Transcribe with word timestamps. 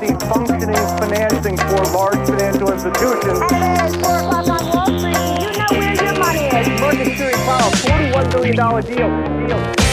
see 0.00 0.12
functioning 0.32 0.86
financing 1.00 1.56
for 1.56 1.82
large 1.98 2.22
financial 2.26 2.72
institutions. 2.72 3.40
At 3.52 3.92
4 3.92 4.18
o'clock 4.18 4.48
on 4.48 4.64
Wall 4.72 4.98
Street, 4.98 5.16
do 5.16 5.44
you 5.44 5.52
know 5.58 5.70
where 5.80 5.94
your 6.04 6.14
money 6.18 6.44
is? 6.58 6.80
Market 6.80 7.18
Series 7.18 7.42
Powell, 7.46 7.70
$41 7.70 8.32
billion 8.32 8.56
deal. 8.56 9.48
deal. 9.48 9.92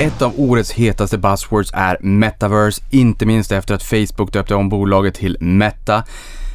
Ett 0.00 0.22
av 0.22 0.32
årets 0.40 0.72
hetaste 0.72 1.18
buzzwords 1.18 1.70
är 1.74 1.96
metaverse, 2.00 2.82
inte 2.90 3.26
minst 3.26 3.52
efter 3.52 3.74
att 3.74 3.82
Facebook 3.82 4.32
döpte 4.32 4.54
om 4.54 4.68
bolaget 4.68 5.14
till 5.14 5.36
Meta. 5.40 6.04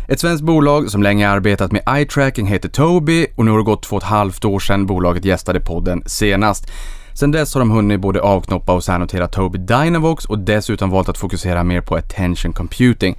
Ett 0.08 0.20
svenskt 0.20 0.44
bolag 0.44 0.92
som 0.92 1.04
länge 1.04 1.30
arbetat 1.30 1.72
med 1.72 1.82
eye 1.88 2.06
tracking 2.06 2.48
heter 2.48 2.70
Tobii 2.70 3.28
och 3.36 3.46
nu 3.46 3.52
har 3.52 3.58
det 3.58 3.64
gått 3.64 3.84
två 3.84 3.96
och 3.96 4.02
ett 4.04 4.10
halvt 4.10 4.46
år 4.46 4.60
sedan 4.60 4.86
bolaget 4.86 5.26
gästade 5.26 5.60
podden 5.60 6.04
senast. 6.06 6.72
Sen 7.16 7.32
dess 7.32 7.54
har 7.54 7.60
de 7.60 7.72
hunnit 7.72 8.02
både 8.02 8.22
avknoppa 8.22 8.74
och 8.74 8.84
särnotera 8.84 9.28
Tobii 9.28 9.62
Dynavox 9.62 10.26
och 10.26 10.40
dessutom 10.40 10.90
valt 10.90 11.10
att 11.10 11.18
fokusera 11.18 11.64
mer 11.64 11.82
på 11.82 11.96
attention 11.96 12.54
computing. 12.54 13.18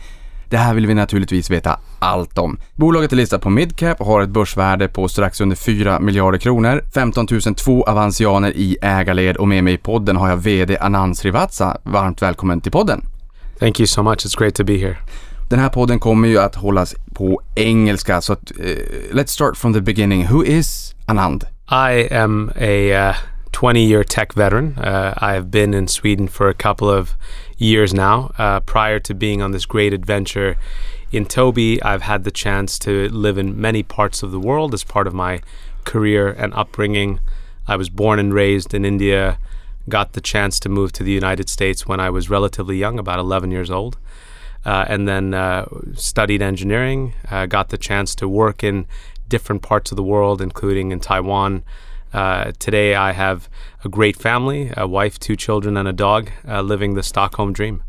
Det 0.49 0.57
här 0.57 0.75
vill 0.75 0.87
vi 0.87 0.95
naturligtvis 0.95 1.51
veta 1.51 1.81
allt 1.99 2.39
om. 2.39 2.59
Bolaget 2.75 3.13
är 3.13 3.17
listat 3.17 3.41
på 3.41 3.51
midcap 3.51 4.01
och 4.01 4.07
har 4.07 4.21
ett 4.21 4.29
börsvärde 4.29 4.89
på 4.89 5.09
strax 5.09 5.41
under 5.41 5.57
4 5.57 6.01
miljarder 6.01 6.39
kronor. 6.39 6.83
15 6.95 7.27
002 7.57 7.85
avansianer 7.85 8.53
i 8.57 8.77
ägarled 8.83 9.37
och 9.37 9.49
med 9.49 9.65
mig 9.65 9.75
i 9.75 9.79
podden 9.79 10.17
har 10.17 10.29
jag 10.29 10.37
VD 10.37 10.79
Anand 10.79 11.17
Srivatsa. 11.19 11.79
Varmt 11.83 12.23
välkommen 12.23 12.61
till 12.61 12.73
podden. 12.73 13.05
Thank 13.59 13.81
you 13.81 13.87
so 13.87 14.03
much. 14.03 14.19
It's 14.19 14.39
great 14.39 14.55
to 14.55 14.65
be 14.65 14.77
here. 14.77 14.97
Den 15.51 15.59
här 15.59 15.69
podden 15.69 15.99
kommer 15.99 16.29
ju 16.29 16.39
att 16.39 16.55
hållas 16.55 16.95
på 17.15 17.41
engelska 17.55 18.21
så 18.21 18.33
att, 18.33 18.53
uh, 18.61 18.67
let's 19.13 19.27
start 19.27 19.57
from 19.57 19.75
the 19.75 19.81
beginning. 19.81 20.27
Who 20.27 20.45
is 20.45 20.95
Anand? 21.07 21.45
I 21.71 22.15
am 22.15 22.51
a 22.57 23.11
uh, 23.11 23.36
20 23.57 23.87
year 23.87 24.05
tech 24.05 24.35
veteran. 24.35 24.77
Uh, 24.77 25.15
I 25.17 25.33
have 25.33 25.51
been 25.51 25.73
in 25.73 25.89
Sweden 25.89 26.29
for 26.29 26.51
a 26.51 26.53
couple 26.53 26.91
of 26.91 27.17
years 27.57 27.95
now. 27.95 28.31
Uh, 28.37 28.61
prior 28.61 29.01
to 29.01 29.15
being 29.15 29.41
on 29.41 29.53
this 29.53 29.65
great 29.65 29.95
adventure 29.95 30.59
in 31.11 31.25
Tobii, 31.25 31.83
I've 31.83 32.03
had 32.03 32.25
the 32.25 32.31
chance 32.31 32.79
to 32.81 33.09
live 33.09 33.39
in 33.39 33.59
many 33.59 33.83
parts 33.83 34.23
of 34.23 34.31
the 34.31 34.39
world 34.39 34.75
as 34.75 34.85
part 34.85 35.07
of 35.07 35.15
my 35.15 35.41
career 35.87 36.29
and 36.29 36.53
upbringing. 36.53 37.19
I 37.67 37.77
was 37.77 37.89
born 37.89 38.19
and 38.19 38.35
raised 38.35 38.75
in 38.75 38.85
India, 38.85 39.39
got 39.89 40.13
the 40.13 40.21
chance 40.21 40.61
to 40.61 40.69
move 40.69 40.93
to 40.93 41.03
the 41.03 41.13
United 41.13 41.49
States 41.49 41.87
when 41.87 41.99
I 41.99 42.11
was 42.11 42.29
relatively 42.29 42.77
young, 42.77 42.99
about 42.99 43.19
11 43.19 43.53
years 43.53 43.71
old. 43.71 43.97
Uh, 44.67 44.85
and 44.87 45.09
then 45.09 45.33
uh, 45.33 45.65
studied 45.95 46.43
engineering, 46.43 47.15
uh, 47.31 47.47
got 47.47 47.71
the 47.71 47.79
chance 47.79 48.15
to 48.17 48.29
work 48.29 48.63
in 48.63 48.87
different 49.31 49.63
parts 49.63 49.91
of 49.91 49.97
the 49.97 50.03
world, 50.03 50.43
including 50.43 50.93
in 50.93 51.01
Taiwan. 51.01 51.65
Uh, 52.17 52.53
today, 52.59 52.95
I 52.95 53.13
have 53.13 53.47
a 53.85 53.91
great 53.91 54.17
family 54.17 54.73
a 54.75 54.89
wife, 54.89 55.19
two 55.19 55.37
children, 55.37 55.77
and 55.77 55.87
a 55.87 55.93
dog, 55.93 56.31
uh, 56.49 56.63
living 56.63 56.95
the 56.95 57.03
Stockholm 57.03 57.53
dream. 57.53 57.83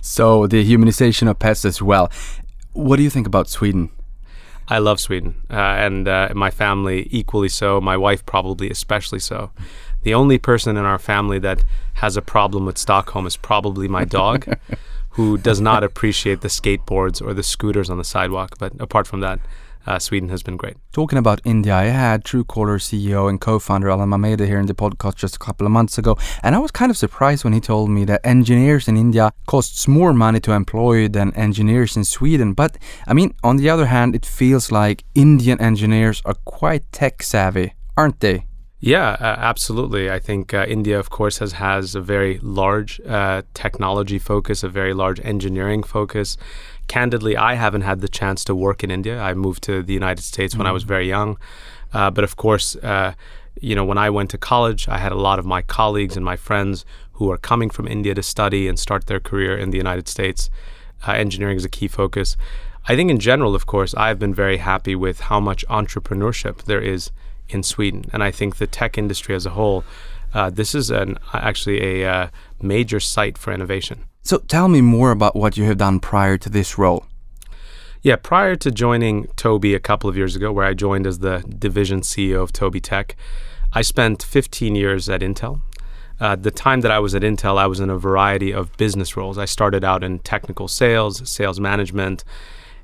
So, 0.00 0.46
the 0.46 0.64
humanization 0.64 1.28
of 1.28 1.40
pets 1.40 1.64
as 1.64 1.82
well. 1.82 2.08
What 2.72 2.98
do 2.98 3.02
you 3.02 3.10
think 3.10 3.26
about 3.26 3.48
Sweden? 3.48 3.90
I 4.68 4.78
love 4.78 5.00
Sweden, 5.00 5.42
uh, 5.50 5.54
and 5.54 6.04
my 6.36 6.52
family 6.52 7.08
equally 7.10 7.48
so. 7.48 7.80
My 7.80 7.96
wife, 7.96 8.24
probably 8.24 8.70
especially 8.70 9.18
so. 9.18 9.50
The 10.02 10.14
only 10.14 10.38
person 10.38 10.76
in 10.76 10.84
our 10.84 10.98
family 10.98 11.40
that 11.40 11.64
has 11.94 12.16
a 12.16 12.22
problem 12.22 12.64
with 12.66 12.78
Stockholm 12.78 13.26
is 13.26 13.36
probably 13.36 13.88
my 13.88 14.04
dog. 14.04 14.56
who 15.14 15.38
does 15.38 15.60
not 15.60 15.84
appreciate 15.84 16.40
the 16.40 16.48
skateboards 16.48 17.22
or 17.24 17.32
the 17.34 17.42
scooters 17.44 17.88
on 17.88 17.98
the 17.98 18.04
sidewalk. 18.04 18.56
But 18.58 18.72
apart 18.80 19.06
from 19.06 19.20
that, 19.20 19.38
uh, 19.86 19.98
Sweden 19.98 20.28
has 20.28 20.42
been 20.42 20.56
great. 20.56 20.76
Talking 20.92 21.18
about 21.18 21.40
India, 21.44 21.74
I 21.74 21.84
had 21.84 22.24
Truecaller 22.24 22.78
CEO 22.78 23.28
and 23.28 23.40
co-founder 23.40 23.90
Alan 23.90 24.08
Mamedi 24.08 24.46
here 24.46 24.58
in 24.58 24.66
the 24.66 24.74
podcast 24.74 25.16
just 25.16 25.36
a 25.36 25.38
couple 25.38 25.66
of 25.66 25.72
months 25.72 25.98
ago, 25.98 26.16
and 26.42 26.54
I 26.54 26.58
was 26.58 26.70
kind 26.70 26.90
of 26.90 26.96
surprised 26.96 27.44
when 27.44 27.52
he 27.52 27.60
told 27.60 27.90
me 27.90 28.04
that 28.04 28.20
engineers 28.24 28.88
in 28.88 28.96
India 28.96 29.32
costs 29.46 29.86
more 29.88 30.12
money 30.12 30.40
to 30.40 30.52
employ 30.52 31.08
than 31.08 31.34
engineers 31.34 31.96
in 31.96 32.04
Sweden. 32.04 32.52
But 32.54 32.78
I 33.06 33.14
mean, 33.14 33.34
on 33.42 33.56
the 33.56 33.70
other 33.70 33.86
hand, 33.86 34.14
it 34.14 34.26
feels 34.26 34.72
like 34.72 35.04
Indian 35.14 35.60
engineers 35.60 36.22
are 36.24 36.36
quite 36.44 36.90
tech 36.92 37.22
savvy, 37.22 37.74
aren't 37.96 38.20
they? 38.20 38.46
Yeah, 38.84 39.16
uh, 39.18 39.36
absolutely. 39.38 40.10
I 40.10 40.18
think 40.18 40.52
uh, 40.52 40.66
India, 40.68 40.98
of 40.98 41.08
course, 41.08 41.38
has 41.38 41.52
has 41.52 41.94
a 41.94 42.02
very 42.02 42.38
large 42.42 43.00
uh, 43.00 43.40
technology 43.54 44.18
focus, 44.18 44.62
a 44.62 44.68
very 44.68 44.92
large 44.92 45.20
engineering 45.24 45.82
focus. 45.82 46.36
Candidly, 46.88 47.36
I 47.36 47.54
haven't 47.54 47.82
had 47.82 48.00
the 48.00 48.08
chance 48.08 48.44
to 48.44 48.54
work 48.54 48.84
in 48.84 48.90
India. 48.90 49.20
I 49.20 49.34
moved 49.34 49.62
to 49.64 49.82
the 49.82 49.94
United 49.94 50.22
States 50.22 50.52
mm-hmm. 50.52 50.60
when 50.60 50.66
I 50.66 50.72
was 50.72 50.84
very 50.84 51.08
young, 51.08 51.38
uh, 51.92 52.10
but 52.10 52.24
of 52.24 52.36
course, 52.36 52.76
uh, 52.76 53.14
you 53.60 53.74
know, 53.74 53.84
when 53.84 53.98
I 53.98 54.10
went 54.10 54.30
to 54.30 54.38
college, 54.38 54.88
I 54.88 54.98
had 54.98 55.12
a 55.12 55.16
lot 55.16 55.38
of 55.38 55.46
my 55.46 55.62
colleagues 55.62 56.16
and 56.16 56.24
my 56.24 56.36
friends 56.36 56.84
who 57.14 57.30
are 57.30 57.38
coming 57.38 57.70
from 57.70 57.86
India 57.86 58.14
to 58.14 58.22
study 58.22 58.68
and 58.68 58.78
start 58.78 59.06
their 59.06 59.20
career 59.20 59.56
in 59.56 59.70
the 59.70 59.76
United 59.76 60.08
States. 60.08 60.50
Uh, 61.06 61.12
engineering 61.12 61.56
is 61.56 61.64
a 61.64 61.68
key 61.68 61.88
focus. 61.88 62.36
I 62.86 62.96
think, 62.96 63.10
in 63.10 63.18
general, 63.18 63.54
of 63.54 63.66
course, 63.66 63.94
I've 63.94 64.18
been 64.18 64.34
very 64.34 64.58
happy 64.58 64.94
with 64.94 65.20
how 65.20 65.40
much 65.40 65.66
entrepreneurship 65.68 66.64
there 66.64 66.80
is 66.80 67.10
in 67.48 67.62
Sweden. 67.62 68.04
And 68.12 68.22
I 68.22 68.30
think 68.30 68.56
the 68.56 68.66
tech 68.66 68.98
industry 68.98 69.34
as 69.34 69.46
a 69.46 69.50
whole, 69.50 69.84
uh, 70.34 70.50
this 70.50 70.74
is 70.74 70.90
an 70.90 71.18
actually 71.32 72.02
a 72.02 72.10
uh, 72.10 72.28
major 72.60 73.00
site 73.00 73.38
for 73.38 73.52
innovation. 73.52 74.04
So 74.26 74.38
tell 74.38 74.68
me 74.68 74.80
more 74.80 75.10
about 75.10 75.36
what 75.36 75.58
you 75.58 75.64
have 75.64 75.76
done 75.76 76.00
prior 76.00 76.38
to 76.38 76.48
this 76.48 76.78
role. 76.78 77.04
Yeah, 78.00 78.16
prior 78.16 78.56
to 78.56 78.70
joining 78.70 79.24
Tobii 79.36 79.76
a 79.76 79.80
couple 79.80 80.08
of 80.08 80.16
years 80.16 80.34
ago, 80.34 80.50
where 80.50 80.64
I 80.64 80.72
joined 80.72 81.06
as 81.06 81.18
the 81.18 81.44
division 81.58 82.00
CEO 82.00 82.42
of 82.42 82.50
Tobii 82.50 82.80
Tech, 82.80 83.16
I 83.74 83.82
spent 83.82 84.22
15 84.22 84.76
years 84.76 85.10
at 85.10 85.20
Intel. 85.20 85.60
Uh, 86.18 86.36
the 86.36 86.50
time 86.50 86.80
that 86.80 86.90
I 86.90 87.00
was 87.00 87.14
at 87.14 87.20
Intel, 87.20 87.58
I 87.58 87.66
was 87.66 87.80
in 87.80 87.90
a 87.90 87.98
variety 87.98 88.50
of 88.50 88.74
business 88.78 89.14
roles. 89.14 89.36
I 89.36 89.44
started 89.44 89.84
out 89.84 90.02
in 90.02 90.20
technical 90.20 90.68
sales, 90.68 91.28
sales 91.28 91.60
management, 91.60 92.24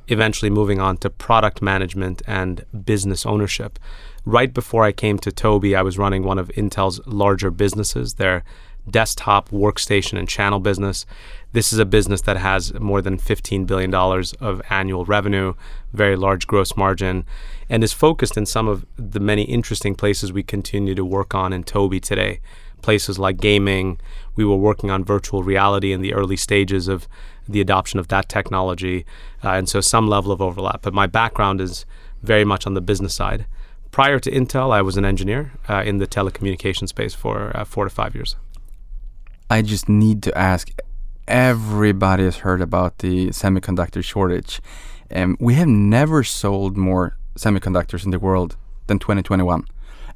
eventually 0.09 0.51
moving 0.51 0.79
on 0.79 0.99
to 0.99 1.09
product 1.09 1.63
management 1.63 2.21
and 2.27 2.67
business 2.85 3.25
ownership 3.25 3.79
right 4.25 4.53
before 4.53 4.85
I 4.85 4.93
came 4.93 5.19
to 5.19 5.31
Tobii, 5.31 5.77
I 5.77 5.83
was 5.83 5.99
running 5.99 6.23
one 6.23 6.39
of 6.39 6.49
Intel's 6.49 7.01
larger 7.07 7.51
businesses, 7.51 8.15
their 8.15 8.45
desktop, 8.91 9.51
workstation, 9.51 10.19
and 10.19 10.29
channel 10.29 10.61
business. 10.61 11.07
This 11.53 11.73
is 11.73 11.79
a 11.79 11.85
business 11.85 12.21
that 12.23 12.37
has 12.37 12.73
more 12.75 13.03
than 13.03 13.19
$15 13.19 13.67
billion 13.67 13.93
of 13.95 14.63
annual 14.71 15.05
revenue, 15.05 15.55
very 15.93 16.17
large 16.17 16.47
gross 16.47 16.77
margin, 16.77 17.25
and 17.69 17.83
is 17.83 17.93
focused 17.93 18.37
in 18.37 18.47
some 18.47 18.69
of 18.69 18.87
the 18.97 19.21
many 19.21 19.43
interesting 19.43 19.95
places 19.95 20.33
we 20.33 20.43
continue 20.43 20.95
to 20.95 21.05
work 21.05 21.35
on 21.35 21.53
in 21.53 21.65
Tobii 21.65 22.01
today. 22.01 22.41
Places 22.83 23.19
like 23.19 23.39
gaming, 23.39 23.99
we 24.37 24.45
were 24.45 24.57
working 24.57 24.91
on 24.91 25.05
virtual 25.05 25.43
reality 25.43 25.93
in 25.93 26.01
the 26.01 26.15
early 26.15 26.37
stages 26.37 26.89
of 26.89 27.09
the 27.49 27.61
adoption 27.61 27.99
of 27.99 28.09
that 28.09 28.29
technology, 28.29 29.05
uh, 29.45 29.51
and 29.51 29.69
so 29.69 29.81
some 29.81 30.09
level 30.09 30.33
of 30.33 30.41
overlap. 30.41 30.83
But 30.83 30.95
my 30.95 31.07
background 31.07 31.61
is 31.61 31.85
very 32.23 32.45
much 32.45 32.67
on 32.67 32.75
the 32.75 32.81
business 32.81 33.15
side. 33.15 33.47
Prior 33.91 34.21
to 34.21 34.31
Intel, 34.31 34.73
I 34.73 34.83
was 34.83 34.97
an 34.97 35.05
engineer 35.05 35.53
uh, 35.69 35.83
in 35.85 35.99
the 35.99 36.07
telecommunication 36.07 36.89
space 36.89 37.13
for 37.13 37.57
uh, 37.57 37.65
four 37.65 37.85
to 37.85 37.91
five 37.91 38.15
years. 38.15 38.37
I 39.51 39.63
just 39.63 39.89
need 39.89 40.23
to 40.23 40.39
ask 40.39 40.71
everybody 41.27 42.23
has 42.23 42.39
heard 42.39 42.61
about 42.61 42.99
the 42.99 43.31
semiconductor 43.31 44.03
shortage. 44.03 44.61
Um, 45.13 45.37
we 45.41 45.55
have 45.55 45.67
never 45.67 46.23
sold 46.23 46.77
more 46.77 47.17
semiconductors 47.37 48.05
in 48.05 48.13
the 48.13 48.21
world 48.21 48.57
than 48.87 49.01
2021. 49.01 49.65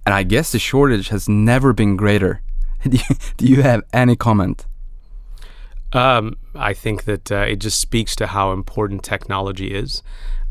And 0.06 0.14
I 0.14 0.22
guess 0.22 0.52
the 0.52 0.60
shortage 0.60 1.08
has 1.08 1.28
never 1.28 1.72
been 1.72 1.96
greater. 1.96 2.42
Do 2.88 3.46
you 3.46 3.62
have 3.62 3.82
any 3.92 4.14
comment? 4.14 4.66
Um, 5.92 6.36
I 6.54 6.72
think 6.72 7.02
that 7.04 7.32
uh, 7.32 7.46
it 7.48 7.56
just 7.56 7.80
speaks 7.80 8.14
to 8.16 8.28
how 8.28 8.52
important 8.52 9.02
technology 9.02 9.74
is. 9.74 10.02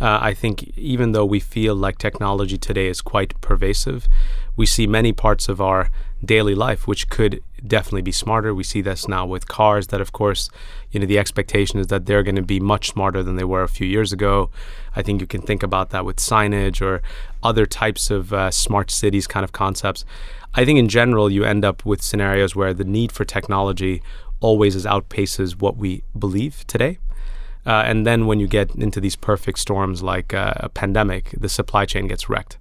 Uh, 0.02 0.20
I 0.22 0.34
think 0.34 0.78
even 0.78 1.14
though 1.14 1.26
we 1.26 1.40
feel 1.40 1.74
like 1.74 1.98
technology 2.00 2.58
today 2.58 2.88
is 2.88 3.02
quite 3.02 3.40
pervasive, 3.40 4.10
we 4.58 4.66
see 4.66 4.88
many 4.88 5.14
parts 5.14 5.48
of 5.48 5.62
our 5.62 5.90
daily 6.24 6.56
life 6.56 6.88
which 6.88 7.10
could 7.10 7.42
definitely 7.66 8.02
be 8.02 8.12
smarter. 8.12 8.54
We 8.54 8.64
see 8.64 8.82
this 8.82 9.08
now 9.08 9.26
with 9.26 9.48
cars 9.48 9.88
that, 9.88 10.02
of 10.02 10.12
course, 10.12 10.50
you 10.92 11.00
know, 11.00 11.06
the 11.06 11.20
expectation 11.20 11.80
is 11.80 11.88
that 11.88 12.06
they're 12.06 12.24
going 12.24 12.36
to 12.36 12.42
be 12.42 12.60
much 12.60 12.90
smarter 12.90 13.24
than 13.24 13.36
they 13.36 13.44
were 13.44 13.64
a 13.64 13.70
few 13.70 13.88
years 13.88 14.12
ago. 14.12 14.50
I 14.96 15.02
think 15.02 15.22
you 15.22 15.28
can 15.28 15.42
think 15.42 15.64
about 15.64 15.90
that 15.92 16.06
with 16.06 16.18
signage 16.18 16.82
or 16.82 17.02
other 17.42 17.66
types 17.66 18.12
of 18.12 18.34
uh, 18.34 18.52
smart 18.52 18.92
cities 18.92 19.28
kind 19.28 19.44
of 19.44 19.52
concepts. 19.52 20.06
I 20.54 20.66
think 20.66 20.78
in 20.78 20.90
general, 20.90 21.32
you 21.32 21.44
end 21.44 21.66
up 21.66 21.86
with 21.86 22.02
scenarios 22.02 22.56
where 22.56 22.74
the 22.74 22.84
need 22.84 23.12
for 23.12 23.26
technology 23.26 24.02
always 24.40 24.76
outpaces 24.86 25.60
what 25.60 25.78
we 25.78 26.04
believe 26.18 26.66
today. 26.68 27.00
Uh, 27.66 27.84
and 27.86 28.06
then 28.06 28.28
when 28.28 28.40
you 28.40 28.48
get 28.48 28.76
into 28.76 29.00
these 29.00 29.16
perfect 29.16 29.58
storms 29.58 30.04
like 30.04 30.34
uh, 30.34 30.54
a 30.58 30.70
pandemic, 30.70 31.34
the 31.38 31.48
supply 31.48 31.86
chain 31.86 32.08
gets 32.08 32.30
wrecked. 32.30 32.58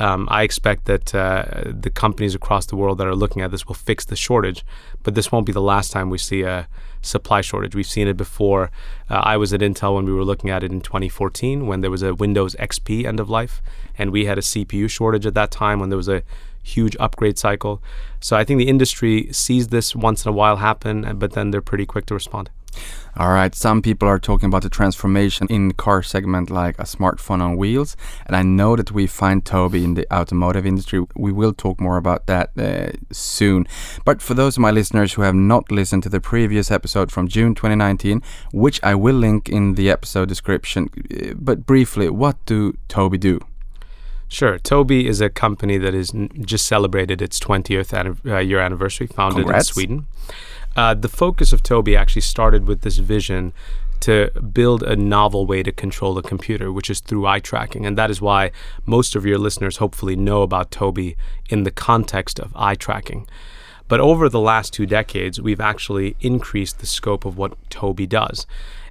Um, 0.00 0.26
I 0.30 0.42
expect 0.42 0.86
that 0.86 1.14
uh, 1.14 1.44
the 1.66 1.90
companies 1.90 2.34
across 2.34 2.64
the 2.66 2.76
world 2.76 2.96
that 2.98 3.06
are 3.06 3.14
looking 3.14 3.42
at 3.42 3.50
this 3.50 3.66
will 3.66 3.74
fix 3.74 4.06
the 4.06 4.16
shortage, 4.16 4.64
but 5.02 5.14
this 5.14 5.30
won't 5.30 5.44
be 5.44 5.52
the 5.52 5.60
last 5.60 5.92
time 5.92 6.08
we 6.08 6.16
see 6.16 6.42
a 6.42 6.68
supply 7.02 7.42
shortage. 7.42 7.74
We've 7.74 7.86
seen 7.86 8.08
it 8.08 8.16
before. 8.16 8.70
Uh, 9.10 9.20
I 9.22 9.36
was 9.36 9.52
at 9.52 9.60
Intel 9.60 9.96
when 9.96 10.06
we 10.06 10.12
were 10.12 10.24
looking 10.24 10.48
at 10.48 10.64
it 10.64 10.72
in 10.72 10.80
2014 10.80 11.66
when 11.66 11.82
there 11.82 11.90
was 11.90 12.02
a 12.02 12.14
Windows 12.14 12.56
XP 12.56 13.04
end 13.04 13.20
of 13.20 13.28
life, 13.28 13.60
and 13.98 14.10
we 14.10 14.24
had 14.24 14.38
a 14.38 14.42
CPU 14.42 14.88
shortage 14.88 15.26
at 15.26 15.34
that 15.34 15.50
time 15.50 15.80
when 15.80 15.90
there 15.90 15.98
was 15.98 16.08
a 16.08 16.22
huge 16.62 16.96
upgrade 16.98 17.38
cycle. 17.38 17.82
So 18.20 18.36
I 18.36 18.44
think 18.44 18.58
the 18.58 18.68
industry 18.68 19.30
sees 19.32 19.68
this 19.68 19.94
once 19.94 20.24
in 20.24 20.30
a 20.30 20.32
while 20.32 20.56
happen, 20.56 21.18
but 21.18 21.32
then 21.32 21.50
they're 21.50 21.60
pretty 21.60 21.86
quick 21.86 22.06
to 22.06 22.14
respond. 22.14 22.50
All 23.16 23.30
right, 23.32 23.54
some 23.54 23.82
people 23.82 24.08
are 24.08 24.20
talking 24.20 24.46
about 24.46 24.62
the 24.62 24.70
transformation 24.70 25.46
in 25.50 25.72
car 25.72 26.02
segment 26.02 26.48
like 26.48 26.78
a 26.78 26.84
smartphone 26.84 27.42
on 27.42 27.56
wheels, 27.56 27.96
and 28.26 28.36
I 28.36 28.42
know 28.42 28.76
that 28.76 28.92
we 28.92 29.06
find 29.08 29.44
Tobii 29.44 29.82
in 29.82 29.94
the 29.94 30.06
automotive 30.14 30.64
industry. 30.64 31.04
We 31.16 31.32
will 31.32 31.52
talk 31.52 31.80
more 31.80 31.96
about 31.96 32.26
that 32.26 32.50
uh, 32.56 32.92
soon. 33.10 33.66
But 34.04 34.22
for 34.22 34.34
those 34.34 34.56
of 34.56 34.60
my 34.60 34.70
listeners 34.70 35.14
who 35.14 35.22
have 35.22 35.34
not 35.34 35.70
listened 35.72 36.04
to 36.04 36.08
the 36.08 36.20
previous 36.20 36.70
episode 36.70 37.10
from 37.10 37.26
June 37.26 37.54
2019, 37.54 38.22
which 38.52 38.80
I 38.82 38.94
will 38.94 39.16
link 39.16 39.48
in 39.48 39.74
the 39.74 39.90
episode 39.90 40.28
description, 40.28 40.88
uh, 41.12 41.34
but 41.36 41.66
briefly, 41.66 42.08
what 42.08 42.36
do 42.46 42.76
Tobii 42.88 43.18
do? 43.18 43.40
Sure. 44.28 44.60
Tobii 44.60 45.06
is 45.06 45.20
a 45.20 45.28
company 45.28 45.76
that 45.78 45.92
has 45.92 46.12
just 46.38 46.64
celebrated 46.64 47.20
its 47.20 47.40
20th 47.40 47.90
anniv- 47.90 48.24
uh, 48.24 48.38
year 48.38 48.60
anniversary, 48.60 49.08
founded 49.08 49.42
Congrats. 49.42 49.70
in 49.70 49.74
Sweden. 49.74 50.06
Uh, 50.76 50.94
the 50.94 51.08
focus 51.08 51.52
of 51.52 51.62
Tobii 51.62 51.96
actually 51.96 52.22
started 52.22 52.66
with 52.66 52.82
this 52.82 52.98
vision 52.98 53.52
to 54.00 54.30
build 54.52 54.82
a 54.82 54.96
novel 54.96 55.46
way 55.46 55.62
to 55.62 55.72
control 55.72 56.16
a 56.16 56.22
computer, 56.22 56.72
which 56.72 56.88
is 56.88 57.00
through 57.00 57.26
eye 57.26 57.38
tracking. 57.40 57.84
And 57.84 57.98
that 57.98 58.10
is 58.10 58.20
why 58.20 58.50
most 58.86 59.14
of 59.14 59.26
your 59.26 59.38
listeners 59.38 59.76
hopefully 59.76 60.16
know 60.16 60.42
about 60.42 60.70
Tobii 60.70 61.16
in 61.50 61.64
the 61.64 61.70
context 61.70 62.38
of 62.38 62.52
eye 62.56 62.76
tracking. 62.76 63.28
But 63.88 64.00
over 64.00 64.28
the 64.28 64.40
last 64.40 64.72
two 64.72 64.86
decades, 64.86 65.40
we've 65.40 65.60
actually 65.60 66.16
increased 66.20 66.78
the 66.78 66.86
scope 66.86 67.24
of 67.24 67.36
what 67.36 67.56
Tobii 67.70 68.08
does. 68.08 68.46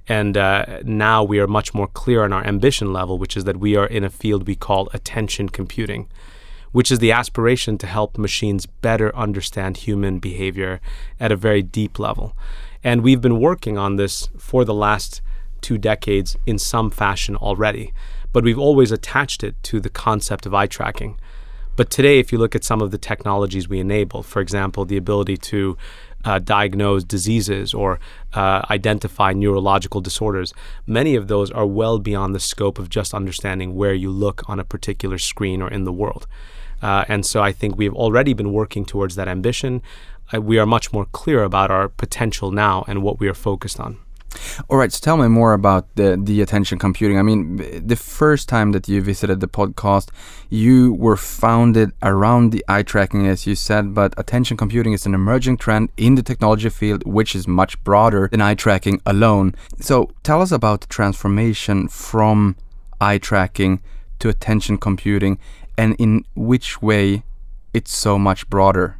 And 0.06 0.36
uh, 0.36 0.80
now 0.84 1.24
we 1.24 1.40
are 1.40 1.46
much 1.46 1.72
more 1.72 1.88
clear 1.88 2.22
on 2.22 2.32
our 2.32 2.46
ambition 2.46 2.92
level, 2.92 3.18
which 3.18 3.36
is 3.36 3.44
that 3.44 3.56
we 3.56 3.76
are 3.76 3.86
in 3.86 4.04
a 4.04 4.10
field 4.10 4.46
we 4.46 4.56
call 4.56 4.88
attention 4.92 5.48
computing, 5.48 6.08
which 6.72 6.90
is 6.90 6.98
the 6.98 7.12
aspiration 7.12 7.78
to 7.78 7.86
help 7.86 8.16
machines 8.16 8.66
better 8.66 9.14
understand 9.16 9.78
human 9.78 10.18
behavior 10.18 10.80
at 11.18 11.32
a 11.32 11.36
very 11.36 11.62
deep 11.62 11.98
level. 11.98 12.36
And 12.82 13.02
we've 13.02 13.20
been 13.20 13.40
working 13.40 13.76
on 13.76 13.96
this 13.96 14.28
for 14.38 14.64
the 14.64 14.74
last 14.74 15.20
two 15.60 15.78
decades 15.78 16.36
in 16.46 16.58
some 16.58 16.90
fashion 16.90 17.36
already, 17.36 17.92
but 18.32 18.44
we've 18.44 18.58
always 18.58 18.92
attached 18.92 19.44
it 19.44 19.54
to 19.64 19.80
the 19.80 19.90
concept 19.90 20.46
of 20.46 20.54
eye 20.54 20.66
tracking. 20.66 21.18
But 21.76 21.90
today, 21.90 22.18
if 22.18 22.32
you 22.32 22.38
look 22.38 22.54
at 22.54 22.64
some 22.64 22.82
of 22.82 22.90
the 22.90 22.98
technologies 22.98 23.68
we 23.68 23.80
enable, 23.80 24.22
for 24.22 24.40
example, 24.40 24.84
the 24.84 24.96
ability 24.96 25.36
to 25.38 25.78
uh, 26.24 26.38
diagnose 26.38 27.04
diseases 27.04 27.72
or 27.72 27.98
uh, 28.34 28.62
identify 28.70 29.32
neurological 29.32 30.00
disorders, 30.00 30.52
many 30.86 31.14
of 31.14 31.28
those 31.28 31.50
are 31.50 31.66
well 31.66 31.98
beyond 31.98 32.34
the 32.34 32.40
scope 32.40 32.78
of 32.78 32.90
just 32.90 33.14
understanding 33.14 33.74
where 33.74 33.94
you 33.94 34.10
look 34.10 34.48
on 34.48 34.60
a 34.60 34.64
particular 34.64 35.18
screen 35.18 35.62
or 35.62 35.70
in 35.70 35.84
the 35.84 35.92
world. 35.92 36.26
Uh, 36.82 37.04
and 37.08 37.24
so 37.26 37.42
I 37.42 37.52
think 37.52 37.76
we've 37.76 37.94
already 37.94 38.32
been 38.32 38.52
working 38.52 38.84
towards 38.84 39.14
that 39.16 39.28
ambition. 39.28 39.82
Uh, 40.32 40.40
we 40.40 40.58
are 40.58 40.66
much 40.66 40.92
more 40.92 41.06
clear 41.06 41.42
about 41.42 41.70
our 41.70 41.88
potential 41.88 42.50
now 42.50 42.84
and 42.86 43.02
what 43.02 43.20
we 43.20 43.28
are 43.28 43.34
focused 43.34 43.80
on. 43.80 43.98
All 44.68 44.78
right, 44.78 44.92
so 44.92 45.00
tell 45.02 45.16
me 45.16 45.26
more 45.26 45.52
about 45.54 45.92
the 45.96 46.16
the 46.22 46.40
attention 46.40 46.78
computing. 46.78 47.18
I 47.18 47.22
mean, 47.22 47.56
the 47.86 47.96
first 47.96 48.48
time 48.48 48.70
that 48.72 48.88
you 48.88 49.02
visited 49.02 49.40
the 49.40 49.48
podcast, 49.48 50.10
you 50.48 50.92
were 50.94 51.16
founded 51.16 51.90
around 52.02 52.52
the 52.52 52.64
eye 52.68 52.84
tracking, 52.84 53.26
as 53.26 53.46
you 53.46 53.56
said, 53.56 53.92
but 53.92 54.14
attention 54.16 54.56
computing 54.56 54.92
is 54.92 55.04
an 55.04 55.14
emerging 55.14 55.56
trend 55.56 55.88
in 55.96 56.14
the 56.14 56.22
technology 56.22 56.68
field, 56.68 57.04
which 57.04 57.34
is 57.34 57.48
much 57.48 57.82
broader 57.82 58.28
than 58.30 58.40
eye 58.40 58.54
tracking 58.54 59.00
alone. 59.04 59.54
So, 59.80 60.10
tell 60.22 60.40
us 60.40 60.52
about 60.52 60.82
the 60.82 60.86
transformation 60.86 61.88
from 61.88 62.56
eye 63.00 63.18
tracking 63.18 63.80
to 64.20 64.28
attention 64.28 64.78
computing, 64.78 65.38
and 65.80 65.96
in 65.98 66.26
which 66.34 66.82
way 66.82 67.22
it's 67.72 67.96
so 67.96 68.18
much 68.18 68.46
broader. 68.50 68.98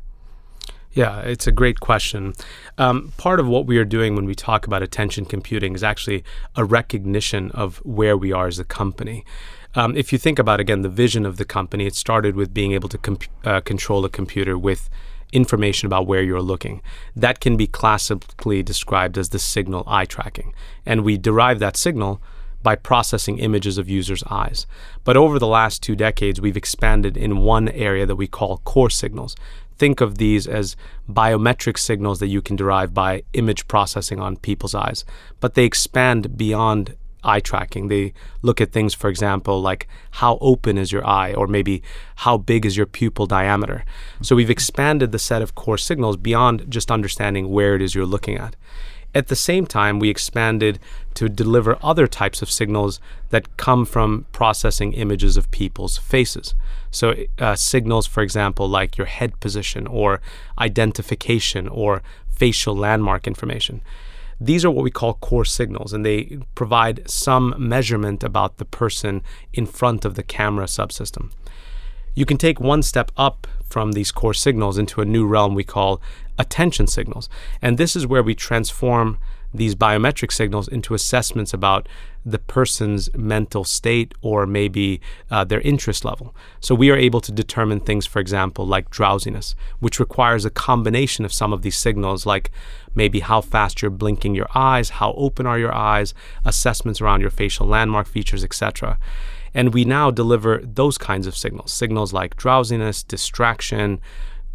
Yeah, 0.92 1.20
it's 1.20 1.46
a 1.46 1.52
great 1.52 1.78
question. 1.78 2.32
Um, 2.78 3.12
part 3.18 3.38
of 3.38 3.46
what 3.46 3.66
we 3.66 3.76
are 3.76 3.84
doing 3.84 4.16
when 4.16 4.24
we 4.24 4.34
talk 4.34 4.66
about 4.66 4.82
attention 4.82 5.26
computing 5.26 5.74
is 5.74 5.84
actually 5.84 6.24
a 6.56 6.64
recognition 6.64 7.50
of 7.50 7.76
where 7.84 8.16
we 8.16 8.32
are 8.32 8.46
as 8.46 8.58
a 8.58 8.64
company. 8.64 9.26
Um, 9.74 9.94
if 9.94 10.10
you 10.10 10.18
think 10.18 10.38
about 10.38 10.58
again 10.58 10.80
the 10.80 10.88
vision 10.88 11.26
of 11.26 11.36
the 11.36 11.44
company, 11.44 11.84
it 11.84 11.94
started 11.94 12.34
with 12.34 12.54
being 12.54 12.72
able 12.72 12.88
to 12.88 12.98
comp- 12.98 13.30
uh, 13.44 13.60
control 13.60 14.06
a 14.06 14.08
computer 14.08 14.56
with 14.56 14.88
information 15.32 15.84
about 15.84 16.06
where 16.06 16.22
you're 16.22 16.40
looking. 16.40 16.80
That 17.14 17.40
can 17.40 17.58
be 17.58 17.66
classically 17.66 18.62
described 18.62 19.18
as 19.18 19.28
the 19.28 19.38
signal 19.38 19.84
eye 19.86 20.06
tracking, 20.06 20.54
and 20.86 21.04
we 21.04 21.18
derive 21.18 21.58
that 21.58 21.76
signal 21.76 22.22
by 22.62 22.76
processing 22.76 23.38
images 23.38 23.78
of 23.78 23.88
users' 23.88 24.24
eyes. 24.30 24.66
But 25.04 25.16
over 25.16 25.38
the 25.38 25.46
last 25.46 25.82
two 25.82 25.96
decades, 25.96 26.40
we've 26.40 26.56
expanded 26.56 27.16
in 27.16 27.38
one 27.38 27.68
area 27.68 28.06
that 28.06 28.16
we 28.16 28.26
call 28.26 28.58
core 28.58 28.90
signals. 28.90 29.36
Think 29.78 30.00
of 30.00 30.18
these 30.18 30.46
as 30.46 30.76
biometric 31.08 31.78
signals 31.78 32.20
that 32.20 32.28
you 32.28 32.42
can 32.42 32.56
derive 32.56 32.92
by 32.92 33.22
image 33.32 33.66
processing 33.66 34.20
on 34.20 34.36
people's 34.36 34.74
eyes, 34.74 35.04
but 35.40 35.54
they 35.54 35.64
expand 35.64 36.36
beyond 36.36 36.96
eye 37.24 37.40
tracking. 37.40 37.88
They 37.88 38.12
look 38.42 38.60
at 38.60 38.72
things, 38.72 38.94
for 38.94 39.08
example, 39.08 39.60
like 39.60 39.88
how 40.12 40.38
open 40.40 40.78
is 40.78 40.92
your 40.92 41.06
eye, 41.06 41.32
or 41.32 41.46
maybe 41.46 41.82
how 42.16 42.38
big 42.38 42.66
is 42.66 42.76
your 42.76 42.86
pupil 42.86 43.26
diameter. 43.26 43.84
So 44.22 44.36
we've 44.36 44.50
expanded 44.50 45.12
the 45.12 45.18
set 45.18 45.42
of 45.42 45.54
core 45.54 45.78
signals 45.78 46.16
beyond 46.16 46.70
just 46.70 46.90
understanding 46.90 47.50
where 47.50 47.74
it 47.74 47.82
is 47.82 47.94
you're 47.94 48.06
looking 48.06 48.36
at. 48.36 48.56
At 49.14 49.26
the 49.26 49.36
same 49.36 49.66
time, 49.66 49.98
we 49.98 50.08
expanded 50.08 50.78
to 51.14 51.28
deliver 51.28 51.76
other 51.82 52.06
types 52.06 52.42
of 52.42 52.50
signals 52.50 53.00
that 53.30 53.56
come 53.56 53.84
from 53.84 54.26
processing 54.30 54.92
images 54.92 55.36
of 55.36 55.50
people's 55.50 55.98
faces. 55.98 56.54
So, 56.92 57.14
uh, 57.38 57.56
signals, 57.56 58.06
for 58.06 58.22
example, 58.22 58.68
like 58.68 58.96
your 58.96 59.08
head 59.08 59.38
position 59.40 59.86
or 59.86 60.20
identification 60.58 61.66
or 61.66 62.02
facial 62.30 62.76
landmark 62.76 63.26
information. 63.26 63.82
These 64.40 64.64
are 64.64 64.70
what 64.70 64.84
we 64.84 64.90
call 64.90 65.14
core 65.14 65.44
signals, 65.44 65.92
and 65.92 66.06
they 66.06 66.38
provide 66.54 67.08
some 67.10 67.54
measurement 67.58 68.24
about 68.24 68.56
the 68.56 68.64
person 68.64 69.22
in 69.52 69.66
front 69.66 70.04
of 70.04 70.14
the 70.14 70.22
camera 70.22 70.64
subsystem. 70.64 71.30
You 72.14 72.24
can 72.24 72.38
take 72.38 72.58
one 72.60 72.82
step 72.82 73.12
up 73.16 73.46
from 73.70 73.92
these 73.92 74.12
core 74.12 74.34
signals 74.34 74.76
into 74.76 75.00
a 75.00 75.04
new 75.04 75.26
realm 75.26 75.54
we 75.54 75.64
call 75.64 76.00
attention 76.38 76.86
signals. 76.86 77.28
And 77.62 77.78
this 77.78 77.94
is 77.94 78.06
where 78.06 78.22
we 78.22 78.34
transform 78.34 79.18
these 79.52 79.74
biometric 79.74 80.32
signals 80.32 80.68
into 80.68 80.94
assessments 80.94 81.52
about 81.52 81.88
the 82.24 82.38
person's 82.38 83.12
mental 83.14 83.64
state 83.64 84.14
or 84.22 84.46
maybe 84.46 85.00
uh, 85.30 85.42
their 85.42 85.60
interest 85.62 86.04
level. 86.04 86.34
So 86.60 86.74
we 86.74 86.90
are 86.90 86.96
able 86.96 87.20
to 87.22 87.32
determine 87.32 87.80
things, 87.80 88.06
for 88.06 88.20
example, 88.20 88.66
like 88.66 88.90
drowsiness, 88.90 89.54
which 89.80 89.98
requires 89.98 90.44
a 90.44 90.50
combination 90.50 91.24
of 91.24 91.32
some 91.32 91.52
of 91.52 91.62
these 91.62 91.76
signals, 91.76 92.26
like 92.26 92.50
maybe 92.94 93.20
how 93.20 93.40
fast 93.40 93.82
you're 93.82 93.90
blinking 93.90 94.34
your 94.34 94.48
eyes, 94.54 94.90
how 94.90 95.12
open 95.14 95.46
are 95.46 95.58
your 95.58 95.74
eyes, 95.74 96.14
assessments 96.44 97.00
around 97.00 97.20
your 97.20 97.30
facial 97.30 97.66
landmark 97.66 98.06
features, 98.06 98.44
etc. 98.44 98.98
And 99.54 99.74
we 99.74 99.84
now 99.84 100.10
deliver 100.10 100.60
those 100.62 100.96
kinds 100.98 101.26
of 101.26 101.36
signals, 101.36 101.72
signals 101.72 102.12
like 102.12 102.36
drowsiness, 102.36 103.02
distraction, 103.02 104.00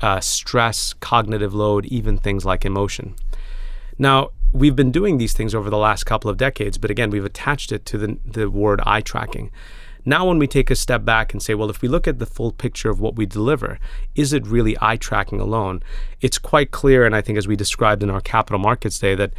uh, 0.02 0.20
stress, 0.20 0.94
cognitive 0.94 1.54
load, 1.54 1.86
even 1.86 2.18
things 2.18 2.46
like 2.46 2.66
emotion. 2.66 3.16
Now, 3.98 4.32
we've 4.54 4.76
been 4.76 4.92
doing 4.92 5.18
these 5.18 5.34
things 5.34 5.54
over 5.54 5.70
the 5.70 5.78
last 5.78 6.06
couple 6.06 6.30
of 6.30 6.38
decades, 6.38 6.78
but 6.78 6.92
again, 6.92 7.10
we've 7.10 7.26
attached 7.26 7.72
it 7.72 7.86
to 7.88 7.98
the, 7.98 8.18
the 8.26 8.50
word 8.50 8.82
eye 8.86 9.02
tracking. 9.02 9.52
Now, 10.08 10.28
when 10.28 10.38
we 10.38 10.48
take 10.48 10.70
a 10.70 10.76
step 10.76 11.04
back 11.04 11.34
and 11.34 11.42
say, 11.42 11.56
well, 11.56 11.70
if 11.70 11.82
we 11.82 11.88
look 11.88 12.08
at 12.08 12.20
the 12.20 12.28
full 12.28 12.52
picture 12.52 12.92
of 12.92 13.00
what 13.00 13.16
we 13.16 13.26
deliver, 13.26 13.80
is 14.14 14.34
it 14.34 14.46
really 14.46 14.78
eye 14.80 14.98
tracking 14.98 15.42
alone? 15.42 15.82
It's 16.22 16.38
quite 16.38 16.70
clear, 16.72 17.06
and 17.06 17.16
I 17.16 17.22
think 17.22 17.40
as 17.40 17.48
we 17.48 17.56
described 17.56 18.04
in 18.04 18.12
our 18.12 18.22
Capital 18.22 18.60
Markets 18.60 19.00
Day, 19.00 19.16
that 19.16 19.34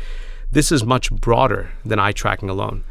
this 0.51 0.73
is 0.73 0.85
much 0.85 1.11
broader 1.13 1.71
than 1.85 2.01
eye 2.01 2.13
tracking 2.13 2.51
alone. 2.51 2.83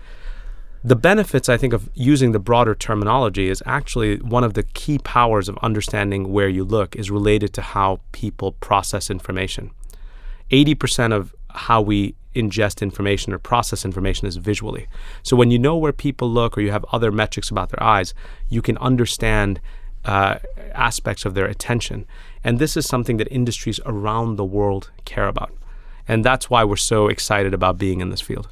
The 0.85 0.95
benefits, 0.95 1.49
I 1.49 1.57
think, 1.57 1.73
of 1.73 1.89
using 1.95 2.31
the 2.31 2.37
broader 2.37 2.75
terminology 2.75 3.49
is 3.49 3.63
actually 3.65 4.17
one 4.17 4.43
of 4.43 4.53
the 4.53 4.61
key 4.61 4.99
powers 4.99 5.49
of 5.49 5.57
understanding 5.63 6.31
where 6.31 6.47
you 6.47 6.63
look 6.63 6.95
is 6.95 7.09
related 7.09 7.55
to 7.55 7.63
how 7.63 8.01
people 8.11 8.51
process 8.51 9.09
information. 9.09 9.71
80% 10.51 11.11
of 11.11 11.33
how 11.49 11.81
we 11.81 12.13
ingest 12.35 12.83
information 12.83 13.33
or 13.33 13.39
process 13.39 13.83
information 13.83 14.27
is 14.27 14.35
visually. 14.35 14.85
So 15.23 15.35
when 15.35 15.49
you 15.49 15.57
know 15.57 15.75
where 15.75 15.91
people 15.91 16.29
look 16.29 16.55
or 16.55 16.61
you 16.61 16.69
have 16.69 16.85
other 16.91 17.11
metrics 17.11 17.49
about 17.49 17.69
their 17.69 17.81
eyes, 17.81 18.13
you 18.49 18.61
can 18.61 18.77
understand 18.77 19.59
uh, 20.03 20.37
aspects 20.75 21.25
of 21.25 21.33
their 21.33 21.47
attention. 21.47 22.05
And 22.43 22.59
this 22.59 22.77
is 22.77 22.85
something 22.85 23.17
that 23.17 23.27
industries 23.33 23.79
around 23.87 24.35
the 24.35 24.45
world 24.45 24.91
care 25.03 25.27
about. 25.27 25.51
And 26.07 26.23
that's 26.23 26.47
why 26.47 26.63
we're 26.63 26.75
so 26.75 27.07
excited 27.07 27.55
about 27.55 27.79
being 27.79 28.01
in 28.01 28.11
this 28.11 28.21
field. 28.21 28.49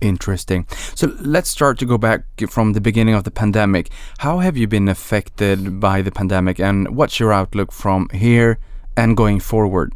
Interesting. 0.00 0.66
So 0.96 1.14
let's 1.20 1.48
start 1.48 1.78
to 1.78 1.86
go 1.86 1.96
back 1.96 2.24
from 2.48 2.72
the 2.72 2.80
beginning 2.80 3.14
of 3.14 3.22
the 3.22 3.30
pandemic. 3.30 3.88
How 4.18 4.40
have 4.40 4.56
you 4.56 4.66
been 4.66 4.88
affected 4.88 5.78
by 5.78 6.02
the 6.02 6.10
pandemic 6.10 6.58
and 6.58 6.96
what's 6.96 7.20
your 7.20 7.32
outlook 7.32 7.70
from 7.70 8.08
here 8.12 8.58
and 8.96 9.16
going 9.16 9.38
forward? 9.38 9.92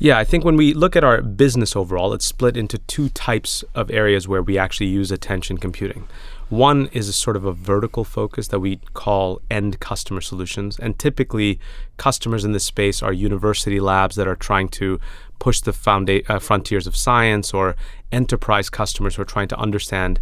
Yeah, 0.00 0.16
I 0.16 0.22
think 0.22 0.44
when 0.44 0.56
we 0.56 0.74
look 0.74 0.94
at 0.94 1.02
our 1.02 1.20
business 1.22 1.74
overall, 1.74 2.12
it's 2.12 2.24
split 2.24 2.56
into 2.56 2.78
two 2.78 3.08
types 3.08 3.64
of 3.74 3.90
areas 3.90 4.28
where 4.28 4.42
we 4.42 4.56
actually 4.56 4.86
use 4.86 5.10
attention 5.10 5.58
computing. 5.58 6.06
One 6.50 6.88
is 6.92 7.08
a 7.08 7.12
sort 7.12 7.36
of 7.36 7.44
a 7.44 7.52
vertical 7.52 8.04
focus 8.04 8.48
that 8.48 8.60
we 8.60 8.76
call 8.94 9.40
end 9.50 9.80
customer 9.80 10.20
solutions. 10.20 10.78
And 10.78 10.98
typically, 10.98 11.58
customers 11.96 12.44
in 12.44 12.52
this 12.52 12.64
space 12.64 13.02
are 13.02 13.12
university 13.12 13.80
labs 13.80 14.14
that 14.16 14.28
are 14.28 14.36
trying 14.36 14.68
to 14.70 15.00
push 15.38 15.60
the 15.60 16.24
uh, 16.28 16.38
frontiers 16.38 16.86
of 16.86 16.96
science 16.96 17.54
or 17.54 17.76
enterprise 18.12 18.70
customers 18.70 19.16
who 19.16 19.22
are 19.22 19.26
trying 19.26 19.48
to 19.48 19.58
understand 19.58 20.20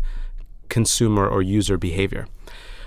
consumer 0.69 1.27
or 1.29 1.43
user 1.43 1.79
behavior 1.79 2.27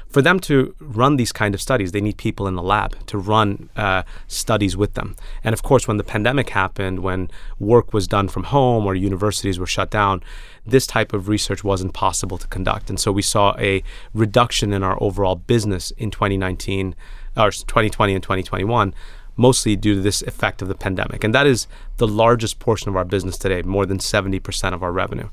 for 0.09 0.23
them 0.23 0.39
to 0.39 0.75
run 0.79 1.17
these 1.17 1.31
kind 1.31 1.53
of 1.53 1.61
studies, 1.61 1.91
they 1.91 2.01
need 2.01 2.17
people 2.17 2.47
in 2.47 2.55
the 2.55 2.63
lab 2.63 3.05
to 3.05 3.17
run 3.17 3.69
uh, 3.75 4.03
studies 4.27 4.75
with 4.75 4.95
them. 4.95 5.15
And 5.43 5.53
of 5.53 5.61
course, 5.61 5.87
when 5.87 5.97
the 5.97 6.03
pandemic 6.03 6.49
happened, 6.49 6.99
when 6.99 7.29
work 7.59 7.93
was 7.93 8.07
done 8.07 8.27
from 8.27 8.45
home 8.45 8.87
or 8.87 8.95
universities 8.95 9.59
were 9.59 9.67
shut 9.67 9.91
down, 9.91 10.23
this 10.65 10.87
type 10.87 11.13
of 11.13 11.27
research 11.27 11.63
wasn't 11.63 11.93
possible 11.93 12.39
to 12.39 12.47
conduct. 12.47 12.89
And 12.89 12.99
so 12.99 13.11
we 13.11 13.21
saw 13.21 13.55
a 13.59 13.83
reduction 14.13 14.73
in 14.73 14.81
our 14.81 15.01
overall 15.01 15.35
business 15.35 15.91
in 15.91 16.09
2019 16.09 16.95
or 17.37 17.51
2020 17.51 18.15
and 18.15 18.23
2021 18.23 18.95
mostly 19.39 19.77
due 19.77 19.95
to 19.95 20.01
this 20.01 20.21
effect 20.23 20.61
of 20.61 20.67
the 20.67 20.75
pandemic. 20.75 21.23
And 21.23 21.33
that 21.33 21.47
is 21.47 21.65
the 21.95 22.07
largest 22.07 22.59
portion 22.59 22.89
of 22.89 22.97
our 22.97 23.05
business 23.05 23.37
today, 23.37 23.61
more 23.61 23.85
than 23.85 23.97
70% 23.97 24.73
of 24.73 24.83
our 24.83 24.91
revenue. 24.91 25.29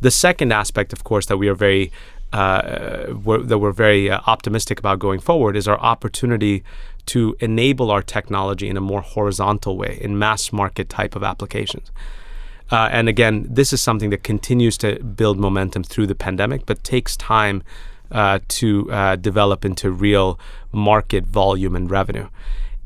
The 0.00 0.10
second 0.10 0.52
aspect, 0.52 0.92
of 0.92 1.04
course, 1.04 1.26
that 1.26 1.36
we 1.36 1.48
are 1.48 1.54
very 1.54 1.92
uh, 2.32 3.14
we're, 3.24 3.38
that 3.38 3.58
we're 3.58 3.72
very 3.72 4.10
uh, 4.10 4.20
optimistic 4.26 4.80
about 4.80 4.98
going 4.98 5.20
forward 5.20 5.56
is 5.56 5.68
our 5.68 5.78
opportunity 5.78 6.64
to 7.06 7.36
enable 7.38 7.88
our 7.92 8.02
technology 8.02 8.68
in 8.68 8.76
a 8.76 8.80
more 8.80 9.00
horizontal 9.00 9.76
way 9.76 9.96
in 10.00 10.18
mass 10.18 10.52
market 10.52 10.88
type 10.88 11.14
of 11.14 11.22
applications. 11.22 11.92
Uh, 12.72 12.88
and 12.90 13.08
again, 13.08 13.46
this 13.48 13.72
is 13.72 13.80
something 13.80 14.10
that 14.10 14.24
continues 14.24 14.76
to 14.76 14.98
build 15.04 15.38
momentum 15.38 15.84
through 15.84 16.08
the 16.08 16.16
pandemic, 16.16 16.66
but 16.66 16.82
takes 16.82 17.16
time 17.16 17.62
uh, 18.10 18.40
to 18.48 18.90
uh, 18.90 19.14
develop 19.14 19.64
into 19.64 19.90
real 19.90 20.38
market 20.72 21.24
volume 21.24 21.76
and 21.76 21.90
revenue. 21.92 22.28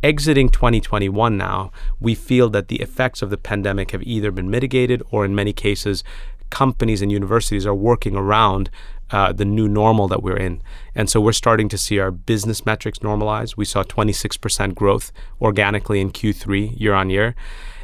Exiting 0.02 0.49
2021 0.49 1.37
now, 1.37 1.71
we 2.00 2.14
feel 2.14 2.49
that 2.50 2.69
the 2.69 2.80
effects 2.80 3.21
of 3.21 3.28
the 3.28 3.37
pandemic 3.37 3.90
have 3.90 4.02
either 4.02 4.30
been 4.30 4.50
mitigated 4.50 5.02
or, 5.11 5.26
in 5.26 5.35
many 5.35 5.52
cases, 5.52 6.02
companies 6.49 7.02
and 7.02 7.12
universities 7.12 7.66
are 7.66 7.75
working 7.75 8.16
around 8.16 8.71
uh, 9.11 9.33
the 9.33 9.45
new 9.45 9.69
normal 9.69 10.09
that 10.09 10.23
we're 10.23 10.37
in. 10.37 10.62
And 10.95 11.11
so 11.11 11.21
we're 11.21 11.33
starting 11.33 11.69
to 11.69 11.78
see 11.78 11.99
our 11.99 12.11
business 12.11 12.64
metrics 12.64 13.00
normalize. 13.00 13.57
We 13.57 13.64
saw 13.64 13.83
26% 13.83 14.75
growth 14.75 15.12
organically 15.40 16.00
in 16.00 16.12
Q3 16.12 16.80
year 16.80 16.95
on 16.95 17.11
year. 17.11 17.35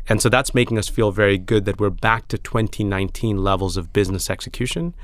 And 0.09 0.23
so 0.23 0.29
that's 0.29 0.55
making 0.55 0.79
us 0.79 0.89
feel 0.89 1.11
very 1.11 1.37
good 1.37 1.65
that 1.65 1.81
we're 1.81 1.91
back 1.91 2.29
to 2.29 2.39
2019 2.39 3.43
levels 3.43 3.77
of 3.77 3.93
business 3.93 4.31
execution. 4.31 4.95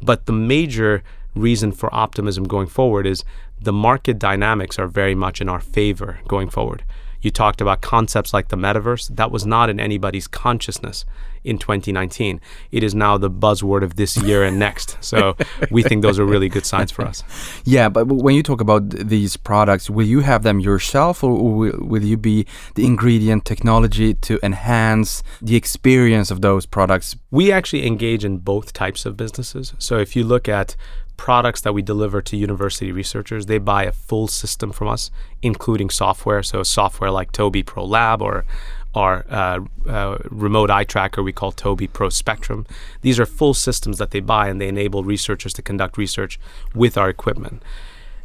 But 0.00 0.26
the 0.26 0.32
major 0.32 1.02
reason 1.34 1.72
for 1.72 1.92
optimism 1.94 2.44
going 2.44 2.68
forward 2.68 3.06
is 3.06 3.24
the 3.60 3.72
market 3.72 4.18
dynamics 4.18 4.78
are 4.78 4.86
very 4.86 5.14
much 5.14 5.40
in 5.40 5.48
our 5.48 5.60
favor 5.60 6.20
going 6.28 6.50
forward. 6.50 6.84
You 7.20 7.30
talked 7.30 7.60
about 7.60 7.80
concepts 7.80 8.32
like 8.32 8.48
the 8.48 8.56
metaverse. 8.56 9.08
That 9.16 9.32
was 9.32 9.44
not 9.44 9.70
in 9.70 9.80
anybody's 9.80 10.28
consciousness 10.28 11.04
in 11.44 11.58
2019. 11.58 12.40
It 12.70 12.82
is 12.82 12.94
now 12.94 13.18
the 13.18 13.30
buzzword 13.30 13.82
of 13.82 13.96
this 13.96 14.16
year 14.16 14.44
and 14.44 14.58
next. 14.58 14.96
So 15.00 15.36
we 15.70 15.82
think 15.82 16.02
those 16.02 16.18
are 16.18 16.24
really 16.24 16.48
good 16.48 16.66
signs 16.66 16.92
for 16.92 17.04
us. 17.04 17.24
Yeah, 17.64 17.88
but 17.88 18.06
when 18.06 18.34
you 18.34 18.42
talk 18.42 18.60
about 18.60 18.90
these 18.90 19.36
products, 19.36 19.90
will 19.90 20.06
you 20.06 20.20
have 20.20 20.42
them 20.42 20.60
yourself 20.60 21.24
or 21.24 21.32
will, 21.32 22.04
you 22.04 22.16
be 22.16 22.46
the 22.74 22.86
ingredient 22.86 23.44
technology 23.44 24.14
to 24.14 24.38
enhance 24.42 25.22
the 25.42 25.56
experience 25.56 26.30
of 26.30 26.40
those 26.40 26.66
products? 26.66 27.16
We 27.30 27.50
actually 27.50 27.86
engage 27.86 28.24
in 28.24 28.38
both 28.38 28.72
types 28.72 29.04
of 29.04 29.16
businesses. 29.16 29.74
So 29.78 29.98
if 29.98 30.14
you 30.14 30.22
look 30.24 30.48
at 30.48 30.76
products 31.18 31.60
that 31.60 31.74
we 31.74 31.82
deliver 31.82 32.22
to 32.22 32.36
university 32.36 32.90
researchers, 32.90 33.44
they 33.44 33.58
buy 33.58 33.84
a 33.84 33.92
full 33.92 34.28
system 34.28 34.72
from 34.72 34.88
us, 34.88 35.10
including 35.42 35.90
software. 35.90 36.42
So 36.42 36.62
software 36.62 37.10
like 37.10 37.32
Tobii 37.32 37.66
Pro 37.66 37.84
Lab 37.84 38.22
or 38.22 38.46
our 38.94 39.26
uh, 39.28 39.60
uh, 39.86 40.16
remote 40.30 40.70
eye 40.70 40.84
tracker 40.84 41.22
we 41.22 41.32
call 41.32 41.52
Tobii 41.52 41.92
Pro 41.92 42.08
Spectrum. 42.08 42.66
These 43.02 43.20
are 43.20 43.26
full 43.26 43.52
systems 43.52 43.98
that 43.98 44.12
they 44.12 44.20
buy 44.20 44.48
and 44.48 44.58
they 44.58 44.68
enable 44.68 45.04
researchers 45.04 45.52
to 45.54 45.62
conduct 45.62 45.98
research 45.98 46.40
with 46.74 46.96
our 46.96 47.10
equipment. 47.10 47.62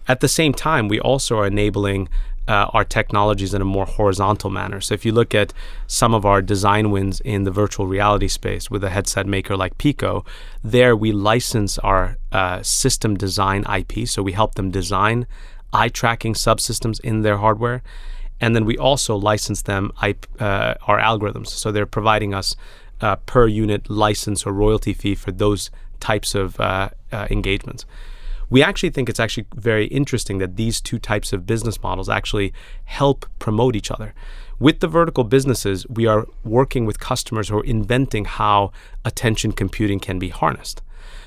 At 0.08 0.22
the 0.22 0.30
same 0.30 0.54
time, 0.54 0.88
we 0.88 1.00
also 1.00 1.38
are 1.40 1.48
enabling 1.48 2.08
uh, 2.48 2.68
our 2.74 2.84
technologies 2.84 3.54
in 3.54 3.62
a 3.62 3.66
more 3.66 3.86
horizontal 3.86 4.50
manner. 4.50 4.82
So 4.82 4.94
if 4.94 5.06
you 5.06 5.12
look 5.12 5.34
at 5.34 5.54
some 5.88 6.14
of 6.14 6.26
our 6.26 6.42
design 6.42 6.92
wins 6.92 7.22
in 7.22 7.44
the 7.44 7.52
virtual 7.52 7.88
reality 7.88 8.28
space 8.28 8.70
with 8.70 8.84
a 8.84 8.90
headset 8.90 9.26
maker 9.28 9.56
like 9.56 9.78
Pico, 9.78 10.26
there 10.64 10.96
we 10.96 11.12
license 11.12 11.78
our 11.80 12.18
uh, 12.32 12.62
system 12.62 13.16
design 13.16 13.64
IP. 13.74 14.08
So 14.08 14.22
we 14.22 14.34
help 14.34 14.56
them 14.56 14.72
design 14.72 15.26
eye 15.72 15.90
tracking 15.90 16.34
subsystems 16.34 17.00
in 17.02 17.22
their 17.22 17.38
hardware. 17.38 17.82
And 18.42 18.56
then 18.56 18.66
we 18.66 18.78
also 18.78 19.16
license 19.16 19.62
them 19.62 19.92
IP, 20.06 20.28
uh, 20.40 20.76
our 20.88 21.00
algorithms. 21.00 21.48
So 21.48 21.72
they're 21.72 21.86
providing 21.86 22.34
us 22.34 22.56
uh, 23.00 23.16
per 23.18 23.48
unit 23.48 23.90
license 23.90 24.46
or 24.46 24.52
royalty 24.52 24.94
fee 24.94 25.16
for 25.16 25.32
those 25.32 25.72
types 26.00 26.36
of 26.36 26.60
uh, 26.60 26.90
uh, 27.12 27.28
engagements 27.30 27.86
we 28.50 28.62
actually 28.64 28.90
think 28.90 29.10
it's 29.10 29.20
actually 29.20 29.46
very 29.56 29.88
interesting 29.88 30.38
that 30.40 30.56
these 30.56 30.82
two 30.82 31.00
types 31.00 31.34
of 31.34 31.46
business 31.46 31.82
models 31.82 32.10
actually 32.10 32.54
help 32.86 33.26
promote 33.40 33.76
each 33.76 33.92
other. 33.92 34.14
With 34.60 34.80
the 34.80 34.88
vertical 34.88 35.24
businesses, 35.24 35.88
we 35.90 36.06
are 36.06 36.28
working 36.44 36.86
with 36.86 37.00
customers 37.00 37.50
who 37.50 37.58
are 37.58 37.64
inventing 37.64 38.26
how 38.26 38.72
attention 39.04 39.52
computing 39.52 40.00
can 40.00 40.20
be 40.20 40.30
harnessed. 40.30 40.82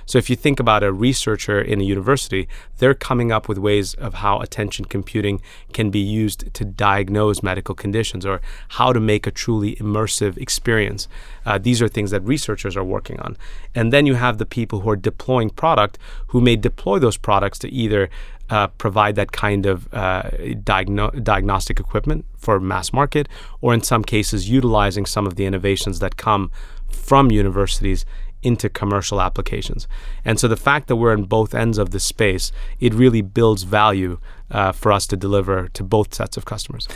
So 0.07 0.19
if 0.19 0.31
you 0.31 0.37
think 0.37 0.61
about 0.61 0.83
a 0.83 0.93
researcher 0.93 1.61
in 1.61 1.81
a 1.81 1.85
university, 1.85 2.49
they're 2.79 2.95
coming 2.95 3.33
up 3.33 3.49
with 3.49 3.59
ways 3.59 3.95
of 3.95 4.15
how 4.15 4.39
attention 4.41 4.85
computing 4.85 5.41
can 5.73 5.91
be 5.91 5.99
used 5.99 6.55
to 6.55 6.65
diagnose 6.65 7.43
medical 7.43 7.75
conditions 7.75 8.25
or 8.25 8.41
how 8.69 8.93
to 8.93 9.01
make 9.01 9.27
a 9.27 9.31
truly 9.31 9.77
immersive 9.77 10.39
experience. 10.39 11.09
Uh, 11.45 11.59
these 11.59 11.83
are 11.83 11.89
things 11.89 12.11
that 12.13 12.23
researchers 12.23 12.77
are 12.77 12.85
working 12.85 13.21
on. 13.21 13.37
And 13.75 13.93
then 13.93 14.07
you 14.07 14.15
have 14.15 14.39
the 14.39 14.47
people 14.47 14.81
who 14.81 14.91
are 14.91 14.97
deploying 14.97 15.51
product 15.51 15.99
who 16.29 16.41
may 16.41 16.57
deploy 16.57 16.99
those 16.99 17.17
products 17.17 17.59
to 17.61 17.69
either 17.69 18.09
uh, 18.49 18.69
provide 18.69 19.17
that 19.17 19.33
kind 19.33 19.67
of 19.67 19.93
uh, 19.93 20.23
diagno- 20.63 21.23
diagnostic 21.23 21.81
equipment 21.81 22.25
for 22.37 22.61
mass 22.61 22.93
market, 22.93 23.29
or 23.61 23.75
in 23.75 23.83
some 23.83 24.05
cases, 24.05 24.49
utilizing 24.49 25.05
some 25.05 25.27
of 25.27 25.35
the 25.35 25.45
innovations 25.45 25.99
that 25.99 26.17
come 26.17 26.51
from 26.89 27.31
universities 27.31 28.07
into 28.47 28.69
commercial 28.69 29.19
applications. 29.21 29.89
And 30.25 30.39
so 30.41 30.49
the 30.49 30.63
fact 30.69 30.87
that 30.89 30.97
we're 30.97 31.17
in 31.19 31.25
both 31.25 31.55
ends 31.55 31.79
of 31.79 31.89
the 31.91 32.01
space, 32.01 32.53
it 32.81 32.95
really 32.95 33.23
builds 33.23 33.65
value 33.65 34.19
uh, 34.51 34.73
for 34.73 34.93
us 34.93 35.07
to 35.09 35.17
deliver 35.17 35.69
to 35.69 35.83
both 35.85 36.15
sets 36.15 36.37
of 36.37 36.45
customers. 36.45 36.89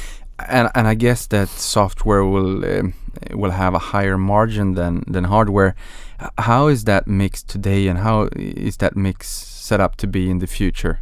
And, 0.49 0.69
and 0.75 0.87
I 0.93 0.95
guess 0.95 1.27
that 1.27 1.49
software 1.49 2.25
will 2.25 2.65
um, 2.65 2.95
will 3.35 3.51
have 3.51 3.75
a 3.75 3.79
higher 3.93 4.17
margin 4.17 4.75
than 4.75 5.03
than 5.13 5.25
hardware. 5.25 5.75
How 6.39 6.69
is 6.69 6.85
that 6.85 7.07
mix 7.07 7.43
today, 7.43 7.89
and 7.91 7.99
how 7.99 8.29
is 8.37 8.77
that 8.77 8.97
mix 8.97 9.29
set 9.29 9.81
up 9.81 9.97
to 9.97 10.07
be 10.07 10.31
in 10.31 10.39
the 10.39 10.47
future? 10.47 11.01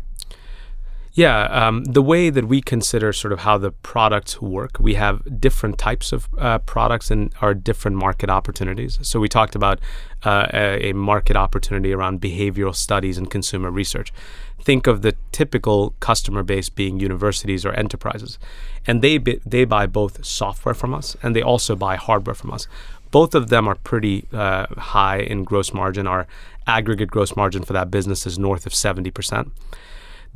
Yeah, 1.19 1.47
um, 1.47 1.83
the 1.83 2.01
way 2.01 2.31
that 2.31 2.45
we 2.45 2.61
consider 2.63 3.13
sort 3.13 3.33
of 3.33 3.41
how 3.41 3.59
the 3.59 3.73
products 3.73 4.41
work, 4.41 4.77
we 4.79 4.95
have 4.95 5.41
different 5.41 5.77
types 5.77 6.13
of 6.13 6.29
uh, 6.39 6.59
products 6.59 7.11
and 7.11 7.35
our 7.41 7.55
different 7.55 7.97
market 7.97 8.31
opportunities. 8.31 9.01
So 9.03 9.19
we 9.19 9.29
talked 9.29 9.57
about 9.57 9.81
uh, 10.23 10.47
a, 10.53 10.93
market 10.93 11.35
opportunity 11.35 11.93
around 11.93 12.21
behavioral 12.21 12.73
studies 12.73 13.19
and 13.19 13.29
consumer 13.29 13.69
research. 13.69 14.13
Think 14.63 14.87
of 14.87 15.03
the 15.03 15.17
typical 15.33 15.93
customer 15.99 16.45
base 16.45 16.69
being 16.69 17.01
universities 17.01 17.67
or 17.67 17.73
enterprises, 17.73 18.39
and 18.87 19.03
they 19.03 19.19
they 19.19 19.65
buy 19.65 19.89
both 19.89 20.25
software 20.25 20.75
from 20.75 20.95
us 20.95 21.17
and 21.21 21.35
they 21.35 21.43
also 21.43 21.75
buy 21.75 21.97
hardware 21.97 22.37
from 22.37 22.53
us. 22.53 22.69
Both 23.11 23.35
of 23.35 23.49
them 23.49 23.67
are 23.67 23.75
pretty 23.75 24.29
uh, 24.33 24.67
high 24.77 25.19
in 25.19 25.43
gross 25.43 25.75
margin. 25.75 26.07
Our 26.07 26.29
aggregate 26.69 27.11
gross 27.11 27.35
margin 27.35 27.65
for 27.65 27.73
that 27.73 27.91
business 27.91 28.25
is 28.25 28.39
north 28.39 28.67
of 28.67 28.73
seventy 28.73 29.11
percent. 29.11 29.51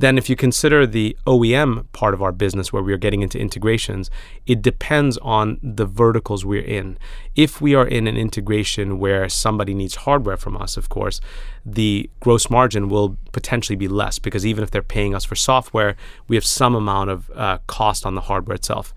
Then, 0.03 0.17
if 0.17 0.29
you 0.29 0.35
consider 0.35 0.85
the 0.85 1.17
OEM 1.25 1.85
part 1.93 2.13
of 2.13 2.21
our 2.21 2.33
business 2.33 2.73
where 2.73 2.83
we 2.83 2.91
are 2.91 2.97
getting 2.97 3.21
into 3.21 3.39
integrations, 3.39 4.11
it 4.45 4.61
depends 4.61 5.17
on 5.19 5.61
the 5.63 5.85
verticals 5.85 6.43
we're 6.43 6.61
in. 6.61 6.97
If 7.37 7.61
we 7.61 7.73
are 7.73 7.87
in 7.87 8.05
an 8.07 8.17
integration 8.17 8.99
where 8.99 9.29
somebody 9.29 9.73
needs 9.73 9.95
hardware 9.95 10.35
from 10.35 10.57
us, 10.57 10.75
of 10.75 10.89
course, 10.89 11.21
the 11.65 12.09
gross 12.19 12.49
margin 12.49 12.89
will 12.89 13.15
potentially 13.31 13.77
be 13.77 13.87
less 13.87 14.19
because 14.19 14.45
even 14.45 14.61
if 14.61 14.71
they're 14.71 14.81
paying 14.81 15.15
us 15.15 15.23
for 15.23 15.35
software, 15.35 15.95
we 16.27 16.35
have 16.35 16.45
some 16.45 16.75
amount 16.75 17.09
of 17.09 17.31
uh, 17.33 17.59
cost 17.67 18.05
on 18.05 18.13
the 18.13 18.21
hardware 18.27 18.55
itself. 18.55 18.93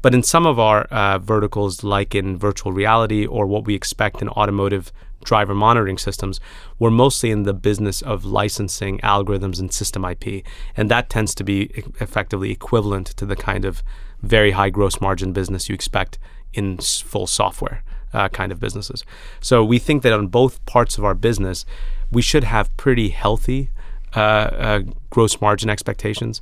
But 0.00 0.14
in 0.14 0.22
some 0.22 0.46
of 0.46 0.58
our 0.58 0.84
uh, 0.84 1.18
verticals, 1.18 1.84
like 1.84 2.14
in 2.14 2.38
virtual 2.38 2.72
reality 2.72 3.26
or 3.26 3.46
what 3.46 3.66
we 3.66 3.74
expect 3.74 4.22
in 4.22 4.30
automotive 4.30 4.92
driver 5.24 5.54
monitoring 5.54 5.98
systems, 5.98 6.40
we're 6.78 6.90
mostly 6.90 7.30
in 7.30 7.42
the 7.42 7.54
business 7.54 8.02
of 8.02 8.24
licensing 8.24 8.98
algorithms 9.00 9.58
and 9.60 9.72
system 9.72 10.04
IP. 10.04 10.44
And 10.76 10.90
that 10.90 11.10
tends 11.10 11.34
to 11.36 11.44
be 11.44 11.70
effectively 12.00 12.50
equivalent 12.50 13.08
to 13.08 13.26
the 13.26 13.36
kind 13.36 13.64
of 13.64 13.82
very 14.22 14.52
high 14.52 14.70
gross 14.70 15.00
margin 15.00 15.32
business 15.32 15.68
you 15.68 15.74
expect 15.74 16.18
in 16.52 16.78
full 16.78 17.26
software 17.26 17.82
uh, 18.12 18.28
kind 18.28 18.52
of 18.52 18.60
businesses. 18.60 19.04
So 19.40 19.64
we 19.64 19.78
think 19.78 20.02
that 20.02 20.12
on 20.12 20.28
both 20.28 20.64
parts 20.66 20.98
of 20.98 21.04
our 21.04 21.14
business, 21.14 21.64
we 22.10 22.22
should 22.22 22.44
have 22.44 22.74
pretty 22.76 23.10
healthy 23.10 23.70
uh, 24.16 24.20
uh, 24.20 24.80
gross 25.10 25.40
margin 25.40 25.68
expectations. 25.68 26.40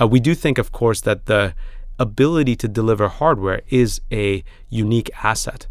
Uh, 0.00 0.06
we 0.06 0.20
do 0.20 0.34
think, 0.34 0.58
of 0.58 0.72
course, 0.72 1.00
that 1.02 1.26
the 1.26 1.54
ability 1.98 2.56
to 2.56 2.68
deliver 2.68 3.08
hardware 3.08 3.62
is 3.68 4.00
a 4.12 4.44
unique 4.68 5.10
asset. 5.22 5.66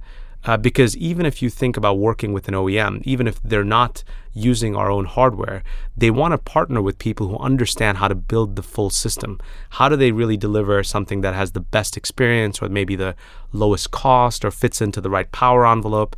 Uh, 0.45 0.55
because 0.55 0.95
even 0.97 1.25
if 1.25 1.41
you 1.41 1.49
think 1.49 1.75
about 1.75 1.97
working 1.97 2.31
with 2.31 2.47
an 2.47 2.53
OEM, 2.53 3.01
even 3.03 3.27
if 3.27 3.41
they're 3.41 3.63
not 3.63 4.03
using 4.31 4.75
our 4.75 4.91
own 4.91 5.05
hardware, 5.05 5.63
they 5.97 6.11
want 6.11 6.33
to 6.33 6.37
partner 6.37 6.81
with 6.81 6.99
people 6.99 7.27
who 7.27 7.37
understand 7.39 7.97
how 7.97 8.07
to 8.07 8.13
build 8.13 8.55
the 8.55 8.61
full 8.61 8.91
system. 8.91 9.39
How 9.71 9.89
do 9.89 9.95
they 9.95 10.11
really 10.11 10.37
deliver 10.37 10.83
something 10.83 11.21
that 11.21 11.33
has 11.33 11.53
the 11.53 11.59
best 11.59 11.97
experience 11.97 12.61
or 12.61 12.69
maybe 12.69 12.95
the 12.95 13.15
lowest 13.51 13.89
cost 13.89 14.45
or 14.45 14.51
fits 14.51 14.81
into 14.81 15.01
the 15.01 15.09
right 15.09 15.31
power 15.31 15.65
envelope? 15.65 16.15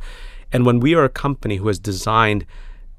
And 0.52 0.66
when 0.66 0.78
we 0.80 0.94
are 0.94 1.04
a 1.04 1.10
company 1.10 1.56
who 1.56 1.68
has 1.68 1.78
designed 1.78 2.44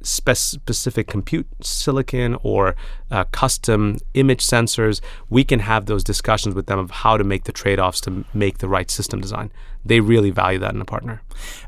spe- 0.01 0.33
specific 0.33 1.07
compute 1.07 1.47
silicon 1.61 2.37
or 2.43 2.75
uh, 3.11 3.25
custom 3.25 3.97
image 4.13 4.45
sensors, 4.45 5.01
we 5.29 5.43
can 5.43 5.59
have 5.59 5.85
those 5.85 6.03
discussions 6.03 6.55
with 6.55 6.67
them 6.67 6.79
of 6.79 6.91
how 6.91 7.17
to 7.17 7.23
make 7.23 7.43
the 7.43 7.51
trade 7.51 7.79
offs 7.79 8.01
to 8.01 8.25
make 8.33 8.59
the 8.59 8.67
right 8.67 8.89
system 8.89 9.21
design. 9.21 9.51
They 9.85 9.99
really 9.99 10.31
value 10.31 10.59
that 10.59 10.73
in 10.73 10.81
a 10.81 10.85
partner. 10.85 11.21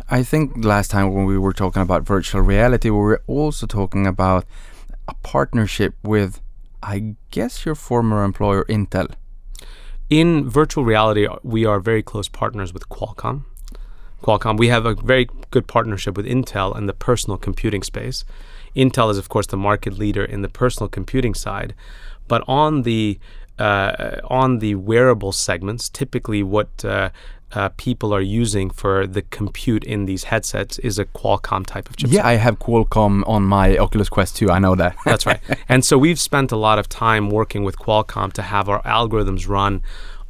I 0.09 0.23
think 0.23 0.63
last 0.63 0.91
time 0.91 1.13
when 1.13 1.25
we 1.25 1.37
were 1.37 1.53
talking 1.53 1.81
about 1.81 2.03
virtual 2.03 2.41
reality, 2.41 2.89
we 2.89 2.97
were 2.97 3.23
also 3.27 3.65
talking 3.67 4.05
about 4.05 4.45
a 5.07 5.13
partnership 5.23 5.95
with, 6.03 6.41
I 6.83 7.15
guess, 7.31 7.65
your 7.65 7.75
former 7.75 8.23
employer, 8.23 8.65
Intel. 8.65 9.13
In 10.09 10.49
virtual 10.49 10.83
reality, 10.83 11.27
we 11.41 11.65
are 11.65 11.79
very 11.79 12.03
close 12.03 12.27
partners 12.27 12.73
with 12.73 12.89
Qualcomm. 12.89 13.45
Qualcomm, 14.21 14.57
we 14.57 14.67
have 14.69 14.85
a 14.85 14.95
very 14.95 15.29
good 15.49 15.67
partnership 15.67 16.15
with 16.17 16.25
Intel 16.25 16.77
in 16.77 16.85
the 16.85 16.93
personal 16.93 17.37
computing 17.37 17.83
space. 17.83 18.23
Intel 18.75 19.11
is, 19.11 19.17
of 19.17 19.29
course, 19.29 19.47
the 19.47 19.57
market 19.57 19.97
leader 19.97 20.23
in 20.23 20.41
the 20.41 20.49
personal 20.49 20.87
computing 20.87 21.33
side, 21.33 21.73
but 22.27 22.43
on 22.47 22.83
the 22.83 23.19
uh, 23.59 24.21
on 24.23 24.59
the 24.59 24.75
wearable 24.75 25.31
segments, 25.31 25.87
typically 25.89 26.41
what 26.41 26.83
uh, 26.83 27.09
uh, 27.53 27.69
people 27.77 28.13
are 28.13 28.21
using 28.21 28.69
for 28.69 29.05
the 29.05 29.21
compute 29.23 29.83
in 29.83 30.05
these 30.05 30.25
headsets 30.25 30.79
is 30.79 30.97
a 30.97 31.05
Qualcomm 31.05 31.65
type 31.65 31.89
of 31.89 31.95
chipset. 31.95 32.13
Yeah, 32.13 32.25
I 32.25 32.35
have 32.35 32.59
Qualcomm 32.59 33.27
on 33.27 33.43
my 33.43 33.77
Oculus 33.77 34.09
Quest 34.09 34.37
2. 34.37 34.49
I 34.49 34.59
know 34.59 34.75
that. 34.75 34.95
That's 35.05 35.25
right. 35.25 35.39
And 35.69 35.85
so 35.85 35.97
we've 35.97 36.19
spent 36.19 36.51
a 36.51 36.57
lot 36.57 36.79
of 36.79 36.89
time 36.89 37.29
working 37.29 37.63
with 37.63 37.77
Qualcomm 37.77 38.33
to 38.33 38.41
have 38.41 38.67
our 38.67 38.81
algorithms 38.83 39.47
run 39.47 39.83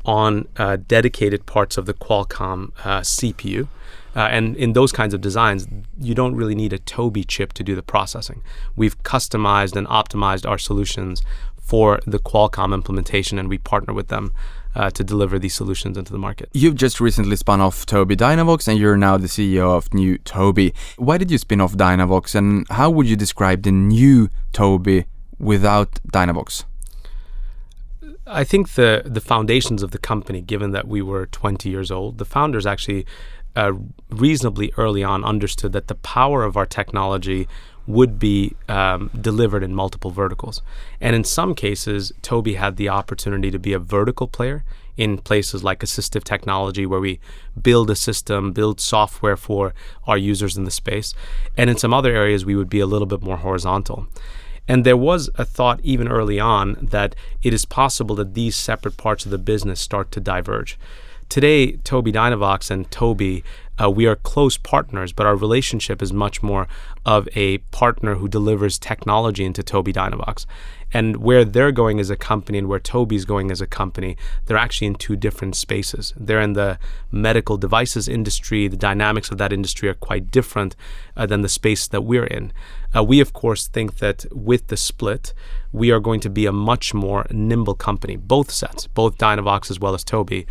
on 0.03 0.47
uh, 0.57 0.77
dedicated 0.87 1.45
parts 1.45 1.77
of 1.77 1.85
the 1.85 1.93
Qualcomm 1.93 2.71
uh, 2.83 3.01
CPU. 3.01 3.67
Uh, 4.15 4.19
and 4.21 4.55
in 4.57 4.73
those 4.73 4.91
kinds 4.91 5.13
of 5.13 5.21
designs, 5.21 5.67
you 5.99 6.13
don't 6.13 6.35
really 6.35 6.55
need 6.55 6.73
a 6.73 6.79
Tobii 6.79 7.25
chip 7.27 7.53
to 7.53 7.63
do 7.63 7.75
the 7.75 7.83
processing. 7.83 8.41
We've 8.75 9.01
customized 9.03 9.75
and 9.75 9.87
optimized 9.87 10.47
our 10.49 10.57
solutions 10.57 11.21
for 11.61 11.99
the 12.05 12.19
Qualcomm 12.19 12.73
implementation, 12.73 13.39
and 13.39 13.47
we 13.47 13.57
partner 13.57 13.93
with 13.93 14.09
them 14.09 14.33
uh, 14.75 14.89
to 14.91 15.03
deliver 15.03 15.39
these 15.39 15.53
solutions 15.53 15.97
into 15.97 16.11
the 16.11 16.17
market. 16.17 16.49
You've 16.53 16.75
just 16.75 16.99
recently 16.99 17.35
spun 17.35 17.61
off 17.61 17.85
Tobii 17.85 18.15
Dynavox 18.15 18.67
and 18.67 18.77
you're 18.77 18.97
now 18.97 19.17
the 19.17 19.27
CEO 19.27 19.75
of 19.75 19.93
New 19.93 20.17
Tobii. 20.19 20.73
Why 20.97 21.17
did 21.17 21.31
you 21.31 21.37
spin 21.37 21.61
off 21.61 21.73
Dynavox 21.73 22.35
and 22.35 22.67
how 22.69 22.89
would 22.89 23.07
you 23.07 23.15
describe 23.15 23.63
the 23.63 23.71
new 23.71 24.29
Tobii 24.53 25.05
without 25.39 25.99
Dynavox? 26.11 26.65
I 28.27 28.43
think 28.43 28.75
the 28.75 29.01
the 29.05 29.19
foundations 29.19 29.83
of 29.83 29.91
the 29.91 29.97
company, 29.97 30.41
given 30.41 30.71
that 30.71 30.87
we 30.87 31.01
were 31.01 31.25
20 31.25 31.69
years 31.69 31.91
old, 31.91 32.17
the 32.17 32.25
founders 32.25 32.65
actually 32.65 33.05
uh, 33.55 33.73
reasonably 34.09 34.73
early 34.77 35.03
on 35.03 35.23
understood 35.23 35.73
that 35.73 35.87
the 35.87 35.95
power 35.95 36.43
of 36.43 36.55
our 36.57 36.65
technology 36.65 37.47
would 37.87 38.19
be 38.19 38.55
um, 38.69 39.09
delivered 39.19 39.63
in 39.63 39.73
multiple 39.73 40.11
verticals. 40.11 40.61
And 40.99 41.15
in 41.15 41.23
some 41.23 41.55
cases, 41.55 42.11
Tobii 42.21 42.55
had 42.55 42.77
the 42.77 42.89
opportunity 42.89 43.51
to 43.51 43.59
be 43.59 43.73
a 43.73 43.79
vertical 43.79 44.27
player 44.27 44.63
in 44.97 45.17
places 45.17 45.63
like 45.63 45.79
assistive 45.79 46.23
technology, 46.23 46.85
where 46.85 46.99
we 46.99 47.19
build 47.59 47.89
a 47.89 47.95
system, 47.95 48.51
build 48.51 48.79
software 48.79 49.37
for 49.37 49.73
our 50.05 50.17
users 50.17 50.57
in 50.57 50.63
the 50.63 50.71
space. 50.71 51.13
And 51.57 51.69
in 51.69 51.77
some 51.77 51.93
other 51.93 52.15
areas, 52.15 52.45
we 52.45 52.55
would 52.55 52.69
be 52.69 52.79
a 52.79 52.85
little 52.85 53.07
bit 53.07 53.21
more 53.21 53.37
horizontal. 53.37 54.07
And 54.67 54.85
there 54.85 54.97
was 54.97 55.29
a 55.35 55.45
thought 55.45 55.79
even 55.83 56.07
early 56.07 56.39
on 56.39 56.77
that 56.81 57.15
it 57.41 57.53
is 57.53 57.65
possible 57.65 58.15
that 58.15 58.35
these 58.35 58.55
separate 58.55 58.95
parts 58.95 59.25
of 59.25 59.31
the 59.31 59.37
business 59.37 59.81
start 59.81 60.11
to 60.11 60.19
diverge. 60.19 60.77
Today, 61.31 61.77
Tobii 61.77 62.11
Dynavox 62.11 62.69
and 62.69 62.91
Tobii, 62.91 63.41
uh, 63.81 63.89
we 63.89 64.05
are 64.05 64.17
close 64.17 64.57
partners, 64.57 65.13
but 65.13 65.25
our 65.25 65.37
relationship 65.37 66.01
is 66.01 66.11
much 66.11 66.43
more 66.43 66.67
of 67.05 67.29
a 67.35 67.59
partner 67.71 68.15
who 68.15 68.27
delivers 68.27 68.77
technology 68.77 69.45
into 69.45 69.63
Tobii 69.63 69.93
Dynavox. 69.93 70.45
And 70.91 71.23
where 71.23 71.45
they're 71.45 71.71
going 71.71 72.01
as 72.01 72.09
a 72.09 72.17
company 72.17 72.57
and 72.57 72.67
where 72.67 72.81
Tobii's 72.81 73.23
going 73.23 73.49
as 73.49 73.61
a 73.61 73.65
company, 73.65 74.17
they're 74.45 74.57
actually 74.57 74.87
in 74.87 74.95
two 74.95 75.15
different 75.15 75.55
spaces. 75.55 76.13
They're 76.17 76.41
in 76.41 76.51
the 76.51 76.77
medical 77.13 77.55
devices 77.55 78.09
industry. 78.09 78.67
The 78.67 78.75
dynamics 78.75 79.31
of 79.31 79.37
that 79.37 79.53
industry 79.53 79.87
are 79.87 79.93
quite 79.93 80.31
different 80.31 80.75
uh, 81.15 81.27
than 81.27 81.43
the 81.43 81.47
space 81.47 81.87
that 81.87 82.01
we're 82.01 82.27
in. 82.27 82.51
Uh, 82.93 83.05
we, 83.05 83.21
of 83.21 83.31
course, 83.31 83.69
think 83.69 83.99
that 83.99 84.25
with 84.33 84.67
the 84.67 84.75
split, 84.75 85.33
we 85.71 85.91
are 85.91 86.01
going 86.01 86.19
to 86.19 86.29
be 86.29 86.45
a 86.45 86.51
much 86.51 86.93
more 86.93 87.25
nimble 87.31 87.75
company, 87.75 88.17
both 88.17 88.51
sets, 88.51 88.87
both 88.87 89.17
Dynavox 89.17 89.71
as 89.71 89.79
well 89.79 89.93
as 89.93 90.03
Tobii 90.03 90.45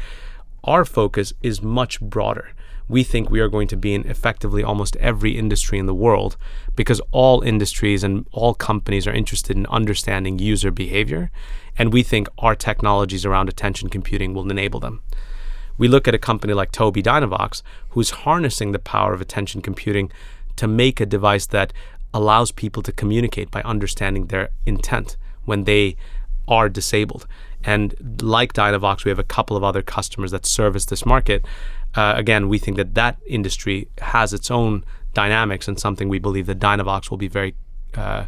our 0.64 0.85
focus 0.85 1.33
is 1.42 1.62
much 1.62 2.01
broader. 2.01 2.53
We 2.88 3.05
think 3.05 3.31
we 3.31 3.40
are 3.40 3.49
going 3.49 3.68
to 3.68 3.77
be 3.77 3.94
in 3.94 4.05
effectively 4.07 4.64
almost 4.64 4.96
every 4.96 5.38
industry 5.38 5.79
in 5.79 5.87
the 5.87 5.94
world 5.94 6.37
because 6.75 7.01
all 7.12 7.40
industries 7.42 8.03
and 8.03 8.27
all 8.33 8.53
companies 8.53 9.07
are 9.07 9.12
interested 9.12 9.57
in 9.57 9.66
understanding 9.66 10.40
user 10.40 10.73
behavior. 10.73 11.31
And 11.79 11.92
we 11.92 12.03
think 12.03 12.29
our 12.38 12.57
technologies 12.57 13.25
around 13.25 13.49
attention 13.49 13.90
computing 13.90 14.35
will 14.35 14.51
enable 14.51 14.81
them. 14.81 15.03
We 15.79 15.88
look 15.88 16.09
at 16.09 16.14
a 16.14 16.18
company 16.18 16.53
like 16.53 16.73
Tobii 16.73 17.03
Dynavox, 17.03 17.62
who's 17.90 18.11
harnessing 18.11 18.73
the 18.73 18.79
power 18.79 19.14
of 19.14 19.20
attention 19.20 19.62
computing 19.62 20.11
to 20.57 20.66
make 20.66 21.01
a 21.01 21.07
device 21.07 21.46
that 21.46 21.73
allows 22.12 22.51
people 22.51 22.83
to 22.83 22.92
communicate 22.92 23.51
by 23.51 23.62
understanding 23.62 24.27
their 24.27 24.51
intent 24.66 25.16
when 25.44 25.64
they 25.64 25.96
are 26.49 26.68
disabled. 26.68 27.27
And 27.64 28.23
like 28.23 28.53
Dynavox, 28.53 29.05
we 29.05 29.11
have 29.11 29.18
a 29.18 29.25
couple 29.25 29.57
of 29.57 29.64
other 29.64 29.83
customers 29.83 30.31
that 30.31 30.46
service 30.46 30.87
this 30.87 31.05
market. 31.05 31.44
Uh, 31.94 32.14
again, 32.16 32.49
we 32.49 32.59
think 32.59 32.77
that 32.77 32.94
that 32.94 33.18
industry 33.27 33.88
has 34.01 34.33
its 34.33 34.51
own 34.51 34.85
dynamics 35.12 35.68
and 35.68 35.79
something 35.79 36.09
we 36.09 36.18
believe 36.18 36.46
that 36.46 36.59
Dynavox 36.59 37.11
will 37.11 37.18
be 37.18 37.29
very 37.29 37.55
uh, 37.96 38.27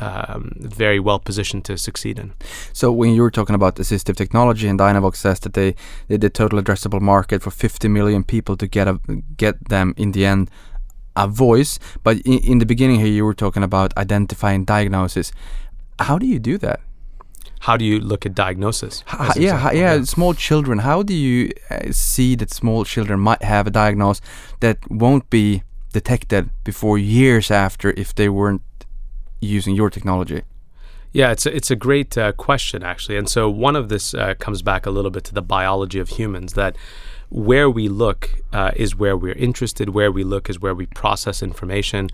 um, 0.00 0.52
very 0.56 0.98
well 0.98 1.20
positioned 1.20 1.64
to 1.66 1.78
succeed 1.78 2.18
in. 2.18 2.32
So 2.72 2.90
when 2.90 3.14
you 3.14 3.22
were 3.22 3.30
talking 3.30 3.54
about 3.54 3.76
assistive 3.76 4.16
technology, 4.16 4.66
and 4.66 4.78
Dynavox 4.78 5.16
says 5.16 5.38
that 5.40 5.54
they, 5.54 5.76
they 6.08 6.16
the 6.16 6.30
total 6.30 6.60
addressable 6.60 7.00
market 7.00 7.42
for 7.42 7.52
50 7.52 7.88
million 7.88 8.24
people 8.24 8.56
to 8.56 8.66
get 8.66 8.88
a 8.88 8.98
get 9.36 9.68
them 9.68 9.94
in 9.96 10.12
the 10.12 10.26
end 10.26 10.50
a 11.16 11.28
voice. 11.28 11.78
But 12.02 12.18
in, 12.18 12.38
in 12.40 12.58
the 12.58 12.66
beginning 12.66 13.00
here, 13.00 13.06
you 13.08 13.24
were 13.24 13.34
talking 13.34 13.62
about 13.62 13.96
identifying 13.96 14.64
diagnosis. 14.64 15.32
How 16.00 16.18
do 16.18 16.26
you 16.26 16.40
do 16.40 16.58
that? 16.58 16.80
How 17.64 17.78
do 17.78 17.84
you 17.84 17.98
look 17.98 18.26
at 18.26 18.34
diagnosis? 18.34 19.02
How, 19.06 19.32
yeah, 19.36 19.56
how, 19.56 19.72
yeah, 19.72 20.02
small 20.02 20.34
children. 20.34 20.80
How 20.80 21.02
do 21.02 21.14
you 21.14 21.50
uh, 21.70 21.92
see 21.92 22.36
that 22.36 22.50
small 22.50 22.84
children 22.84 23.20
might 23.20 23.42
have 23.42 23.66
a 23.66 23.70
diagnosis 23.70 24.20
that 24.60 24.76
won't 24.90 25.30
be 25.30 25.62
detected 25.90 26.50
before 26.62 26.98
years 26.98 27.50
after 27.50 27.94
if 27.96 28.14
they 28.14 28.28
weren't 28.28 28.60
using 29.40 29.74
your 29.74 29.88
technology? 29.88 30.42
Yeah, 31.12 31.30
it's 31.30 31.46
a, 31.46 31.56
it's 31.56 31.70
a 31.70 31.76
great 31.76 32.18
uh, 32.18 32.32
question 32.32 32.82
actually, 32.82 33.16
and 33.16 33.30
so 33.30 33.48
one 33.48 33.76
of 33.76 33.88
this 33.88 34.12
uh, 34.12 34.34
comes 34.34 34.60
back 34.60 34.84
a 34.84 34.90
little 34.90 35.10
bit 35.10 35.24
to 35.24 35.34
the 35.34 35.42
biology 35.56 36.00
of 36.00 36.10
humans 36.10 36.52
that 36.52 36.76
where 37.34 37.68
we 37.68 37.88
look 37.88 38.30
uh, 38.52 38.70
is 38.76 38.94
where 38.94 39.16
we're 39.16 39.32
interested 39.32 39.88
where 39.88 40.12
we 40.12 40.22
look 40.22 40.48
is 40.48 40.60
where 40.60 40.72
we 40.72 40.86
process 40.86 41.42
information. 41.42 42.08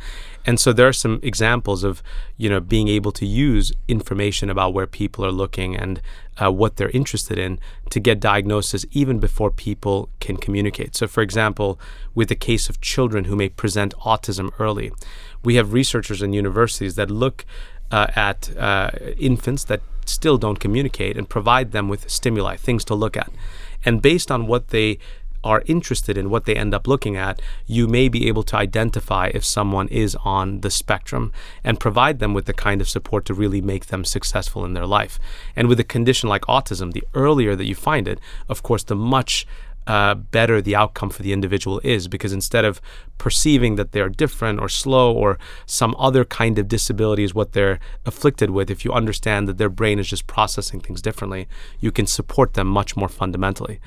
And 0.47 0.59
so 0.59 0.73
there 0.73 0.89
are 0.89 0.95
some 0.95 1.21
examples 1.23 1.85
of 1.85 2.03
you 2.39 2.49
know 2.49 2.59
being 2.59 2.89
able 2.89 3.13
to 3.13 3.27
use 3.27 3.71
information 3.87 4.49
about 4.49 4.73
where 4.73 4.87
people 4.87 5.23
are 5.27 5.31
looking 5.31 5.77
and 5.77 6.01
uh, 6.39 6.51
what 6.51 6.77
they're 6.77 6.89
interested 6.89 7.37
in 7.37 7.61
to 7.91 8.01
get 8.01 8.19
diagnosis 8.19 8.87
even 8.93 9.19
before 9.19 9.51
people 9.51 10.09
can 10.21 10.39
communicate. 10.39 10.97
So 10.97 11.07
for 11.07 11.21
example 11.21 11.79
with 12.15 12.31
the 12.31 12.35
case 12.35 12.71
of 12.71 12.81
children 12.81 13.25
who 13.25 13.37
may 13.37 13.51
present 13.51 13.93
autism 13.97 14.51
early 14.59 14.91
we 15.45 15.57
have 15.57 15.75
researchers 15.75 16.23
in 16.23 16.33
universities 16.33 16.95
that 16.95 17.11
look 17.11 17.45
uh, 17.91 18.07
at 18.17 18.57
uh, 18.57 18.91
infants 19.19 19.65
that 19.65 19.83
still 20.07 20.39
don't 20.39 20.61
communicate 20.61 21.19
and 21.19 21.29
provide 21.29 21.73
them 21.73 21.91
with 21.91 22.09
stimuli 22.09 22.57
things 22.57 22.87
to 22.87 22.95
look 22.95 23.19
at 23.19 23.31
and 23.85 24.03
based 24.03 24.31
on 24.31 24.47
what 24.47 24.69
they 24.69 24.99
are 25.43 25.63
interested 25.67 26.19
in, 26.19 26.31
what 26.31 26.45
they 26.45 26.55
end 26.55 26.75
up 26.75 26.87
looking 26.87 27.17
at, 27.17 27.41
you 27.67 27.87
may 27.89 28.09
be 28.09 28.29
able 28.29 28.43
to 28.43 28.57
identify 28.57 29.31
if 29.33 29.45
someone 29.45 29.89
is 29.89 30.15
on 30.17 30.61
the 30.61 30.71
spectrum 30.71 31.33
and 31.65 31.81
provide 31.81 32.19
them 32.19 32.35
with 32.35 32.45
the 32.45 32.53
kind 32.53 32.81
of 32.81 32.89
support 32.89 33.25
to 33.25 33.35
really 33.35 33.61
make 33.61 33.87
them 33.87 34.05
successful 34.05 34.65
in 34.65 34.75
their 34.75 34.87
life. 34.87 35.19
And 35.57 35.69
with 35.69 35.81
a 35.81 35.85
condition 35.85 36.29
like 36.29 36.43
autism, 36.43 36.93
the 36.93 37.05
earlier 37.15 37.57
that 37.57 37.65
you 37.65 37.75
find 37.75 38.07
it, 38.07 38.21
of 38.49 38.63
course, 38.63 38.85
the 38.85 38.97
much 38.97 39.47
uh, 39.87 40.15
better 40.15 40.61
the 40.61 40.77
outcome 40.77 41.11
for 41.11 41.23
the 41.23 41.33
individual 41.33 41.81
is 41.83 42.09
because 42.09 42.33
instead 42.33 42.65
of 42.65 42.81
perceiving 43.19 43.77
that 43.77 43.93
they're 43.93 44.09
different 44.09 44.61
or 44.61 44.69
slow 44.69 45.13
or 45.13 45.39
some 45.67 45.95
other 45.99 46.25
kind 46.25 46.59
of 46.59 46.69
disability 46.69 47.25
is 47.25 47.35
what 47.35 47.53
they're 47.53 47.81
afflicted 48.07 48.51
with, 48.51 48.71
if 48.71 48.85
you 48.85 48.93
understand 48.93 49.49
that 49.49 49.59
their 49.59 49.69
brain 49.69 49.99
is 49.99 50.09
just 50.09 50.27
processing 50.27 50.81
things 50.81 51.03
differently, 51.03 51.49
you 51.81 51.91
can 51.91 52.07
support 52.07 52.55
them 52.55 52.67
much 52.67 52.97
more 52.97 53.09
fundamentally. 53.09 53.81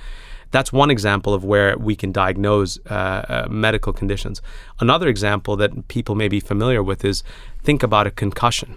That's 0.52 0.72
one 0.72 0.92
example 0.92 1.34
of 1.34 1.44
where 1.44 1.76
we 1.80 1.96
can 1.96 2.12
diagnose 2.12 2.78
uh, 2.86 2.94
uh, 2.94 3.48
medical 3.50 3.92
conditions. 3.92 4.40
Another 4.80 5.08
example 5.08 5.56
that 5.56 5.88
people 5.88 6.14
may 6.14 6.28
be 6.28 6.40
familiar 6.40 6.84
with 6.84 7.04
is 7.04 7.24
think 7.64 7.82
about 7.82 8.06
a 8.06 8.12
concussion. 8.12 8.76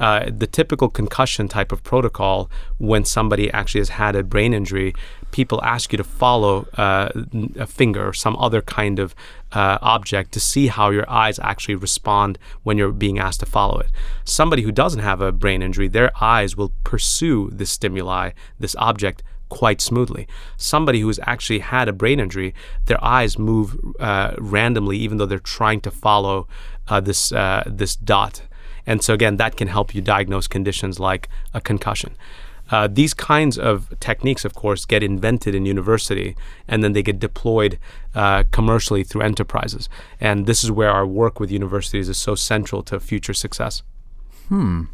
Uh, 0.00 0.30
the 0.30 0.46
typical 0.46 0.88
concussion 0.88 1.48
type 1.48 1.72
of 1.72 1.82
protocol 1.82 2.50
when 2.78 3.04
somebody 3.04 3.50
actually 3.52 3.80
has 3.80 3.88
had 3.90 4.14
a 4.14 4.22
brain 4.22 4.54
injury, 4.54 4.94
people 5.32 5.62
ask 5.62 5.92
you 5.92 5.96
to 5.96 6.04
follow 6.04 6.66
uh, 6.76 7.08
a 7.58 7.66
finger 7.66 8.08
or 8.08 8.12
some 8.12 8.36
other 8.36 8.62
kind 8.62 8.98
of 8.98 9.14
uh, 9.52 9.78
object 9.82 10.32
to 10.32 10.40
see 10.40 10.68
how 10.68 10.90
your 10.90 11.08
eyes 11.10 11.38
actually 11.40 11.74
respond 11.74 12.38
when 12.62 12.78
you're 12.78 12.92
being 12.92 13.18
asked 13.18 13.40
to 13.40 13.46
follow 13.46 13.78
it. 13.78 13.90
Somebody 14.24 14.62
who 14.62 14.72
doesn't 14.72 15.00
have 15.00 15.20
a 15.20 15.32
brain 15.32 15.62
injury, 15.62 15.88
their 15.88 16.12
eyes 16.20 16.56
will 16.56 16.72
pursue 16.84 17.50
this 17.52 17.70
stimuli, 17.70 18.30
this 18.58 18.76
object, 18.76 19.22
quite 19.48 19.80
smoothly. 19.80 20.28
Somebody 20.56 21.00
who's 21.00 21.18
actually 21.22 21.60
had 21.60 21.88
a 21.88 21.92
brain 21.92 22.20
injury, 22.20 22.54
their 22.86 23.02
eyes 23.02 23.38
move 23.38 23.78
uh, 23.98 24.34
randomly, 24.38 24.98
even 24.98 25.18
though 25.18 25.26
they're 25.26 25.38
trying 25.38 25.80
to 25.82 25.90
follow 25.90 26.46
uh, 26.88 27.00
this 27.00 27.32
uh, 27.32 27.64
this 27.66 27.96
dot. 27.96 28.42
And 28.88 29.02
so 29.04 29.14
again, 29.14 29.36
that 29.36 29.56
can 29.56 29.68
help 29.68 29.94
you 29.94 30.00
diagnose 30.00 30.48
conditions 30.48 30.98
like 30.98 31.28
a 31.52 31.60
concussion. 31.60 32.16
Uh, 32.70 32.88
these 32.90 33.14
kinds 33.14 33.58
of 33.58 33.94
techniques, 34.00 34.44
of 34.44 34.54
course, 34.54 34.84
get 34.84 35.02
invented 35.02 35.54
in 35.54 35.64
university 35.66 36.36
and 36.66 36.82
then 36.82 36.92
they 36.92 37.02
get 37.02 37.18
deployed 37.18 37.78
uh, 38.14 38.44
commercially 38.50 39.04
through 39.04 39.22
enterprises. 39.22 39.88
And 40.20 40.46
this 40.46 40.64
is 40.64 40.70
where 40.70 40.90
our 40.90 41.06
work 41.06 41.38
with 41.38 41.50
universities 41.50 42.08
is 42.08 42.18
so 42.18 42.34
central 42.34 42.82
to 42.84 42.98
future 42.98 43.34
success. 43.34 43.82
Hmm. 44.48 44.84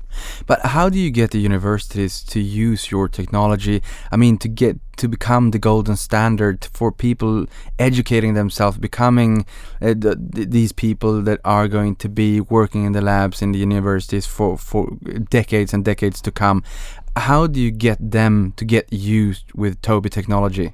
But 0.47 0.61
how 0.67 0.89
do 0.89 0.99
you 0.99 1.11
get 1.11 1.31
the 1.31 1.39
universities 1.39 2.23
to 2.25 2.41
use 2.41 2.91
your 2.91 3.09
technology? 3.09 3.83
I 4.11 4.17
mean, 4.17 4.39
to 4.39 4.49
get 4.49 4.81
to 4.97 5.09
become 5.09 5.51
the 5.51 5.59
golden 5.59 5.97
standard 5.97 6.69
for 6.73 6.93
people 6.93 7.47
educating 7.79 8.35
themselves, 8.35 8.79
becoming 8.79 9.47
uh, 9.81 9.95
the, 9.97 10.17
these 10.49 10.73
people 10.73 11.23
that 11.23 11.41
are 11.45 11.69
going 11.69 11.97
to 11.97 12.09
be 12.09 12.41
working 12.41 12.85
in 12.85 12.93
the 12.93 13.01
labs 13.01 13.43
in 13.43 13.53
the 13.53 13.59
universities 13.59 14.27
for 14.27 14.57
for 14.59 14.91
decades 15.31 15.73
and 15.75 15.85
decades 15.85 16.21
to 16.23 16.31
come. 16.31 16.63
How 17.17 17.47
do 17.47 17.61
you 17.61 17.71
get 17.71 17.99
them 18.01 18.53
to 18.57 18.65
get 18.65 18.93
used 18.93 19.53
with 19.55 19.81
Tobii 19.83 20.11
technology? 20.11 20.73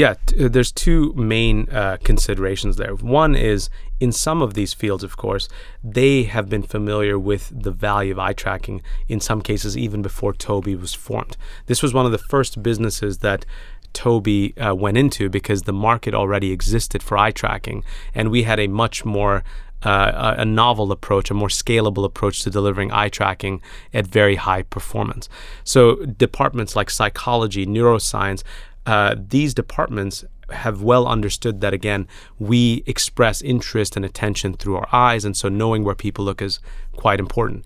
Yeah, 0.00 0.14
t- 0.24 0.46
uh, 0.46 0.48
there's 0.48 0.72
two 0.72 1.12
main 1.12 1.68
uh, 1.68 1.98
considerations 2.02 2.78
there. 2.78 2.94
One 2.94 3.34
is 3.34 3.68
in 4.00 4.12
some 4.12 4.40
of 4.40 4.54
these 4.54 4.72
fields, 4.72 5.04
of 5.04 5.18
course, 5.18 5.46
they 5.84 6.22
have 6.22 6.48
been 6.48 6.62
familiar 6.62 7.18
with 7.18 7.52
the 7.54 7.70
value 7.70 8.12
of 8.12 8.18
eye 8.18 8.32
tracking, 8.32 8.80
in 9.08 9.20
some 9.20 9.42
cases, 9.42 9.76
even 9.76 10.00
before 10.00 10.32
Tobii 10.32 10.80
was 10.80 10.94
formed. 10.94 11.36
This 11.66 11.82
was 11.82 11.92
one 11.92 12.06
of 12.06 12.12
the 12.12 12.26
first 12.32 12.62
businesses 12.62 13.18
that 13.18 13.44
Tobii 13.92 14.54
uh, 14.56 14.74
went 14.74 14.96
into 14.96 15.28
because 15.28 15.64
the 15.64 15.74
market 15.74 16.14
already 16.14 16.50
existed 16.50 17.02
for 17.02 17.18
eye 17.18 17.32
tracking, 17.32 17.84
and 18.14 18.30
we 18.30 18.44
had 18.44 18.58
a 18.58 18.68
much 18.68 19.04
more 19.04 19.44
uh, 19.82 20.34
a 20.38 20.44
novel 20.44 20.92
approach, 20.92 21.30
a 21.30 21.34
more 21.34 21.48
scalable 21.48 22.04
approach 22.04 22.42
to 22.42 22.50
delivering 22.50 22.92
eye 22.92 23.08
tracking 23.08 23.62
at 23.94 24.06
very 24.06 24.36
high 24.36 24.62
performance. 24.62 25.28
So, 25.64 25.96
departments 26.04 26.76
like 26.76 26.90
psychology, 26.90 27.64
neuroscience, 27.66 28.42
uh, 28.90 29.14
these 29.16 29.54
departments 29.54 30.24
have 30.50 30.82
well 30.82 31.06
understood 31.06 31.60
that 31.60 31.72
again 31.72 32.08
we 32.40 32.82
express 32.86 33.40
interest 33.40 33.94
and 33.94 34.04
attention 34.04 34.52
through 34.54 34.76
our 34.76 34.88
eyes 34.92 35.24
and 35.24 35.36
so 35.36 35.48
knowing 35.48 35.84
where 35.84 35.94
people 35.94 36.24
look 36.24 36.42
is 36.42 36.58
quite 36.96 37.20
important. 37.20 37.64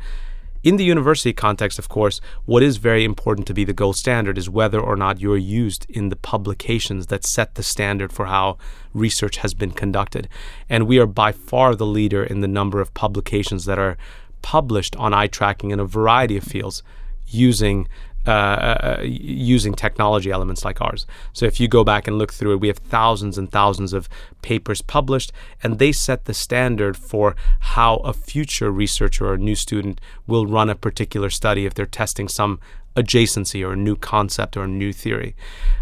In 0.62 0.76
the 0.76 0.84
university 0.84 1.32
context 1.32 1.78
of 1.78 1.88
course 1.88 2.20
what 2.44 2.62
is 2.62 2.76
very 2.76 3.04
important 3.04 3.46
to 3.46 3.54
be 3.54 3.64
the 3.64 3.72
gold 3.72 3.96
standard 3.96 4.37
is 4.37 4.50
whether 4.50 4.78
or 4.78 4.96
not 4.96 5.20
you're 5.20 5.38
used 5.38 5.87
in 5.88 6.10
the 6.10 6.16
publications 6.16 7.06
that 7.06 7.24
set 7.24 7.54
the 7.54 7.62
standard 7.62 8.12
for 8.12 8.26
how 8.26 8.58
research 8.92 9.38
has 9.38 9.54
been 9.54 9.70
conducted. 9.70 10.28
And 10.68 10.87
we 10.87 10.98
are 10.98 11.06
by 11.06 11.32
far 11.32 11.74
the 11.74 11.87
leader 11.87 12.22
in 12.22 12.40
the 12.42 12.48
number 12.48 12.82
of 12.82 12.92
publications 12.92 13.64
that 13.64 13.78
are 13.78 13.96
published 14.42 14.94
on 14.96 15.14
eye 15.14 15.26
tracking 15.26 15.70
in 15.70 15.80
a 15.80 15.87
variety 15.87 16.37
of 16.37 16.44
fields 16.44 16.82
using 17.26 17.88
uh, 18.26 18.30
uh, 18.30 19.00
using 19.02 19.74
technology 19.74 20.30
elements 20.30 20.64
like 20.64 20.80
ours. 20.80 21.06
So 21.32 21.46
if 21.46 21.60
you 21.60 21.68
go 21.68 21.84
back 21.84 22.08
and 22.08 22.18
look 22.18 22.32
through 22.32 22.54
it, 22.54 22.60
we 22.60 22.68
have 22.68 22.78
thousands 22.78 23.37
and 23.38 23.50
thousands 23.50 23.92
of 23.92 24.08
papers 24.42 24.80
published, 24.80 25.32
and 25.62 25.78
they 25.78 25.92
set 25.92 26.24
the 26.24 26.34
standard 26.34 26.96
for 26.96 27.37
how 27.60 27.96
a 27.96 28.12
future 28.12 28.70
researcher 28.70 29.26
or 29.26 29.34
a 29.34 29.38
new 29.38 29.54
student 29.54 30.00
will 30.26 30.46
run 30.46 30.70
a 30.70 30.74
particular 30.74 31.30
study 31.30 31.66
if 31.66 31.74
they're 31.74 31.87
testing 31.87 32.28
some 32.28 32.60
adjacency 32.96 33.66
or 33.66 33.72
a 33.72 33.76
new 33.76 33.96
concept 33.96 34.56
or 34.56 34.64
a 34.64 34.68
new 34.68 34.92
theory. 34.92 35.34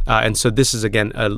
Uh, 0.06 0.20
and 0.24 0.36
so 0.36 0.50
this 0.50 0.74
is 0.74 0.82
again 0.82 1.12
a, 1.14 1.30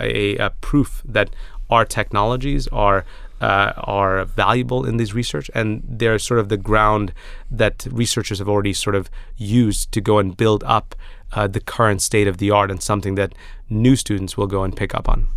a, 0.00 0.36
a 0.36 0.50
proof 0.60 1.02
that 1.04 1.30
our 1.70 1.84
technologies 1.84 2.68
are 2.68 3.04
uh, 3.40 3.72
are 3.76 4.24
valuable 4.24 4.84
in 4.84 4.96
this 4.96 5.14
research, 5.14 5.50
and 5.54 5.82
they're 5.88 6.18
sort 6.18 6.40
of 6.40 6.48
the 6.48 6.56
ground 6.56 7.12
that 7.50 7.86
researchers 7.90 8.38
have 8.38 8.48
already 8.48 8.72
sort 8.72 8.96
of 8.96 9.10
used 9.36 9.92
to 9.92 10.00
go 10.00 10.18
and 10.18 10.36
build 10.36 10.64
up 10.64 10.94
uh, 11.32 11.46
the 11.46 11.60
current 11.60 12.02
state 12.02 12.26
of 12.26 12.38
the 12.38 12.50
art, 12.50 12.70
and 12.70 12.82
something 12.82 13.14
that 13.14 13.34
new 13.70 13.96
students 13.96 14.36
will 14.36 14.46
go 14.46 14.64
and 14.64 14.76
pick 14.76 14.94
up 14.94 15.08
on 15.08 15.28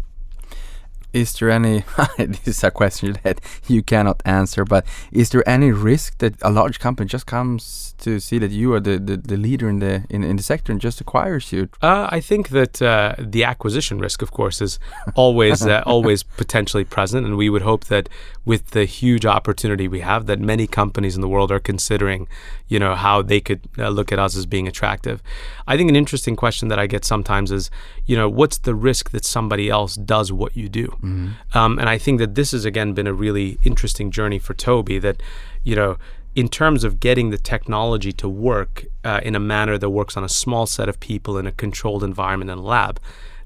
is 1.14 1.34
there 1.34 1.50
any 1.50 1.84
this 2.18 2.48
is 2.48 2.64
a 2.64 2.72
question 2.72 3.18
that 3.24 3.42
you 3.68 3.82
cannot 3.82 4.22
answer 4.26 4.64
but 4.64 4.86
is 5.12 5.30
there 5.30 5.48
any 5.48 5.72
risk 5.72 6.18
that 6.20 6.36
a 6.42 6.52
large 6.52 6.80
company 6.80 7.08
just 7.08 7.26
comes 7.26 7.94
to 7.98 8.20
see 8.20 8.40
that 8.40 8.50
you 8.52 8.74
are 8.74 8.80
the, 8.80 8.98
the, 8.98 9.18
the 9.18 9.38
leader 9.38 9.70
in 9.70 9.80
the 9.80 10.04
in, 10.10 10.24
in 10.24 10.36
the 10.36 10.44
sector 10.44 10.72
and 10.72 10.82
just 10.82 11.02
acquires 11.02 11.52
you? 11.52 11.70
Uh, 11.82 12.08
i 12.10 12.20
think 12.20 12.50
that 12.50 12.82
uh, 12.82 13.16
the 13.20 13.44
acquisition 13.44 14.00
risk 14.00 14.22
of 14.22 14.32
course 14.32 14.62
is 14.62 14.80
always 15.16 15.66
uh, 15.66 15.84
always 15.86 16.24
potentially 16.24 16.84
present 16.84 17.26
and 17.26 17.38
we 17.38 17.50
would 17.50 17.62
hope 17.62 17.86
that 17.86 18.10
with 18.46 18.72
the 18.72 18.86
huge 18.86 19.26
opportunity 19.26 19.88
we 19.88 20.02
have 20.02 20.26
that 20.26 20.40
many 20.40 20.68
companies 20.68 21.16
in 21.16 21.22
the 21.22 21.28
world 21.28 21.52
are 21.52 21.60
considering 21.60 22.28
you 22.68 22.80
know 22.80 22.96
how 22.96 23.22
they 23.22 23.42
could 23.42 23.62
uh, 23.78 23.90
look 23.90 24.12
at 24.12 24.20
us 24.20 24.36
as 24.36 24.46
being 24.46 24.68
attractive. 24.68 25.22
I 25.68 25.76
think 25.76 25.90
an 25.90 25.96
interesting 25.96 26.36
question 26.36 26.70
that 26.70 26.80
i 26.80 26.88
get 26.88 27.04
sometimes 27.06 27.52
is 27.52 27.70
you 28.06 28.16
know 28.16 28.30
what's 28.30 28.58
the 28.60 28.74
risk 28.74 29.12
that 29.12 29.26
somebody 29.26 29.70
else 29.70 29.96
does 29.96 30.32
what 30.32 30.56
you 30.56 30.70
do 30.70 30.98
Mm-hmm. 31.02 31.58
Um, 31.58 31.80
and 31.80 31.90
I 31.90 31.98
think 31.98 32.20
that 32.20 32.36
this 32.36 32.52
has 32.52 32.66
again 32.66 32.94
been 32.94 33.08
a 33.08 33.14
really 33.14 33.60
interesting 33.64 34.12
journey 34.12 34.40
for 34.40 34.54
Tobii. 34.54 35.02
That 35.02 35.22
you 35.64 35.76
know, 35.76 35.98
in 36.36 36.48
terms 36.48 36.84
of 36.84 37.00
getting 37.00 37.30
the 37.30 37.38
technology 37.38 38.12
to 38.14 38.30
work 38.30 38.86
uh, 39.04 39.20
in 39.24 39.36
a 39.36 39.40
manner 39.40 39.78
that 39.78 39.90
works 39.90 40.16
on 40.16 40.24
a 40.24 40.30
small 40.30 40.66
set 40.66 40.88
of 40.88 41.00
people 41.00 41.38
in 41.38 41.48
a 41.48 41.52
controlled 41.52 42.04
environment 42.04 42.52
in 42.52 42.58
a 42.58 42.62
lab, 42.62 43.00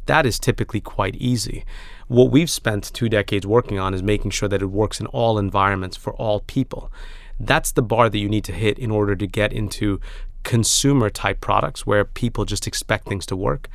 that 0.05 0.25
is 0.25 0.39
typically 0.39 0.81
quite 0.81 1.15
easy. 1.15 1.65
What 2.07 2.29
we've 2.29 2.49
spent 2.49 2.93
two 2.93 3.09
decades 3.09 3.47
working 3.47 3.79
on 3.79 3.93
is 3.93 4.03
making 4.03 4.31
sure 4.31 4.49
that 4.49 4.61
it 4.61 4.67
works 4.67 4.99
in 4.99 5.07
all 5.07 5.39
environments 5.39 5.97
for 5.97 6.13
all 6.13 6.41
people. 6.41 6.91
That's 7.39 7.71
the 7.71 7.81
bar 7.81 8.09
that 8.09 8.17
you 8.19 8.29
need 8.29 8.43
to 8.45 8.53
hit 8.53 8.77
in 8.77 8.91
order 8.91 9.15
to 9.15 9.27
get 9.27 9.51
into 9.51 9.99
consumer 10.43 11.09
type 11.09 11.41
products 11.41 11.87
where 11.87 12.05
people 12.05 12.45
just 12.45 12.67
expect 12.67 13.07
things 13.07 13.25
to 13.25 13.35
work, 13.35 13.67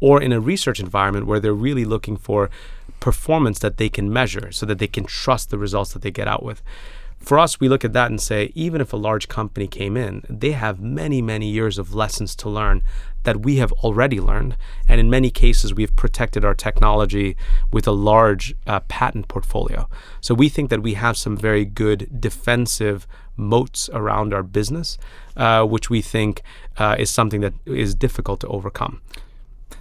or 0.00 0.22
in 0.22 0.32
a 0.32 0.40
research 0.40 0.78
environment 0.78 1.26
where 1.26 1.40
they're 1.40 1.52
really 1.52 1.84
looking 1.84 2.16
for 2.16 2.48
performance 3.02 3.58
that 3.58 3.78
they 3.78 3.88
can 3.88 4.12
measure 4.12 4.52
so 4.52 4.64
that 4.64 4.78
they 4.78 4.86
can 4.86 5.02
trust 5.02 5.50
the 5.50 5.58
results 5.58 5.92
that 5.92 6.02
they 6.02 6.10
get 6.12 6.28
out 6.28 6.44
with. 6.44 6.62
For 7.18 7.36
us, 7.36 7.58
we 7.58 7.68
look 7.68 7.84
at 7.84 7.92
that 7.94 8.10
and 8.12 8.20
say, 8.20 8.52
even 8.54 8.80
if 8.80 8.92
a 8.92 8.96
large 8.96 9.26
company 9.26 9.66
came 9.66 9.96
in, 9.96 10.22
they 10.28 10.52
have 10.52 10.80
many, 10.80 11.20
many 11.20 11.48
years 11.48 11.78
of 11.78 11.94
lessons 11.94 12.36
to 12.36 12.48
learn 12.48 12.82
that 13.24 13.42
we 13.42 13.56
have 13.56 13.72
already 13.84 14.20
learned. 14.20 14.56
And 14.88 15.00
in 15.00 15.10
many 15.10 15.30
cases, 15.30 15.74
we've 15.74 15.94
protected 15.96 16.44
our 16.44 16.54
technology 16.54 17.36
with 17.72 17.88
a 17.88 17.92
large 17.92 18.54
uh, 18.68 18.80
patent 18.86 19.26
portfolio. 19.26 19.88
So 20.20 20.32
we 20.32 20.48
think 20.48 20.70
that 20.70 20.82
we 20.82 20.94
have 20.94 21.16
some 21.16 21.36
very 21.36 21.64
good 21.64 22.20
defensive 22.20 23.08
moats 23.36 23.90
around 23.92 24.32
our 24.32 24.44
business, 24.44 24.96
uh, 25.36 25.64
which 25.64 25.90
we 25.90 26.02
think 26.02 26.42
uh, 26.76 26.94
is 27.00 27.10
something 27.10 27.40
that 27.40 27.54
is 27.66 27.96
difficult 27.96 28.38
to 28.40 28.46
overcome 28.46 29.00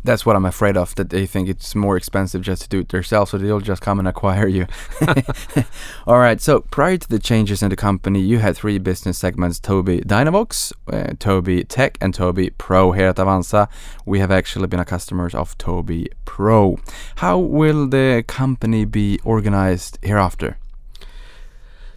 that's 0.03 0.25
what 0.25 0.35
I'm 0.35 0.45
afraid 0.45 0.77
of. 0.77 0.95
That 0.95 1.09
they 1.09 1.25
think 1.25 1.49
it's 1.49 1.75
more 1.75 1.97
expensive 1.97 2.41
just 2.41 2.63
to 2.63 2.69
do 2.69 2.79
it 2.79 2.89
themselves, 2.89 3.31
so 3.31 3.37
they'll 3.37 3.59
just 3.59 3.81
come 3.81 3.99
and 3.99 4.07
acquire 4.07 4.47
you. 4.47 4.67
All 6.07 6.19
right. 6.19 6.41
So 6.41 6.61
prior 6.61 6.97
to 6.97 7.07
the 7.07 7.19
changes 7.19 7.61
in 7.61 7.69
the 7.69 7.75
company, 7.75 8.21
you 8.21 8.39
had 8.39 8.57
three 8.57 8.77
business 8.77 9.17
segments: 9.17 9.59
Tobii 9.59 10.03
Dynavox, 10.05 10.73
uh, 10.87 11.13
Tobii 11.15 11.65
Tech, 11.67 11.97
and 12.01 12.13
Tobii 12.13 12.51
Pro. 12.57 12.91
Here 12.91 13.07
at 13.07 13.17
Avanza, 13.17 13.67
we 14.05 14.19
have 14.19 14.31
actually 14.31 14.67
been 14.67 14.79
a 14.79 14.85
customers 14.85 15.35
of 15.35 15.57
Tobii 15.57 16.07
Pro. 16.25 16.77
How 17.15 17.37
will 17.37 17.87
the 17.87 18.23
company 18.27 18.85
be 18.85 19.19
organized 19.23 19.99
hereafter? 20.01 20.57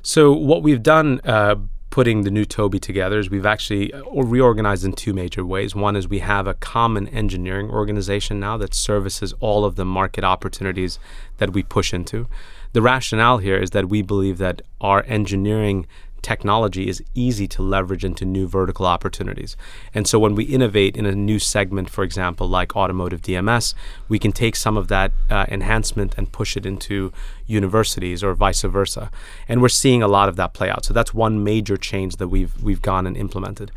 So 0.03 0.33
what 0.33 0.63
we've 0.63 0.83
done. 0.83 1.21
Uh, 1.25 1.57
putting 1.95 2.23
the 2.23 2.31
new 2.31 2.45
Tobii 2.45 2.81
together 2.81 3.21
is 3.21 3.31
we've 3.31 3.47
actually 3.47 3.95
uh, 3.95 4.03
reorganized 4.11 4.85
in 4.85 4.93
two 4.95 5.13
major 5.13 5.45
ways. 5.45 5.77
One 5.77 5.95
is 5.95 6.09
we 6.09 6.19
have 6.19 6.49
a 6.49 6.55
common 6.55 7.07
engineering 7.07 7.71
organization 7.71 8.41
now 8.41 8.57
that 8.57 8.75
services 8.75 9.33
all 9.39 9.65
of 9.65 9.77
the 9.77 9.85
market 9.85 10.25
opportunities 10.25 10.99
that 11.39 11.53
we 11.53 11.63
push 11.63 11.95
into. 11.95 12.27
The 12.73 12.83
rationale 12.83 13.39
here 13.39 13.59
is 13.59 13.71
that 13.71 13.89
we 13.89 14.03
believe 14.03 14.39
that 14.39 14.61
our 14.81 15.05
engineering 15.07 15.87
technology 16.25 16.89
is 16.89 17.03
easy 17.15 17.47
to 17.47 17.63
leverage 17.63 18.05
into 18.05 18.25
new 18.25 18.49
vertical 18.49 18.87
opportunities. 18.87 19.57
And 19.95 20.09
so 20.09 20.19
when 20.19 20.35
we 20.35 20.45
innovate 20.45 20.97
in 20.97 21.07
a 21.07 21.15
new 21.15 21.39
segment, 21.39 21.89
for 21.91 22.03
example, 22.03 22.49
like 22.49 22.75
automotive 22.75 23.23
DMS, 23.23 23.75
we 24.09 24.19
can 24.19 24.33
take 24.33 24.57
some 24.57 24.77
of 24.77 24.89
that 24.89 25.13
uh, 25.31 25.47
enhancement 25.49 26.15
and 26.17 26.33
push 26.33 26.57
it 26.57 26.67
into 26.67 27.13
universities 27.47 28.25
or 28.25 28.35
vice 28.35 28.63
versa. 28.63 29.11
And 29.47 29.61
we're 29.61 29.69
seeing 29.69 30.03
a 30.03 30.09
lot 30.09 30.29
of 30.29 30.37
that 30.37 30.55
play 30.55 30.71
out. 30.71 30.85
So 30.85 30.95
that's 30.95 31.15
one 31.15 31.45
major 31.45 31.77
change 31.77 32.17
that 32.17 32.29
we've 32.29 32.61
we've 32.63 32.83
gone 32.83 33.07
and 33.07 33.17
implemented. 33.17 33.71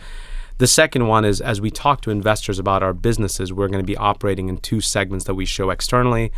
The 0.60 0.68
second 0.68 1.08
one 1.08 1.24
is 1.24 1.40
as 1.40 1.62
we 1.62 1.70
talk 1.70 2.02
to 2.02 2.10
investors 2.10 2.58
about 2.58 2.82
our 2.82 2.94
businesses, 2.94 3.54
we're 3.54 3.68
going 3.68 3.84
to 3.84 3.86
be 3.86 3.98
operating 3.98 4.50
in 4.50 4.58
two 4.58 4.82
segments 4.82 5.26
that 5.26 5.36
we 5.36 5.46
show 5.46 5.70
externally. 5.70 6.32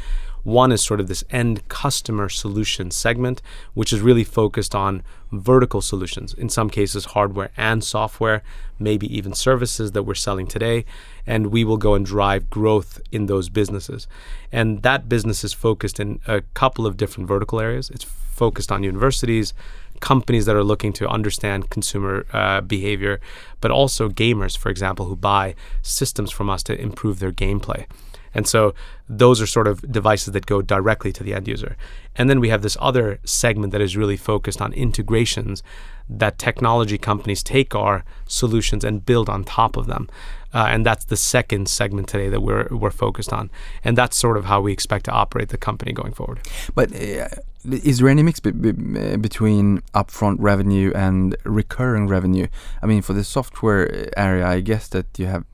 One 0.49 0.71
is 0.71 0.81
sort 0.81 0.99
of 0.99 1.07
this 1.07 1.23
end 1.29 1.67
customer 1.67 2.27
solution 2.27 2.89
segment, 2.89 3.39
which 3.75 3.93
is 3.93 4.01
really 4.01 4.23
focused 4.23 4.73
on 4.73 5.03
vertical 5.31 5.79
solutions, 5.79 6.33
in 6.33 6.49
some 6.49 6.71
cases, 6.71 7.05
hardware 7.05 7.51
and 7.55 7.83
software, 7.83 8.41
maybe 8.79 9.05
even 9.15 9.35
services 9.35 9.91
that 9.91 10.01
we're 10.01 10.15
selling 10.15 10.47
today. 10.47 10.85
And 11.27 11.47
we 11.47 11.63
will 11.63 11.77
go 11.77 11.93
and 11.93 12.03
drive 12.03 12.49
growth 12.49 12.99
in 13.12 13.27
those 13.27 13.47
businesses. 13.47 14.07
And 14.51 14.81
that 14.81 15.07
business 15.07 15.43
is 15.43 15.53
focused 15.53 15.99
in 15.99 16.19
a 16.25 16.41
couple 16.55 16.88
of 16.88 16.97
different 16.97 17.27
vertical 17.27 17.59
areas. 17.59 17.91
It's 17.91 18.05
focused 18.05 18.71
on 18.71 18.81
universities, 18.81 19.53
companies 19.99 20.47
that 20.47 20.55
are 20.55 20.63
looking 20.63 20.93
to 20.93 21.07
understand 21.07 21.69
consumer 21.69 22.25
uh, 22.33 22.62
behavior, 22.62 23.21
but 23.62 23.69
also 23.69 24.09
gamers, 24.09 24.57
for 24.57 24.69
example, 24.69 25.05
who 25.05 25.15
buy 25.15 25.53
systems 25.83 26.31
from 26.31 26.49
us 26.49 26.63
to 26.63 26.81
improve 26.81 27.19
their 27.19 27.31
gameplay. 27.31 27.85
And 28.33 28.47
so 28.47 28.73
those 29.07 29.41
are 29.41 29.47
sort 29.47 29.67
of 29.67 29.91
devices 29.91 30.33
that 30.33 30.45
go 30.45 30.61
directly 30.61 31.11
to 31.13 31.23
the 31.23 31.33
end 31.33 31.47
user. 31.47 31.75
And 32.15 32.29
then 32.29 32.39
we 32.39 32.49
have 32.49 32.61
this 32.61 32.77
other 32.79 33.19
segment 33.23 33.71
that 33.71 33.81
is 33.81 33.97
really 33.97 34.17
focused 34.17 34.61
on 34.61 34.73
integrations 34.73 35.63
that 36.09 36.37
technology 36.37 36.97
companies 36.97 37.43
take 37.43 37.75
our 37.75 38.03
solutions 38.27 38.83
and 38.83 39.05
build 39.05 39.29
on 39.29 39.43
top 39.43 39.77
of 39.77 39.85
them. 39.85 40.09
Uh, 40.53 40.67
and 40.69 40.85
that's 40.85 41.05
the 41.05 41.17
second 41.17 41.69
segment 41.69 42.07
today 42.07 42.27
that 42.27 42.41
we're 42.41 42.67
we're 42.71 42.89
focused 42.89 43.31
on, 43.31 43.51
and 43.83 43.95
that's 43.95 44.17
sort 44.17 44.35
of 44.35 44.45
how 44.45 44.59
we 44.59 44.73
expect 44.73 45.05
to 45.05 45.11
operate 45.11 45.49
the 45.49 45.57
company 45.57 45.93
going 45.93 46.11
forward. 46.11 46.39
But 46.73 46.91
uh, 46.91 47.27
is 47.63 47.99
there 47.99 48.09
any 48.09 48.23
mix 48.23 48.39
be 48.39 48.51
be 48.51 48.71
between 49.17 49.81
upfront 49.93 50.37
revenue 50.39 50.91
and 50.95 51.35
recurring 51.43 52.07
revenue? 52.07 52.47
I 52.81 52.87
mean, 52.87 53.03
for 53.03 53.13
the 53.13 53.23
software 53.23 54.09
area, 54.17 54.47
I 54.47 54.61
guess 54.61 54.87
that 54.87 55.05
you 55.19 55.27
have 55.27 55.45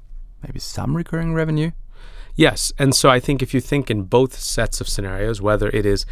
maybe 0.42 0.60
some 0.60 0.96
recurring 0.96 1.34
revenue. 1.34 1.72
Yes. 2.36 2.74
And 2.78 2.94
so 2.94 3.10
I 3.10 3.20
think 3.20 3.42
if 3.42 3.54
you 3.54 3.62
think 3.62 3.90
in 3.90 4.04
both 4.04 4.38
sets 4.38 4.82
of 4.82 4.90
scenarios, 4.90 5.42
whether 5.42 5.70
it 5.70 5.86
is 5.86 6.06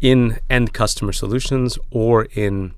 in 0.00 0.38
end 0.48 0.72
customer 0.72 1.12
solutions 1.12 1.78
or 1.90 2.24
in 2.32 2.74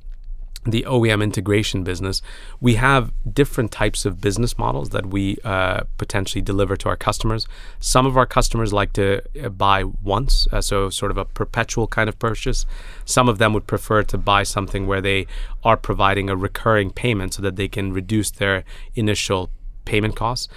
the 0.65 0.85
OEM 0.87 1.23
integration 1.23 1.83
business, 1.83 2.23
we 2.61 2.77
have 2.77 3.13
different 3.33 3.73
types 3.73 4.05
of 4.05 4.21
business 4.21 4.57
models 4.57 4.91
that 4.91 5.07
we 5.07 5.37
uh, 5.43 5.81
potentially 5.99 6.41
deliver 6.41 6.77
to 6.77 6.89
our 6.89 6.97
customers. 6.97 7.49
Some 7.81 8.07
of 8.07 8.17
our 8.17 8.27
customers 8.27 8.73
like 8.73 8.93
to 8.93 9.23
uh, 9.43 9.49
buy 9.49 9.83
once, 9.83 10.47
uh, 10.53 10.61
so 10.61 10.89
sort 10.89 11.11
of 11.11 11.19
a 11.19 11.25
perpetual 11.25 11.89
kind 11.89 12.09
of 12.09 12.17
purchase. 12.19 12.65
Some 13.05 13.29
of 13.29 13.39
them 13.39 13.53
would 13.55 13.67
prefer 13.67 14.05
to 14.05 14.19
buy 14.19 14.45
something 14.45 14.87
where 14.87 15.01
they 15.01 15.27
are 15.65 15.77
providing 15.77 16.31
a 16.31 16.37
recurring 16.37 16.91
payment 16.91 17.35
so 17.35 17.43
that 17.43 17.57
they 17.57 17.67
can 17.67 17.93
reduce 17.93 18.31
their 18.31 18.63
initial 18.95 19.51
payment 19.85 20.15
costs 20.15 20.49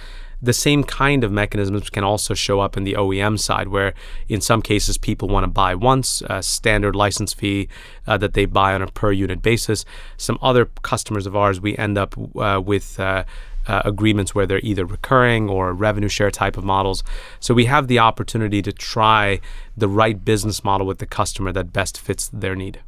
the 0.46 0.52
same 0.52 0.82
kind 0.82 1.24
of 1.24 1.30
mechanisms 1.30 1.90
can 1.90 2.04
also 2.04 2.32
show 2.34 2.60
up 2.60 2.76
in 2.76 2.84
the 2.84 2.94
OEM 2.94 3.38
side, 3.38 3.68
where 3.68 3.92
in 4.28 4.40
some 4.40 4.62
cases 4.62 4.96
people 4.96 5.28
want 5.28 5.44
to 5.44 5.48
buy 5.48 5.74
once, 5.74 6.22
a 6.28 6.42
standard 6.42 6.96
license 6.96 7.34
fee 7.34 7.68
uh, 8.06 8.16
that 8.16 8.34
they 8.34 8.46
buy 8.46 8.72
on 8.74 8.82
a 8.82 8.86
per 8.86 9.12
unit 9.12 9.42
basis. 9.42 9.84
Some 10.16 10.38
other 10.40 10.66
customers 10.82 11.26
of 11.26 11.36
ours, 11.36 11.60
we 11.60 11.76
end 11.76 11.98
up 11.98 12.14
uh, 12.36 12.60
with. 12.64 12.98
Uh, 12.98 13.24
uh, 13.68 13.82
agreements 13.84 14.32
where 14.32 14.46
they're 14.46 14.60
either 14.62 14.84
recurring 14.84 15.48
or 15.48 15.72
revenue 15.72 16.08
share 16.08 16.30
type 16.30 16.56
of 16.56 16.62
models. 16.62 17.02
So 17.40 17.52
we 17.52 17.64
have 17.64 17.88
the 17.88 17.98
opportunity 17.98 18.62
to 18.62 18.72
try 18.72 19.40
the 19.76 19.88
right 19.88 20.24
business 20.24 20.62
model 20.62 20.86
with 20.86 20.98
the 20.98 21.06
customer 21.06 21.50
that 21.50 21.72
best 21.72 21.98
fits 21.98 22.28
their 22.32 22.54
need. 22.54 22.78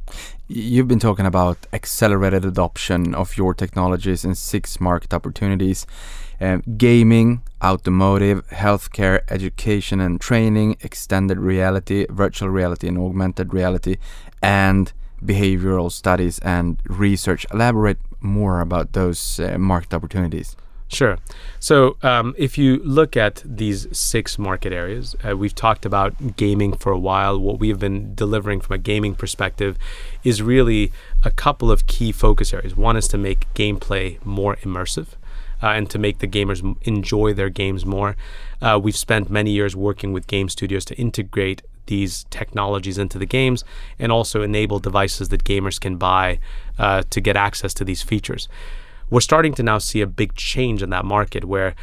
You've 0.47 0.87
been 0.87 0.99
talking 0.99 1.25
about 1.25 1.57
accelerated 1.73 2.45
adoption 2.45 3.13
of 3.13 3.35
your 3.35 3.53
technologies 3.53 4.23
in 4.23 4.35
six 4.35 4.79
market 4.79 5.13
opportunities. 5.13 5.85
Um, 6.41 6.63
gaming, 6.77 7.41
automotive, 7.63 8.47
healthcare, 8.47 9.21
education 9.29 9.99
and 9.99 10.21
training, 10.21 10.77
extended 10.81 11.37
reality, 11.37 12.05
virtual 12.09 12.49
reality 12.49 12.87
and 12.87 12.97
augmented 12.97 13.53
reality, 13.53 13.97
and 14.41 14.93
behavioral 15.23 15.91
studies 15.91 16.39
and 16.39 16.77
research. 16.85 17.45
Elaborate 17.53 17.99
more 18.21 18.61
about 18.61 18.93
those 18.93 19.39
uh, 19.39 19.57
market 19.57 19.93
opportunities. 19.93 20.55
Sure. 20.91 21.19
So, 21.59 21.97
um, 22.01 22.33
if 22.35 22.57
you 22.57 22.77
look 22.77 23.15
at 23.15 23.43
these 23.45 23.87
six 23.95 24.39
market 24.39 24.73
areas, 24.73 25.15
uh, 25.23 25.37
we've 25.37 25.53
talked 25.53 25.85
about 25.85 26.35
gaming 26.35 26.75
for 26.75 26.91
a 26.91 26.97
while. 26.97 27.39
What 27.39 27.59
we 27.59 27.69
have 27.69 27.77
been 27.77 28.15
delivering 28.15 28.59
from 28.59 28.73
a 28.73 28.79
gaming 28.79 29.13
perspective 29.13 29.77
is 30.23 30.41
really 30.41 30.91
a 31.23 31.29
couple 31.29 31.69
of 31.69 31.85
key 31.85 32.11
focus 32.11 32.55
areas. 32.55 32.75
One 32.75 32.97
is 32.97 33.07
to 33.09 33.19
make 33.19 33.53
gameplay 33.53 34.23
more 34.25 34.55
immersive 34.57 35.09
uh, 35.61 35.67
and 35.67 35.89
to 35.89 35.99
make 35.99 36.19
the 36.19 36.27
gamers 36.27 36.61
enjoy 36.81 37.33
their 37.33 37.49
games 37.49 37.85
more. 37.85 38.15
Uh, 38.61 38.79
we've 38.81 38.97
spent 38.97 39.29
many 39.29 39.51
years 39.51 39.75
working 39.75 40.13
with 40.13 40.27
game 40.27 40.49
studios 40.49 40.85
to 40.85 40.95
integrate 40.95 41.61
these 41.85 42.25
technologies 42.29 42.97
into 42.97 43.17
the 43.17 43.25
games 43.25 43.63
and 43.97 44.11
also 44.11 44.41
enable 44.41 44.79
devices 44.79 45.29
that 45.29 45.43
gamers 45.43 45.79
can 45.79 45.97
buy 45.97 46.39
uh, 46.77 47.01
to 47.09 47.19
get 47.19 47.35
access 47.35 47.73
to 47.73 47.83
these 47.83 48.01
features. 48.01 48.47
We're 49.09 49.21
starting 49.21 49.53
to 49.55 49.63
now 49.63 49.79
see 49.79 50.01
a 50.01 50.07
big 50.07 50.35
change 50.35 50.83
in 50.83 50.91
that 50.91 51.03
market 51.03 51.45
where 51.45 51.75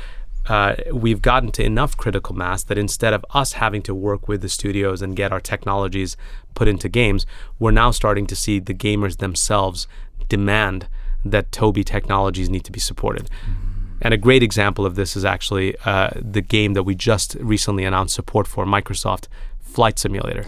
uh, 0.48 0.76
we've 0.92 1.20
gotten 1.20 1.50
to 1.50 1.64
enough 1.64 1.96
critical 1.96 2.36
mass 2.36 2.62
that 2.62 2.78
instead 2.78 3.12
of 3.12 3.24
us 3.30 3.54
having 3.54 3.82
to 3.82 3.94
work 3.94 4.28
with 4.28 4.42
the 4.42 4.48
studios 4.48 5.02
and 5.02 5.16
get 5.16 5.32
our 5.32 5.40
technologies 5.40 6.16
put 6.54 6.68
into 6.68 6.88
games, 6.88 7.26
we're 7.58 7.72
now 7.72 7.90
starting 7.90 8.26
to 8.28 8.36
see 8.36 8.60
the 8.60 8.74
gamers 8.74 9.18
themselves 9.18 9.88
demand 10.28 10.86
that 11.24 11.50
Tobii 11.50 11.84
technologies 11.84 12.48
need 12.48 12.64
to 12.64 12.72
be 12.72 12.80
supported. 12.80 13.28
Mm-hmm. 13.44 13.65
And 14.00 14.12
a 14.12 14.16
great 14.16 14.42
example 14.42 14.84
of 14.84 14.94
this 14.94 15.16
is 15.16 15.24
actually 15.24 15.76
uh, 15.84 16.10
the 16.14 16.42
game 16.42 16.74
that 16.74 16.82
we 16.82 16.94
just 16.94 17.36
recently 17.40 17.84
announced 17.84 18.14
support 18.14 18.46
for, 18.46 18.64
Microsoft 18.66 19.28
Flight 19.60 19.98
Simulator. 19.98 20.46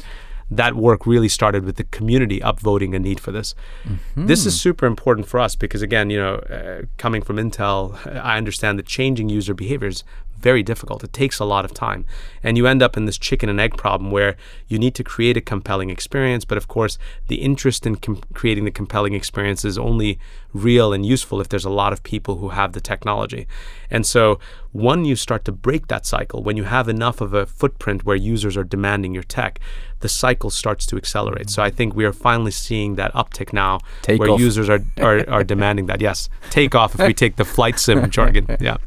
That 0.50 0.76
work 0.76 1.06
really 1.06 1.28
started 1.28 1.64
with 1.64 1.76
the 1.76 1.84
community 1.84 2.40
upvoting 2.40 2.94
a 2.94 2.98
need 2.98 3.20
for 3.20 3.32
this. 3.32 3.54
Mm-hmm. 3.84 4.26
This 4.26 4.46
is 4.46 4.58
super 4.58 4.86
important 4.86 5.26
for 5.26 5.38
us 5.40 5.54
because, 5.56 5.82
again, 5.82 6.08
you 6.08 6.18
know, 6.18 6.36
uh, 6.36 6.82
coming 6.96 7.20
from 7.20 7.36
Intel, 7.36 7.94
I 8.06 8.38
understand 8.38 8.78
that 8.78 8.86
changing 8.86 9.28
user 9.28 9.52
behaviors 9.52 10.04
very 10.38 10.62
difficult. 10.62 11.04
It 11.04 11.12
takes 11.12 11.38
a 11.38 11.44
lot 11.44 11.64
of 11.64 11.74
time. 11.74 12.04
And 12.42 12.56
you 12.56 12.66
end 12.66 12.82
up 12.82 12.96
in 12.96 13.06
this 13.06 13.18
chicken 13.18 13.48
and 13.48 13.60
egg 13.60 13.76
problem 13.76 14.10
where 14.10 14.36
you 14.68 14.78
need 14.78 14.94
to 14.94 15.04
create 15.04 15.36
a 15.36 15.40
compelling 15.40 15.90
experience. 15.90 16.44
But 16.44 16.58
of 16.58 16.68
course, 16.68 16.98
the 17.26 17.36
interest 17.36 17.86
in 17.86 17.96
com- 17.96 18.22
creating 18.34 18.64
the 18.64 18.70
compelling 18.70 19.14
experience 19.14 19.64
is 19.64 19.78
only 19.78 20.18
real 20.52 20.92
and 20.92 21.04
useful 21.04 21.40
if 21.40 21.48
there's 21.48 21.64
a 21.64 21.70
lot 21.70 21.92
of 21.92 22.02
people 22.02 22.36
who 22.36 22.50
have 22.50 22.72
the 22.72 22.80
technology. 22.80 23.46
And 23.90 24.06
so, 24.06 24.38
when 24.72 25.04
you 25.04 25.16
start 25.16 25.44
to 25.46 25.52
break 25.52 25.88
that 25.88 26.06
cycle, 26.06 26.42
when 26.42 26.56
you 26.56 26.64
have 26.64 26.88
enough 26.88 27.20
of 27.20 27.34
a 27.34 27.46
footprint 27.46 28.04
where 28.04 28.16
users 28.16 28.56
are 28.56 28.64
demanding 28.64 29.14
your 29.14 29.22
tech, 29.22 29.58
the 30.00 30.08
cycle 30.08 30.50
starts 30.50 30.86
to 30.86 30.96
accelerate. 30.96 31.50
So 31.50 31.62
I 31.62 31.70
think 31.70 31.94
we 31.94 32.04
are 32.04 32.12
finally 32.12 32.50
seeing 32.50 32.94
that 32.96 33.12
uptick 33.14 33.52
now 33.52 33.80
take 34.02 34.20
where 34.20 34.30
off. 34.30 34.40
users 34.40 34.68
are, 34.68 34.80
are, 34.98 35.28
are 35.28 35.44
demanding 35.44 35.86
that. 35.86 36.00
Yes, 36.00 36.28
take 36.50 36.74
off 36.74 36.94
if 36.94 37.06
we 37.06 37.14
take 37.14 37.36
the 37.36 37.44
flight 37.44 37.78
sim 37.78 38.10
jargon. 38.10 38.46
Yeah. 38.60 38.78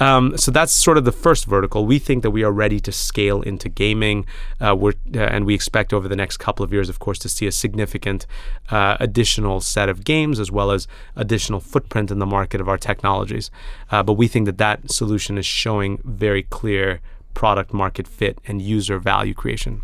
Um, 0.00 0.36
so 0.36 0.50
that's 0.50 0.72
sort 0.72 0.96
of 0.96 1.04
the 1.04 1.12
first 1.12 1.44
vertical. 1.44 1.84
We 1.84 1.98
think 1.98 2.22
that 2.22 2.30
we 2.30 2.42
are 2.42 2.50
ready 2.50 2.80
to 2.80 2.90
scale 2.90 3.42
into 3.42 3.68
gaming. 3.68 4.26
Uh, 4.60 4.74
we're, 4.74 4.94
uh, 5.14 5.20
and 5.20 5.44
we 5.44 5.54
expect 5.54 5.92
over 5.92 6.08
the 6.08 6.16
next 6.16 6.38
couple 6.38 6.64
of 6.64 6.72
years, 6.72 6.88
of 6.88 6.98
course, 6.98 7.18
to 7.20 7.28
see 7.28 7.46
a 7.46 7.52
significant 7.52 8.26
uh, 8.70 8.96
additional 8.98 9.60
set 9.60 9.88
of 9.88 10.02
games 10.04 10.40
as 10.40 10.50
well 10.50 10.70
as 10.70 10.88
additional 11.16 11.60
footprint 11.60 12.10
in 12.10 12.18
the 12.18 12.26
market 12.26 12.60
of 12.60 12.68
our 12.68 12.78
technologies. 12.78 13.50
Uh, 13.90 14.02
but 14.02 14.14
we 14.14 14.26
think 14.26 14.46
that 14.46 14.58
that 14.58 14.90
solution 14.90 15.36
is 15.36 15.46
showing 15.46 16.00
very 16.04 16.42
clear 16.42 17.00
product 17.34 17.72
market 17.72 18.08
fit 18.08 18.38
and 18.46 18.60
user 18.62 18.98
value 18.98 19.34
creation. 19.34 19.82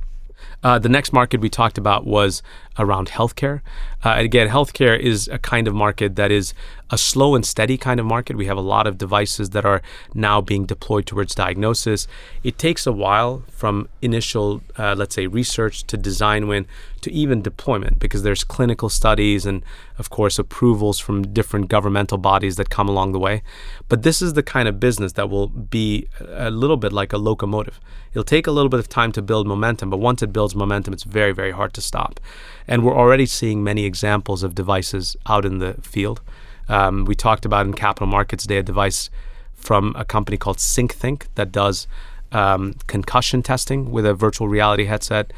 Uh, 0.66 0.80
the 0.80 0.88
next 0.88 1.12
market 1.12 1.40
we 1.40 1.48
talked 1.48 1.78
about 1.78 2.04
was 2.04 2.42
around 2.76 3.06
healthcare. 3.08 3.60
Uh, 4.02 4.14
again, 4.16 4.48
healthcare 4.48 4.98
is 4.98 5.28
a 5.28 5.38
kind 5.38 5.68
of 5.68 5.74
market 5.74 6.16
that 6.16 6.32
is 6.32 6.54
a 6.90 6.98
slow 6.98 7.36
and 7.36 7.46
steady 7.46 7.78
kind 7.78 8.00
of 8.00 8.06
market. 8.06 8.36
We 8.36 8.46
have 8.46 8.56
a 8.56 8.68
lot 8.74 8.88
of 8.88 8.98
devices 8.98 9.50
that 9.50 9.64
are 9.64 9.80
now 10.12 10.40
being 10.40 10.66
deployed 10.66 11.06
towards 11.06 11.36
diagnosis. 11.36 12.08
It 12.42 12.58
takes 12.58 12.84
a 12.84 12.90
while 12.90 13.44
from 13.48 13.88
initial, 14.02 14.60
uh, 14.76 14.96
let's 14.98 15.14
say, 15.14 15.28
research 15.28 15.84
to 15.84 15.96
design 15.96 16.48
win 16.48 16.66
to 17.02 17.12
even 17.12 17.42
deployment 17.42 18.00
because 18.00 18.24
there's 18.24 18.42
clinical 18.42 18.88
studies 18.88 19.46
and, 19.46 19.62
of 19.98 20.10
course, 20.10 20.36
approvals 20.36 20.98
from 20.98 21.32
different 21.32 21.68
governmental 21.68 22.18
bodies 22.18 22.56
that 22.56 22.70
come 22.70 22.88
along 22.88 23.12
the 23.12 23.20
way. 23.20 23.42
But 23.88 24.02
this 24.02 24.20
is 24.20 24.32
the 24.32 24.42
kind 24.42 24.66
of 24.66 24.80
business 24.80 25.12
that 25.12 25.30
will 25.30 25.46
be 25.46 26.08
a 26.20 26.50
little 26.50 26.76
bit 26.76 26.92
like 26.92 27.12
a 27.12 27.18
locomotive. 27.18 27.78
It'll 28.10 28.24
take 28.24 28.46
a 28.46 28.50
little 28.50 28.70
bit 28.70 28.80
of 28.80 28.88
time 28.88 29.12
to 29.12 29.22
build 29.22 29.46
momentum, 29.46 29.90
but 29.90 29.98
once 29.98 30.22
it 30.22 30.32
builds 30.32 30.55
momentum, 30.56 30.92
it's 30.92 31.04
very, 31.04 31.32
very 31.32 31.52
hard 31.52 31.72
to 31.74 31.80
stop. 31.80 32.20
And 32.66 32.84
we're 32.84 32.96
already 32.96 33.26
seeing 33.26 33.62
many 33.62 33.84
examples 33.84 34.42
of 34.42 34.54
devices 34.54 35.16
out 35.26 35.44
in 35.44 35.58
the 35.58 35.74
field. 35.82 36.20
Um, 36.68 37.04
we 37.04 37.14
talked 37.14 37.44
about 37.44 37.66
in 37.66 37.74
Capital 37.74 38.06
Markets 38.06 38.44
Day 38.46 38.58
a 38.58 38.62
device 38.62 39.10
from 39.54 39.94
a 39.96 40.04
company 40.04 40.36
called 40.36 40.58
SyncThink 40.58 41.26
that 41.34 41.52
does 41.52 41.86
um, 42.32 42.74
concussion 42.86 43.42
testing 43.42 43.90
with 43.90 44.04
a 44.04 44.14
virtual 44.14 44.48
reality 44.48 44.84
headset. 44.86 45.32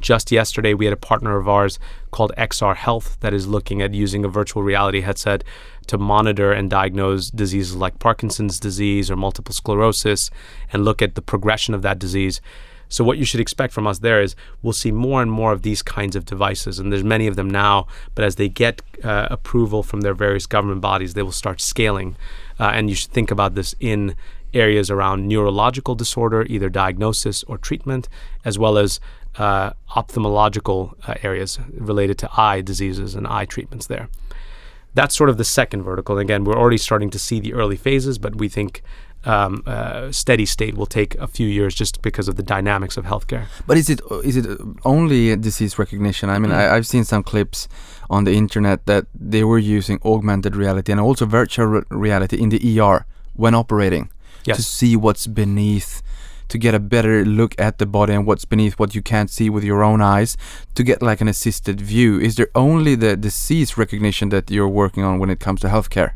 Just 0.00 0.30
yesterday, 0.30 0.74
we 0.74 0.84
had 0.84 0.92
a 0.92 0.98
partner 0.98 1.38
of 1.38 1.48
ours 1.48 1.78
called 2.10 2.32
XR 2.36 2.76
Health 2.76 3.16
that 3.20 3.32
is 3.32 3.46
looking 3.46 3.80
at 3.80 3.94
using 3.94 4.24
a 4.24 4.28
virtual 4.28 4.62
reality 4.62 5.00
headset 5.00 5.42
to 5.86 5.96
monitor 5.96 6.52
and 6.52 6.68
diagnose 6.68 7.30
diseases 7.30 7.74
like 7.74 7.98
Parkinson's 7.98 8.60
disease 8.60 9.10
or 9.10 9.16
multiple 9.16 9.54
sclerosis 9.54 10.30
and 10.72 10.84
look 10.84 11.00
at 11.00 11.14
the 11.14 11.22
progression 11.22 11.72
of 11.74 11.82
that 11.82 11.98
disease. 11.98 12.40
So 12.88 13.04
what 13.04 13.18
you 13.18 13.24
should 13.24 13.40
expect 13.40 13.72
from 13.72 13.86
us 13.86 13.98
there 13.98 14.20
is 14.20 14.36
we'll 14.62 14.72
see 14.72 14.92
more 14.92 15.22
and 15.22 15.30
more 15.30 15.52
of 15.52 15.62
these 15.62 15.82
kinds 15.82 16.16
of 16.16 16.24
devices, 16.24 16.78
and 16.78 16.92
there's 16.92 17.04
many 17.04 17.26
of 17.26 17.36
them 17.36 17.48
now. 17.48 17.86
But 18.14 18.24
as 18.24 18.36
they 18.36 18.48
get 18.48 18.82
uh, 19.02 19.28
approval 19.30 19.82
from 19.82 20.02
their 20.02 20.14
various 20.14 20.46
government 20.46 20.80
bodies, 20.80 21.14
they 21.14 21.22
will 21.22 21.32
start 21.32 21.60
scaling. 21.60 22.16
Uh, 22.58 22.70
and 22.74 22.88
you 22.88 22.96
should 22.96 23.10
think 23.10 23.30
about 23.30 23.54
this 23.54 23.74
in 23.80 24.14
areas 24.52 24.90
around 24.90 25.26
neurological 25.26 25.94
disorder, 25.94 26.46
either 26.48 26.68
diagnosis 26.68 27.42
or 27.44 27.58
treatment, 27.58 28.08
as 28.44 28.58
well 28.58 28.78
as 28.78 29.00
uh, 29.36 29.70
ophthalmological 29.90 30.94
uh, 31.08 31.14
areas 31.22 31.58
related 31.76 32.18
to 32.18 32.30
eye 32.36 32.60
diseases 32.60 33.14
and 33.14 33.26
eye 33.26 33.44
treatments 33.44 33.88
there. 33.88 34.08
That's 34.94 35.16
sort 35.16 35.28
of 35.28 35.38
the 35.38 35.44
second 35.44 35.82
vertical. 35.82 36.16
And 36.16 36.30
again, 36.30 36.44
we're 36.44 36.56
already 36.56 36.78
starting 36.78 37.10
to 37.10 37.18
see 37.18 37.40
the 37.40 37.52
early 37.52 37.76
phases, 37.76 38.18
but 38.18 38.36
we 38.36 38.48
think 38.48 38.80
um, 39.26 39.62
uh, 39.66 40.10
steady 40.12 40.46
state 40.46 40.74
will 40.76 40.86
take 40.86 41.14
a 41.16 41.26
few 41.26 41.46
years 41.48 41.74
just 41.74 42.02
because 42.02 42.28
of 42.28 42.36
the 42.36 42.42
dynamics 42.42 42.96
of 42.96 43.04
healthcare. 43.04 43.46
But 43.66 43.76
is 43.76 43.88
it 43.88 44.00
is 44.22 44.36
it 44.36 44.46
only 44.84 45.34
disease 45.36 45.78
recognition? 45.78 46.28
I 46.30 46.38
mean, 46.38 46.50
Mm. 46.52 46.56
I, 46.56 46.76
I've 46.76 46.86
seen 46.86 47.04
some 47.04 47.22
clips 47.22 47.68
on 48.10 48.24
the 48.24 48.32
internet 48.32 48.84
that 48.86 49.06
they 49.30 49.44
were 49.44 49.58
using 49.58 49.98
augmented 50.04 50.54
reality 50.56 50.92
and 50.92 51.00
also 51.00 51.24
virtual 51.26 51.66
re- 51.66 51.82
reality 51.90 52.36
in 52.36 52.50
the 52.50 52.60
ER 52.80 53.06
when 53.34 53.54
operating 53.54 54.10
to 54.56 54.62
see 54.62 54.94
what's 54.94 55.26
beneath, 55.26 56.02
to 56.48 56.58
get 56.58 56.74
a 56.74 56.78
better 56.78 57.24
look 57.24 57.54
at 57.58 57.78
the 57.78 57.86
body 57.86 58.12
and 58.12 58.26
what's 58.26 58.44
beneath 58.44 58.74
what 58.78 58.94
you 58.94 59.00
can't 59.02 59.30
see 59.30 59.48
with 59.48 59.64
your 59.64 59.82
own 59.82 60.02
eyes, 60.02 60.36
to 60.74 60.82
get 60.84 61.00
like 61.02 61.22
an 61.22 61.28
assisted 61.28 61.80
view. 61.80 62.20
Is 62.20 62.34
there 62.36 62.50
only 62.54 62.94
the 62.94 63.16
disease 63.16 63.78
recognition 63.78 64.28
that 64.28 64.50
you're 64.50 64.68
working 64.68 65.02
on 65.02 65.18
when 65.18 65.30
it 65.30 65.40
comes 65.40 65.60
to 65.62 65.68
healthcare? 65.68 66.12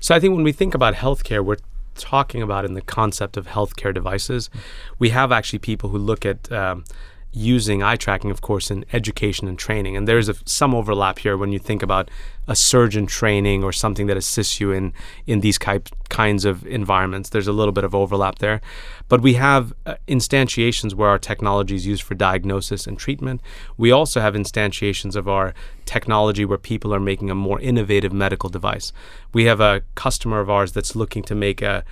So 0.00 0.14
I 0.16 0.20
think 0.20 0.34
when 0.34 0.44
we 0.44 0.52
think 0.52 0.74
about 0.74 0.94
healthcare, 0.94 1.44
we're 1.44 1.58
talking 1.94 2.42
about 2.42 2.64
in 2.64 2.74
the 2.74 2.80
concept 2.80 3.36
of 3.36 3.46
healthcare 3.46 3.94
devices. 3.94 4.50
We 4.98 5.10
have 5.10 5.32
actually 5.32 5.58
people 5.60 5.90
who 5.90 5.98
look 5.98 6.24
at 6.24 6.50
um, 6.52 6.84
using 7.32 7.82
eye 7.82 7.96
tracking, 7.96 8.30
of 8.30 8.40
course, 8.40 8.70
in 8.70 8.84
education 8.92 9.46
and 9.46 9.58
training. 9.58 9.96
And 9.96 10.08
there's 10.08 10.30
some 10.44 10.74
overlap 10.74 11.20
here 11.20 11.36
when 11.36 11.52
you 11.52 11.58
think 11.58 11.82
about 11.82 12.10
a 12.48 12.56
surgeon 12.56 13.06
training 13.06 13.62
or 13.62 13.72
something 13.72 14.08
that 14.08 14.16
assists 14.16 14.58
you 14.58 14.72
in 14.72 14.92
in 15.26 15.40
these 15.40 15.56
type, 15.56 15.88
kinds 16.08 16.44
of 16.44 16.66
environments. 16.66 17.28
There's 17.28 17.46
a 17.46 17.52
little 17.52 17.72
bit 17.72 17.84
of 17.84 17.94
overlap 17.94 18.38
there, 18.38 18.60
but 19.08 19.20
we 19.20 19.34
have 19.34 19.72
uh, 19.86 19.94
instantiations 20.08 20.94
where 20.94 21.08
our 21.08 21.18
technology 21.18 21.76
is 21.76 21.86
used 21.86 22.02
for 22.02 22.14
diagnosis 22.14 22.88
and 22.88 22.98
treatment. 22.98 23.40
We 23.76 23.92
also 23.92 24.20
have 24.20 24.34
instantiations 24.34 25.14
of 25.14 25.28
our 25.28 25.54
technology 25.84 26.44
where 26.44 26.58
people 26.58 26.92
are 26.92 27.00
making 27.00 27.30
a 27.30 27.34
more 27.36 27.60
innovative 27.60 28.12
medical 28.12 28.48
device. 28.48 28.92
We 29.32 29.44
have 29.44 29.60
a 29.60 29.82
customer 29.94 30.40
of 30.40 30.50
ours 30.50 30.72
that's 30.72 30.96
looking 30.96 31.22
to 31.24 31.34
make 31.36 31.62
a 31.62 31.84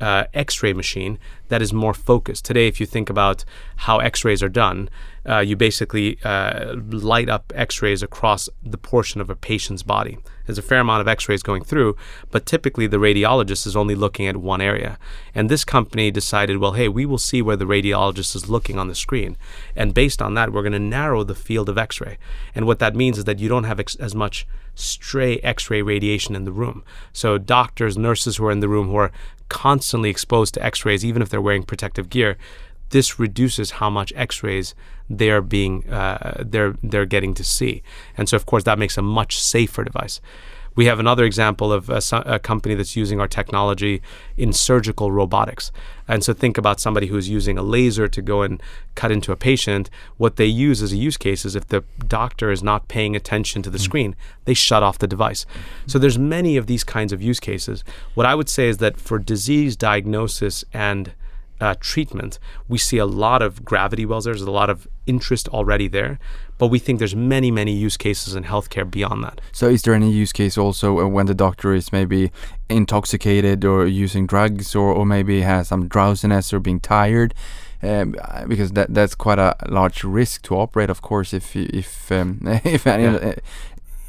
uh, 0.00 0.24
X-ray 0.34 0.72
machine 0.72 1.18
that 1.48 1.62
is 1.62 1.72
more 1.72 1.94
focused. 1.94 2.44
Today, 2.44 2.66
if 2.68 2.80
you 2.80 2.86
think 2.86 3.08
about 3.08 3.44
how 3.76 3.98
X-rays 3.98 4.42
are 4.42 4.48
done, 4.48 4.88
uh, 5.28 5.38
you 5.38 5.56
basically 5.56 6.18
uh, 6.24 6.74
light 6.90 7.28
up 7.28 7.52
X-rays 7.54 8.02
across 8.02 8.48
the 8.62 8.78
portion 8.78 9.20
of 9.20 9.30
a 9.30 9.36
patient's 9.36 9.82
body. 9.82 10.18
There's 10.44 10.58
a 10.58 10.62
fair 10.62 10.80
amount 10.80 11.00
of 11.00 11.08
X-rays 11.08 11.42
going 11.42 11.64
through, 11.64 11.96
but 12.30 12.46
typically 12.46 12.86
the 12.86 12.98
radiologist 12.98 13.66
is 13.66 13.76
only 13.76 13.94
looking 13.94 14.26
at 14.26 14.36
one 14.36 14.60
area. 14.60 14.98
And 15.34 15.48
this 15.48 15.64
company 15.64 16.10
decided, 16.10 16.58
well, 16.58 16.72
hey, 16.72 16.88
we 16.88 17.06
will 17.06 17.18
see 17.18 17.42
where 17.42 17.56
the 17.56 17.64
radiologist 17.64 18.36
is 18.36 18.48
looking 18.48 18.78
on 18.78 18.88
the 18.88 18.94
screen, 18.94 19.36
and 19.74 19.94
based 19.94 20.22
on 20.22 20.34
that, 20.34 20.52
we're 20.52 20.62
going 20.62 20.72
to 20.72 20.78
narrow 20.78 21.24
the 21.24 21.34
field 21.34 21.68
of 21.68 21.78
X-ray. 21.78 22.18
And 22.54 22.66
what 22.66 22.78
that 22.78 22.94
means 22.94 23.18
is 23.18 23.24
that 23.24 23.38
you 23.38 23.48
don't 23.48 23.64
have 23.64 23.80
ex- 23.80 23.96
as 23.96 24.14
much 24.14 24.46
stray 24.76 25.38
X-ray 25.38 25.82
radiation 25.82 26.36
in 26.36 26.44
the 26.44 26.52
room. 26.52 26.84
So 27.12 27.38
doctors, 27.38 27.96
nurses 27.96 28.36
who 28.36 28.44
are 28.44 28.50
in 28.50 28.60
the 28.60 28.68
room 28.68 28.88
who 28.88 28.96
are 28.96 29.12
constantly 29.48 30.10
exposed 30.10 30.54
to 30.54 30.64
X-rays, 30.64 31.04
even 31.04 31.22
if 31.22 31.28
they're 31.28 31.40
wearing 31.40 31.62
protective 31.62 32.10
gear, 32.10 32.36
this 32.90 33.18
reduces 33.18 33.72
how 33.72 33.90
much 33.90 34.12
X-rays 34.16 34.74
they're 35.08 35.42
being 35.42 35.88
uh, 35.88 36.42
they're 36.44 36.76
they're 36.82 37.06
getting 37.06 37.34
to 37.34 37.44
see, 37.44 37.82
and 38.16 38.28
so 38.28 38.36
of 38.36 38.46
course 38.46 38.64
that 38.64 38.78
makes 38.78 38.98
a 38.98 39.02
much 39.02 39.40
safer 39.40 39.84
device. 39.84 40.20
We 40.76 40.86
have 40.86 41.00
another 41.00 41.24
example 41.24 41.72
of 41.72 41.90
a, 41.90 42.00
a 42.26 42.38
company 42.38 42.74
that's 42.74 42.94
using 42.94 43.18
our 43.20 43.26
technology 43.26 44.02
in 44.36 44.52
surgical 44.52 45.10
robotics. 45.10 45.72
And 46.06 46.22
so 46.22 46.32
think 46.32 46.56
about 46.56 46.78
somebody 46.78 47.08
who's 47.08 47.28
using 47.28 47.58
a 47.58 47.62
laser 47.62 48.06
to 48.06 48.22
go 48.22 48.42
and 48.42 48.62
cut 48.94 49.10
into 49.10 49.32
a 49.32 49.36
patient. 49.36 49.90
What 50.18 50.36
they 50.36 50.46
use 50.46 50.82
as 50.82 50.92
a 50.92 50.96
use 50.96 51.16
case 51.16 51.44
is 51.44 51.56
if 51.56 51.66
the 51.66 51.82
doctor 52.06 52.50
is 52.50 52.62
not 52.62 52.86
paying 52.88 53.16
attention 53.16 53.62
to 53.62 53.70
the 53.70 53.78
screen, 53.78 54.14
they 54.44 54.54
shut 54.54 54.82
off 54.82 54.98
the 54.98 55.08
device. 55.08 55.46
So 55.86 55.98
there's 55.98 56.18
many 56.18 56.56
of 56.56 56.66
these 56.66 56.84
kinds 56.84 57.12
of 57.12 57.20
use 57.20 57.40
cases. 57.40 57.82
What 58.14 58.26
I 58.26 58.34
would 58.34 58.48
say 58.48 58.68
is 58.68 58.76
that 58.78 59.00
for 59.00 59.18
disease 59.18 59.76
diagnosis 59.76 60.64
and 60.72 61.12
uh, 61.60 61.74
treatment, 61.80 62.38
we 62.68 62.78
see 62.78 62.98
a 62.98 63.06
lot 63.06 63.42
of 63.42 63.64
gravity 63.64 64.04
wells. 64.04 64.26
There's 64.26 64.42
a 64.42 64.50
lot 64.50 64.70
of 64.70 64.86
interest 65.06 65.48
already 65.48 65.88
there, 65.88 66.18
but 66.58 66.68
we 66.68 66.78
think 66.78 66.98
there's 66.98 67.16
many, 67.16 67.50
many 67.50 67.72
use 67.72 67.96
cases 67.96 68.34
in 68.34 68.44
healthcare 68.44 68.90
beyond 68.90 69.22
that. 69.24 69.40
So, 69.52 69.68
is 69.68 69.82
there 69.82 69.94
any 69.94 70.10
use 70.10 70.32
case 70.32 70.56
also 70.56 71.00
uh, 71.00 71.06
when 71.06 71.26
the 71.26 71.34
doctor 71.34 71.74
is 71.74 71.92
maybe 71.92 72.30
intoxicated 72.68 73.64
or 73.64 73.86
using 73.86 74.26
drugs, 74.26 74.74
or, 74.74 74.92
or 74.92 75.06
maybe 75.06 75.42
has 75.42 75.68
some 75.68 75.88
drowsiness 75.88 76.52
or 76.52 76.60
being 76.60 76.80
tired? 76.80 77.34
Um, 77.82 78.14
uh, 78.22 78.46
because 78.46 78.72
that 78.72 78.94
that's 78.94 79.14
quite 79.14 79.38
a 79.38 79.54
large 79.68 80.02
risk 80.02 80.42
to 80.42 80.56
operate, 80.56 80.88
of 80.90 81.02
course. 81.02 81.34
If 81.34 81.54
if 81.54 82.10
um, 82.10 82.40
if 82.64 82.86
any, 82.86 83.04
Yeah. 83.04 83.34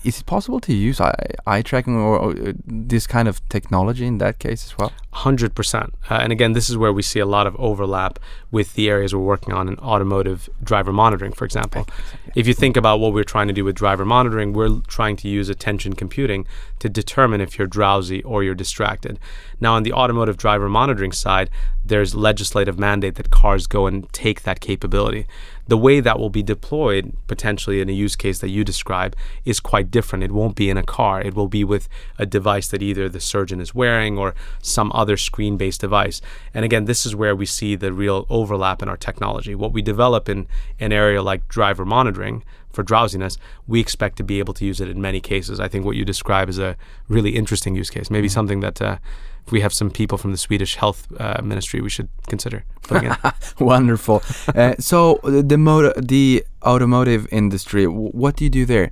Is 0.04 0.20
it 0.20 0.26
possible 0.26 0.60
to 0.62 0.74
use 0.74 1.02
eye, 1.02 1.32
eye 1.46 1.62
tracking 1.62 1.96
or, 1.96 2.18
or 2.18 2.32
uh, 2.32 2.54
this 2.66 3.08
kind 3.08 3.28
of 3.28 3.48
technology 3.50 4.06
in 4.06 4.20
that 4.20 4.40
case 4.40 4.66
as 4.66 4.78
well? 4.78 4.92
100%. 5.14 5.94
Uh, 6.10 6.14
and 6.14 6.32
again, 6.32 6.54
this 6.54 6.70
is 6.70 6.78
where 6.78 6.94
we 6.94 7.02
see 7.02 7.20
a 7.20 7.26
lot 7.26 7.48
of 7.48 7.56
overlap 7.58 8.20
with 8.52 8.74
the 8.76 8.90
areas 8.90 9.14
we're 9.14 9.22
working 9.22 9.54
on 9.54 9.68
in 9.68 9.78
automotive 9.80 10.50
driver 10.64 10.94
monitoring, 10.94 11.32
for 11.32 11.46
example. 11.46 11.88
If 12.36 12.48
you 12.48 12.54
think 12.54 12.78
about 12.78 13.00
what 13.00 13.14
we're 13.14 13.24
trying 13.24 13.48
to 13.48 13.54
do 13.54 13.66
with 13.66 13.76
driver 13.76 14.06
monitoring, 14.06 14.54
we're 14.54 14.80
trying 14.88 15.16
to 15.18 15.28
use 15.28 15.50
attention 15.50 15.94
computing 15.94 16.46
to 16.80 16.90
determine 16.90 17.42
if 17.42 17.58
you're 17.58 17.68
drowsy 17.68 18.24
or 18.24 18.44
you're 18.44 18.56
distracted. 18.56 19.20
Now, 19.60 19.74
on 19.74 19.84
the 19.84 19.94
automotive 19.94 20.38
driver 20.38 20.70
monitoring 20.70 21.12
side, 21.12 21.50
there's 21.84 22.14
legislative 22.14 22.78
mandate 22.78 23.16
that 23.16 23.32
cars 23.32 23.66
go 23.66 23.88
and 23.88 24.12
take 24.14 24.44
that 24.44 24.60
capability. 24.60 25.26
The 25.68 25.78
way 25.78 26.00
that 26.00 26.20
will 26.20 26.30
be 26.30 26.44
deployed 26.44 27.14
potentially 27.28 27.82
in 27.82 27.90
a 27.90 27.94
use 27.94 28.16
case 28.16 28.40
that 28.40 28.50
you 28.50 28.64
describe 28.64 29.16
is 29.46 29.60
quite 29.60 29.92
different. 29.92 30.24
It 30.24 30.32
won't 30.32 30.56
be 30.56 30.70
in 30.70 30.78
a 30.78 30.84
car. 30.84 31.22
It 31.22 31.34
will 31.34 31.48
be 31.48 31.64
with 31.64 31.90
a 32.18 32.26
device 32.26 32.68
that 32.70 32.82
either 32.82 33.10
the 33.10 33.20
surgeon 33.20 33.60
is 33.60 33.76
wearing 33.76 34.18
or 34.18 34.36
some 34.62 34.92
other 34.94 35.18
screen-based 35.18 35.82
device. 35.82 36.22
And 36.54 36.64
again, 36.64 36.86
this 36.86 37.06
is 37.06 37.16
where 37.16 37.36
we 37.36 37.46
see 37.46 37.76
the 37.76 37.92
real 37.92 38.26
overlap 38.30 38.82
in 38.82 38.90
our 38.90 38.98
technology. 38.98 39.56
What 39.56 39.74
we 39.74 39.82
develop 39.82 40.30
in 40.30 40.48
an 40.80 40.94
area 40.94 41.22
like 41.22 41.48
driver 41.48 41.86
monitoring 41.86 42.44
for 42.72 42.84
drowsiness, 42.84 43.38
we 43.66 43.80
expect 43.80 44.18
to 44.18 44.24
be 44.24 44.40
able 44.40 44.54
to 44.54 44.66
use 44.66 44.80
it 44.80 44.90
in 44.90 45.02
many 45.02 45.20
cases. 45.20 45.60
I 45.60 45.68
think 45.68 45.84
what 45.84 45.96
you 45.96 46.06
describe 46.06 46.48
is 46.48 46.60
a 46.60 46.78
really 47.08 47.36
interesting 47.36 47.76
use 47.76 47.90
case. 47.90 48.10
Maybe 48.10 48.30
something 48.30 48.60
that 48.60 48.82
uh, 48.82 48.98
if 49.48 49.52
we 49.52 49.62
have 49.62 49.74
some 49.74 49.90
people 49.90 50.18
from 50.18 50.32
the 50.32 50.38
Swedish 50.38 50.76
health 50.76 51.08
uh, 51.20 51.42
ministry, 51.42 51.80
we 51.80 51.90
should 51.90 52.10
consider. 52.28 52.66
Wonderful. 53.60 54.22
uh, 54.54 54.76
so 54.78 55.20
the 55.24 55.42
the, 55.42 55.58
motor, 55.58 55.94
the 55.98 56.44
automotive 56.64 57.28
industry, 57.32 57.88
what 57.88 58.36
do 58.36 58.44
you 58.44 58.50
do 58.50 58.66
there? 58.66 58.92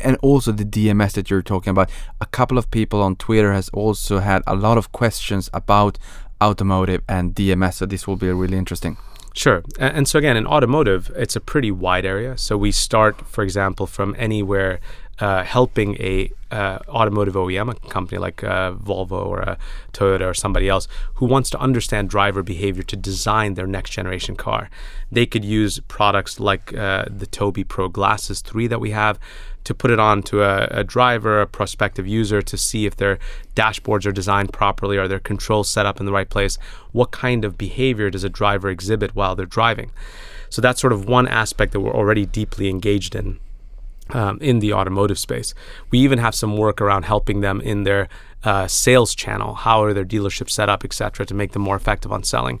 And 0.00 0.16
also 0.22 0.50
the 0.50 0.64
DMS 0.64 1.12
that 1.12 1.28
you're 1.28 1.42
talking 1.42 1.70
about. 1.70 1.90
A 2.22 2.26
couple 2.26 2.56
of 2.56 2.70
people 2.70 3.02
on 3.02 3.16
Twitter 3.16 3.52
has 3.52 3.68
also 3.70 4.18
had 4.20 4.42
a 4.46 4.56
lot 4.56 4.78
of 4.78 4.92
questions 4.92 5.50
about 5.52 5.98
automotive 6.42 7.02
and 7.06 7.34
DMS. 7.34 7.74
So 7.74 7.86
this 7.86 8.06
will 8.06 8.16
be 8.16 8.30
really 8.32 8.56
interesting. 8.56 8.96
Sure. 9.34 9.62
And 9.78 10.06
so 10.08 10.18
again, 10.18 10.36
in 10.36 10.46
automotive, 10.46 11.10
it's 11.16 11.36
a 11.36 11.40
pretty 11.40 11.70
wide 11.70 12.04
area. 12.04 12.36
So 12.36 12.56
we 12.56 12.70
start, 12.72 13.26
for 13.26 13.42
example, 13.44 13.86
from 13.86 14.14
anywhere 14.18 14.80
uh, 15.22 15.44
helping 15.44 15.94
a 16.00 16.28
uh, 16.50 16.80
automotive 16.88 17.34
OEM, 17.34 17.70
a 17.70 17.88
company 17.88 18.18
like 18.18 18.42
uh, 18.42 18.72
Volvo 18.72 19.24
or 19.24 19.38
a 19.38 19.56
Toyota 19.92 20.28
or 20.28 20.34
somebody 20.34 20.68
else, 20.68 20.88
who 21.14 21.26
wants 21.26 21.48
to 21.50 21.60
understand 21.60 22.10
driver 22.10 22.42
behavior 22.42 22.82
to 22.82 22.96
design 22.96 23.54
their 23.54 23.68
next 23.68 23.90
generation 23.90 24.34
car. 24.34 24.68
They 25.12 25.26
could 25.26 25.44
use 25.44 25.78
products 25.86 26.40
like 26.40 26.74
uh, 26.74 27.04
the 27.08 27.28
Tobii 27.28 27.68
Pro 27.68 27.88
Glasses 27.88 28.40
3 28.40 28.66
that 28.66 28.80
we 28.80 28.90
have 28.90 29.20
to 29.62 29.72
put 29.72 29.92
it 29.92 30.00
on 30.00 30.24
to 30.24 30.42
a, 30.42 30.66
a 30.80 30.82
driver, 30.82 31.40
a 31.40 31.46
prospective 31.46 32.08
user, 32.08 32.42
to 32.42 32.56
see 32.56 32.84
if 32.84 32.96
their 32.96 33.20
dashboards 33.54 34.04
are 34.04 34.12
designed 34.12 34.52
properly, 34.52 34.98
are 34.98 35.06
their 35.06 35.20
controls 35.20 35.70
set 35.70 35.86
up 35.86 36.00
in 36.00 36.06
the 36.06 36.12
right 36.12 36.30
place, 36.30 36.58
what 36.90 37.12
kind 37.12 37.44
of 37.44 37.56
behavior 37.56 38.10
does 38.10 38.24
a 38.24 38.28
driver 38.28 38.68
exhibit 38.68 39.14
while 39.14 39.36
they're 39.36 39.46
driving. 39.46 39.92
So 40.50 40.60
that's 40.60 40.80
sort 40.80 40.92
of 40.92 41.06
one 41.06 41.28
aspect 41.28 41.70
that 41.72 41.80
we're 41.80 41.94
already 41.94 42.26
deeply 42.26 42.68
engaged 42.68 43.14
in. 43.14 43.38
Um, 44.14 44.38
in 44.42 44.58
the 44.58 44.74
automotive 44.74 45.18
space, 45.18 45.54
we 45.90 45.98
even 46.00 46.18
have 46.18 46.34
some 46.34 46.58
work 46.58 46.82
around 46.82 47.04
helping 47.04 47.40
them 47.40 47.62
in 47.62 47.84
their 47.84 48.08
uh, 48.44 48.66
sales 48.66 49.14
channel. 49.14 49.54
How 49.54 49.82
are 49.82 49.94
their 49.94 50.04
dealerships 50.04 50.50
set 50.50 50.68
up, 50.68 50.84
etc., 50.84 51.24
to 51.26 51.34
make 51.34 51.52
them 51.52 51.62
more 51.62 51.76
effective 51.76 52.12
on 52.12 52.22
selling. 52.22 52.60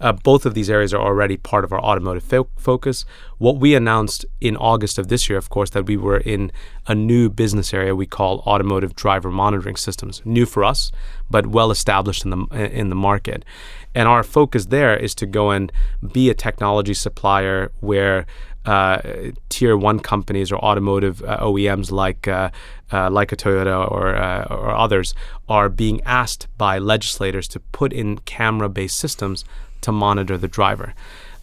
Uh, 0.00 0.12
both 0.12 0.46
of 0.46 0.54
these 0.54 0.70
areas 0.70 0.94
are 0.94 1.02
already 1.02 1.36
part 1.36 1.64
of 1.64 1.72
our 1.72 1.80
automotive 1.80 2.22
fo- 2.22 2.48
focus. 2.56 3.04
What 3.38 3.58
we 3.58 3.74
announced 3.74 4.24
in 4.40 4.56
August 4.56 4.98
of 4.98 5.08
this 5.08 5.28
year, 5.28 5.38
of 5.38 5.50
course, 5.50 5.70
that 5.70 5.86
we 5.86 5.96
were 5.96 6.18
in 6.18 6.52
a 6.86 6.94
new 6.94 7.28
business 7.28 7.74
area 7.74 7.96
we 7.96 8.06
call 8.06 8.40
automotive 8.40 8.94
driver 8.94 9.30
monitoring 9.30 9.76
systems. 9.76 10.22
New 10.24 10.46
for 10.46 10.64
us, 10.64 10.92
but 11.28 11.48
well 11.48 11.70
established 11.70 12.24
in 12.24 12.30
the 12.30 12.70
in 12.72 12.90
the 12.90 12.94
market. 12.94 13.44
And 13.94 14.06
our 14.06 14.22
focus 14.22 14.66
there 14.66 14.96
is 14.96 15.14
to 15.16 15.26
go 15.26 15.50
and 15.50 15.72
be 16.12 16.30
a 16.30 16.34
technology 16.34 16.94
supplier 16.94 17.72
where 17.80 18.26
tier 19.48 19.76
one 19.76 19.98
companies 19.98 20.52
or 20.52 20.56
automotive 20.56 21.22
uh, 21.24 21.38
OEMs 21.38 21.90
like 21.90 22.28
uh, 22.28 22.50
uh, 22.92 23.10
like 23.10 23.32
a 23.32 23.36
Toyota 23.36 23.90
or 23.90 24.14
uh, 24.14 24.44
or 24.50 24.70
others 24.70 25.14
are 25.48 25.68
being 25.68 26.00
asked 26.02 26.48
by 26.58 26.78
legislators 26.78 27.48
to 27.48 27.60
put 27.60 27.92
in 27.92 28.18
camera-based 28.18 28.98
systems 28.98 29.44
to 29.80 29.92
monitor 29.92 30.36
the 30.36 30.48
driver. 30.48 30.94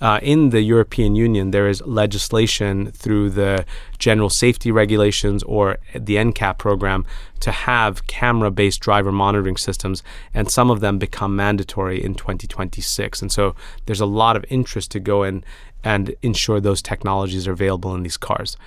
Uh, 0.01 0.19
in 0.21 0.49
the 0.49 0.61
European 0.61 1.15
Union, 1.15 1.51
there 1.51 1.67
is 1.67 1.81
legislation 1.85 2.91
through 2.91 3.29
the 3.29 3.65
general 3.97 4.29
safety 4.29 4.71
regulations 4.71 5.41
or 5.43 5.77
the 5.93 6.15
NCAP 6.15 6.57
program 6.57 7.05
to 7.39 7.51
have 7.51 8.05
camera 8.07 8.51
based 8.51 8.81
driver 8.81 9.11
monitoring 9.11 9.57
systems, 9.57 10.03
and 10.33 10.51
some 10.51 10.69
of 10.69 10.81
them 10.81 10.97
become 10.97 11.35
mandatory 11.35 12.03
in 12.03 12.13
2026. 12.13 13.21
And 13.21 13.31
so 13.31 13.55
there's 13.85 14.01
a 14.01 14.05
lot 14.05 14.35
of 14.35 14.45
interest 14.49 14.91
to 14.91 14.99
go 14.99 15.23
in 15.23 15.43
and 15.83 16.15
ensure 16.21 16.59
those 16.59 16.81
technologies 16.81 17.47
are 17.47 17.53
available 17.53 17.93
in 17.95 18.03
these 18.03 18.17
cars 18.17 18.57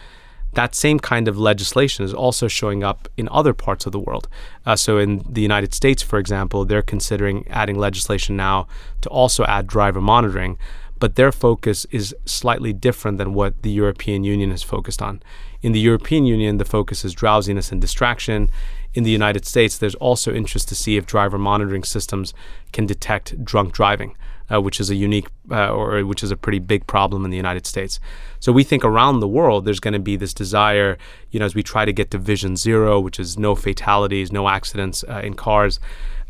that 0.54 0.74
same 0.74 0.98
kind 0.98 1.28
of 1.28 1.38
legislation 1.38 2.04
is 2.04 2.14
also 2.14 2.48
showing 2.48 2.82
up 2.82 3.08
in 3.16 3.28
other 3.30 3.52
parts 3.52 3.86
of 3.86 3.92
the 3.92 3.98
world. 3.98 4.28
Uh, 4.64 4.74
so, 4.74 4.98
in 4.98 5.24
the 5.28 5.42
United 5.42 5.74
States, 5.74 6.02
for 6.02 6.18
example, 6.18 6.64
they're 6.64 6.82
considering 6.82 7.46
adding 7.48 7.78
legislation 7.78 8.36
now 8.36 8.66
to 9.02 9.08
also 9.08 9.44
add 9.44 9.66
driver 9.66 10.00
monitoring, 10.00 10.58
but 10.98 11.16
their 11.16 11.32
focus 11.32 11.86
is 11.90 12.14
slightly 12.24 12.72
different 12.72 13.18
than 13.18 13.34
what 13.34 13.62
the 13.62 13.70
European 13.70 14.24
Union 14.24 14.50
is 14.50 14.62
focused 14.62 15.02
on. 15.02 15.22
In 15.62 15.72
the 15.72 15.80
European 15.80 16.24
Union, 16.24 16.58
the 16.58 16.64
focus 16.64 17.04
is 17.04 17.12
drowsiness 17.12 17.72
and 17.72 17.80
distraction. 17.80 18.50
In 18.94 19.04
the 19.04 19.10
United 19.10 19.44
States, 19.44 19.76
there's 19.78 19.94
also 19.96 20.32
interest 20.32 20.68
to 20.68 20.74
see 20.74 20.96
if 20.96 21.06
driver 21.06 21.38
monitoring 21.38 21.84
systems 21.84 22.32
can 22.72 22.86
detect 22.86 23.44
drunk 23.44 23.72
driving 23.72 24.14
uh, 24.52 24.60
which 24.60 24.80
is 24.80 24.90
a 24.90 24.94
unique 24.94 25.26
uh, 25.50 25.70
or 25.70 26.04
which 26.04 26.22
is 26.22 26.30
a 26.30 26.36
pretty 26.36 26.58
big 26.58 26.86
problem 26.86 27.24
in 27.24 27.30
the 27.30 27.36
United 27.36 27.66
States. 27.66 28.00
So 28.40 28.52
we 28.52 28.64
think 28.64 28.84
around 28.84 29.20
the 29.20 29.28
world 29.28 29.64
there's 29.64 29.80
going 29.80 29.92
to 29.92 30.00
be 30.00 30.16
this 30.16 30.34
desire, 30.34 30.98
you 31.30 31.38
know, 31.40 31.46
as 31.46 31.54
we 31.54 31.62
try 31.62 31.84
to 31.84 31.92
get 31.92 32.10
to 32.12 32.18
Vision 32.18 32.56
Zero, 32.56 32.98
which 33.00 33.20
is 33.20 33.38
no 33.38 33.54
fatalities, 33.54 34.32
no 34.32 34.48
accidents 34.48 35.04
uh, 35.08 35.20
in 35.22 35.34
cars. 35.34 35.80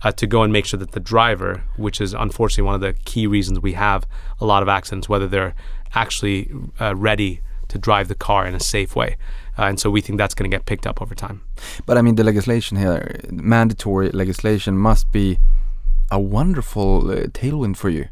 Uh, 0.05 0.13
to 0.13 0.29
go 0.29 0.45
and 0.45 0.53
make 0.53 0.65
sure 0.65 0.79
that 0.79 0.93
the 0.93 1.01
driver, 1.01 1.65
which 1.77 2.01
is 2.01 2.15
unfortunately 2.15 2.63
one 2.63 2.75
of 2.77 2.81
the 2.81 2.93
key 3.05 3.27
reasons 3.27 3.59
we 3.59 3.73
have 3.73 4.07
a 4.41 4.45
lot 4.45 4.63
of 4.63 4.69
accidents, 4.69 5.09
whether 5.09 5.27
they're 5.27 5.57
actually 5.93 6.49
uh, 6.81 6.95
ready 6.95 7.41
to 7.67 7.79
drive 7.79 8.07
the 8.09 8.15
car 8.15 8.47
in 8.47 8.55
a 8.55 8.61
safe 8.61 8.95
way. 8.95 9.17
Uh, 9.59 9.65
and 9.65 9.81
so 9.81 9.91
we 9.91 10.01
think 10.01 10.19
that's 10.19 10.35
going 10.35 10.49
to 10.49 10.55
get 10.55 10.67
picked 10.67 10.87
up 10.87 11.03
over 11.03 11.15
time. 11.15 11.43
But 11.85 11.99
I 11.99 12.03
mean, 12.03 12.15
the 12.15 12.25
legislation 12.25 12.77
here, 12.77 13.21
mandatory 13.31 14.11
legislation, 14.11 14.79
must 14.79 15.11
be 15.11 15.39
a 16.11 16.19
wonderful 16.19 17.11
uh, 17.11 17.27
tailwind 17.27 17.77
for 17.77 17.89
you. 17.89 18.09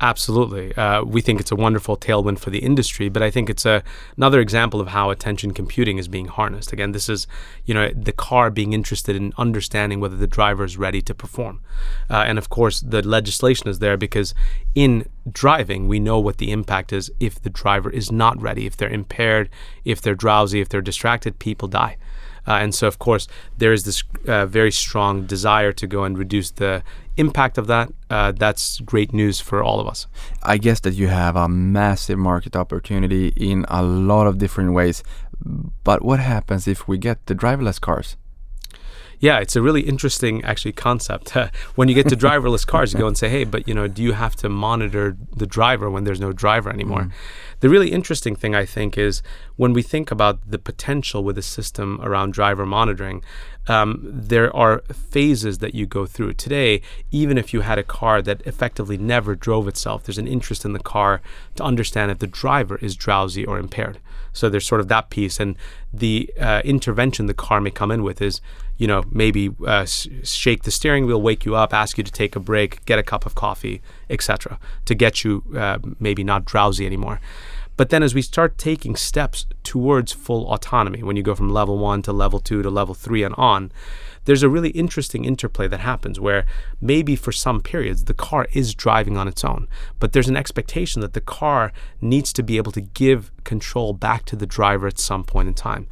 Absolutely. 0.00 0.72
Uh, 0.76 1.02
we 1.02 1.20
think 1.20 1.40
it's 1.40 1.50
a 1.50 1.56
wonderful 1.56 1.96
tailwind 1.96 2.38
for 2.38 2.50
the 2.50 2.60
industry, 2.60 3.08
but 3.08 3.20
I 3.20 3.30
think 3.30 3.50
it's 3.50 3.66
a, 3.66 3.82
another 4.16 4.38
example 4.38 4.80
of 4.80 4.88
how 4.88 5.10
attention 5.10 5.52
computing 5.52 5.98
is 5.98 6.06
being 6.06 6.26
harnessed. 6.26 6.72
Again, 6.72 6.92
this 6.92 7.08
is, 7.08 7.26
you 7.64 7.74
know, 7.74 7.90
the 7.92 8.12
car 8.12 8.48
being 8.50 8.72
interested 8.72 9.16
in 9.16 9.32
understanding 9.36 9.98
whether 9.98 10.16
the 10.16 10.28
driver 10.28 10.62
is 10.62 10.76
ready 10.76 11.02
to 11.02 11.14
perform. 11.14 11.60
Uh, 12.08 12.22
and 12.26 12.38
of 12.38 12.48
course, 12.48 12.80
the 12.80 13.02
legislation 13.02 13.68
is 13.68 13.80
there 13.80 13.96
because 13.96 14.34
in 14.76 15.08
driving, 15.32 15.88
we 15.88 15.98
know 15.98 16.20
what 16.20 16.38
the 16.38 16.52
impact 16.52 16.92
is 16.92 17.10
if 17.18 17.42
the 17.42 17.50
driver 17.50 17.90
is 17.90 18.12
not 18.12 18.40
ready, 18.40 18.66
if 18.66 18.76
they're 18.76 18.88
impaired, 18.88 19.50
if 19.84 20.00
they're 20.00 20.14
drowsy, 20.14 20.60
if 20.60 20.68
they're 20.68 20.80
distracted, 20.80 21.40
people 21.40 21.66
die. 21.66 21.96
Uh, 22.48 22.52
and 22.62 22.74
so, 22.74 22.88
of 22.88 22.98
course, 22.98 23.28
there 23.58 23.72
is 23.72 23.84
this 23.84 24.02
uh, 24.26 24.46
very 24.46 24.72
strong 24.72 25.26
desire 25.26 25.72
to 25.72 25.86
go 25.86 26.04
and 26.04 26.16
reduce 26.16 26.50
the 26.50 26.82
impact 27.18 27.58
of 27.58 27.66
that. 27.66 27.92
Uh, 28.08 28.32
that's 28.32 28.80
great 28.80 29.12
news 29.12 29.38
for 29.40 29.62
all 29.62 29.80
of 29.80 29.86
us. 29.86 30.06
I 30.42 30.56
guess 30.56 30.80
that 30.80 30.94
you 30.94 31.08
have 31.08 31.36
a 31.36 31.48
massive 31.48 32.18
market 32.18 32.56
opportunity 32.56 33.28
in 33.36 33.66
a 33.68 33.82
lot 33.82 34.26
of 34.26 34.38
different 34.38 34.72
ways. 34.72 35.02
But 35.84 36.02
what 36.02 36.20
happens 36.20 36.66
if 36.66 36.88
we 36.88 36.96
get 36.96 37.26
the 37.26 37.34
driverless 37.34 37.80
cars? 37.80 38.16
Yeah, 39.20 39.40
it's 39.40 39.56
a 39.56 39.62
really 39.62 39.82
interesting 39.82 40.44
actually 40.44 40.72
concept. 40.72 41.30
when 41.74 41.88
you 41.88 41.94
get 41.94 42.08
to 42.08 42.16
driverless 42.16 42.66
cars, 42.66 42.92
you 42.92 42.98
go 43.00 43.08
and 43.08 43.18
say, 43.18 43.28
"Hey, 43.28 43.44
but 43.44 43.66
you 43.66 43.74
know, 43.74 43.88
do 43.88 44.02
you 44.02 44.12
have 44.12 44.36
to 44.36 44.48
monitor 44.48 45.16
the 45.36 45.46
driver 45.46 45.90
when 45.90 46.04
there's 46.04 46.20
no 46.20 46.32
driver 46.32 46.70
anymore?" 46.70 47.02
Mm. 47.02 47.12
The 47.60 47.68
really 47.68 47.90
interesting 47.90 48.36
thing 48.36 48.54
I 48.54 48.64
think 48.64 48.96
is 48.96 49.22
when 49.56 49.72
we 49.72 49.82
think 49.82 50.10
about 50.10 50.38
the 50.48 50.58
potential 50.58 51.24
with 51.24 51.36
a 51.36 51.42
system 51.42 52.00
around 52.02 52.32
driver 52.32 52.64
monitoring, 52.64 53.22
um, 53.66 53.98
there 54.02 54.54
are 54.54 54.82
phases 54.92 55.58
that 55.58 55.74
you 55.74 55.84
go 55.84 56.06
through. 56.06 56.34
Today, 56.34 56.80
even 57.10 57.36
if 57.36 57.52
you 57.52 57.62
had 57.62 57.78
a 57.78 57.82
car 57.82 58.22
that 58.22 58.42
effectively 58.46 58.96
never 58.96 59.34
drove 59.34 59.66
itself, 59.66 60.04
there's 60.04 60.18
an 60.18 60.28
interest 60.28 60.64
in 60.64 60.72
the 60.72 60.78
car 60.78 61.20
to 61.56 61.64
understand 61.64 62.10
if 62.10 62.20
the 62.20 62.26
driver 62.26 62.76
is 62.76 62.94
drowsy 62.94 63.44
or 63.44 63.58
impaired. 63.58 63.98
So 64.32 64.48
there's 64.48 64.66
sort 64.66 64.80
of 64.80 64.88
that 64.88 65.10
piece, 65.10 65.40
and 65.40 65.56
the 65.92 66.32
uh, 66.40 66.62
intervention 66.64 67.26
the 67.26 67.34
car 67.34 67.60
may 67.60 67.70
come 67.70 67.90
in 67.90 68.04
with 68.04 68.22
is, 68.22 68.40
you 68.78 68.86
know, 68.86 69.02
maybe 69.10 69.50
uh, 69.66 69.84
shake 69.84 70.62
the 70.62 70.70
steering 70.70 71.06
wheel, 71.06 71.20
wake 71.20 71.44
you 71.44 71.54
up, 71.54 71.74
ask 71.74 71.98
you 71.98 72.04
to 72.04 72.12
take 72.12 72.36
a 72.36 72.40
break, 72.40 72.84
get 72.86 72.98
a 72.98 73.02
cup 73.02 73.26
of 73.26 73.34
coffee, 73.34 73.82
etc., 74.08 74.58
to 74.86 74.94
get 74.94 75.24
you 75.24 75.44
uh, 75.56 75.78
maybe 75.98 76.24
not 76.24 76.44
drowsy 76.44 76.86
anymore. 76.86 77.20
But 77.76 77.90
then 77.90 78.02
as 78.02 78.12
we 78.12 78.22
start 78.22 78.58
taking 78.58 78.96
steps 78.96 79.46
towards 79.62 80.12
full 80.12 80.52
autonomy, 80.52 81.04
when 81.04 81.16
you 81.16 81.22
go 81.22 81.36
from 81.36 81.48
level 81.48 81.78
one 81.78 82.02
to 82.02 82.12
level 82.12 82.40
two 82.40 82.60
to 82.62 82.70
level 82.70 82.92
three 82.92 83.22
and 83.22 83.34
on, 83.36 83.70
there's 84.24 84.42
a 84.42 84.48
really 84.48 84.70
interesting 84.70 85.24
interplay 85.24 85.68
that 85.68 85.80
happens 85.80 86.18
where 86.18 86.44
maybe 86.80 87.16
for 87.16 87.32
some 87.32 87.60
periods 87.60 88.04
the 88.04 88.14
car 88.14 88.48
is 88.52 88.74
driving 88.74 89.16
on 89.16 89.28
its 89.28 89.44
own, 89.44 89.68
but 90.00 90.12
there's 90.12 90.28
an 90.28 90.36
expectation 90.36 91.00
that 91.02 91.14
the 91.14 91.20
car 91.20 91.72
needs 92.00 92.32
to 92.32 92.42
be 92.42 92.56
able 92.56 92.72
to 92.72 92.80
give 92.80 93.30
control 93.44 93.92
back 93.92 94.24
to 94.26 94.36
the 94.36 94.44
driver 94.44 94.86
at 94.86 94.98
some 94.98 95.22
point 95.24 95.48
in 95.48 95.54
time. 95.54 95.86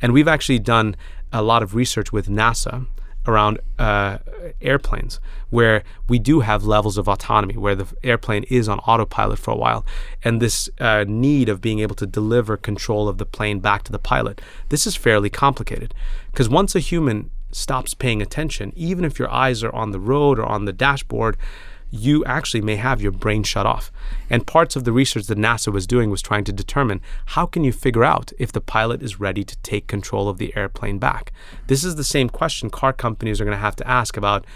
And 0.00 0.12
we've 0.12 0.28
actually 0.28 0.58
done 0.58 0.94
a 1.32 1.42
lot 1.42 1.62
of 1.62 1.74
research 1.74 2.12
with 2.12 2.28
NASA 2.28 2.86
around 3.26 3.60
uh, 3.78 4.18
airplanes 4.62 5.20
where 5.50 5.82
we 6.08 6.18
do 6.18 6.40
have 6.40 6.64
levels 6.64 6.96
of 6.96 7.08
autonomy 7.08 7.56
where 7.56 7.74
the 7.74 7.86
airplane 8.02 8.44
is 8.44 8.68
on 8.68 8.78
autopilot 8.80 9.38
for 9.38 9.50
a 9.50 9.56
while 9.56 9.84
and 10.24 10.40
this 10.40 10.70
uh, 10.80 11.04
need 11.06 11.48
of 11.48 11.60
being 11.60 11.80
able 11.80 11.94
to 11.94 12.06
deliver 12.06 12.56
control 12.56 13.08
of 13.08 13.18
the 13.18 13.26
plane 13.26 13.60
back 13.60 13.82
to 13.82 13.92
the 13.92 13.98
pilot 13.98 14.40
this 14.70 14.86
is 14.86 14.96
fairly 14.96 15.30
complicated. 15.30 15.94
Because 16.32 16.48
once 16.48 16.74
a 16.74 16.80
human 16.80 17.30
stops 17.52 17.94
paying 17.94 18.22
attention 18.22 18.72
even 18.74 19.04
if 19.04 19.18
your 19.18 19.30
eyes 19.30 19.62
are 19.62 19.74
on 19.74 19.90
the 19.90 20.00
road 20.00 20.38
or 20.38 20.46
on 20.46 20.64
the 20.64 20.72
dashboard 20.72 21.36
you 21.90 22.24
actually 22.24 22.60
may 22.60 22.76
have 22.76 23.00
your 23.00 23.12
brain 23.12 23.42
shut 23.42 23.66
off. 23.66 23.90
And 24.28 24.46
parts 24.46 24.76
of 24.76 24.84
the 24.84 24.92
research 24.92 25.26
that 25.26 25.38
NASA 25.38 25.72
was 25.72 25.86
doing 25.86 26.10
was 26.10 26.22
trying 26.22 26.44
to 26.44 26.52
determine 26.52 27.00
how 27.26 27.46
can 27.46 27.64
you 27.64 27.72
figure 27.72 28.04
out 28.04 28.32
if 28.38 28.52
the 28.52 28.60
pilot 28.60 29.02
is 29.02 29.20
ready 29.20 29.44
to 29.44 29.56
take 29.58 29.86
control 29.86 30.28
of 30.28 30.38
the 30.38 30.56
airplane 30.56 30.98
back. 30.98 31.32
This 31.66 31.84
is 31.84 31.96
the 31.96 32.04
same 32.04 32.28
question 32.28 32.70
car 32.70 32.92
companies 32.92 33.40
are 33.40 33.44
going 33.44 33.56
to 33.56 33.60
have 33.60 33.76
to 33.76 33.88
ask 33.88 34.16
about 34.16 34.46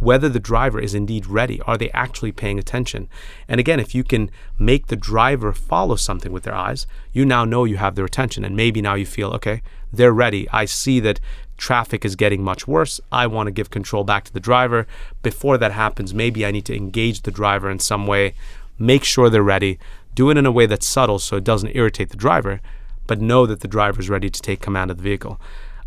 whether 0.00 0.28
the 0.28 0.40
driver 0.40 0.80
is 0.80 0.94
indeed 0.94 1.26
ready. 1.26 1.60
Are 1.62 1.78
they 1.78 1.90
actually 1.90 2.32
paying 2.32 2.58
attention? 2.58 3.08
And 3.48 3.60
again, 3.60 3.80
if 3.80 3.94
you 3.94 4.04
can 4.04 4.30
make 4.58 4.88
the 4.88 4.96
driver 4.96 5.52
follow 5.52 5.96
something 5.96 6.32
with 6.32 6.42
their 6.42 6.54
eyes, 6.54 6.86
you 7.12 7.24
now 7.24 7.44
know 7.44 7.64
you 7.64 7.76
have 7.76 7.94
their 7.94 8.04
attention. 8.04 8.44
And 8.44 8.56
maybe 8.56 8.82
now 8.82 8.94
you 8.94 9.06
feel, 9.06 9.30
okay, 9.30 9.62
they're 9.92 10.12
ready. 10.12 10.48
I 10.50 10.64
see 10.64 11.00
that 11.00 11.20
traffic 11.56 12.04
is 12.04 12.16
getting 12.16 12.42
much 12.42 12.66
worse. 12.66 13.00
I 13.12 13.26
want 13.26 13.46
to 13.46 13.50
give 13.50 13.70
control 13.70 14.04
back 14.04 14.24
to 14.24 14.32
the 14.32 14.40
driver. 14.40 14.86
Before 15.22 15.58
that 15.58 15.72
happens, 15.72 16.12
maybe 16.14 16.44
I 16.44 16.50
need 16.50 16.64
to 16.66 16.76
engage 16.76 17.22
the 17.22 17.30
driver 17.30 17.70
in 17.70 17.78
some 17.78 18.06
way 18.06 18.34
make 18.78 19.04
sure 19.04 19.30
they're 19.30 19.42
ready, 19.42 19.78
do 20.14 20.30
it 20.30 20.36
in 20.36 20.46
a 20.46 20.52
way 20.52 20.66
that's 20.66 20.86
subtle 20.86 21.18
so 21.18 21.36
it 21.36 21.44
doesn't 21.44 21.74
irritate 21.74 22.10
the 22.10 22.16
driver, 22.16 22.60
but 23.06 23.20
know 23.20 23.46
that 23.46 23.60
the 23.60 23.68
driver 23.68 24.00
is 24.00 24.08
ready 24.08 24.30
to 24.30 24.40
take 24.40 24.60
command 24.60 24.90
of 24.90 24.96
the 24.96 25.02
vehicle. 25.02 25.40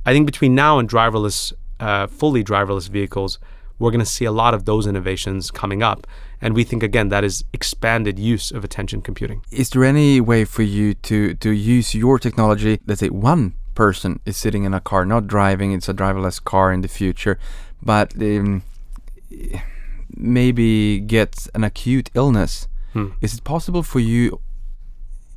I 0.05 0.13
think 0.13 0.25
between 0.25 0.55
now 0.55 0.79
and 0.79 0.89
driverless, 0.89 1.53
uh, 1.79 2.07
fully 2.07 2.43
driverless 2.43 2.89
vehicles, 2.89 3.39
we're 3.79 3.91
going 3.91 3.99
to 3.99 4.05
see 4.05 4.25
a 4.25 4.31
lot 4.31 4.53
of 4.53 4.65
those 4.65 4.87
innovations 4.87 5.51
coming 5.51 5.83
up. 5.83 6.07
And 6.41 6.55
we 6.55 6.63
think, 6.63 6.83
again, 6.83 7.09
that 7.09 7.23
is 7.23 7.43
expanded 7.53 8.19
use 8.19 8.51
of 8.51 8.63
attention 8.63 9.01
computing. 9.01 9.43
Is 9.51 9.71
there 9.71 9.83
any 9.83 10.21
way 10.21 10.45
for 10.45 10.63
you 10.63 10.93
to, 10.93 11.33
to 11.35 11.49
use 11.51 11.93
your 11.93 12.19
technology? 12.19 12.79
Let's 12.85 13.01
say 13.01 13.09
one 13.09 13.53
person 13.77 14.19
is 14.25 14.35
sitting 14.35 14.63
in 14.63 14.73
a 14.73 14.81
car, 14.81 15.05
not 15.05 15.27
driving, 15.27 15.71
it's 15.71 15.87
a 15.87 15.93
driverless 15.93 16.43
car 16.43 16.73
in 16.75 16.81
the 16.81 16.87
future, 16.87 17.37
but 17.91 18.07
um, 18.19 18.63
maybe 20.09 20.99
gets 20.99 21.47
an 21.53 21.63
acute 21.63 22.09
illness. 22.15 22.67
Hmm. 22.93 23.09
Is 23.21 23.35
it 23.35 23.43
possible 23.43 23.83
for 23.83 23.99
you, 23.99 24.41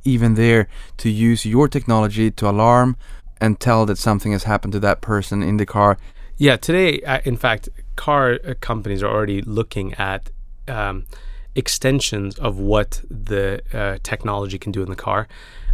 even 0.03 0.33
there, 0.33 0.67
to 0.97 1.07
use 1.29 1.45
your 1.45 1.67
technology 1.67 2.31
to 2.31 2.49
alarm 2.49 2.97
and 3.39 3.59
tell 3.59 3.85
that 3.85 3.99
something 3.99 4.31
has 4.31 4.45
happened 4.45 4.73
to 4.73 4.79
that 4.79 5.01
person 5.01 5.43
in 5.43 5.57
the 5.57 5.67
car? 5.77 5.99
Yeah, 6.37 6.57
today, 6.57 6.91
in 7.23 7.37
fact, 7.37 7.69
car 7.95 8.39
uh, 8.43 8.55
companies 8.59 9.03
are 9.03 9.11
already 9.15 9.41
looking 9.43 9.93
at 10.11 10.31
um, 10.67 11.05
extensions 11.53 12.39
of 12.39 12.57
what 12.57 13.01
the 13.09 13.61
uh, 13.71 13.97
technology 14.01 14.57
can 14.57 14.71
do 14.71 14.81
in 14.81 14.89
the 14.89 14.95
car. 14.95 15.27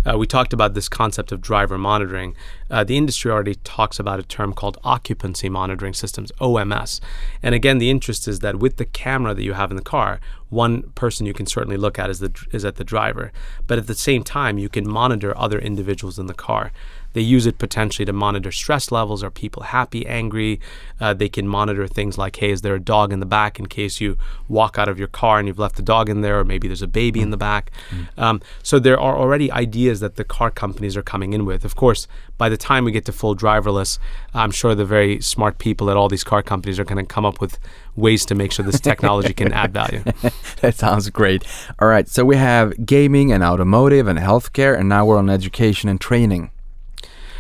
Uh, 0.07 0.17
we 0.17 0.25
talked 0.25 0.53
about 0.53 0.73
this 0.73 0.87
concept 0.87 1.31
of 1.31 1.41
driver 1.41 1.77
monitoring. 1.77 2.35
Uh, 2.69 2.83
the 2.83 2.97
industry 2.97 3.29
already 3.29 3.55
talks 3.55 3.99
about 3.99 4.19
a 4.19 4.23
term 4.23 4.53
called 4.53 4.77
occupancy 4.83 5.49
monitoring 5.49 5.93
systems, 5.93 6.31
OMS. 6.39 7.01
And 7.43 7.53
again, 7.53 7.77
the 7.77 7.89
interest 7.89 8.27
is 8.27 8.39
that 8.39 8.57
with 8.57 8.77
the 8.77 8.85
camera 8.85 9.33
that 9.33 9.43
you 9.43 9.53
have 9.53 9.69
in 9.71 9.75
the 9.75 9.83
car, 9.83 10.19
one 10.49 10.83
person 10.91 11.25
you 11.25 11.33
can 11.33 11.45
certainly 11.45 11.75
look 11.75 11.99
at 11.99 12.09
is, 12.09 12.19
the, 12.19 12.31
is 12.51 12.63
at 12.63 12.75
the 12.75 12.83
driver. 12.85 13.33
But 13.65 13.79
at 13.79 13.87
the 13.87 13.95
same 13.95 14.23
time, 14.23 14.57
you 14.57 14.69
can 14.69 14.89
monitor 14.89 15.37
other 15.37 15.59
individuals 15.59 16.17
in 16.17 16.27
the 16.27 16.33
car. 16.33 16.71
They 17.13 17.21
use 17.21 17.45
it 17.45 17.57
potentially 17.57 18.05
to 18.05 18.13
monitor 18.13 18.51
stress 18.51 18.91
levels. 18.91 19.23
Are 19.23 19.31
people 19.31 19.63
happy, 19.63 20.05
angry? 20.05 20.59
Uh, 20.99 21.13
they 21.13 21.29
can 21.29 21.47
monitor 21.47 21.87
things 21.87 22.17
like, 22.17 22.35
hey, 22.35 22.51
is 22.51 22.61
there 22.61 22.75
a 22.75 22.79
dog 22.79 23.11
in 23.11 23.19
the 23.19 23.25
back 23.25 23.59
in 23.59 23.67
case 23.67 23.99
you 23.99 24.17
walk 24.47 24.77
out 24.77 24.87
of 24.87 24.99
your 24.99 25.07
car 25.07 25.39
and 25.39 25.47
you've 25.47 25.59
left 25.59 25.75
the 25.75 25.81
dog 25.81 26.09
in 26.09 26.21
there, 26.21 26.39
or 26.39 26.43
maybe 26.43 26.67
there's 26.67 26.81
a 26.81 26.87
baby 26.87 27.21
in 27.21 27.31
the 27.31 27.37
back. 27.37 27.71
Um, 28.17 28.41
so 28.63 28.79
there 28.79 28.99
are 28.99 29.17
already 29.17 29.51
ideas 29.51 29.99
that 29.99 30.15
the 30.15 30.23
car 30.23 30.51
companies 30.51 30.95
are 30.95 31.01
coming 31.01 31.33
in 31.33 31.45
with. 31.45 31.65
Of 31.65 31.75
course, 31.75 32.07
by 32.37 32.49
the 32.49 32.57
time 32.57 32.85
we 32.85 32.91
get 32.91 33.05
to 33.05 33.11
full 33.11 33.35
driverless, 33.35 33.99
I'm 34.33 34.51
sure 34.51 34.75
the 34.75 34.85
very 34.85 35.21
smart 35.21 35.57
people 35.57 35.89
at 35.89 35.97
all 35.97 36.09
these 36.09 36.23
car 36.23 36.43
companies 36.43 36.79
are 36.79 36.83
going 36.83 37.03
to 37.03 37.13
come 37.13 37.25
up 37.25 37.41
with 37.41 37.57
ways 37.95 38.25
to 38.27 38.35
make 38.35 38.51
sure 38.51 38.63
this 38.63 38.79
technology 38.79 39.33
can 39.33 39.51
add 39.51 39.73
value. 39.73 40.03
that 40.61 40.75
sounds 40.75 41.09
great. 41.09 41.43
All 41.79 41.87
right, 41.87 42.07
so 42.07 42.23
we 42.23 42.35
have 42.35 42.85
gaming 42.85 43.31
and 43.31 43.43
automotive 43.43 44.07
and 44.07 44.19
healthcare, 44.19 44.77
and 44.77 44.87
now 44.87 45.05
we're 45.05 45.17
on 45.17 45.29
education 45.29 45.89
and 45.89 45.99
training. 45.99 46.51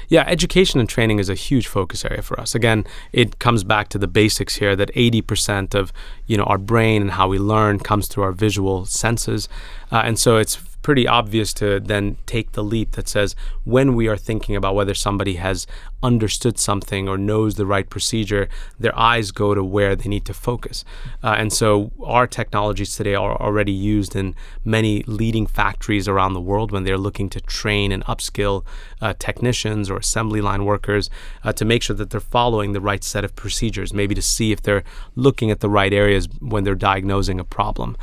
Yeah, 0.09 0.23
education 0.27 0.79
and 0.79 0.87
training 0.87 1.19
is 1.19 1.29
a 1.29 1.35
huge 1.35 1.67
focus 1.67 2.05
area 2.05 2.21
for 2.21 2.39
us. 2.39 2.55
Again, 2.55 2.85
it 3.11 3.39
comes 3.39 3.63
back 3.63 3.89
to 3.89 3.97
the 3.97 4.07
basics 4.07 4.55
here 4.55 4.75
that 4.75 4.93
80% 4.93 5.75
of 5.75 5.91
you 6.25 6.37
know 6.37 6.43
our 6.43 6.57
brain 6.57 7.01
and 7.01 7.11
how 7.11 7.27
we 7.27 7.39
learn 7.39 7.79
comes 7.79 8.07
through 8.07 8.23
our 8.23 8.31
visual 8.31 8.85
senses, 8.85 9.49
uh, 9.91 10.01
and 10.05 10.17
so 10.17 10.37
it's 10.37 10.55
pretty 10.81 11.07
obvious 11.07 11.53
to 11.53 11.79
then 11.79 12.17
take 12.25 12.53
the 12.53 12.63
leap 12.63 12.91
that 12.91 13.09
says 13.09 13.35
when 13.65 13.95
we 13.95 14.07
are 14.07 14.17
thinking 14.17 14.55
about 14.55 14.75
whether 14.75 14.93
somebody 14.93 15.35
has 15.35 15.67
understood 16.01 16.57
something 16.57 17.09
or 17.09 17.17
knows 17.17 17.55
the 17.55 17.65
right 17.65 17.89
procedure, 17.89 18.47
their 18.79 18.97
eyes 18.97 19.31
go 19.31 19.53
to 19.53 19.63
where 19.63 19.95
they 19.95 20.07
need 20.07 20.25
to 20.25 20.33
focus. 20.33 20.85
Uh, 21.23 21.35
and 21.37 21.51
so 21.51 21.91
our 22.03 22.27
technologies 22.27 22.95
today 22.95 23.15
are 23.15 23.35
already 23.41 23.71
used 23.71 24.15
in 24.15 24.35
many 24.63 25.03
leading 25.03 25.47
factories 25.47 26.07
around 26.07 26.33
the 26.33 26.41
world 26.41 26.71
when 26.71 26.83
they're 26.83 26.97
looking 26.97 27.29
to 27.29 27.41
train 27.41 27.91
and 27.91 28.05
upskill 28.05 28.63
uh, 29.01 29.13
technicians 29.19 29.89
or 29.89 29.97
assembly 29.97 30.41
line 30.41 30.65
workers 30.65 31.09
uh, 31.43 31.51
to 31.51 31.65
make 31.65 31.81
sure 31.81 31.95
that 31.95 32.11
they're 32.11 32.19
following 32.19 32.73
the 32.73 32.81
right 32.81 33.03
set 33.03 33.25
of 33.25 33.35
procedures, 33.35 33.93
maybe 33.93 34.15
to 34.15 34.21
see 34.21 34.51
if 34.51 34.61
they're 34.61 34.83
looking 35.15 35.51
at 35.51 35.59
the 35.59 35.69
right 35.69 35.93
areas 35.93 36.29
when 36.39 36.63
they're 36.63 36.75
diagnosing 36.75 37.39
a 37.39 37.43
problem. 37.43 37.97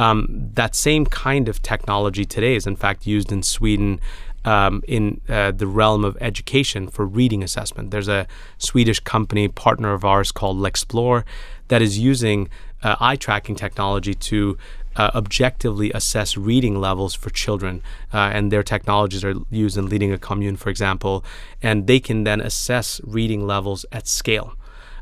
Um, 0.00 0.50
that 0.54 0.74
same 0.74 1.04
kind 1.04 1.46
of 1.46 1.60
technology 1.60 2.24
today 2.24 2.54
is, 2.54 2.66
in 2.66 2.76
fact, 2.76 3.06
used 3.06 3.30
in 3.30 3.42
Sweden 3.42 4.00
um, 4.46 4.82
in 4.88 5.20
uh, 5.28 5.50
the 5.50 5.66
realm 5.66 6.06
of 6.06 6.16
education 6.22 6.88
for 6.88 7.04
reading 7.04 7.42
assessment. 7.42 7.90
There's 7.90 8.08
a 8.08 8.26
Swedish 8.56 9.00
company 9.00 9.46
partner 9.48 9.92
of 9.92 10.02
ours 10.02 10.32
called 10.32 10.56
Lexplore 10.56 11.24
that 11.68 11.82
is 11.82 11.98
using 11.98 12.48
uh, 12.82 12.96
eye 12.98 13.16
tracking 13.16 13.56
technology 13.56 14.14
to 14.14 14.56
uh, 14.96 15.10
objectively 15.14 15.92
assess 15.92 16.34
reading 16.34 16.80
levels 16.80 17.14
for 17.14 17.28
children. 17.28 17.82
Uh, 18.14 18.30
and 18.32 18.50
their 18.50 18.62
technologies 18.62 19.22
are 19.22 19.34
used 19.50 19.76
in 19.76 19.86
leading 19.86 20.12
a 20.12 20.18
commune, 20.18 20.56
for 20.56 20.70
example, 20.70 21.22
and 21.62 21.86
they 21.86 22.00
can 22.00 22.24
then 22.24 22.40
assess 22.40 23.02
reading 23.04 23.46
levels 23.46 23.84
at 23.92 24.08
scale. 24.08 24.54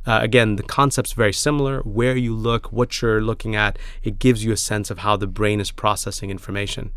Uh, 0.08 0.20
again, 0.22 0.56
the 0.56 0.62
concept's 0.62 1.12
very 1.12 1.34
similar. 1.34 1.80
Where 1.80 2.16
you 2.16 2.34
look, 2.34 2.72
what 2.72 3.02
you're 3.02 3.20
looking 3.20 3.54
at, 3.54 3.78
it 4.02 4.18
gives 4.18 4.42
you 4.42 4.52
a 4.52 4.56
sense 4.56 4.90
of 4.90 5.00
how 5.00 5.18
the 5.18 5.26
brain 5.26 5.60
is 5.60 5.70
processing 5.70 6.30
information. 6.30 6.92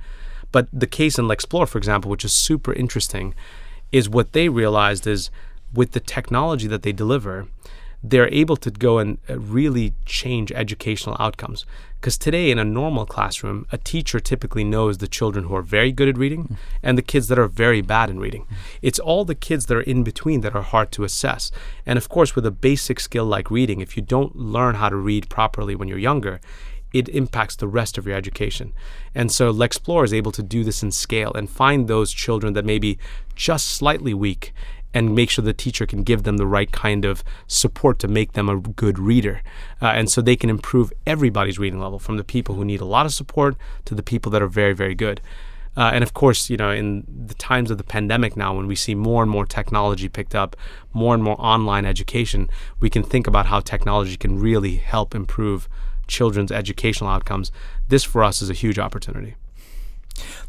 But 0.53 0.69
the 0.71 0.87
case 0.87 1.19
in 1.19 1.27
Lexplore, 1.27 1.67
for 1.67 1.77
example, 1.77 2.09
which 2.09 2.23
is 2.23 2.31
super 2.31 2.71
interesting, 2.71 3.35
is 3.91 4.07
what 4.07 4.31
they 4.31 4.47
realized 4.47 5.05
is 5.05 5.29
with 5.73 5.91
the 5.91 5.99
technology 5.99 6.67
that 6.67 6.83
they 6.83 6.93
deliver, 6.93 7.47
they're 8.03 8.33
able 8.33 8.57
to 8.57 8.71
go 8.71 8.97
and 8.97 9.17
uh, 9.29 9.37
really 9.37 9.93
change 10.05 10.51
educational 10.51 11.15
outcomes. 11.19 11.65
Because 11.99 12.17
today, 12.17 12.49
in 12.49 12.57
a 12.57 12.65
normal 12.65 13.05
classroom, 13.05 13.67
a 13.71 13.77
teacher 13.77 14.19
typically 14.19 14.63
knows 14.63 14.97
the 14.97 15.07
children 15.07 15.45
who 15.45 15.55
are 15.55 15.61
very 15.61 15.91
good 15.91 16.09
at 16.09 16.17
reading 16.17 16.57
and 16.81 16.97
the 16.97 17.03
kids 17.03 17.27
that 17.27 17.37
are 17.37 17.47
very 17.47 17.81
bad 17.81 18.09
in 18.09 18.19
reading. 18.19 18.47
It's 18.81 18.97
all 18.97 19.23
the 19.23 19.35
kids 19.35 19.67
that 19.67 19.77
are 19.77 19.81
in 19.81 20.03
between 20.03 20.41
that 20.41 20.55
are 20.55 20.63
hard 20.63 20.91
to 20.93 21.03
assess. 21.03 21.51
And 21.85 21.97
of 21.97 22.09
course, 22.09 22.35
with 22.35 22.45
a 22.45 22.51
basic 22.51 22.99
skill 22.99 23.25
like 23.25 23.51
reading, 23.51 23.81
if 23.81 23.95
you 23.95 24.01
don't 24.01 24.35
learn 24.35 24.75
how 24.75 24.89
to 24.89 24.95
read 24.95 25.29
properly 25.29 25.75
when 25.75 25.87
you're 25.87 25.99
younger, 25.99 26.41
it 26.91 27.07
impacts 27.09 27.55
the 27.55 27.67
rest 27.67 27.97
of 27.97 28.07
your 28.07 28.15
education. 28.15 28.73
And 29.13 29.31
so 29.31 29.53
Lexplore 29.53 30.03
is 30.03 30.13
able 30.13 30.31
to 30.33 30.43
do 30.43 30.63
this 30.63 30.83
in 30.83 30.91
scale 30.91 31.31
and 31.33 31.49
find 31.49 31.87
those 31.87 32.11
children 32.11 32.53
that 32.53 32.65
may 32.65 32.79
be 32.79 32.97
just 33.35 33.69
slightly 33.69 34.13
weak 34.13 34.53
and 34.93 35.15
make 35.15 35.29
sure 35.29 35.43
the 35.43 35.53
teacher 35.53 35.85
can 35.85 36.03
give 36.03 36.23
them 36.23 36.37
the 36.37 36.47
right 36.47 36.71
kind 36.71 37.05
of 37.05 37.23
support 37.47 37.99
to 37.99 38.07
make 38.07 38.33
them 38.33 38.49
a 38.49 38.57
good 38.57 38.99
reader. 38.99 39.41
Uh, 39.81 39.87
and 39.87 40.09
so 40.09 40.21
they 40.21 40.35
can 40.35 40.49
improve 40.49 40.91
everybody's 41.07 41.59
reading 41.59 41.79
level 41.79 41.99
from 41.99 42.17
the 42.17 42.23
people 42.23 42.55
who 42.55 42.65
need 42.65 42.81
a 42.81 42.85
lot 42.85 43.05
of 43.05 43.13
support 43.13 43.55
to 43.85 43.95
the 43.95 44.03
people 44.03 44.31
that 44.31 44.41
are 44.41 44.47
very, 44.47 44.73
very 44.73 44.95
good. 44.95 45.21
Uh, 45.77 45.91
and 45.93 46.03
of 46.03 46.13
course, 46.13 46.49
you 46.49 46.57
know, 46.57 46.69
in 46.69 47.05
the 47.27 47.33
times 47.35 47.71
of 47.71 47.77
the 47.77 47.83
pandemic 47.83 48.35
now, 48.35 48.55
when 48.55 48.67
we 48.67 48.75
see 48.75 48.93
more 48.93 49.23
and 49.23 49.31
more 49.31 49.45
technology 49.45 50.09
picked 50.09 50.35
up, 50.35 50.55
more 50.93 51.13
and 51.13 51.23
more 51.23 51.39
online 51.39 51.85
education, 51.85 52.49
we 52.79 52.89
can 52.89 53.03
think 53.03 53.25
about 53.25 53.45
how 53.45 53.61
technology 53.61 54.17
can 54.17 54.37
really 54.39 54.75
help 54.75 55.15
improve 55.15 55.69
children's 56.07 56.51
educational 56.51 57.09
outcomes. 57.09 57.51
This 57.87 58.03
for 58.03 58.21
us 58.21 58.41
is 58.41 58.49
a 58.49 58.53
huge 58.53 58.77
opportunity. 58.77 59.35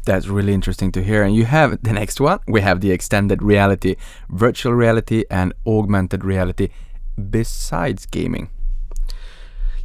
That's 0.05 0.27
really 0.27 0.53
interesting 0.53 0.91
to 0.93 1.03
hear. 1.03 1.23
And 1.23 1.35
you 1.35 1.45
have 1.45 1.81
the 1.81 1.93
next 1.93 2.19
one. 2.19 2.39
We 2.47 2.61
have 2.61 2.81
the 2.81 2.91
extended 2.91 3.41
reality, 3.41 3.95
virtual 4.29 4.73
reality, 4.73 5.23
and 5.29 5.53
augmented 5.65 6.23
reality 6.23 6.69
besides 7.29 8.05
gaming. 8.05 8.49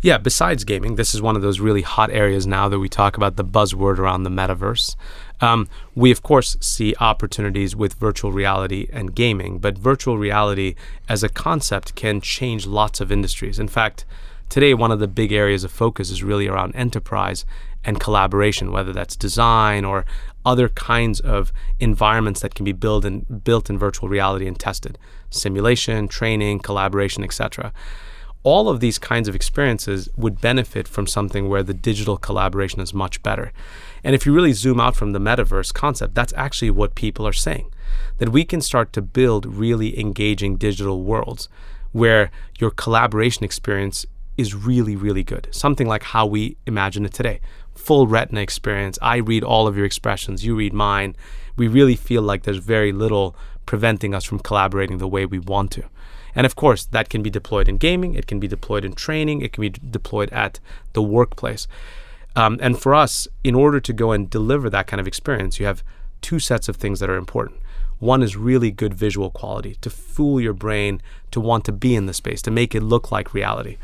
Yeah, 0.00 0.18
besides 0.18 0.62
gaming, 0.62 0.94
this 0.94 1.12
is 1.12 1.20
one 1.20 1.34
of 1.34 1.42
those 1.42 1.58
really 1.58 1.82
hot 1.82 2.10
areas 2.12 2.46
now 2.46 2.68
that 2.68 2.78
we 2.78 2.88
talk 2.88 3.16
about 3.16 3.34
the 3.34 3.44
buzzword 3.44 3.98
around 3.98 4.22
the 4.22 4.30
metaverse. 4.30 4.94
Um, 5.40 5.68
we, 5.96 6.12
of 6.12 6.22
course, 6.22 6.56
see 6.60 6.94
opportunities 7.00 7.74
with 7.74 7.94
virtual 7.94 8.30
reality 8.30 8.86
and 8.92 9.12
gaming, 9.12 9.58
but 9.58 9.76
virtual 9.76 10.16
reality 10.16 10.76
as 11.08 11.24
a 11.24 11.28
concept 11.28 11.96
can 11.96 12.20
change 12.20 12.64
lots 12.64 13.00
of 13.00 13.10
industries. 13.10 13.58
In 13.58 13.66
fact, 13.66 14.04
today, 14.48 14.72
one 14.72 14.92
of 14.92 15.00
the 15.00 15.08
big 15.08 15.32
areas 15.32 15.64
of 15.64 15.72
focus 15.72 16.10
is 16.10 16.22
really 16.22 16.46
around 16.46 16.76
enterprise 16.76 17.44
and 17.84 18.00
collaboration, 18.00 18.72
whether 18.72 18.92
that's 18.92 19.16
design 19.16 19.84
or 19.84 20.04
other 20.44 20.68
kinds 20.68 21.20
of 21.20 21.52
environments 21.78 22.40
that 22.40 22.54
can 22.54 22.64
be 22.64 22.72
built 22.72 23.04
in, 23.04 23.20
built 23.44 23.68
in 23.68 23.78
virtual 23.78 24.08
reality 24.08 24.46
and 24.46 24.58
tested 24.58 24.98
simulation, 25.30 26.08
training, 26.08 26.58
collaboration, 26.58 27.22
etc 27.22 27.72
all 28.44 28.68
of 28.68 28.80
these 28.80 28.98
kinds 28.98 29.28
of 29.28 29.34
experiences 29.34 30.08
would 30.16 30.40
benefit 30.40 30.86
from 30.86 31.06
something 31.06 31.48
where 31.48 31.62
the 31.62 31.74
digital 31.74 32.16
collaboration 32.16 32.80
is 32.80 32.94
much 32.94 33.22
better. 33.22 33.52
And 34.04 34.14
if 34.14 34.24
you 34.24 34.32
really 34.32 34.52
zoom 34.52 34.80
out 34.80 34.96
from 34.96 35.12
the 35.12 35.18
metaverse 35.18 35.74
concept, 35.74 36.14
that's 36.14 36.32
actually 36.34 36.70
what 36.70 36.94
people 36.94 37.26
are 37.26 37.32
saying 37.32 37.70
that 38.18 38.28
we 38.28 38.44
can 38.44 38.60
start 38.60 38.92
to 38.92 39.02
build 39.02 39.46
really 39.46 39.98
engaging 39.98 40.56
digital 40.56 41.02
worlds 41.02 41.48
where 41.92 42.30
your 42.58 42.70
collaboration 42.70 43.44
experience 43.44 44.04
is 44.36 44.54
really, 44.54 44.94
really 44.94 45.24
good. 45.24 45.48
Something 45.50 45.86
like 45.86 46.02
how 46.02 46.26
we 46.26 46.56
imagine 46.66 47.04
it 47.04 47.12
today 47.12 47.40
full 47.78 48.06
retina 48.06 48.40
experience. 48.40 48.98
I 49.00 49.16
read 49.16 49.44
all 49.44 49.66
of 49.66 49.76
your 49.76 49.86
expressions, 49.86 50.44
you 50.44 50.54
read 50.56 50.72
mine. 50.72 51.16
We 51.56 51.68
really 51.68 51.96
feel 51.96 52.22
like 52.22 52.42
there's 52.42 52.58
very 52.58 52.92
little 52.92 53.34
preventing 53.66 54.14
us 54.14 54.24
from 54.24 54.40
collaborating 54.40 54.98
the 54.98 55.08
way 55.08 55.24
we 55.24 55.38
want 55.38 55.70
to. 55.72 55.84
And 56.34 56.44
of 56.44 56.54
course, 56.54 56.84
that 56.86 57.08
can 57.08 57.22
be 57.22 57.30
deployed 57.30 57.68
in 57.68 57.78
gaming, 57.78 58.14
it 58.14 58.26
can 58.26 58.38
be 58.38 58.48
deployed 58.48 58.84
in 58.84 58.92
training, 58.92 59.40
it 59.40 59.52
can 59.52 59.62
be 59.62 59.70
deployed 59.70 60.30
at 60.30 60.60
the 60.92 61.02
workplace. 61.02 61.66
Um, 62.36 62.58
and 62.60 62.78
for 62.78 62.94
us, 62.94 63.26
in 63.42 63.54
order 63.54 63.80
to 63.80 63.92
go 63.92 64.12
and 64.12 64.28
deliver 64.28 64.68
that 64.70 64.86
kind 64.86 65.00
of 65.00 65.08
experience, 65.08 65.58
you 65.58 65.66
have 65.66 65.82
two 66.20 66.38
sets 66.38 66.68
of 66.68 66.76
things 66.76 67.00
that 67.00 67.10
are 67.10 67.16
important. 67.16 67.60
One 67.98 68.22
is 68.22 68.36
really 68.36 68.70
good 68.70 68.94
visual 68.94 69.30
quality 69.30 69.76
to 69.80 69.90
fool 69.90 70.40
your 70.40 70.52
brain 70.52 71.00
to 71.30 71.40
want 71.40 71.64
to 71.64 71.72
be 71.72 71.96
in 71.96 72.06
the 72.06 72.14
space, 72.14 72.42
to 72.42 72.50
make 72.50 72.74
it 72.74 72.82
look 72.82 73.10
like 73.10 73.34
reality. 73.34 73.76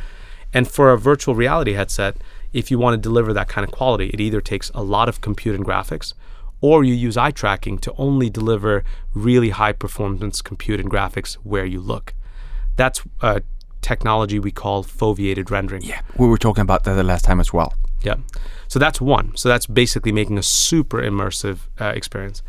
And 0.52 0.68
for 0.68 0.92
a 0.92 0.98
virtual 0.98 1.34
reality 1.34 1.72
headset, 1.72 2.16
if 2.54 2.70
you 2.70 2.78
want 2.78 2.94
to 2.94 3.08
deliver 3.08 3.34
that 3.34 3.48
kind 3.48 3.66
of 3.66 3.72
quality, 3.72 4.08
it 4.14 4.20
either 4.20 4.40
takes 4.40 4.70
a 4.74 4.82
lot 4.82 5.08
of 5.08 5.20
compute 5.20 5.54
and 5.54 5.64
graphics 5.66 6.14
or 6.60 6.82
you 6.82 6.94
use 6.94 7.16
eye 7.18 7.30
tracking 7.30 7.76
to 7.76 7.92
only 7.98 8.30
deliver 8.30 8.84
really 9.12 9.50
high 9.50 9.72
performance 9.72 10.40
compute 10.40 10.80
and 10.80 10.90
graphics 10.90 11.34
where 11.42 11.66
you 11.66 11.80
look. 11.80 12.14
That's 12.76 13.02
a 13.20 13.42
technology 13.82 14.38
we 14.38 14.50
call 14.50 14.82
foveated 14.82 15.50
rendering. 15.50 15.82
Yeah, 15.82 16.00
we 16.16 16.26
were 16.26 16.38
talking 16.38 16.62
about 16.62 16.84
that 16.84 16.94
the 16.94 17.02
last 17.02 17.24
time 17.24 17.38
as 17.38 17.52
well. 17.52 17.74
Yeah. 18.02 18.16
So 18.68 18.78
that's 18.78 19.00
one. 19.00 19.36
So 19.36 19.48
that's 19.48 19.66
basically 19.66 20.12
making 20.12 20.38
a 20.38 20.42
super 20.42 21.02
immersive 21.02 21.58
uh, 21.80 21.92
experience. 21.94 22.42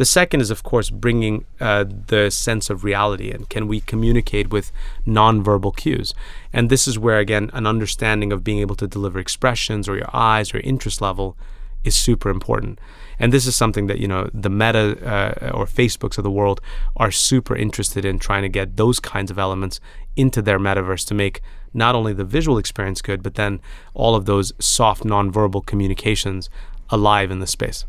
The 0.00 0.06
second 0.06 0.40
is, 0.40 0.50
of 0.50 0.62
course, 0.62 0.88
bringing 0.88 1.44
uh, 1.60 1.84
the 1.84 2.30
sense 2.30 2.70
of 2.70 2.84
reality 2.84 3.30
and 3.30 3.46
can 3.50 3.68
we 3.68 3.82
communicate 3.82 4.48
with 4.50 4.72
nonverbal 5.06 5.76
cues? 5.76 6.14
And 6.54 6.70
this 6.70 6.88
is 6.88 6.98
where, 6.98 7.18
again, 7.18 7.50
an 7.52 7.66
understanding 7.66 8.32
of 8.32 8.42
being 8.42 8.60
able 8.60 8.76
to 8.76 8.86
deliver 8.86 9.18
expressions 9.18 9.90
or 9.90 9.96
your 9.96 10.08
eyes 10.10 10.54
or 10.54 10.60
interest 10.60 11.02
level 11.02 11.36
is 11.84 11.94
super 11.94 12.30
important. 12.30 12.80
And 13.18 13.30
this 13.30 13.46
is 13.46 13.54
something 13.54 13.88
that, 13.88 13.98
you 13.98 14.08
know, 14.08 14.30
the 14.32 14.48
Meta 14.48 14.96
uh, 15.06 15.50
or 15.52 15.66
Facebooks 15.66 16.16
of 16.16 16.24
the 16.24 16.30
world 16.30 16.62
are 16.96 17.10
super 17.10 17.54
interested 17.54 18.06
in 18.06 18.18
trying 18.18 18.40
to 18.40 18.48
get 18.48 18.78
those 18.78 19.00
kinds 19.00 19.30
of 19.30 19.38
elements 19.38 19.80
into 20.16 20.40
their 20.40 20.58
metaverse 20.58 21.06
to 21.08 21.14
make 21.14 21.42
not 21.74 21.94
only 21.94 22.14
the 22.14 22.24
visual 22.24 22.56
experience 22.56 23.02
good, 23.02 23.22
but 23.22 23.34
then 23.34 23.60
all 23.92 24.14
of 24.14 24.24
those 24.24 24.54
soft 24.58 25.04
nonverbal 25.04 25.66
communications 25.66 26.48
alive 26.88 27.30
in 27.30 27.40
the 27.40 27.46
space 27.46 27.84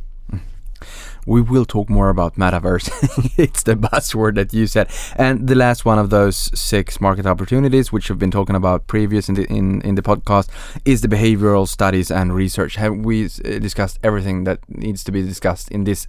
we 1.26 1.42
will 1.42 1.66
talk 1.66 1.90
more 1.90 2.10
about 2.10 2.36
metaverse. 2.36 2.90
it's 3.38 3.64
the 3.64 3.76
buzzword 3.76 4.36
that 4.36 4.54
you 4.54 4.68
said. 4.68 4.90
And 5.16 5.48
the 5.48 5.56
last 5.56 5.86
one 5.86 6.00
of 6.00 6.10
those 6.10 6.38
six 6.60 7.00
market 7.00 7.26
opportunities, 7.26 7.92
which 7.92 8.10
we've 8.10 8.20
been 8.20 8.32
talking 8.32 8.56
about 8.56 8.88
previous 8.88 9.30
in 9.30 9.36
the 9.36 9.46
in, 9.46 9.82
in 9.82 9.96
the 9.96 10.02
podcast, 10.02 10.50
is 10.86 11.02
the 11.02 11.08
behavioral 11.08 11.68
studies 11.68 12.12
and 12.12 12.34
research. 12.34 12.76
Have 12.76 12.96
we 12.96 13.26
uh, 13.26 13.60
discussed 13.60 14.00
everything 14.04 14.44
that 14.46 14.60
needs 14.70 15.04
to 15.04 15.12
be 15.12 15.22
discussed 15.22 15.70
in 15.72 15.84
this 15.84 16.08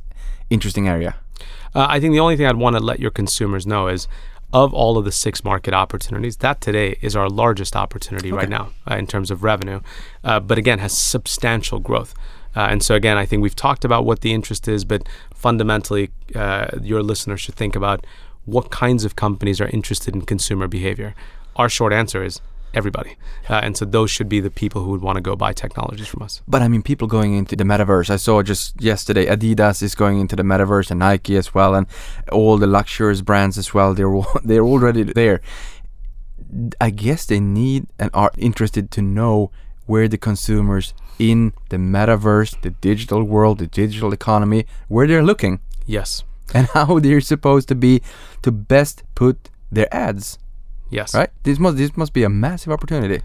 interesting 0.51 0.89
area? 0.89 1.17
Uh, 1.75 1.87
I 1.89 2.01
think 2.01 2.13
the 2.13 2.21
only 2.21 2.37
thing 2.37 2.47
I'd 2.47 2.57
want 2.57 2.77
to 2.77 2.83
let 2.83 3.01
your 3.01 3.11
consumers 3.11 3.67
know 3.67 3.89
is 3.89 4.07
of 4.53 4.75
all 4.75 4.99
of 4.99 5.05
the 5.05 5.13
six 5.13 5.45
market 5.45 5.73
opportunities, 5.73 6.37
that 6.39 6.61
today 6.61 6.99
is 7.01 7.17
our 7.17 7.29
largest 7.29 7.75
opportunity 7.75 8.29
okay. 8.29 8.37
right 8.37 8.49
now 8.49 8.71
uh, 8.91 8.97
in 8.97 9.07
terms 9.07 9.31
of 9.31 9.43
revenue, 9.43 9.81
uh, 10.25 10.39
but 10.41 10.59
again, 10.59 10.79
has 10.79 10.97
substantial 10.97 11.81
growth. 11.81 12.15
Uh, 12.55 12.69
and 12.71 12.83
so, 12.83 12.95
again, 12.95 13.17
I 13.17 13.27
think 13.27 13.43
we've 13.43 13.57
talked 13.57 13.85
about 13.85 14.05
what 14.05 14.21
the 14.21 14.33
interest 14.33 14.69
is, 14.69 14.85
but 14.85 15.09
fundamentally, 15.35 16.11
uh, 16.35 16.69
your 16.83 17.03
listeners 17.03 17.41
should 17.41 17.55
think 17.55 17.75
about 17.75 18.07
what 18.45 18.71
kinds 18.71 19.05
of 19.05 19.17
companies 19.17 19.61
are 19.61 19.69
interested 19.69 20.15
in 20.15 20.23
consumer 20.23 20.69
behavior. 20.69 21.15
Our 21.57 21.69
short 21.69 21.93
answer 21.93 22.25
is 22.25 22.41
everybody. 22.75 23.17
Uh, 23.49 23.61
and 23.63 23.77
so 23.77 23.85
those 23.85 24.11
should 24.11 24.29
be 24.29 24.41
the 24.41 24.51
people 24.51 24.83
who 24.83 24.91
would 24.91 25.03
want 25.03 25.17
to 25.17 25.21
go 25.21 25.37
buy 25.37 25.53
technologies 25.53 26.09
from 26.09 26.23
us. 26.23 26.43
But 26.49 26.63
I 26.63 26.69
mean, 26.69 26.83
people 26.83 27.07
going 27.07 27.35
into 27.35 27.57
the 27.57 27.65
metaverse. 27.65 28.11
I 28.11 28.17
saw 28.17 28.43
just 28.43 28.81
yesterday 28.81 29.27
Adidas 29.27 29.83
is 29.83 29.95
going 29.95 30.21
into 30.21 30.37
the 30.37 30.43
metaverse 30.43 30.91
and 30.91 31.01
Nike 31.01 31.37
as 31.37 31.55
well, 31.55 31.75
and 31.75 31.87
all 32.31 32.59
the 32.59 32.67
luxurious 32.67 33.21
brands 33.21 33.59
as 33.59 33.75
well. 33.75 33.95
They're 33.95 34.13
they're 34.45 34.65
already 34.65 35.03
there. 35.05 35.41
I 36.81 36.91
guess 36.91 37.25
they 37.27 37.41
need 37.41 37.87
and 37.99 38.11
are 38.13 38.33
interested 38.37 38.91
to 38.93 39.03
know 39.03 39.51
where 39.87 40.07
the 40.07 40.19
consumers 40.19 40.95
in 41.19 41.53
the 41.69 41.77
metaverse, 41.77 42.61
the 42.63 42.71
digital 42.71 43.23
world, 43.23 43.59
the 43.59 43.67
digital 43.67 44.13
economy, 44.13 44.67
where 44.89 45.07
they're 45.07 45.23
looking. 45.23 45.61
Yes. 45.87 46.25
And 46.55 46.67
how 46.75 46.99
they're 46.99 47.21
supposed 47.21 47.69
to 47.69 47.75
be 47.75 48.03
to 48.43 48.53
best 48.53 49.03
put 49.15 49.51
their 49.71 49.93
ads. 49.95 50.39
Yes. 50.91 51.15
Right? 51.15 51.31
This 51.43 51.59
must 51.59 51.77
this 51.77 51.97
must 51.97 52.13
be 52.13 52.23
a 52.23 52.29
massive 52.29 52.73
opportunity. 52.73 53.23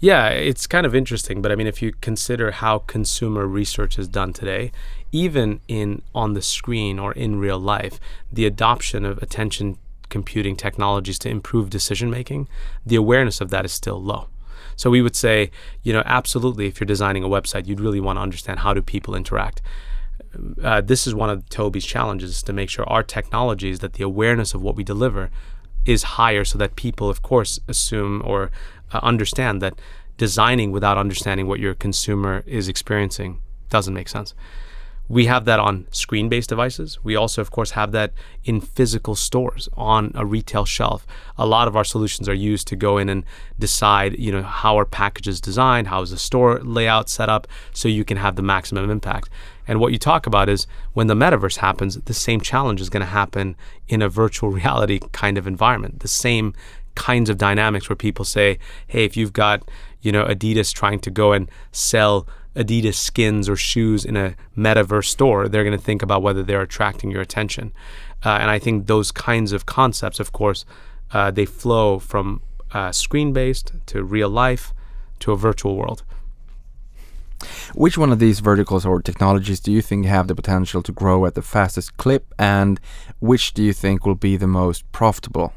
Yeah, 0.00 0.30
it's 0.30 0.66
kind 0.66 0.84
of 0.84 0.96
interesting, 0.96 1.42
but 1.42 1.52
I 1.52 1.54
mean 1.54 1.68
if 1.68 1.80
you 1.80 1.92
consider 2.00 2.50
how 2.50 2.78
consumer 2.78 3.46
research 3.46 3.98
is 3.98 4.08
done 4.08 4.32
today, 4.32 4.72
even 5.12 5.60
in 5.68 6.02
on 6.14 6.32
the 6.32 6.42
screen 6.42 6.98
or 6.98 7.12
in 7.12 7.38
real 7.38 7.58
life, 7.58 8.00
the 8.32 8.46
adoption 8.46 9.04
of 9.04 9.18
attention 9.18 9.78
computing 10.08 10.56
technologies 10.56 11.18
to 11.20 11.28
improve 11.28 11.70
decision 11.70 12.10
making, 12.10 12.48
the 12.84 12.96
awareness 12.96 13.40
of 13.40 13.50
that 13.50 13.64
is 13.64 13.72
still 13.72 14.02
low. 14.02 14.28
So 14.76 14.90
we 14.90 15.02
would 15.02 15.16
say, 15.16 15.50
you 15.82 15.92
know, 15.92 16.02
absolutely, 16.04 16.66
if 16.66 16.80
you're 16.80 16.86
designing 16.86 17.24
a 17.24 17.28
website, 17.28 17.66
you'd 17.66 17.80
really 17.80 18.00
want 18.00 18.16
to 18.16 18.22
understand 18.22 18.60
how 18.60 18.74
do 18.74 18.82
people 18.82 19.14
interact. 19.14 19.62
Uh, 20.62 20.80
this 20.80 21.06
is 21.06 21.14
one 21.14 21.30
of 21.30 21.48
Tobii's 21.48 21.84
challenges 21.84 22.42
to 22.42 22.52
make 22.52 22.70
sure 22.70 22.88
our 22.88 23.02
technologies 23.02 23.80
that 23.80 23.94
the 23.94 24.04
awareness 24.04 24.54
of 24.54 24.62
what 24.62 24.76
we 24.76 24.84
deliver 24.84 25.30
is 25.84 26.02
higher, 26.02 26.44
so 26.44 26.56
that 26.58 26.76
people, 26.76 27.10
of 27.10 27.22
course, 27.22 27.60
assume 27.68 28.22
or 28.24 28.50
uh, 28.92 29.00
understand 29.02 29.60
that 29.60 29.74
designing 30.16 30.70
without 30.70 30.96
understanding 30.96 31.46
what 31.46 31.58
your 31.58 31.74
consumer 31.74 32.44
is 32.46 32.68
experiencing 32.68 33.40
doesn't 33.68 33.94
make 33.94 34.08
sense. 34.08 34.34
We 35.12 35.26
have 35.26 35.44
that 35.44 35.60
on 35.60 35.86
screen 35.90 36.30
based 36.30 36.48
devices. 36.48 36.98
We 37.04 37.16
also, 37.16 37.42
of 37.42 37.50
course, 37.50 37.72
have 37.72 37.92
that 37.92 38.14
in 38.44 38.62
physical 38.62 39.14
stores 39.14 39.68
on 39.74 40.10
a 40.14 40.24
retail 40.24 40.64
shelf. 40.64 41.06
A 41.36 41.44
lot 41.44 41.68
of 41.68 41.76
our 41.76 41.84
solutions 41.84 42.30
are 42.30 42.34
used 42.34 42.66
to 42.68 42.76
go 42.76 42.96
in 42.96 43.10
and 43.10 43.22
decide, 43.58 44.18
you 44.18 44.32
know, 44.32 44.42
how 44.42 44.78
are 44.78 44.86
packages 44.86 45.38
designed, 45.38 45.88
how 45.88 46.00
is 46.00 46.12
the 46.12 46.16
store 46.16 46.60
layout 46.60 47.10
set 47.10 47.28
up 47.28 47.46
so 47.74 47.88
you 47.88 48.06
can 48.06 48.16
have 48.16 48.36
the 48.36 48.42
maximum 48.42 48.88
impact. 48.88 49.28
And 49.68 49.80
what 49.80 49.92
you 49.92 49.98
talk 49.98 50.26
about 50.26 50.48
is 50.48 50.66
when 50.94 51.08
the 51.08 51.14
metaverse 51.14 51.58
happens, 51.58 51.96
the 51.96 52.14
same 52.14 52.40
challenge 52.40 52.80
is 52.80 52.88
going 52.88 53.02
to 53.02 53.06
happen 53.06 53.54
in 53.88 54.00
a 54.00 54.08
virtual 54.08 54.48
reality 54.60 54.98
kind 55.12 55.36
of 55.36 55.46
environment. 55.46 56.00
The 56.00 56.08
same 56.08 56.54
kinds 56.94 57.28
of 57.28 57.36
dynamics 57.36 57.90
where 57.90 57.96
people 57.96 58.24
say, 58.24 58.58
hey, 58.86 59.04
if 59.04 59.14
you've 59.14 59.34
got, 59.34 59.70
you 60.00 60.10
know, 60.10 60.24
Adidas 60.24 60.72
trying 60.72 61.00
to 61.00 61.10
go 61.10 61.32
and 61.32 61.50
sell 61.70 62.26
Adidas 62.54 62.94
skins 62.94 63.48
or 63.48 63.56
shoes 63.56 64.04
in 64.04 64.16
a 64.16 64.34
metaverse 64.56 65.06
store, 65.06 65.48
they're 65.48 65.64
going 65.64 65.76
to 65.76 65.84
think 65.84 66.02
about 66.02 66.22
whether 66.22 66.42
they're 66.42 66.62
attracting 66.62 67.10
your 67.10 67.22
attention. 67.22 67.72
Uh, 68.24 68.38
and 68.40 68.50
I 68.50 68.58
think 68.58 68.86
those 68.86 69.10
kinds 69.10 69.52
of 69.52 69.66
concepts, 69.66 70.20
of 70.20 70.32
course, 70.32 70.64
uh, 71.12 71.30
they 71.30 71.46
flow 71.46 71.98
from 71.98 72.42
uh, 72.72 72.92
screen 72.92 73.32
based 73.32 73.72
to 73.86 74.02
real 74.02 74.28
life 74.28 74.72
to 75.20 75.32
a 75.32 75.36
virtual 75.36 75.76
world. 75.76 76.02
Which 77.74 77.98
one 77.98 78.12
of 78.12 78.18
these 78.18 78.40
verticals 78.40 78.86
or 78.86 79.02
technologies 79.02 79.60
do 79.60 79.72
you 79.72 79.82
think 79.82 80.06
have 80.06 80.28
the 80.28 80.34
potential 80.34 80.82
to 80.82 80.92
grow 80.92 81.26
at 81.26 81.34
the 81.34 81.42
fastest 81.42 81.96
clip, 81.96 82.32
and 82.38 82.78
which 83.18 83.52
do 83.52 83.62
you 83.62 83.72
think 83.72 84.06
will 84.06 84.14
be 84.14 84.36
the 84.36 84.46
most 84.46 84.90
profitable? 84.92 85.52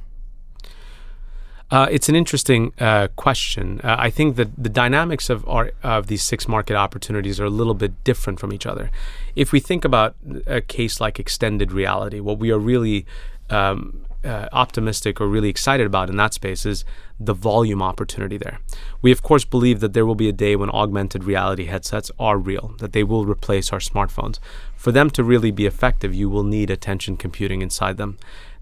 Uh, 1.72 1.88
it's 1.90 2.10
an 2.10 2.16
interesting 2.16 2.74
uh, 2.80 3.08
question. 3.16 3.82
Uh, 3.84 3.96
I 3.98 4.10
think 4.10 4.36
that 4.36 4.50
the 4.56 4.70
dynamics 4.70 5.30
of 5.30 5.48
our 5.48 5.72
of 5.82 6.08
these 6.08 6.24
six 6.24 6.48
market 6.48 6.76
opportunities 6.76 7.40
are 7.40 7.46
a 7.46 7.50
little 7.50 7.74
bit 7.74 8.04
different 8.04 8.40
from 8.40 8.54
each 8.54 8.66
other. 8.66 8.92
If 9.36 9.52
we 9.52 9.60
think 9.60 9.84
about 9.84 10.16
a 10.46 10.62
case 10.62 11.02
like 11.02 11.20
extended 11.20 11.72
reality, 11.72 12.20
what 12.20 12.38
we 12.38 12.52
are 12.52 12.60
really 12.60 13.08
um, 13.50 14.06
uh, 14.24 14.48
optimistic 14.52 15.20
or 15.20 15.28
really 15.28 15.50
excited 15.50 15.88
about 15.88 16.10
in 16.10 16.18
that 16.18 16.34
space 16.34 16.66
is 16.66 16.86
the 17.20 17.34
volume 17.34 17.82
opportunity 17.82 18.38
there. 18.38 18.60
We, 19.02 19.12
of 19.12 19.22
course, 19.22 19.46
believe 19.46 19.80
that 19.80 19.94
there 19.94 20.06
will 20.06 20.16
be 20.16 20.30
a 20.30 20.34
day 20.34 20.56
when 20.56 20.70
augmented 20.70 21.24
reality 21.24 21.66
headsets 21.66 22.12
are 22.20 22.38
real, 22.38 22.76
that 22.80 22.94
they 22.94 23.04
will 23.04 23.26
replace 23.26 23.72
our 23.72 23.80
smartphones. 23.80 24.40
For 24.76 24.92
them 24.92 25.10
to 25.12 25.24
really 25.24 25.52
be 25.52 25.66
effective, 25.66 26.14
you 26.14 26.30
will 26.30 26.44
need 26.44 26.70
attention 26.70 27.18
computing 27.18 27.62
inside 27.62 27.98
them. 27.98 28.18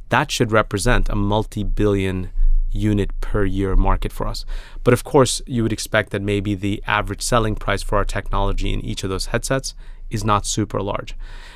That 0.09 0.31
should 0.31 0.51
represent 0.51 1.09
a 1.09 1.15
multi 1.15 1.63
billion 1.63 2.29
unit 2.73 3.09
per 3.21 3.45
year 3.45 3.75
market 3.75 4.11
for 4.11 4.27
us. 4.27 4.45
But 4.83 4.93
of 4.93 5.03
course, 5.03 5.41
you 5.45 5.63
would 5.63 5.73
expect 5.73 6.09
that 6.11 6.21
maybe 6.21 6.55
the 6.55 6.83
average 6.85 7.21
selling 7.21 7.55
price 7.55 7.83
for 7.83 7.97
our 7.97 8.05
technology 8.05 8.73
in 8.73 8.81
each 8.81 9.03
of 9.03 9.09
those 9.09 9.27
headsets 9.27 9.73
is 10.09 10.23
not 10.23 10.45
super 10.45 10.81
large. 10.81 11.15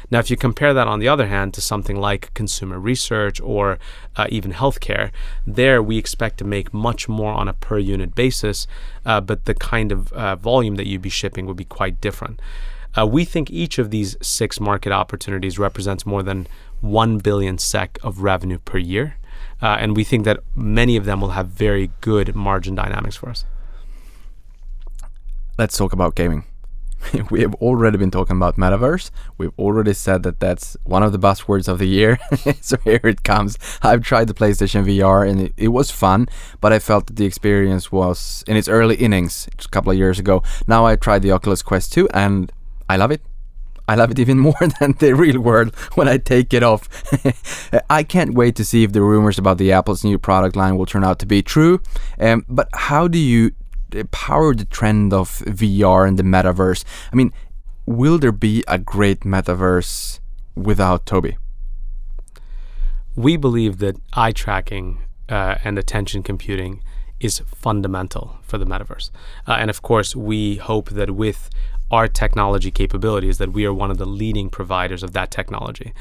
Now, 0.09 0.20
if 0.20 0.32
you 0.32 0.38
compare 0.38 0.74
that, 0.74 0.88
on 0.88 0.99
the 0.99 1.07
other 1.07 1.28
hand, 1.28 1.53
to 1.53 1.61
something 1.61 1.97
like 1.97 2.34
consumer 2.34 2.80
research 2.80 3.41
or 3.41 3.78
uh, 4.15 4.28
even 4.30 4.53
healthcare, 4.53 5.11
there 5.45 5.84
we 5.84 5.97
expect 5.97 6.38
to 6.39 6.45
make 6.45 6.74
much 6.74 7.09
more 7.09 7.34
on 7.34 7.47
a 7.47 7.53
per 7.53 7.78
unit 7.78 8.15
basis, 8.15 8.68
uh, 9.05 9.22
but 9.22 9.45
the 9.45 9.53
kind 9.53 9.91
of 9.91 10.11
uh, 10.13 10.36
volume 10.36 10.76
that 10.76 10.88
you'd 10.88 11.01
be 11.01 11.09
shipping 11.09 11.45
would 11.45 11.57
be 11.57 11.65
quite 11.65 11.99
different. 12.01 12.41
Uh, 12.97 13.05
we 13.05 13.26
think 13.26 13.51
each 13.51 13.78
of 13.78 13.91
these 13.91 14.15
six 14.22 14.59
market 14.59 14.91
opportunities 14.91 15.59
represents 15.59 16.05
more 16.05 16.24
than 16.24 16.47
1 16.82 17.18
billion 17.20 17.57
SEK 17.57 17.99
of 18.01 18.22
revenue 18.22 18.59
per 18.59 18.78
year. 18.78 19.18
Uh, 19.62 19.78
and 19.80 19.95
we 19.95 20.03
think 20.03 20.26
that 20.26 20.39
many 20.55 20.95
of 20.95 21.05
them 21.05 21.22
will 21.22 21.32
have 21.32 21.47
very 21.47 21.91
good 22.01 22.36
margin 22.36 22.76
dynamics 22.76 23.16
for 23.16 23.30
us. 23.30 23.45
Let's 25.58 25.78
talk 25.78 25.93
about 25.93 26.16
gaming. 26.16 26.45
we 27.30 27.41
have 27.41 27.55
already 27.55 27.97
been 27.97 28.12
talking 28.12 28.36
about 28.36 28.58
metaverse. 28.58 29.10
We've 29.38 29.58
already 29.58 29.93
said 29.93 30.24
that 30.24 30.39
that's 30.39 30.78
one 30.84 31.03
of 31.03 31.12
the 31.12 31.20
buzzwords 31.20 31.68
of 31.68 31.80
the 31.80 31.88
year. 31.88 32.20
so 32.62 32.78
here 32.84 32.99
it 33.03 33.24
comes. 33.24 33.58
I've 33.82 34.03
tried 34.03 34.28
the 34.28 34.34
PlayStation 34.34 34.86
VR 34.86 35.30
and 35.30 35.41
it, 35.41 35.53
it, 35.58 35.68
was 35.70 35.91
fun, 35.91 36.28
but 36.62 36.74
I 36.74 36.80
felt 36.80 37.08
that 37.08 37.16
the 37.16 37.26
experience 37.26 37.91
was 37.91 38.43
in 38.47 38.58
its 38.58 38.68
early 38.68 38.95
innings 38.95 39.47
a 39.53 39.68
couple 39.70 39.91
of 39.91 39.97
years 39.97 40.20
ago. 40.20 40.43
Now 40.68 40.86
I 40.86 40.95
tried 40.95 41.22
the 41.22 41.32
Oculus 41.32 41.62
Quest 41.62 41.93
2 41.93 42.10
and 42.14 42.51
I 42.89 42.97
love 42.97 43.12
it. 43.12 43.22
I 43.88 43.95
love 43.95 44.11
it 44.11 44.19
even 44.19 44.39
more 44.47 44.67
than 44.79 44.93
the 44.99 45.13
real 45.13 45.39
world 45.39 45.75
when 45.95 46.07
I 46.07 46.17
take 46.17 46.53
it 46.53 46.63
off. 46.63 46.89
I 47.89 48.03
can't 48.03 48.33
wait 48.33 48.55
to 48.57 48.65
see 48.65 48.83
if 48.83 48.91
the 48.91 49.01
rumors 49.01 49.38
about 49.38 49.57
the 49.57 49.71
Apple's 49.71 50.03
new 50.03 50.17
product 50.17 50.55
line 50.55 50.77
will 50.77 50.85
turn 50.85 51.03
out 51.03 51.19
to 51.19 51.25
be 51.25 51.41
true. 51.41 51.81
Um, 52.19 52.45
but 52.49 52.69
how 52.73 53.07
do 53.07 53.17
you 53.17 53.51
power 54.11 54.53
the 54.53 54.65
trend 54.65 55.13
of 55.13 55.39
VR 55.45 56.07
and 56.07 56.19
the 56.19 56.23
metaverse? 56.23 56.83
I 57.11 57.15
mean, 57.15 57.31
will 57.85 58.17
there 58.17 58.31
be 58.31 58.63
a 58.67 58.77
great 58.77 59.21
metaverse 59.21 60.19
without 60.55 61.05
Tobii? 61.05 61.38
We 63.15 63.38
believe 63.38 63.79
that 63.79 63.95
eye 64.13 64.31
tracking 64.31 65.01
uh, 65.29 65.55
and 65.63 65.79
attention 65.79 66.21
computing 66.23 66.83
is 67.19 67.39
fundamental 67.39 68.38
for 68.43 68.57
the 68.57 68.65
metaverse. 68.65 69.09
Uh, 69.47 69.53
and 69.53 69.69
of 69.69 69.81
course, 69.81 70.15
we 70.15 70.57
hope 70.57 70.89
that 70.91 71.11
with 71.11 71.49
our 71.91 72.07
technology 72.07 72.71
capabilities 72.71 73.38
that 73.38 73.53
we 73.53 73.65
are 73.65 73.73
one 73.73 73.91
of 73.91 73.97
the 73.97 74.05
leading 74.05 74.49
providers 74.49 75.03
of 75.03 75.13
that 75.13 75.31
technology. 75.31 75.93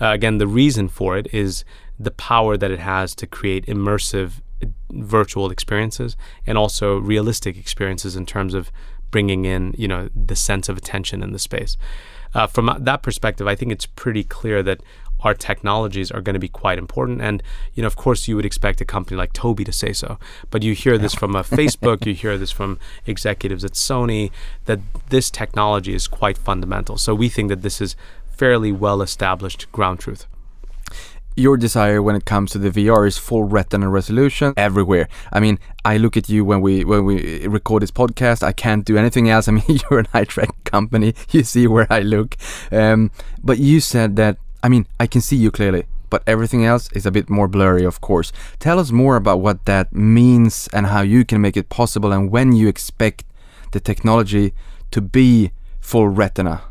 Uh, 0.00 0.08
again, 0.08 0.38
the 0.38 0.46
reason 0.46 0.88
for 0.88 1.16
it 1.16 1.32
is 1.34 1.64
the 1.98 2.10
power 2.10 2.56
that 2.56 2.70
it 2.70 2.80
has 2.80 3.14
to 3.14 3.26
create 3.26 3.66
immersive 3.66 4.40
virtual 4.90 5.50
experiences 5.50 6.16
and 6.46 6.56
also 6.56 6.96
realistic 6.96 7.56
experiences 7.56 8.16
in 8.16 8.24
terms 8.24 8.54
of 8.54 8.72
bringing 9.10 9.44
in, 9.44 9.74
you 9.76 9.86
know, 9.86 10.08
the 10.14 10.34
sense 10.34 10.68
of 10.68 10.76
attention 10.76 11.22
in 11.22 11.32
the 11.32 11.38
space. 11.38 11.76
Uh, 12.34 12.48
from 12.48 12.76
that 12.80 13.02
perspective, 13.02 13.46
I 13.46 13.54
think 13.54 13.70
it's 13.70 13.86
pretty 13.86 14.24
clear 14.24 14.62
that 14.64 14.82
our 15.24 15.34
technologies 15.34 16.10
are 16.10 16.20
going 16.20 16.34
to 16.34 16.40
be 16.40 16.48
quite 16.48 16.78
important. 16.78 17.20
And, 17.20 17.42
you 17.74 17.82
know, 17.82 17.86
of 17.86 17.96
course, 17.96 18.28
you 18.28 18.36
would 18.36 18.44
expect 18.44 18.80
a 18.80 18.84
company 18.84 19.16
like 19.16 19.32
Tobii 19.32 19.64
to 19.64 19.72
say 19.72 19.92
so. 19.92 20.18
But 20.50 20.62
you 20.62 20.74
hear 20.74 20.98
this 20.98 21.14
from 21.14 21.34
a 21.34 21.42
Facebook, 21.58 22.06
you 22.06 22.14
hear 22.14 22.38
this 22.38 22.50
from 22.50 22.78
executives 23.06 23.64
at 23.64 23.72
Sony, 23.72 24.30
that 24.66 24.80
this 25.08 25.30
technology 25.30 25.94
is 25.94 26.06
quite 26.06 26.38
fundamental. 26.38 26.98
So 26.98 27.14
we 27.14 27.28
think 27.28 27.48
that 27.48 27.62
this 27.62 27.80
is 27.80 27.96
fairly 28.30 28.72
well 28.72 29.00
established 29.02 29.70
ground 29.72 30.00
truth 30.00 30.26
your 31.36 31.56
desire 31.56 32.00
when 32.00 32.14
it 32.14 32.24
comes 32.24 32.52
to 32.52 32.58
the 32.58 32.70
VR 32.70 33.06
is 33.06 33.18
full 33.18 33.44
retina 33.44 33.88
resolution 33.88 34.54
everywhere. 34.56 35.08
I 35.32 35.40
mean, 35.40 35.58
I 35.84 35.96
look 35.96 36.16
at 36.16 36.28
you 36.28 36.44
when 36.44 36.60
we 36.60 36.84
when 36.84 37.04
we 37.04 37.46
record 37.46 37.82
this 37.82 37.90
podcast. 37.90 38.42
I 38.42 38.52
can't 38.52 38.84
do 38.84 38.96
anything 38.96 39.28
else. 39.28 39.48
I 39.48 39.52
mean, 39.52 39.64
you're 39.68 39.98
an 39.98 40.08
eye 40.14 40.24
track 40.24 40.52
company. 40.64 41.14
You 41.30 41.42
see 41.42 41.66
where 41.66 41.86
I 41.90 42.00
look. 42.00 42.36
Um, 42.70 43.10
but 43.42 43.58
you 43.58 43.80
said 43.80 44.16
that 44.16 44.38
I 44.64 44.70
mean, 44.70 44.86
I 44.98 45.06
can 45.06 45.20
see 45.20 45.36
you 45.36 45.50
clearly, 45.50 45.84
but 46.08 46.22
everything 46.26 46.64
else 46.64 46.90
is 46.92 47.04
a 47.04 47.10
bit 47.10 47.28
more 47.28 47.48
blurry, 47.48 47.84
of 47.84 48.00
course. 48.00 48.32
Tell 48.58 48.78
us 48.78 48.90
more 48.90 49.16
about 49.16 49.40
what 49.42 49.66
that 49.66 49.92
means 49.92 50.70
and 50.72 50.86
how 50.86 51.02
you 51.02 51.22
can 51.26 51.42
make 51.42 51.58
it 51.58 51.68
possible 51.68 52.12
and 52.12 52.30
when 52.30 52.52
you 52.52 52.66
expect 52.66 53.24
the 53.72 53.80
technology 53.80 54.54
to 54.90 55.02
be 55.02 55.52
full 55.80 56.08
retina. 56.08 56.62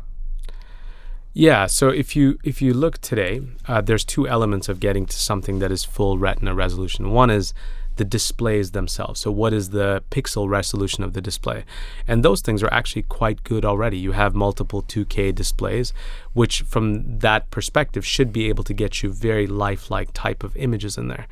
Yeah, 1.34 1.66
so 1.66 1.88
if 1.88 2.16
you 2.16 2.38
if 2.42 2.60
you 2.60 2.74
look 2.74 2.98
today, 2.98 3.42
uh, 3.68 3.80
there's 3.80 4.04
two 4.04 4.26
elements 4.26 4.68
of 4.68 4.80
getting 4.80 5.06
to 5.06 5.16
something 5.16 5.60
that 5.60 5.70
is 5.70 5.84
full 5.84 6.18
retina 6.18 6.52
resolution. 6.52 7.12
One 7.12 7.30
is 7.30 7.54
the 7.96 8.04
displays 8.04 8.72
themselves. 8.72 9.20
So, 9.20 9.30
what 9.30 9.52
is 9.52 9.70
the 9.70 10.02
pixel 10.10 10.48
resolution 10.48 11.04
of 11.04 11.12
the 11.12 11.20
display? 11.20 11.64
And 12.08 12.24
those 12.24 12.40
things 12.40 12.62
are 12.62 12.72
actually 12.72 13.02
quite 13.02 13.44
good 13.44 13.64
already. 13.64 13.98
You 13.98 14.12
have 14.12 14.34
multiple 14.34 14.82
2K 14.82 15.34
displays, 15.34 15.92
which 16.32 16.62
from 16.62 17.18
that 17.20 17.50
perspective 17.50 18.04
should 18.04 18.32
be 18.32 18.48
able 18.48 18.64
to 18.64 18.74
get 18.74 19.02
you 19.02 19.12
very 19.12 19.46
lifelike 19.46 20.10
type 20.12 20.42
of 20.42 20.56
images 20.56 20.98
in 20.98 21.08
there. 21.08 21.26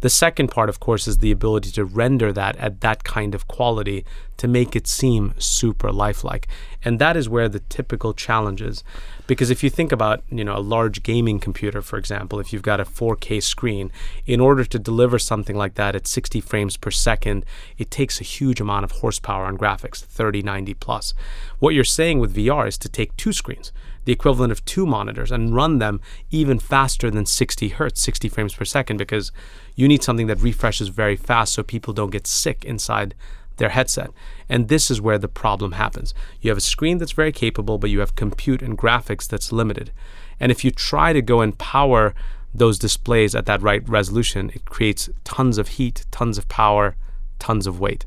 The 0.00 0.10
second 0.10 0.48
part, 0.48 0.68
of 0.68 0.80
course, 0.80 1.08
is 1.08 1.18
the 1.18 1.30
ability 1.30 1.70
to 1.72 1.84
render 1.84 2.32
that 2.32 2.56
at 2.56 2.82
that 2.82 3.04
kind 3.04 3.34
of 3.34 3.48
quality 3.48 4.04
to 4.36 4.48
make 4.48 4.74
it 4.74 4.86
seem 4.86 5.34
super 5.38 5.92
lifelike. 5.92 6.48
And 6.84 6.98
that 6.98 7.16
is 7.16 7.28
where 7.28 7.48
the 7.48 7.60
typical 7.60 8.12
challenge 8.12 8.60
is. 8.60 8.84
Because 9.26 9.50
if 9.50 9.62
you 9.62 9.70
think 9.70 9.90
about, 9.90 10.22
you 10.30 10.44
know, 10.44 10.56
a 10.56 10.60
large 10.60 11.02
gaming 11.02 11.38
computer, 11.38 11.80
for 11.80 11.96
example, 11.96 12.40
if 12.40 12.52
you've 12.52 12.62
got 12.62 12.80
a 12.80 12.84
4K 12.84 13.42
screen, 13.42 13.90
in 14.26 14.38
order 14.38 14.64
to 14.64 14.78
deliver 14.78 15.18
something 15.18 15.56
like 15.56 15.74
that 15.74 15.96
at 15.96 16.06
60 16.06 16.40
frames 16.42 16.76
per 16.76 16.90
second, 16.90 17.46
it 17.78 17.90
takes 17.90 18.20
a 18.20 18.24
huge 18.24 18.60
amount 18.60 18.84
of 18.84 18.92
horsepower 18.92 19.46
on 19.46 19.56
graphics, 19.56 19.98
30, 19.98 20.42
90 20.42 20.74
plus. 20.74 21.14
What 21.58 21.74
you're 21.74 21.84
saying 21.84 22.18
with 22.18 22.36
VR 22.36 22.68
is 22.68 22.76
to 22.78 22.88
take 22.88 23.16
two 23.16 23.32
screens, 23.32 23.72
the 24.04 24.12
equivalent 24.12 24.52
of 24.52 24.62
two 24.66 24.84
monitors, 24.84 25.32
and 25.32 25.54
run 25.54 25.78
them 25.78 26.02
even 26.30 26.58
faster 26.58 27.10
than 27.10 27.24
60 27.24 27.68
hertz, 27.68 28.02
60 28.02 28.28
frames 28.28 28.54
per 28.54 28.66
second, 28.66 28.98
because 28.98 29.32
you 29.74 29.88
need 29.88 30.02
something 30.02 30.26
that 30.26 30.42
refreshes 30.42 30.88
very 30.88 31.16
fast 31.16 31.54
so 31.54 31.62
people 31.62 31.94
don't 31.94 32.10
get 32.10 32.26
sick 32.26 32.62
inside 32.64 33.14
their 33.56 33.70
headset. 33.70 34.10
And 34.48 34.68
this 34.68 34.90
is 34.90 35.00
where 35.00 35.18
the 35.18 35.28
problem 35.28 35.72
happens. 35.72 36.14
You 36.40 36.50
have 36.50 36.58
a 36.58 36.62
screen 36.62 36.98
that's 36.98 37.12
very 37.12 37.32
capable, 37.32 37.78
but 37.78 37.90
you 37.90 38.00
have 38.00 38.16
compute 38.16 38.62
and 38.62 38.78
graphics 38.78 39.28
that's 39.28 39.52
limited. 39.52 39.92
And 40.40 40.50
if 40.50 40.64
you 40.64 40.70
try 40.70 41.12
to 41.12 41.22
go 41.22 41.40
and 41.40 41.58
power 41.58 42.14
those 42.54 42.78
displays 42.78 43.34
at 43.34 43.46
that 43.46 43.62
right 43.62 43.86
resolution, 43.88 44.50
it 44.54 44.64
creates 44.64 45.10
tons 45.24 45.58
of 45.58 45.68
heat, 45.68 46.04
tons 46.10 46.38
of 46.38 46.48
power, 46.48 46.96
tons 47.38 47.66
of 47.66 47.80
weight. 47.80 48.06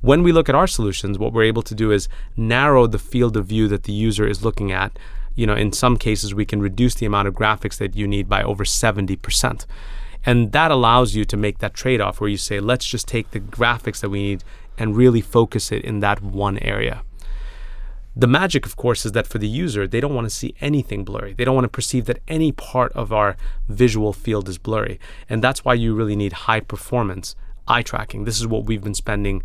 When 0.00 0.22
we 0.22 0.32
look 0.32 0.48
at 0.48 0.54
our 0.54 0.66
solutions, 0.66 1.18
what 1.18 1.32
we're 1.32 1.44
able 1.44 1.62
to 1.62 1.74
do 1.74 1.90
is 1.90 2.08
narrow 2.36 2.86
the 2.86 2.98
field 2.98 3.36
of 3.36 3.46
view 3.46 3.68
that 3.68 3.84
the 3.84 3.92
user 3.92 4.26
is 4.26 4.44
looking 4.44 4.72
at. 4.72 4.98
You 5.34 5.46
know, 5.46 5.54
in 5.54 5.72
some 5.72 5.96
cases, 5.96 6.34
we 6.34 6.46
can 6.46 6.62
reduce 6.62 6.94
the 6.94 7.06
amount 7.06 7.28
of 7.28 7.34
graphics 7.34 7.76
that 7.78 7.94
you 7.94 8.08
need 8.08 8.28
by 8.28 8.42
over 8.42 8.64
70%. 8.64 9.66
And 10.24 10.52
that 10.52 10.70
allows 10.70 11.14
you 11.14 11.24
to 11.24 11.36
make 11.36 11.58
that 11.58 11.74
trade 11.74 12.00
off 12.00 12.20
where 12.20 12.30
you 12.30 12.36
say, 12.36 12.60
let's 12.60 12.86
just 12.86 13.08
take 13.08 13.30
the 13.30 13.40
graphics 13.40 14.00
that 14.00 14.10
we 14.10 14.22
need 14.22 14.44
and 14.76 14.96
really 14.96 15.20
focus 15.20 15.72
it 15.72 15.84
in 15.84 16.00
that 16.00 16.22
one 16.22 16.58
area. 16.58 17.02
The 18.16 18.26
magic, 18.26 18.66
of 18.66 18.76
course, 18.76 19.06
is 19.06 19.12
that 19.12 19.26
for 19.26 19.38
the 19.38 19.48
user, 19.48 19.86
they 19.86 20.00
don't 20.00 20.14
want 20.14 20.26
to 20.26 20.34
see 20.34 20.54
anything 20.60 21.04
blurry. 21.04 21.32
They 21.32 21.44
don't 21.44 21.54
want 21.54 21.64
to 21.64 21.68
perceive 21.68 22.06
that 22.06 22.20
any 22.26 22.50
part 22.50 22.92
of 22.92 23.12
our 23.12 23.36
visual 23.68 24.12
field 24.12 24.48
is 24.48 24.58
blurry. 24.58 24.98
And 25.28 25.42
that's 25.42 25.64
why 25.64 25.74
you 25.74 25.94
really 25.94 26.16
need 26.16 26.32
high 26.32 26.60
performance 26.60 27.36
eye 27.68 27.82
tracking. 27.82 28.24
This 28.24 28.40
is 28.40 28.46
what 28.46 28.64
we've 28.64 28.82
been 28.82 28.94
spending 28.94 29.42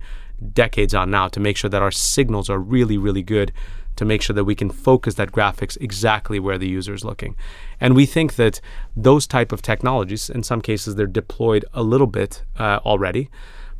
decades 0.54 0.94
on 0.94 1.12
now 1.12 1.28
to 1.30 1.40
make 1.40 1.58
sure 1.58 1.70
that 1.70 1.82
our 1.82 1.92
signals 1.92 2.50
are 2.50 2.60
really, 2.60 2.98
really 2.98 3.24
good 3.24 3.54
to 3.96 4.06
make 4.06 4.22
sure 4.22 4.34
that 4.34 4.46
we 4.46 4.56
can 4.56 4.70
focus 4.70 5.16
that 5.16 5.32
graphics 5.32 5.78
exactly 5.80 6.40
where 6.40 6.58
the 6.58 6.68
user 6.68 6.94
is 6.94 7.04
looking. 7.04 7.36
And 7.80 7.96
we 7.96 8.06
think 8.06 8.36
that 8.36 8.62
those 8.96 9.28
type 9.28 9.52
of 9.52 9.62
technologies, 9.62 10.30
in 10.30 10.44
some 10.44 10.62
cases, 10.62 10.96
they're 10.96 11.08
deployed 11.08 11.66
a 11.74 11.84
little 11.84 12.08
bit 12.08 12.44
uh, 12.58 12.80
already, 12.86 13.30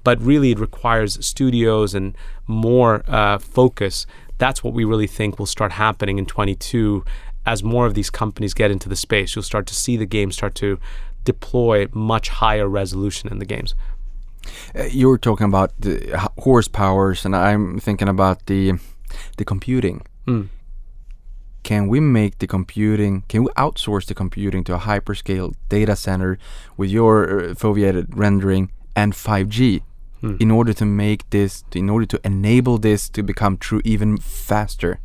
but 0.04 0.22
really 0.22 0.52
it 0.52 0.60
requires 0.60 1.24
studios 1.26 1.94
and 1.94 2.16
more 2.48 3.04
uh, 3.08 3.38
focus. 3.38 4.06
That's 4.38 4.64
what 4.64 4.74
we 4.74 4.86
really 4.86 5.08
think 5.08 5.40
will 5.40 5.46
start 5.46 5.74
happening 5.74 6.18
in 6.18 6.26
22 6.26 7.04
as 7.46 7.64
more 7.64 7.86
of 7.86 7.94
these 7.94 8.10
companies 8.10 8.54
get 8.54 8.72
into 8.72 8.90
the 8.90 8.96
space. 8.96 9.36
You'll 9.36 9.44
start 9.44 9.68
to 9.68 9.76
see 9.76 9.98
the 9.98 10.06
games 10.06 10.36
start 10.36 10.56
to 10.56 10.80
deploy 11.24 11.88
much 11.92 12.30
higher 12.30 12.68
resolution 12.68 13.32
in 13.32 13.40
the 13.40 13.46
games. 13.46 13.76
Uh, 14.76 14.84
you 14.84 15.08
were 15.08 15.18
talking 15.18 15.46
about 15.46 15.72
the 15.80 15.98
horsepowers, 16.40 17.26
and 17.26 17.36
I'm 17.36 17.80
thinking 17.80 18.08
about 18.08 18.46
the 18.46 18.74
the 19.38 19.46
computing. 19.46 20.02
Mm. 20.28 20.50
Can 21.64 21.88
we 21.88 22.00
make 22.00 22.38
the 22.38 22.48
computing? 22.48 23.24
Can 23.28 23.44
we 23.44 23.52
outsource 23.54 24.06
the 24.06 24.14
computing 24.14 24.64
to 24.66 24.76
a 24.76 24.80
hyperscale 24.80 25.54
data 25.68 25.96
center 25.96 26.38
with 26.78 26.92
your 26.92 27.16
uh, 27.24 27.56
foveated 27.56 28.08
rendering 28.16 28.72
and 28.96 29.14
5G 29.14 29.82
mm. 30.22 30.40
in 30.40 30.52
order 30.52 30.74
to 30.74 30.86
make 30.86 31.30
this, 31.32 31.64
in 31.74 31.90
order 31.90 32.06
to 32.06 32.22
enable 32.24 32.78
this 32.78 33.10
to 33.10 33.24
become 33.24 33.58
true 33.58 33.82
even 33.84 34.18
faster? 34.18 35.00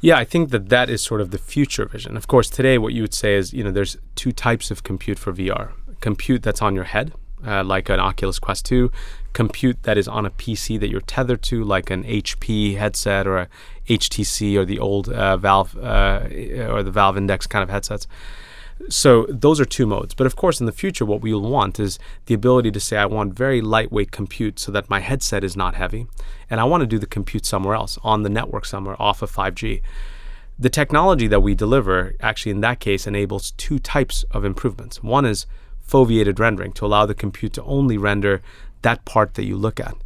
Yeah, 0.00 0.16
I 0.16 0.24
think 0.24 0.50
that 0.50 0.70
that 0.70 0.88
is 0.88 1.02
sort 1.02 1.20
of 1.20 1.30
the 1.30 1.38
future 1.38 1.84
vision. 1.84 2.16
Of 2.16 2.26
course, 2.26 2.48
today 2.48 2.78
what 2.78 2.94
you 2.94 3.02
would 3.02 3.14
say 3.14 3.34
is, 3.34 3.52
you 3.52 3.62
know, 3.62 3.70
there's 3.70 3.98
two 4.14 4.32
types 4.32 4.70
of 4.70 4.82
compute 4.82 5.18
for 5.18 5.32
VR. 5.32 5.72
Compute 6.00 6.42
that's 6.42 6.62
on 6.62 6.74
your 6.74 6.84
head, 6.84 7.12
uh, 7.46 7.62
like 7.62 7.90
an 7.90 8.00
Oculus 8.00 8.38
Quest 8.38 8.64
2, 8.66 8.90
compute 9.32 9.82
that 9.84 9.96
is 9.96 10.08
on 10.08 10.26
a 10.26 10.30
PC 10.30 10.78
that 10.80 10.88
you're 10.88 11.00
tethered 11.00 11.42
to, 11.42 11.64
like 11.64 11.90
an 11.90 12.04
HP 12.04 12.76
headset 12.76 13.26
or 13.26 13.38
a 13.38 13.48
HTC 13.88 14.56
or 14.56 14.64
the 14.64 14.78
old 14.78 15.08
uh, 15.08 15.36
Valve 15.36 15.76
uh, 15.76 16.20
or 16.68 16.82
the 16.82 16.90
Valve 16.90 17.16
Index 17.16 17.46
kind 17.46 17.62
of 17.62 17.70
headsets. 17.70 18.06
So 18.88 19.26
those 19.28 19.60
are 19.60 19.66
two 19.66 19.86
modes. 19.86 20.14
But 20.14 20.26
of 20.26 20.36
course, 20.36 20.58
in 20.58 20.66
the 20.66 20.72
future, 20.72 21.04
what 21.04 21.20
we'll 21.20 21.40
want 21.40 21.78
is 21.78 21.98
the 22.26 22.34
ability 22.34 22.70
to 22.70 22.80
say, 22.80 22.96
I 22.96 23.06
want 23.06 23.34
very 23.34 23.60
lightweight 23.60 24.10
compute 24.10 24.58
so 24.58 24.72
that 24.72 24.88
my 24.88 25.00
headset 25.00 25.44
is 25.44 25.56
not 25.56 25.74
heavy, 25.74 26.06
and 26.48 26.60
I 26.60 26.64
want 26.64 26.80
to 26.80 26.86
do 26.86 26.98
the 26.98 27.06
compute 27.06 27.44
somewhere 27.44 27.74
else, 27.74 27.98
on 28.02 28.22
the 28.22 28.30
network 28.30 28.64
somewhere, 28.64 29.00
off 29.00 29.20
of 29.20 29.30
5G. 29.30 29.82
The 30.58 30.70
technology 30.70 31.26
that 31.26 31.40
we 31.40 31.54
deliver 31.54 32.14
actually, 32.20 32.52
in 32.52 32.60
that 32.60 32.80
case, 32.80 33.06
enables 33.06 33.52
two 33.52 33.78
types 33.78 34.24
of 34.30 34.44
improvements. 34.44 35.02
One 35.02 35.26
is 35.26 35.46
foveated 35.86 36.38
rendering 36.38 36.72
to 36.72 36.86
allow 36.86 37.04
the 37.06 37.14
compute 37.14 37.52
to 37.54 37.62
only 37.64 37.98
render 37.98 38.42
that 38.82 39.04
part 39.04 39.34
that 39.34 39.44
you 39.44 39.56
look 39.56 39.80
at. 39.80 39.96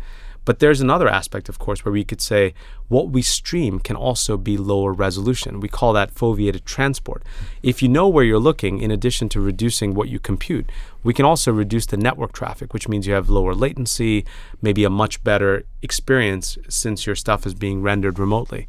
But 0.45 0.59
there's 0.59 0.81
another 0.81 1.09
aspect, 1.09 1.49
of 1.49 1.59
course, 1.59 1.85
where 1.85 1.93
we 1.93 2.05
could 2.05 2.21
say 2.21 2.53
what 2.89 3.09
we 3.09 3.23
stream 3.23 3.81
can 3.81 3.97
also 3.97 4.37
be 4.37 4.59
lower 4.59 4.93
resolution. 4.93 5.61
We 5.61 5.69
call 5.69 5.95
that 5.95 6.15
foveated 6.15 6.65
transport. 6.65 7.23
If 7.63 7.83
you 7.83 7.89
know 7.89 8.09
where 8.09 8.25
you're 8.25 8.39
looking, 8.39 8.81
in 8.81 8.91
addition 8.91 9.29
to 9.31 9.41
reducing 9.41 9.95
what 9.95 10.09
you 10.09 10.19
compute, 10.19 10.71
we 11.03 11.15
can 11.15 11.25
also 11.25 11.51
reduce 11.51 11.87
the 11.87 11.97
network 11.97 12.33
traffic, 12.33 12.75
which 12.75 12.89
means 12.89 13.07
you 13.07 13.15
have 13.15 13.31
lower 13.31 13.55
latency, 13.55 14.27
maybe 14.61 14.85
a 14.85 14.91
much 14.91 15.25
better 15.25 15.65
experience 15.81 16.59
since 16.69 17.07
your 17.07 17.17
stuff 17.17 17.47
is 17.47 17.55
being 17.55 17.81
rendered 17.81 18.19
remotely. 18.19 18.67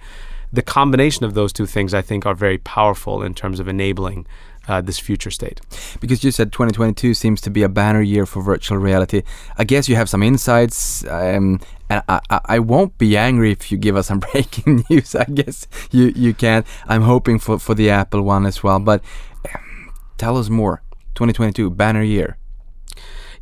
The 0.53 0.61
combination 0.61 1.25
of 1.25 1.33
those 1.33 1.51
two 1.51 1.65
things, 1.65 1.93
I 1.93 2.01
think, 2.01 2.25
are 2.25 2.35
very 2.35 2.57
powerful 2.57 3.21
in 3.21 3.33
terms 3.33 3.59
of 3.59 3.67
enabling 3.67 4.25
uh, 4.67 4.81
this 4.81 4.99
future 4.99 5.31
state. 5.31 5.61
Because 5.99 6.23
you 6.23 6.31
said 6.31 6.51
2022 6.51 7.13
seems 7.13 7.41
to 7.41 7.49
be 7.49 7.63
a 7.63 7.69
banner 7.69 8.01
year 8.01 8.25
for 8.25 8.41
virtual 8.41 8.77
reality. 8.77 9.23
I 9.57 9.63
guess 9.63 9.87
you 9.89 9.95
have 9.95 10.09
some 10.09 10.23
insights, 10.23 11.05
um, 11.05 11.59
and 11.89 12.03
I, 12.07 12.21
I, 12.29 12.41
I, 12.45 12.59
won't 12.59 12.97
be 12.97 13.15
angry 13.15 13.51
if 13.51 13.71
you 13.71 13.77
give 13.77 13.95
us 13.95 14.07
some 14.07 14.19
breaking 14.31 14.85
news. 14.89 15.15
I 15.15 15.25
guess 15.25 15.67
you, 15.91 16.11
you 16.15 16.33
can. 16.33 16.65
I'm 16.87 17.03
hoping 17.03 17.39
for, 17.39 17.59
for 17.59 17.75
the 17.75 17.89
Apple 17.89 18.21
one 18.21 18.45
as 18.45 18.63
well. 18.63 18.79
But 18.79 19.03
um, 19.53 19.91
tell 20.17 20.37
us 20.37 20.49
more. 20.49 20.81
2022 21.15 21.69
banner 21.69 22.03
year. 22.03 22.37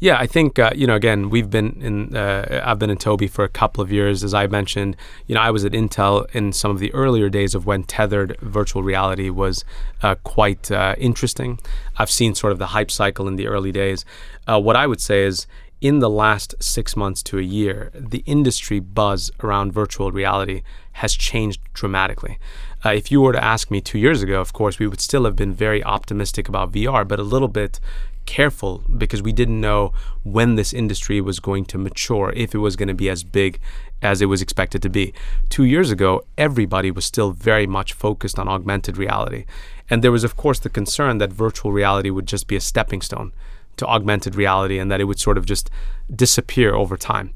Yeah, 0.04 0.18
I 0.20 0.28
think 0.28 0.60
uh, 0.60 0.72
you 0.76 0.86
know. 0.86 0.96
Again, 0.96 1.30
we've 1.30 1.50
been 1.50 1.82
in. 1.82 2.14
Uh, 2.14 2.62
I've 2.66 2.78
been 2.78 2.90
in 2.90 2.98
Tobii 2.98 3.30
for 3.30 3.46
a 3.46 3.48
couple 3.48 3.82
of 3.82 3.90
years, 3.90 4.22
as 4.22 4.34
I 4.34 4.48
mentioned. 4.48 4.98
You 5.28 5.36
know, 5.36 5.40
I 5.40 5.50
was 5.50 5.64
at 5.64 5.72
Intel 5.72 6.30
in 6.36 6.52
some 6.52 6.72
of 6.72 6.80
the 6.80 6.94
earlier 6.94 7.30
days 7.30 7.56
of 7.56 7.66
when 7.66 7.84
tethered 7.84 8.38
virtual 8.42 8.84
reality 8.84 9.30
was 9.30 9.64
uh, 10.02 10.16
quite 10.16 10.70
uh, 10.70 10.96
interesting. 10.98 11.58
I've 11.96 12.12
seen 12.12 12.36
sort 12.36 12.52
of 12.52 12.60
the 12.60 12.76
hype 12.76 12.92
cycle 12.92 13.30
in 13.30 13.38
the 13.38 13.48
early 13.48 13.72
days. 13.72 14.04
Uh, 14.46 14.60
what 14.60 14.76
I 14.76 14.88
would 14.88 15.00
say 15.00 15.24
is, 15.24 15.48
in 15.80 16.00
the 16.00 16.10
last 16.10 16.54
six 16.62 16.98
months 16.98 17.24
to 17.24 17.40
a 17.40 17.42
year, 17.42 17.90
the 17.94 18.24
industry 18.26 18.82
buzz 18.82 19.32
around 19.42 19.72
virtual 19.72 20.12
reality 20.12 20.64
has 20.94 21.14
changed 21.14 21.62
dramatically. 21.74 22.40
Uh, 22.84 22.90
if 22.90 23.10
you 23.10 23.22
were 23.22 23.32
to 23.32 23.42
ask 23.42 23.72
me 23.72 23.80
two 23.80 24.00
years 24.00 24.22
ago, 24.22 24.42
of 24.42 24.52
course, 24.52 24.80
we 24.80 24.88
would 24.88 25.00
still 25.00 25.24
have 25.24 25.38
been 25.38 25.54
very 25.54 25.82
optimistic 25.82 26.50
about 26.50 26.74
VR, 26.74 27.08
but 27.08 27.20
a 27.20 27.24
little 27.24 27.48
bit 27.48 27.80
careful 28.26 28.84
because 28.98 29.22
we 29.22 29.32
didn't 29.32 29.60
know 29.60 29.94
when 30.24 30.56
this 30.56 30.74
industry 30.74 31.22
was 31.22 31.40
going 31.40 31.66
to 31.66 31.78
mature, 31.78 32.34
if 32.36 32.54
it 32.54 32.60
was 32.60 32.76
going 32.76 32.88
to 32.88 32.94
be 32.94 33.10
as 33.10 33.24
big 33.24 33.60
as 34.02 34.22
it 34.22 34.26
was 34.26 34.42
expected 34.42 34.82
to 34.82 34.90
be. 34.90 35.14
Two 35.50 35.64
years 35.64 35.92
ago, 35.92 36.24
everybody 36.38 36.92
was 36.92 37.06
still 37.06 37.32
very 37.32 37.66
much 37.68 37.94
focused 37.94 38.38
on 38.38 38.48
augmented 38.48 38.98
reality. 38.98 39.46
And 39.90 40.04
there 40.04 40.12
was, 40.12 40.24
of 40.24 40.36
course, 40.36 40.60
the 40.60 40.70
concern 40.70 41.18
that 41.20 41.32
virtual 41.32 41.72
reality 41.72 42.10
would 42.10 42.28
just 42.28 42.48
be 42.48 42.56
a 42.56 42.62
stepping 42.62 43.02
stone 43.02 43.34
to 43.78 43.88
augmented 43.88 44.36
reality 44.36 44.78
and 44.78 44.92
that 44.92 45.02
it 45.02 45.06
would 45.06 45.20
sort 45.20 45.38
of 45.38 45.46
just 45.46 45.70
disappear 46.14 46.76
over 46.76 46.98
time. 46.98 47.34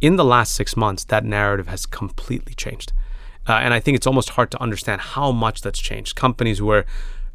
In 0.00 0.16
the 0.16 0.24
last 0.24 0.54
six 0.54 0.76
months, 0.76 1.04
that 1.04 1.24
narrative 1.24 1.68
has 1.68 1.86
completely 1.86 2.54
changed. 2.54 2.92
Uh, 3.48 3.54
and 3.54 3.72
I 3.72 3.80
think 3.80 3.96
it's 3.96 4.06
almost 4.06 4.30
hard 4.30 4.50
to 4.50 4.62
understand 4.62 5.00
how 5.00 5.32
much 5.32 5.62
that's 5.62 5.80
changed. 5.80 6.16
Companies 6.16 6.60
were 6.60 6.84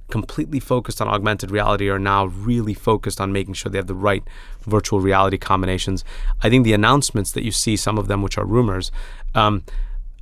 completely 0.09 0.59
focused 0.59 1.01
on 1.01 1.07
augmented 1.07 1.51
reality 1.51 1.89
are 1.89 1.99
now 1.99 2.25
really 2.25 2.73
focused 2.73 3.19
on 3.19 3.31
making 3.31 3.53
sure 3.53 3.71
they 3.71 3.77
have 3.77 3.87
the 3.87 3.95
right 3.95 4.23
virtual 4.61 4.99
reality 4.99 5.37
combinations. 5.37 6.03
I 6.43 6.49
think 6.49 6.63
the 6.63 6.73
announcements 6.73 7.31
that 7.31 7.43
you 7.43 7.51
see, 7.51 7.75
some 7.75 7.97
of 7.97 8.07
them 8.07 8.21
which 8.21 8.37
are 8.37 8.45
rumors, 8.45 8.91
um, 9.33 9.63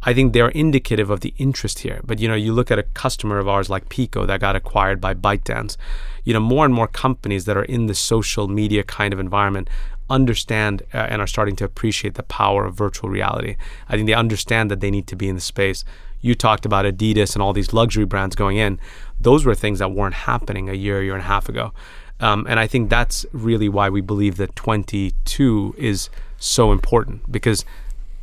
I 0.06 0.14
think 0.14 0.34
they're 0.34 0.50
indicative 0.50 1.10
of 1.10 1.22
the 1.22 1.34
interest 1.38 1.80
here. 1.80 2.02
But 2.04 2.20
you 2.20 2.28
know, 2.28 2.36
you 2.36 2.54
look 2.54 2.72
at 2.72 2.80
a 2.80 2.84
customer 2.84 3.40
of 3.40 3.48
ours 3.48 3.70
like 3.70 3.90
Pico 3.90 4.26
that 4.26 4.42
got 4.42 4.56
acquired 4.56 5.00
by 5.00 5.14
ByteDance. 5.14 5.78
You 6.24 6.34
know, 6.34 6.40
more 6.40 6.66
and 6.66 6.74
more 6.74 6.88
companies 6.88 7.46
that 7.46 7.58
are 7.58 7.64
in 7.64 7.88
the 7.88 7.96
social 7.96 8.48
media 8.48 8.84
kind 8.84 9.14
of 9.14 9.20
environment 9.20 9.70
understand 10.10 10.84
uh, 10.94 10.98
and 10.98 11.22
are 11.22 11.28
starting 11.28 11.56
to 11.56 11.64
appreciate 11.64 12.16
the 12.16 12.24
power 12.24 12.66
of 12.66 12.76
virtual 12.76 13.10
reality. 13.10 13.56
I 13.88 13.96
think 13.96 14.08
they 14.08 14.14
understand 14.14 14.70
that 14.72 14.82
they 14.82 14.92
need 14.92 15.08
to 15.08 15.16
be 15.16 15.30
in 15.30 15.36
the 15.36 15.42
space. 15.42 15.86
You 16.22 16.36
talked 16.36 16.66
about 16.66 16.86
Adidas 16.86 17.34
and 17.34 17.42
all 17.42 17.54
these 17.54 17.74
luxury 17.74 18.06
brands 18.06 18.36
going 18.36 18.58
in 18.58 18.80
those 19.24 19.46
were 19.46 19.56
things 19.56 19.80
that 19.80 19.92
weren't 19.92 20.16
happening 20.16 20.70
a 20.70 20.74
year, 20.74 21.02
year 21.04 21.14
and 21.14 21.24
a 21.24 21.26
half 21.26 21.50
ago. 21.50 21.74
Um, 22.20 22.46
and 22.48 22.60
I 22.60 22.68
think 22.68 22.90
that's 22.90 23.26
really 23.34 23.68
why 23.70 23.90
we 23.90 24.02
believe 24.02 24.38
that 24.38 24.56
22 24.56 25.76
is 25.78 26.10
so 26.38 26.72
important 26.72 27.32
because 27.32 27.66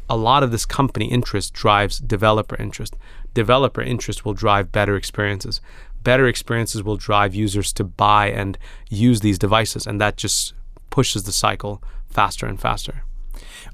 a 0.08 0.16
lot 0.16 0.42
of 0.42 0.50
this 0.50 0.66
company 0.66 1.06
interest 1.06 1.52
drives 1.52 1.98
developer 1.98 2.56
interest. 2.56 2.96
Developer 3.34 3.82
interest 3.82 4.24
will 4.24 4.34
drive 4.34 4.72
better 4.72 4.96
experiences. 4.96 5.60
Better 6.02 6.26
experiences 6.26 6.82
will 6.82 6.96
drive 6.96 7.34
users 7.34 7.72
to 7.74 7.84
buy 7.84 8.30
and 8.30 8.58
use 8.88 9.20
these 9.20 9.38
devices, 9.38 9.86
and 9.86 10.00
that 10.00 10.16
just 10.16 10.54
pushes 10.88 11.24
the 11.24 11.32
cycle 11.32 11.82
faster 12.08 12.46
and 12.46 12.58
faster. 12.60 13.04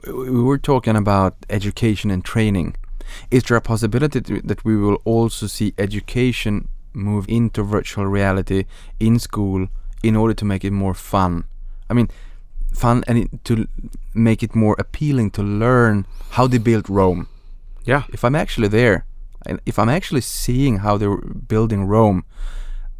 We 0.07 0.43
were 0.43 0.59
talking 0.59 0.97
about 0.97 1.37
education 1.49 2.11
and 2.11 2.25
training. 2.25 2.77
Is 3.31 3.45
there 3.45 3.57
a 3.57 3.63
possibility 3.63 4.21
that 4.21 4.65
we 4.65 4.77
will 4.77 5.01
also 5.05 5.47
see 5.47 5.73
education 5.79 6.69
move 6.97 7.27
into 7.29 7.63
virtual 7.63 8.07
reality 8.07 8.65
in 8.99 9.19
school 9.19 9.69
in 10.03 10.17
order 10.17 10.35
to 10.35 10.45
make 10.45 10.65
it 10.65 10.73
more 10.73 10.95
fun. 10.95 11.45
I 11.89 11.95
mean, 11.95 12.09
fun 12.75 13.05
and 13.07 13.39
to 13.45 13.69
make 14.15 14.43
it 14.43 14.55
more 14.55 14.77
appealing 14.79 15.31
to 15.33 15.43
learn 15.43 16.07
how 16.31 16.47
they 16.47 16.59
built 16.59 16.89
Rome. 16.89 17.29
Yeah. 17.85 18.05
If 18.09 18.25
I'm 18.25 18.35
actually 18.35 18.69
there, 18.69 19.05
and 19.47 19.61
if 19.65 19.79
I'm 19.79 19.89
actually 19.89 20.23
seeing 20.23 20.79
how 20.79 20.97
they're 20.97 21.17
building 21.17 21.85
Rome, 21.85 22.25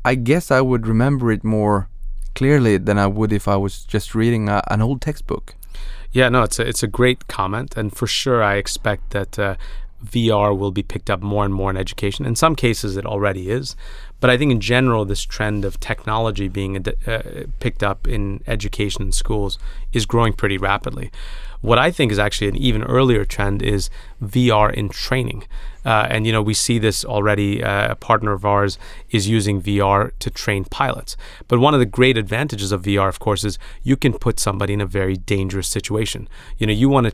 I 0.05 0.15
guess 0.15 0.51
I 0.51 0.61
would 0.61 0.87
remember 0.87 1.33
it 1.33 1.43
more 1.43 1.89
clearly 2.37 2.77
than 2.77 2.99
I 2.99 3.07
would 3.09 3.33
if 3.33 3.49
I 3.49 3.57
was 3.57 3.85
just 3.85 4.15
reading 4.15 4.49
a, 4.49 4.63
an 4.69 4.81
old 4.81 5.01
textbook. 5.03 5.55
Yeah, 6.13 6.29
no, 6.29 6.45
it's 6.45 6.59
a, 6.59 6.67
it's 6.67 6.83
a 6.83 6.87
great 6.87 7.27
comment, 7.27 7.77
and 7.77 7.95
for 7.95 8.07
sure, 8.07 8.43
I 8.43 8.55
expect 8.55 9.11
that 9.11 9.39
uh, 9.39 9.57
VR 10.05 10.57
will 10.57 10.71
be 10.71 10.83
picked 10.83 11.11
up 11.11 11.23
more 11.23 11.45
and 11.45 11.55
more 11.55 11.71
in 11.71 11.77
education. 11.77 12.27
In 12.27 12.37
some 12.37 12.55
cases, 12.55 12.97
it 12.97 13.07
already 13.07 13.51
is. 13.51 13.77
But 14.21 14.31
I 14.31 14.39
think 14.39 14.51
in 14.51 14.61
general, 14.61 15.05
this 15.05 15.23
trend 15.23 15.65
of 15.65 15.79
technology 15.81 16.49
being 16.49 16.87
uh, 17.07 17.23
picked 17.61 17.83
up 17.83 18.07
in 18.09 18.43
education 18.47 19.03
and 19.03 19.15
schools 19.15 19.59
is 19.93 20.07
growing 20.07 20.33
pretty 20.33 20.59
rapidly. 20.59 21.11
What 21.61 21.79
I 21.79 21.91
think 21.91 22.13
is 22.13 22.19
actually 22.19 22.49
an 22.49 22.57
even 22.57 22.83
earlier 22.85 23.25
trend 23.25 23.63
is 23.63 23.91
VR 24.23 24.73
in 24.73 24.89
training. 24.89 25.45
Uh, 25.85 26.07
and 26.11 26.27
you 26.27 26.33
know 26.33 26.43
we 26.43 26.55
see 26.55 26.79
this 26.79 27.05
already. 27.05 27.63
Uh, 27.63 27.93
a 27.93 27.95
partner 27.95 28.33
of 28.33 28.45
ours 28.45 28.79
is 29.11 29.29
using 29.29 29.63
VR 29.63 30.11
to 30.19 30.31
train 30.31 30.65
pilots. 30.65 31.17
But 31.47 31.61
one 31.61 31.75
of 31.75 31.81
the 31.81 31.87
great 31.87 32.19
advantages 32.19 32.73
of 32.73 32.83
VR, 32.83 33.09
of 33.09 33.21
course, 33.21 33.45
is 33.45 33.59
you 33.83 33.97
can 33.97 34.13
put 34.15 34.41
somebody 34.41 34.73
in 34.73 34.81
a 34.81 34.87
very 34.87 35.17
dangerous 35.17 35.69
situation. 35.69 36.29
You 36.59 36.67
know, 36.67 36.73
you 36.73 36.89
want 36.89 37.07
to 37.07 37.13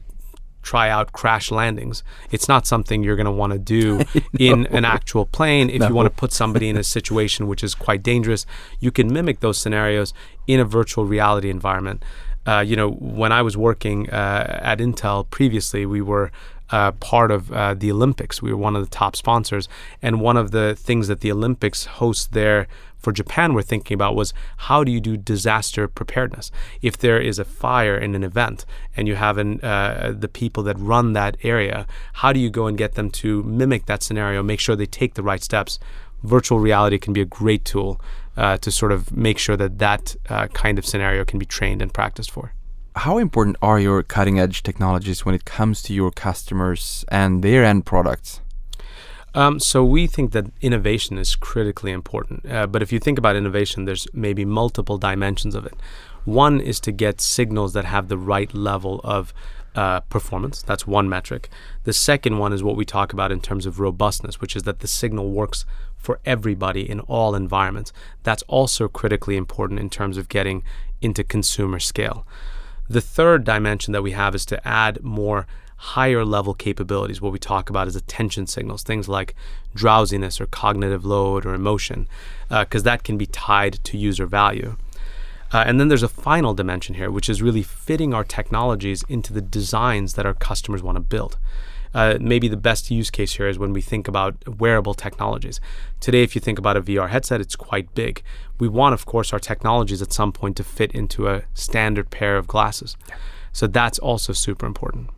try 0.63 0.89
out 0.89 1.13
crash 1.13 1.51
landings. 1.51 2.03
It's 2.31 2.49
not 2.49 2.67
something 2.67 3.03
you're 3.03 3.17
going 3.17 3.27
to 3.27 3.33
want 3.33 3.53
to 3.53 3.59
do 3.59 3.99
no. 4.15 4.23
in 4.39 4.67
an 4.67 4.85
actual 4.85 5.27
plane. 5.27 5.69
If 5.71 5.81
no. 5.81 5.89
you 5.89 5.95
want 5.95 6.07
to 6.07 6.15
put 6.15 6.33
somebody 6.33 6.69
in 6.69 6.77
a 6.77 6.85
situation 6.85 7.47
which 7.47 7.63
is 7.63 7.75
quite 7.75 8.03
dangerous, 8.03 8.47
you 8.81 8.91
can 8.91 9.13
mimic 9.13 9.41
those 9.41 9.59
scenarios 9.59 10.15
in 10.47 10.61
a 10.61 10.65
virtual 10.65 11.05
reality 11.05 11.51
environment. 11.51 12.05
Uh, 12.45 12.61
you 12.61 12.75
know, 12.75 12.91
when 12.91 13.31
I 13.31 13.43
was 13.43 13.57
working 13.57 14.11
uh, 14.11 14.61
at 14.63 14.79
Intel 14.79 15.29
previously, 15.31 15.87
we 15.87 16.01
were 16.01 16.33
uh, 16.73 16.93
part 16.93 17.31
of 17.31 17.53
uh, 17.53 17.75
the 17.75 17.93
Olympics. 17.93 18.43
We 18.43 18.51
were 18.51 18.59
one 18.59 18.75
of 18.75 18.83
the 18.83 18.91
top 18.91 19.15
sponsors, 19.15 19.69
and 20.01 20.21
one 20.21 20.37
of 20.37 20.51
the 20.51 20.75
things 20.75 21.07
that 21.09 21.21
the 21.21 21.31
Olympics 21.31 21.85
host 21.85 22.33
there 22.33 22.67
for 22.99 23.13
Japan 23.13 23.53
we're 23.53 23.63
thinking 23.63 23.95
about 23.95 24.15
was 24.15 24.33
how 24.57 24.85
do 24.85 24.93
you 24.93 25.01
do 25.01 25.17
disaster 25.17 25.89
preparedness? 25.89 26.51
If 26.81 26.97
there 26.97 27.21
is 27.21 27.39
a 27.39 27.45
fire 27.45 27.97
in 27.99 28.15
an 28.15 28.23
event 28.23 28.65
and 28.97 29.09
you 29.09 29.17
have 29.17 29.39
an, 29.39 29.61
uh, 29.61 30.15
the 30.17 30.29
people 30.29 30.63
that 30.63 30.79
run 30.79 31.13
that 31.13 31.37
area, 31.43 31.87
how 32.15 32.33
do 32.33 32.39
you 32.39 32.49
go 32.49 32.67
and 32.67 32.79
get 32.79 32.95
them 32.95 33.11
to 33.11 33.43
mimic 33.43 33.87
that 33.87 34.03
scenario, 34.03 34.43
make 34.43 34.61
sure 34.61 34.77
they 34.77 34.87
take 34.87 35.15
the 35.15 35.23
right 35.23 35.43
steps? 35.43 35.79
Virtual 36.23 36.61
reality 36.61 36.99
can 36.99 37.13
be 37.13 37.21
a 37.21 37.27
great 37.27 37.65
tool 37.65 38.01
uh, 38.37 38.57
to 38.59 38.71
sort 38.71 38.93
of 38.93 39.15
make 39.15 39.39
sure 39.39 39.57
that 39.57 39.79
that 39.79 40.15
uh, 40.29 40.47
kind 40.49 40.79
of 40.79 40.87
scenario 40.87 41.25
can 41.25 41.41
be 41.41 41.47
trained 41.47 41.83
and 41.83 41.93
practiced 41.93 42.31
for. 42.31 42.55
How 42.95 43.17
important 43.17 43.57
are 43.63 43.81
your 43.81 44.03
cutting 44.03 44.39
edge 44.39 44.63
technologies 44.63 45.25
when 45.25 45.35
it 45.35 45.47
comes 45.47 45.83
to 45.85 45.95
your 45.95 46.11
customers 46.11 47.07
and 47.09 47.43
their 47.43 47.65
end 47.65 47.87
products? 47.87 48.41
Um, 49.35 49.59
so 49.59 49.83
we 49.83 50.07
think 50.07 50.33
that 50.33 50.53
innovation 50.61 51.17
is 51.17 51.35
critically 51.35 51.91
important. 51.91 52.45
Uh, 52.45 52.67
but 52.67 52.83
if 52.83 52.93
you 52.93 52.99
think 52.99 53.19
about 53.19 53.35
innovation, 53.35 53.87
there's 53.87 54.07
maybe 54.13 54.45
multiple 54.45 54.99
dimensions 54.99 55.55
of 55.55 55.65
it. 55.65 55.75
One 56.27 56.61
is 56.61 56.81
to 56.81 56.93
get 56.93 57.23
signals 57.23 57.73
that 57.73 57.87
have 57.87 58.09
the 58.09 58.19
right 58.19 58.53
level 58.53 59.01
of 59.03 59.33
uh, 59.75 60.01
performance. 60.01 60.63
That's 60.63 60.87
one 60.87 61.09
metric. 61.09 61.49
The 61.85 61.95
second 61.95 62.37
one 62.37 62.53
is 62.53 62.63
what 62.63 62.77
we 62.77 62.85
talk 62.85 63.15
about 63.15 63.33
in 63.33 63.41
terms 63.41 63.65
of 63.65 63.81
robustness, 63.81 64.39
which 64.39 64.55
is 64.55 64.65
that 64.65 64.81
the 64.81 64.87
signal 64.87 65.31
works 65.31 65.65
for 65.97 66.21
everybody 66.27 66.89
in 66.89 67.01
all 67.01 67.35
environments. 67.35 67.91
That's 68.23 68.43
also 68.49 68.87
critically 68.87 69.39
important 69.39 69.81
in 69.81 69.89
terms 69.89 70.19
of 70.19 70.29
getting 70.29 70.63
into 71.01 71.25
consumer 71.25 71.79
scale. 71.79 72.27
The 72.93 73.01
third 73.01 73.45
dimension 73.45 73.95
that 73.95 74.03
we 74.03 74.11
have 74.11 74.35
is 74.35 74.45
to 74.45 74.69
add 74.69 75.03
more 75.03 75.47
higher 75.77 76.27
level 76.27 76.53
capabilities, 76.53 77.23
what 77.23 77.33
we 77.33 77.39
talk 77.39 77.71
about 77.71 77.87
as 77.87 77.97
attention 77.97 78.47
signals, 78.47 78.83
things 78.83 79.09
like 79.09 79.35
drowsiness 79.75 80.43
or 80.43 80.47
cognitive 80.47 81.03
load 81.03 81.47
or 81.47 81.55
emotion, 81.55 82.07
because 82.51 82.83
uh, 82.83 82.91
that 82.91 83.03
can 83.03 83.17
be 83.17 83.25
tied 83.25 83.83
to 83.85 83.97
user 83.97 84.27
value. 84.27 84.77
Uh, 85.55 85.65
and 85.67 85.81
then 85.81 85.89
there's 85.89 86.03
a 86.03 86.09
final 86.09 86.53
dimension 86.53 86.95
here, 86.95 87.11
which 87.11 87.31
is 87.31 87.41
really 87.41 87.63
fitting 87.63 88.13
our 88.13 88.25
technologies 88.25 89.05
into 89.09 89.33
the 89.33 89.41
designs 89.41 90.13
that 90.13 90.27
our 90.27 90.35
customers 90.35 90.83
want 90.83 90.97
to 90.97 91.01
build. 91.01 91.39
Uh, 91.95 92.19
maybe 92.21 92.49
the 92.49 92.57
best 92.57 92.91
use 92.91 93.11
case 93.11 93.35
here 93.35 93.49
is 93.49 93.59
when 93.59 93.73
we 93.73 93.81
think 93.81 94.07
about 94.07 94.37
wearable 94.59 94.95
technologies. 94.95 95.61
Today, 96.01 96.23
if 96.23 96.35
you 96.35 96.41
think 96.41 96.59
about 96.59 96.77
a 96.77 96.83
VR 96.83 97.09
headset, 97.09 97.41
it's 97.41 97.57
quite 97.57 97.95
big. 97.95 98.23
We 98.63 98.69
want, 98.69 98.95
of 98.95 99.07
course, 99.07 99.33
our 99.33 99.41
technologies 99.41 100.01
at 100.03 100.13
some 100.13 100.31
point 100.31 100.57
to 100.59 100.63
fit 100.63 100.93
into 100.93 101.27
a 101.27 101.43
standard 101.53 102.11
pair 102.11 102.37
of 102.37 102.47
glasses. 102.47 102.97
So 103.51 103.67
that's 103.67 103.99
also 103.99 104.33
super 104.33 104.67
important. 104.67 105.11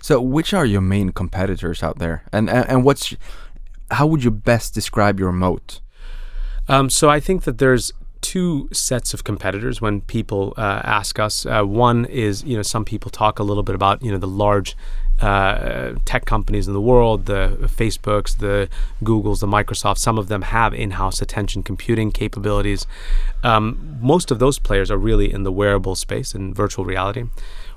So, 0.00 0.20
which 0.20 0.52
are 0.52 0.66
your 0.66 0.80
main 0.80 1.10
competitors 1.10 1.84
out 1.84 2.00
there, 2.00 2.24
and 2.32 2.50
and, 2.50 2.68
and 2.68 2.84
what's 2.84 3.14
how 3.92 4.08
would 4.08 4.24
you 4.24 4.32
best 4.32 4.74
describe 4.74 5.20
your 5.20 5.30
moat? 5.30 5.80
Um, 6.68 6.90
so 6.90 7.08
I 7.08 7.20
think 7.20 7.44
that 7.44 7.58
there's 7.58 7.92
two 8.20 8.68
sets 8.72 9.14
of 9.14 9.22
competitors 9.22 9.80
when 9.80 10.00
people 10.00 10.52
uh, 10.56 10.80
ask 10.82 11.20
us. 11.20 11.46
Uh, 11.46 11.62
one 11.62 12.04
is, 12.06 12.42
you 12.42 12.56
know, 12.56 12.62
some 12.62 12.84
people 12.84 13.12
talk 13.12 13.38
a 13.38 13.44
little 13.44 13.62
bit 13.62 13.76
about, 13.76 14.02
you 14.02 14.10
know, 14.10 14.18
the 14.18 14.34
large 14.44 14.76
uh, 15.22 15.94
tech 16.04 16.24
companies 16.24 16.66
in 16.66 16.74
the 16.74 16.80
world, 16.80 17.26
the 17.26 17.56
Facebooks, 17.62 18.38
the 18.38 18.68
Googles, 19.02 19.40
the 19.40 19.46
Microsofts, 19.46 19.98
some 19.98 20.18
of 20.18 20.28
them 20.28 20.42
have 20.42 20.74
in 20.74 20.92
house 20.92 21.22
attention 21.22 21.62
computing 21.62 22.10
capabilities. 22.10 22.86
Um, 23.42 23.98
most 24.00 24.30
of 24.30 24.38
those 24.38 24.58
players 24.58 24.90
are 24.90 24.98
really 24.98 25.32
in 25.32 25.44
the 25.44 25.52
wearable 25.52 25.94
space 25.94 26.34
in 26.34 26.52
virtual 26.52 26.84
reality. 26.84 27.24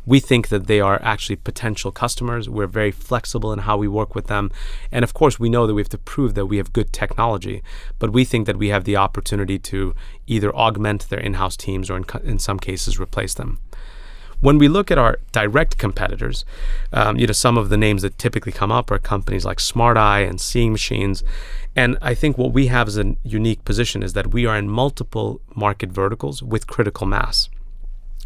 We 0.08 0.20
think 0.20 0.50
that 0.50 0.68
they 0.68 0.80
are 0.80 1.02
actually 1.02 1.38
potential 1.38 1.92
customers. 1.92 2.48
We're 2.48 2.68
very 2.68 2.92
flexible 2.92 3.52
in 3.52 3.60
how 3.60 3.78
we 3.78 3.88
work 3.88 4.14
with 4.14 4.28
them. 4.28 4.52
And 4.92 5.04
of 5.04 5.14
course, 5.14 5.40
we 5.40 5.50
know 5.50 5.66
that 5.66 5.74
we 5.74 5.82
have 5.82 5.90
to 5.90 5.98
prove 5.98 6.36
that 6.36 6.46
we 6.46 6.58
have 6.58 6.74
good 6.74 6.94
technology, 6.94 7.64
but 7.98 8.12
we 8.12 8.24
think 8.24 8.46
that 8.46 8.58
we 8.58 8.70
have 8.70 8.84
the 8.84 8.98
opportunity 8.98 9.58
to 9.60 9.96
either 10.28 10.56
augment 10.56 11.10
their 11.10 11.20
in 11.20 11.36
house 11.36 11.58
teams 11.58 11.90
or, 11.90 11.98
in, 11.98 12.06
in 12.24 12.38
some 12.38 12.60
cases, 12.60 13.00
replace 13.00 13.34
them. 13.34 13.60
When 14.42 14.58
we 14.58 14.68
look 14.68 14.92
at 14.92 14.98
our 14.98 15.20
direct 15.32 15.78
competitors, 15.78 16.46
um, 16.92 17.18
you 17.18 17.28
know, 17.28 17.34
some 17.34 17.58
of 17.58 17.70
the 17.70 17.78
names 17.78 18.02
that 18.02 18.18
typically 18.18 18.52
come 18.52 18.72
up 18.72 18.92
are 18.92 19.00
companies 19.00 19.46
like 19.46 19.58
SmartEye 19.58 20.28
and 20.28 20.40
Seeing 20.40 20.72
Machines. 20.72 21.24
And 21.76 21.98
I 22.02 22.14
think 22.14 22.38
what 22.38 22.52
we 22.52 22.68
have 22.68 22.88
as 22.88 22.98
a 22.98 23.16
unique 23.24 23.66
position 23.66 24.04
is 24.04 24.14
that 24.14 24.34
we 24.34 24.46
are 24.46 24.58
in 24.58 24.70
multiple 24.70 25.42
market 25.56 25.90
verticals 25.92 26.44
with 26.44 26.68
critical 26.68 27.08
mass. 27.08 27.50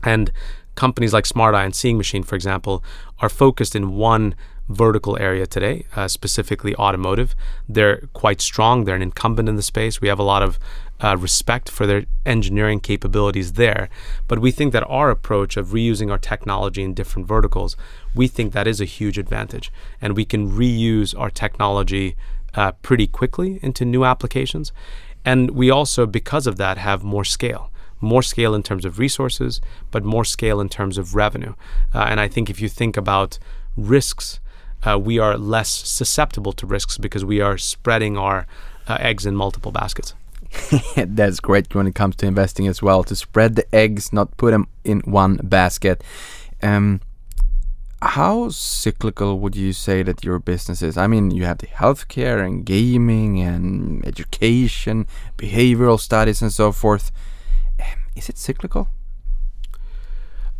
And 0.03 0.31
companies 0.75 1.13
like 1.13 1.25
SmartEye 1.25 1.65
and 1.65 1.75
Seeing 1.75 1.97
Machine, 1.97 2.23
for 2.23 2.35
example, 2.35 2.83
are 3.19 3.29
focused 3.29 3.75
in 3.75 3.95
one 3.95 4.35
vertical 4.69 5.17
area 5.19 5.47
today, 5.47 5.85
uh, 5.95 6.07
specifically 6.07 6.75
automotive. 6.75 7.35
They're 7.67 8.07
quite 8.13 8.39
strong. 8.39 8.85
They're 8.85 8.95
an 8.95 9.01
incumbent 9.01 9.49
in 9.49 9.55
the 9.55 9.63
space. 9.63 9.99
We 9.99 10.07
have 10.07 10.19
a 10.19 10.23
lot 10.23 10.43
of 10.43 10.59
uh, 11.01 11.17
respect 11.17 11.69
for 11.69 11.87
their 11.87 12.05
engineering 12.25 12.79
capabilities 12.79 13.53
there. 13.53 13.89
But 14.27 14.39
we 14.39 14.51
think 14.51 14.71
that 14.73 14.87
our 14.87 15.09
approach 15.09 15.57
of 15.57 15.69
reusing 15.69 16.11
our 16.11 16.17
technology 16.17 16.83
in 16.83 16.93
different 16.93 17.27
verticals, 17.27 17.75
we 18.13 18.27
think 18.27 18.53
that 18.53 18.67
is 18.67 18.79
a 18.79 18.85
huge 18.85 19.17
advantage. 19.17 19.71
And 20.01 20.15
we 20.15 20.25
can 20.25 20.51
reuse 20.51 21.17
our 21.19 21.31
technology 21.31 22.15
uh, 22.53 22.73
pretty 22.83 23.07
quickly 23.07 23.59
into 23.61 23.85
new 23.85 24.05
applications. 24.05 24.71
And 25.25 25.51
we 25.51 25.69
also, 25.69 26.05
because 26.05 26.47
of 26.47 26.57
that, 26.57 26.77
have 26.77 27.03
more 27.03 27.25
scale 27.25 27.71
more 28.01 28.23
scale 28.23 28.55
in 28.55 28.63
terms 28.63 28.85
of 28.85 28.97
resources, 28.97 29.59
but 29.91 30.05
more 30.05 30.23
scale 30.23 30.61
in 30.61 30.69
terms 30.69 30.97
of 30.97 31.15
revenue. 31.15 31.53
Uh, 31.93 32.05
and 32.09 32.19
I 32.21 32.29
think 32.29 32.49
if 32.49 32.61
you 32.61 32.69
think 32.69 32.95
about 32.95 33.37
risks, 33.75 34.39
uh, 34.85 34.97
we 34.97 35.19
are 35.19 35.37
less 35.37 35.69
susceptible 35.69 36.53
to 36.53 36.65
risks 36.65 36.97
because 36.97 37.25
we 37.25 37.41
are 37.41 37.57
spreading 37.57 38.17
our 38.17 38.47
uh, 38.87 38.97
eggs 38.99 39.25
in 39.25 39.35
multiple 39.35 39.71
baskets. 39.71 40.13
That's 40.95 41.39
great 41.39 41.73
when 41.75 41.87
it 41.87 41.95
comes 41.95 42.15
to 42.17 42.25
investing 42.25 42.67
as 42.67 42.81
well 42.81 43.03
to 43.03 43.15
spread 43.15 43.55
the 43.55 43.75
eggs, 43.75 44.11
not 44.11 44.35
put 44.37 44.51
them 44.51 44.67
in 44.83 45.01
one 45.01 45.37
basket. 45.43 46.03
Um, 46.61 47.01
how 48.01 48.49
cyclical 48.49 49.39
would 49.39 49.55
you 49.55 49.73
say 49.73 50.03
that 50.03 50.23
your 50.23 50.39
business 50.39 50.81
is? 50.81 50.97
I 50.97 51.07
mean, 51.07 51.31
you 51.31 51.43
have 51.43 51.57
the 51.57 51.67
healthcare 51.67 52.45
and 52.45 52.65
gaming 52.65 53.41
and 53.41 54.05
education, 54.05 55.05
behavioral 55.37 55.99
studies, 55.99 56.41
and 56.41 56.51
so 56.51 56.71
forth. 56.71 57.11
Um, 57.79 57.99
is 58.15 58.29
it 58.29 58.37
cyclical? 58.37 58.87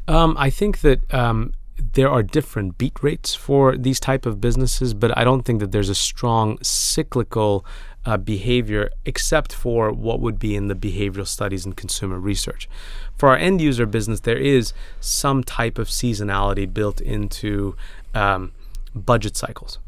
Um, 0.08 0.36
I 0.38 0.50
think 0.50 0.82
that 0.82 1.14
um, 1.14 1.54
there 1.94 2.10
are 2.10 2.24
different 2.24 2.78
beat 2.78 3.02
rates 3.02 3.36
for 3.36 3.76
these 3.78 4.00
type 4.00 4.26
of 4.26 4.40
businesses, 4.40 4.94
but 4.94 5.18
I 5.18 5.24
don't 5.24 5.44
think 5.44 5.60
that 5.60 5.72
there's 5.72 5.90
a 5.90 5.96
strong 5.96 6.58
cyclical 6.62 7.66
uh, 8.06 8.18
behavior 8.18 8.90
except 9.06 9.54
for 9.54 9.92
what 9.92 10.20
would 10.20 10.40
be 10.40 10.56
in 10.56 10.68
the 10.68 10.76
behavioral 10.76 11.28
studies 11.28 11.66
and 11.66 11.76
consumer 11.76 12.20
research. 12.20 12.70
For 13.18 13.30
our 13.30 13.38
end 13.38 13.62
user 13.62 13.86
business, 13.86 14.22
there 14.22 14.38
is 14.38 14.74
some 15.00 15.44
type 15.44 15.78
of 15.78 15.88
seasonality 15.88 16.72
built 16.72 17.02
into 17.02 17.76
um, 18.14 18.52
budget 18.96 19.36
cycles. 19.36 19.80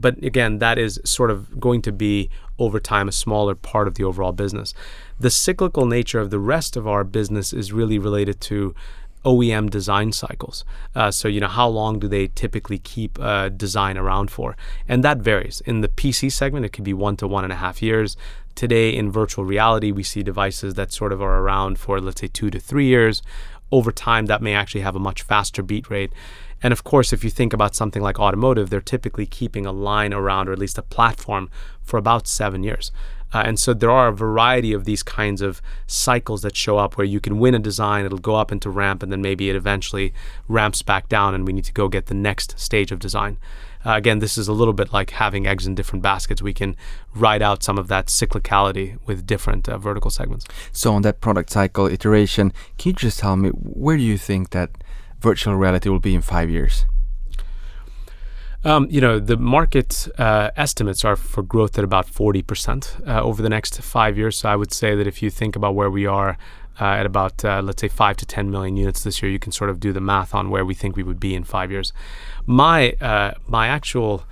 But 0.00 0.22
again, 0.22 0.58
that 0.58 0.78
is 0.78 1.00
sort 1.04 1.30
of 1.30 1.58
going 1.58 1.82
to 1.82 1.92
be 1.92 2.30
over 2.58 2.78
time 2.80 3.08
a 3.08 3.12
smaller 3.12 3.54
part 3.54 3.88
of 3.88 3.94
the 3.94 4.04
overall 4.04 4.32
business. 4.32 4.74
The 5.18 5.30
cyclical 5.30 5.86
nature 5.86 6.20
of 6.20 6.30
the 6.30 6.38
rest 6.38 6.76
of 6.76 6.86
our 6.86 7.04
business 7.04 7.52
is 7.52 7.72
really 7.72 7.98
related 7.98 8.40
to 8.42 8.74
OEM 9.24 9.70
design 9.70 10.12
cycles. 10.12 10.64
Uh, 10.94 11.10
so, 11.10 11.28
you 11.28 11.40
know, 11.40 11.48
how 11.48 11.68
long 11.68 11.98
do 11.98 12.08
they 12.08 12.28
typically 12.28 12.78
keep 12.78 13.18
uh, 13.20 13.48
design 13.48 13.96
around 13.96 14.30
for? 14.30 14.56
And 14.88 15.04
that 15.04 15.18
varies. 15.18 15.60
In 15.62 15.80
the 15.80 15.88
PC 15.88 16.30
segment, 16.32 16.64
it 16.64 16.70
could 16.70 16.84
be 16.84 16.94
one 16.94 17.16
to 17.16 17.26
one 17.26 17.44
and 17.44 17.52
a 17.52 17.56
half 17.56 17.82
years. 17.82 18.16
Today, 18.54 18.94
in 18.94 19.10
virtual 19.10 19.44
reality, 19.44 19.92
we 19.92 20.02
see 20.02 20.22
devices 20.22 20.74
that 20.74 20.92
sort 20.92 21.12
of 21.12 21.22
are 21.22 21.40
around 21.40 21.78
for, 21.78 22.00
let's 22.00 22.20
say, 22.20 22.28
two 22.28 22.50
to 22.50 22.58
three 22.58 22.86
years. 22.86 23.22
Over 23.70 23.92
time, 23.92 24.26
that 24.26 24.42
may 24.42 24.54
actually 24.54 24.80
have 24.80 24.96
a 24.96 25.00
much 25.00 25.22
faster 25.22 25.62
beat 25.62 25.90
rate. 25.90 26.12
And 26.62 26.72
of 26.72 26.82
course, 26.82 27.12
if 27.12 27.22
you 27.22 27.30
think 27.30 27.52
about 27.52 27.76
something 27.76 28.02
like 28.02 28.18
automotive, 28.18 28.70
they're 28.70 28.80
typically 28.80 29.26
keeping 29.26 29.64
a 29.64 29.72
line 29.72 30.12
around, 30.12 30.48
or 30.48 30.52
at 30.52 30.58
least 30.58 30.78
a 30.78 30.82
platform, 30.82 31.50
for 31.82 31.98
about 31.98 32.26
seven 32.26 32.64
years. 32.64 32.90
Uh, 33.32 33.42
and 33.44 33.58
so 33.58 33.74
there 33.74 33.90
are 33.90 34.08
a 34.08 34.12
variety 34.12 34.72
of 34.72 34.84
these 34.84 35.02
kinds 35.02 35.42
of 35.42 35.60
cycles 35.86 36.42
that 36.42 36.56
show 36.56 36.78
up 36.78 36.96
where 36.96 37.04
you 37.04 37.20
can 37.20 37.38
win 37.38 37.54
a 37.54 37.58
design, 37.58 38.04
it'll 38.04 38.18
go 38.18 38.36
up 38.36 38.50
into 38.50 38.70
ramp, 38.70 39.02
and 39.02 39.12
then 39.12 39.20
maybe 39.20 39.50
it 39.50 39.56
eventually 39.56 40.12
ramps 40.48 40.82
back 40.82 41.08
down, 41.08 41.34
and 41.34 41.46
we 41.46 41.52
need 41.52 41.64
to 41.64 41.72
go 41.72 41.88
get 41.88 42.06
the 42.06 42.14
next 42.14 42.58
stage 42.58 42.90
of 42.90 42.98
design. 42.98 43.38
Uh, 43.84 43.92
again, 43.92 44.18
this 44.18 44.36
is 44.36 44.48
a 44.48 44.52
little 44.52 44.74
bit 44.74 44.92
like 44.92 45.10
having 45.10 45.46
eggs 45.46 45.66
in 45.66 45.74
different 45.74 46.02
baskets. 46.02 46.42
We 46.42 46.52
can 46.52 46.76
ride 47.14 47.42
out 47.42 47.62
some 47.62 47.78
of 47.78 47.88
that 47.88 48.06
cyclicality 48.06 48.98
with 49.06 49.26
different 49.26 49.68
uh, 49.68 49.78
vertical 49.78 50.10
segments. 50.10 50.46
So, 50.72 50.92
on 50.94 51.02
that 51.02 51.20
product 51.20 51.50
cycle 51.50 51.86
iteration, 51.86 52.52
can 52.76 52.90
you 52.90 52.92
just 52.94 53.20
tell 53.20 53.36
me 53.36 53.50
where 53.50 53.96
do 53.96 54.02
you 54.02 54.18
think 54.18 54.50
that 54.50 54.70
virtual 55.20 55.54
reality 55.54 55.88
will 55.88 56.00
be 56.00 56.14
in 56.14 56.22
five 56.22 56.50
years? 56.50 56.86
Um, 58.64 58.88
you 58.90 59.00
know, 59.00 59.20
the 59.20 59.36
market 59.36 60.08
uh, 60.18 60.50
estimates 60.56 61.04
are 61.04 61.14
for 61.16 61.42
growth 61.42 61.78
at 61.78 61.84
about 61.84 62.06
40% 62.06 63.06
uh, 63.06 63.22
over 63.22 63.40
the 63.40 63.48
next 63.48 63.80
five 63.80 64.18
years. 64.18 64.38
So 64.38 64.48
I 64.48 64.56
would 64.56 64.72
say 64.72 64.96
that 64.96 65.06
if 65.06 65.22
you 65.22 65.30
think 65.30 65.54
about 65.54 65.74
where 65.76 65.90
we 65.90 66.06
are 66.06 66.36
uh, 66.80 66.84
at 66.84 67.06
about, 67.06 67.44
uh, 67.44 67.62
let's 67.62 67.80
say, 67.80 67.88
5 67.88 68.16
to 68.16 68.26
10 68.26 68.50
million 68.50 68.76
units 68.76 69.04
this 69.04 69.22
year, 69.22 69.30
you 69.30 69.38
can 69.38 69.52
sort 69.52 69.70
of 69.70 69.78
do 69.78 69.92
the 69.92 70.00
math 70.00 70.34
on 70.34 70.50
where 70.50 70.64
we 70.64 70.74
think 70.74 70.96
we 70.96 71.02
would 71.04 71.20
be 71.20 71.34
in 71.34 71.44
five 71.44 71.70
years. 71.70 71.92
My, 72.46 72.92
uh, 73.00 73.34
my 73.46 73.68
actual 73.68 74.24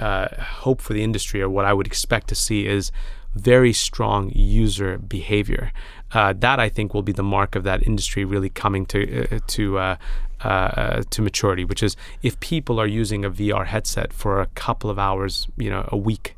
uh, 0.00 0.28
hope 0.38 0.80
for 0.80 0.94
the 0.94 1.02
industry, 1.02 1.42
or 1.42 1.50
what 1.50 1.64
I 1.64 1.72
would 1.72 1.86
expect 1.86 2.28
to 2.28 2.34
see, 2.34 2.66
is 2.66 2.90
very 3.34 3.72
strong 3.72 4.30
user 4.34 4.98
behavior. 4.98 5.72
Uh, 6.12 6.32
that 6.32 6.60
I 6.60 6.68
think 6.68 6.94
will 6.94 7.02
be 7.02 7.12
the 7.12 7.22
mark 7.22 7.56
of 7.56 7.64
that 7.64 7.82
industry 7.82 8.24
really 8.24 8.48
coming 8.48 8.86
to 8.86 9.26
uh, 9.34 9.40
to 9.48 9.78
uh, 9.78 9.96
uh, 10.40 11.02
to 11.10 11.22
maturity. 11.22 11.64
Which 11.64 11.82
is 11.82 11.96
if 12.22 12.38
people 12.40 12.80
are 12.80 12.86
using 12.86 13.24
a 13.24 13.30
VR 13.30 13.66
headset 13.66 14.12
for 14.12 14.40
a 14.40 14.46
couple 14.46 14.90
of 14.90 14.98
hours, 14.98 15.46
you 15.56 15.70
know, 15.70 15.88
a 15.88 15.96
week, 15.96 16.36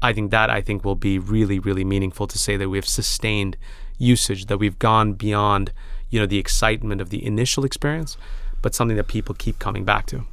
I 0.00 0.12
think 0.12 0.30
that 0.30 0.50
I 0.50 0.60
think 0.60 0.84
will 0.84 0.96
be 0.96 1.18
really 1.18 1.58
really 1.58 1.84
meaningful 1.84 2.26
to 2.26 2.38
say 2.38 2.56
that 2.56 2.68
we 2.68 2.78
have 2.78 2.88
sustained 2.88 3.56
usage, 3.98 4.46
that 4.46 4.58
we've 4.58 4.78
gone 4.78 5.14
beyond 5.14 5.72
you 6.10 6.20
know 6.20 6.26
the 6.26 6.38
excitement 6.38 7.00
of 7.00 7.10
the 7.10 7.24
initial 7.24 7.64
experience, 7.64 8.16
but 8.60 8.74
something 8.74 8.96
that 8.96 9.08
people 9.08 9.34
keep 9.34 9.58
coming 9.58 9.84
back 9.84 10.06
to. 10.06 10.24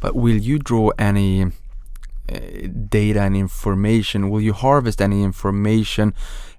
But 0.00 0.14
will 0.14 0.36
you 0.36 0.58
draw 0.58 0.90
any 0.98 1.52
Uh, 2.30 2.68
data 2.90 3.20
and 3.22 3.34
information? 3.34 4.28
Will 4.28 4.42
you 4.42 4.52
harvest 4.52 5.00
any 5.00 5.22
information 5.22 6.12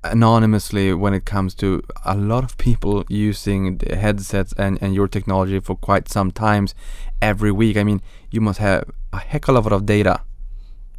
anonymously 0.04 0.94
when 0.94 1.14
it 1.14 1.26
comes 1.26 1.54
to 1.54 1.84
a 2.04 2.16
lot 2.16 2.44
of 2.44 2.58
people 2.58 3.04
using 3.08 3.78
the 3.78 3.96
headsets 3.96 4.52
and, 4.58 4.80
and 4.82 4.96
your 4.96 5.08
technology 5.08 5.60
for 5.60 5.76
quite 5.76 6.10
some 6.10 6.32
times 6.32 6.74
every 7.22 7.52
week? 7.52 7.78
I 7.78 7.84
mean, 7.84 8.02
you 8.32 8.42
must 8.42 8.60
have 8.60 8.90
a 9.14 9.20
heck 9.20 9.48
of 9.48 9.56
a 9.56 9.60
lot 9.60 9.74
of 9.74 9.86
data 9.86 10.22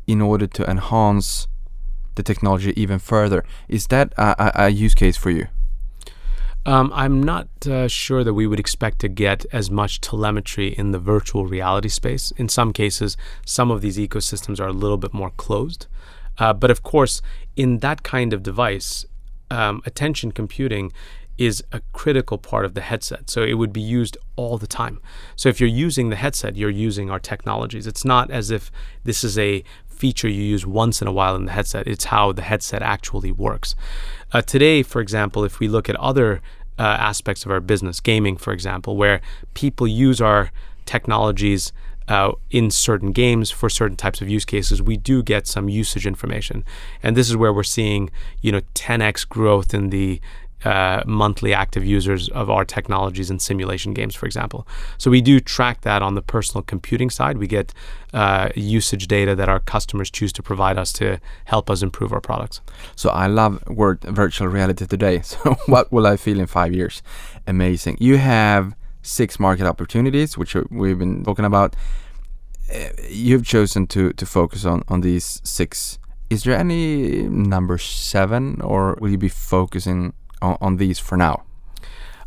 in 0.07 0.21
order 0.21 0.47
to 0.47 0.71
enhance 0.71 1.49
the 2.15 2.23
technology 2.23 2.73
even 2.81 3.01
further. 3.01 3.45
Is 3.69 3.89
that 3.89 4.13
a, 4.17 4.37
a, 4.39 4.53
a 4.67 4.69
use 4.69 4.95
case 4.95 5.17
for 5.17 5.31
you? 5.31 5.49
Um, 6.67 6.93
I'm 6.95 7.23
not 7.23 7.49
uh, 7.67 7.89
sure 7.89 8.23
that 8.23 8.35
we 8.35 8.47
would 8.47 8.61
expect 8.61 8.99
to 9.01 9.09
get 9.09 9.47
as 9.53 9.71
much 9.71 10.01
telemetry 10.01 10.69
in 10.69 10.93
the 10.93 10.99
virtual 10.99 11.47
reality 11.47 11.89
space. 11.89 12.33
In 12.33 12.49
some 12.49 12.73
cases, 12.73 13.17
some 13.47 13.71
of 13.71 13.81
these 13.81 13.97
ecosystems 13.97 14.61
are 14.61 14.69
a 14.69 14.73
little 14.73 14.99
bit 14.99 15.15
more 15.15 15.31
closed. 15.31 15.87
Uh, 16.39 16.53
but 16.53 16.71
of 16.71 16.83
course, 16.83 17.23
in 17.57 17.79
that 17.79 18.03
kind 18.03 18.33
of 18.33 18.43
device, 18.43 19.07
um, 19.51 19.83
attention 19.87 20.33
computing 20.33 20.93
is 21.39 21.65
a 21.73 21.81
critical 21.93 22.37
part 22.37 22.67
of 22.67 22.75
the 22.75 22.83
headset. 22.83 23.31
So 23.31 23.43
it 23.43 23.55
would 23.55 23.73
be 23.73 23.81
used 23.81 24.19
all 24.37 24.59
the 24.59 24.67
time. 24.67 25.01
So 25.37 25.49
if 25.49 25.59
you're 25.59 25.69
using 25.69 26.11
the 26.11 26.17
headset, 26.17 26.57
you're 26.57 26.69
using 26.69 27.11
our 27.11 27.19
technologies. 27.19 27.87
It's 27.87 28.05
not 28.05 28.31
as 28.31 28.51
if 28.51 28.71
this 29.05 29.25
is 29.25 29.39
a 29.39 29.65
feature 30.01 30.29
you 30.29 30.43
use 30.43 30.65
once 30.67 31.03
in 31.03 31.07
a 31.07 31.13
while 31.13 31.37
in 31.37 31.45
the 31.45 31.53
headset. 31.53 31.87
It's 31.87 32.07
how 32.07 32.33
the 32.33 32.43
headset 32.43 32.81
actually 32.81 33.31
works. 33.31 33.77
Uh, 34.33 34.41
today, 34.41 34.83
for 34.83 35.01
example, 35.03 35.45
if 35.45 35.61
we 35.61 35.69
look 35.69 35.91
at 35.91 35.97
other 35.97 36.41
uh, 36.79 36.83
aspects 36.83 37.45
of 37.45 37.51
our 37.51 37.61
business, 37.61 38.01
gaming, 38.01 38.39
for 38.39 38.55
example, 38.55 38.97
where 38.97 39.21
people 39.53 39.87
use 39.87 40.19
our 40.21 40.51
technologies 40.87 41.73
uh, 42.09 42.33
in 42.51 42.71
certain 42.71 43.13
games 43.13 43.51
for 43.51 43.69
certain 43.69 43.97
types 43.97 44.23
of 44.23 44.29
use 44.31 44.47
cases, 44.47 44.81
we 44.81 44.97
do 44.97 45.23
get 45.23 45.47
some 45.47 45.69
usage 45.69 46.07
information, 46.07 46.65
and 47.03 47.15
this 47.15 47.29
is 47.29 47.37
where 47.37 47.53
we're 47.53 47.63
seeing, 47.63 48.11
you 48.41 48.51
know, 48.51 48.63
10x 48.75 49.29
growth 49.29 49.75
in 49.75 49.91
the 49.91 50.19
uh, 50.65 51.03
monthly 51.07 51.55
active 51.55 51.85
users 51.85 52.29
of 52.31 52.51
our 52.51 52.65
technologies 52.65 53.31
and 53.31 53.41
simulation 53.41 53.95
games, 53.95 54.15
for 54.15 54.27
example. 54.27 54.67
So 54.99 55.11
we 55.11 55.21
do 55.21 55.41
track 55.41 55.83
that 55.83 56.03
on 56.03 56.15
the 56.15 56.23
personal 56.23 56.63
computing 56.63 57.11
side. 57.11 57.39
We 57.39 57.47
get 57.47 57.73
uh, 58.13 58.51
usage 58.55 59.07
data 59.09 59.35
that 59.37 59.49
our 59.49 59.61
customers 59.61 60.11
choose 60.11 60.33
to 60.35 60.43
provide 60.43 60.79
us 60.79 60.93
to 60.95 61.19
help 61.45 61.71
us 61.71 61.83
improve 61.83 62.13
our 62.13 62.21
products. 62.21 62.61
So 62.97 63.11
I 63.11 63.27
love 63.27 63.67
word 63.69 64.03
virtual 64.03 64.49
reality 64.49 64.87
today. 64.87 65.23
So 65.31 65.55
what 65.67 65.93
will 65.93 66.07
I 66.09 66.17
feel 66.17 66.41
in 66.41 66.47
five 66.47 66.75
years? 66.75 67.03
Amazing. 67.47 67.99
You 68.01 68.17
have 68.19 68.75
six 69.03 69.39
market 69.39 69.65
opportunities, 69.65 70.37
which 70.37 70.55
we've 70.71 70.99
been 70.99 71.25
talking 71.25 71.45
about. 71.45 71.77
Uh, 72.73 72.89
you've 73.09 73.45
chosen 73.45 73.87
to 73.89 74.13
to 74.13 74.27
focus 74.27 74.65
on 74.65 74.83
on 74.89 75.01
these 75.03 75.41
six. 75.45 75.99
Is 76.31 76.43
there 76.43 76.57
any 76.57 77.23
number 77.29 77.79
seven, 77.79 78.61
or 78.61 78.97
will 79.01 79.11
you 79.11 79.19
be 79.19 79.29
focusing 79.29 80.13
on, 80.41 80.57
on 80.61 80.77
these 80.77 80.99
for 80.99 81.17
now? 81.17 81.45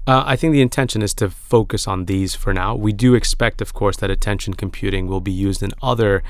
Uh, 0.05 0.23
I 0.25 0.35
think 0.35 0.51
the 0.51 0.61
intention 0.61 1.01
is 1.01 1.13
to 1.15 1.29
focus 1.29 1.87
on 1.87 2.05
these 2.05 2.35
for 2.35 2.53
now. 2.53 2.75
We 2.75 2.91
do 2.91 3.15
expect, 3.15 3.61
of 3.61 3.73
course, 3.73 3.97
that 3.97 4.11
attention 4.11 4.53
computing 4.53 5.07
will 5.07 5.21
be 5.21 5.31
used 5.31 5.63
in 5.63 5.71
other 5.81 6.23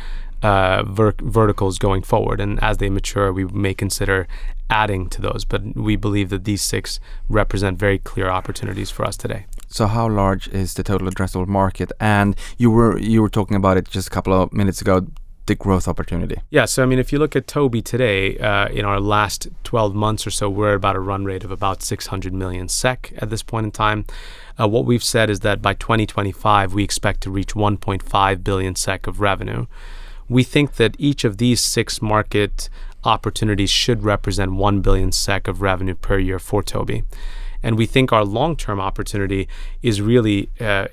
uh, 0.44 0.84
ver- 0.84 1.16
verticals 1.22 1.80
going 1.80 2.04
forward, 2.04 2.40
and 2.40 2.62
as 2.62 2.78
they 2.78 2.90
mature, 2.90 3.34
we 3.34 3.46
may 3.46 3.74
consider 3.74 4.28
adding 4.70 5.10
to 5.10 5.22
those. 5.22 5.44
But 5.46 5.76
we 5.76 5.96
believe 5.96 6.30
that 6.30 6.44
these 6.44 6.62
six 6.62 7.00
represent 7.30 7.80
very 7.80 7.98
clear 7.98 8.30
opportunities 8.30 8.92
for 8.92 9.06
us 9.06 9.18
today. 9.18 9.46
So, 9.70 9.88
how 9.88 10.08
large 10.08 10.48
is 10.50 10.76
the 10.76 10.84
total 10.84 11.10
addressable 11.10 11.48
market? 11.48 11.92
And 12.00 12.36
you 12.58 12.70
were 12.70 13.00
you 13.00 13.24
were 13.24 13.30
talking 13.30 13.58
about 13.58 13.78
it 13.78 13.88
just 13.88 14.08
a 14.08 14.12
couple 14.12 14.34
of 14.34 14.54
minutes 14.54 14.82
ago 14.82 15.08
the 15.46 15.56
growth 15.56 15.88
opportunity? 15.88 16.38
Yeah, 16.50 16.66
so 16.66 16.84
I 16.84 16.86
mean, 16.86 17.00
if 17.00 17.12
you 17.12 17.20
look 17.20 17.36
at 17.36 17.48
Tobii 17.48 17.84
today, 17.84 18.38
uh, 18.38 18.68
in 18.68 18.86
our 18.86 19.00
last 19.00 19.48
12 19.64 19.94
months 19.94 20.26
or 20.26 20.32
so, 20.32 20.50
we're 20.50 20.74
about 20.74 20.96
a 20.96 21.00
run 21.00 21.26
rate 21.26 21.44
of 21.44 21.52
about 21.52 21.82
600 21.82 22.34
million 22.34 22.68
SEK 22.70 23.14
at 23.18 23.30
this 23.30 23.44
point 23.44 23.66
in 23.66 23.72
time. 23.72 24.06
Uh, 24.60 24.68
what 24.68 24.86
we've 24.86 25.04
said 25.04 25.30
is 25.30 25.42
that 25.42 25.62
by 25.62 25.74
2025, 25.74 26.74
we 26.74 26.84
expect 26.84 27.22
to 27.22 27.32
reach 27.32 27.54
1.5 27.54 28.44
billion 28.44 28.76
SEK 28.76 29.08
of 29.08 29.20
revenue. 29.20 29.66
We 30.30 30.44
think 30.44 30.76
that 30.76 30.96
each 30.98 31.24
of 31.24 31.38
these 31.38 31.62
six 31.62 32.02
market 32.02 32.70
opportunities 33.04 33.70
should 33.70 34.04
represent 34.04 34.54
1 34.54 34.82
billion 34.82 35.12
SEK 35.12 35.48
of 35.48 35.62
revenue 35.62 35.96
per 35.96 36.18
year 36.18 36.40
for 36.40 36.64
Tobii 36.64 37.04
And 37.62 37.78
we 37.78 37.86
think 37.86 38.14
our 38.14 38.24
long 38.24 38.56
term 38.56 38.80
opportunity 38.80 39.48
is 39.82 40.02
really 40.02 40.50
uh, 40.60 40.88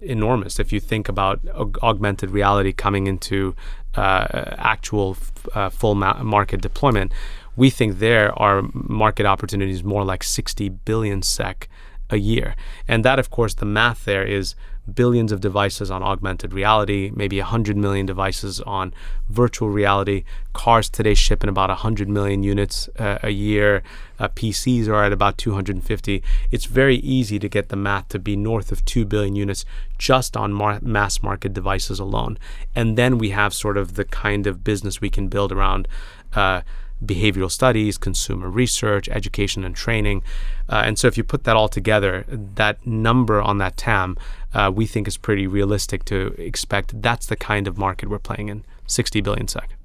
enormous. 0.00 0.58
If 0.58 0.72
you 0.72 0.80
think 0.80 1.08
about 1.08 1.44
aug- 1.46 1.82
augmented 1.82 2.30
reality 2.30 2.72
coming 2.72 3.06
into 3.06 3.54
uh, 3.96 4.54
actual 4.58 5.16
uh, 5.54 5.70
full 5.70 5.94
ma- 5.94 6.22
market 6.22 6.60
deployment, 6.60 7.12
we 7.56 7.70
think 7.70 7.98
there 7.98 8.36
are 8.38 8.62
market 8.72 9.26
opportunities 9.26 9.82
more 9.82 10.04
like 10.04 10.22
60 10.22 10.68
billion 10.68 11.22
SEK 11.22 11.68
a 12.10 12.16
year. 12.16 12.54
And 12.86 13.04
that, 13.04 13.18
of 13.18 13.30
course, 13.30 13.54
the 13.54 13.64
math 13.64 14.04
there 14.04 14.24
is 14.24 14.54
billions 14.92 15.32
of 15.32 15.40
devices 15.40 15.90
on 15.90 16.02
augmented 16.02 16.52
reality, 16.52 17.10
maybe 17.14 17.38
100 17.38 17.76
million 17.76 18.06
devices 18.06 18.60
on 18.60 18.94
virtual 19.28 19.68
reality. 19.68 20.24
Cars 20.52 20.88
today 20.88 21.14
ship 21.14 21.42
in 21.42 21.48
about 21.48 21.70
100 21.70 22.08
million 22.08 22.42
units 22.42 22.88
uh, 22.98 23.18
a 23.22 23.30
year. 23.30 23.82
Uh, 24.18 24.28
PCs 24.28 24.88
are 24.88 25.04
at 25.04 25.12
about 25.12 25.38
250. 25.38 26.22
It's 26.50 26.64
very 26.64 26.96
easy 26.96 27.38
to 27.38 27.48
get 27.48 27.68
the 27.68 27.76
math 27.76 28.08
to 28.08 28.18
be 28.18 28.36
north 28.36 28.72
of 28.72 28.84
2 28.84 29.04
billion 29.04 29.36
units 29.36 29.64
just 29.98 30.36
on 30.36 30.52
mar- 30.52 30.80
mass 30.82 31.22
market 31.22 31.52
devices 31.52 31.98
alone. 31.98 32.38
And 32.74 32.96
then 32.96 33.18
we 33.18 33.30
have 33.30 33.54
sort 33.54 33.76
of 33.76 33.94
the 33.94 34.04
kind 34.04 34.46
of 34.46 34.64
business 34.64 35.00
we 35.00 35.10
can 35.10 35.28
build 35.28 35.52
around. 35.52 35.88
Uh, 36.34 36.62
behavioral 37.04 37.50
studies, 37.50 37.98
consumer 37.98 38.48
research, 38.48 39.08
education 39.08 39.64
and 39.64 39.76
training. 39.76 40.22
Uh, 40.68 40.82
and 40.84 40.98
so 40.98 41.06
if 41.06 41.16
you 41.16 41.24
put 41.24 41.44
that 41.44 41.56
all 41.56 41.68
together, 41.68 42.24
that 42.28 42.84
number 42.86 43.40
on 43.40 43.58
that 43.58 43.76
TAM, 43.76 44.16
uh, 44.54 44.70
we 44.74 44.86
think 44.86 45.06
is 45.06 45.16
pretty 45.16 45.46
realistic 45.46 46.04
to 46.06 46.34
expect 46.38 47.00
that's 47.02 47.26
the 47.26 47.36
kind 47.36 47.68
of 47.68 47.76
market 47.76 48.08
we're 48.08 48.18
playing 48.18 48.48
in 48.48 48.64
60 48.86 49.20
billion 49.20 49.48
SEK. 49.48 49.75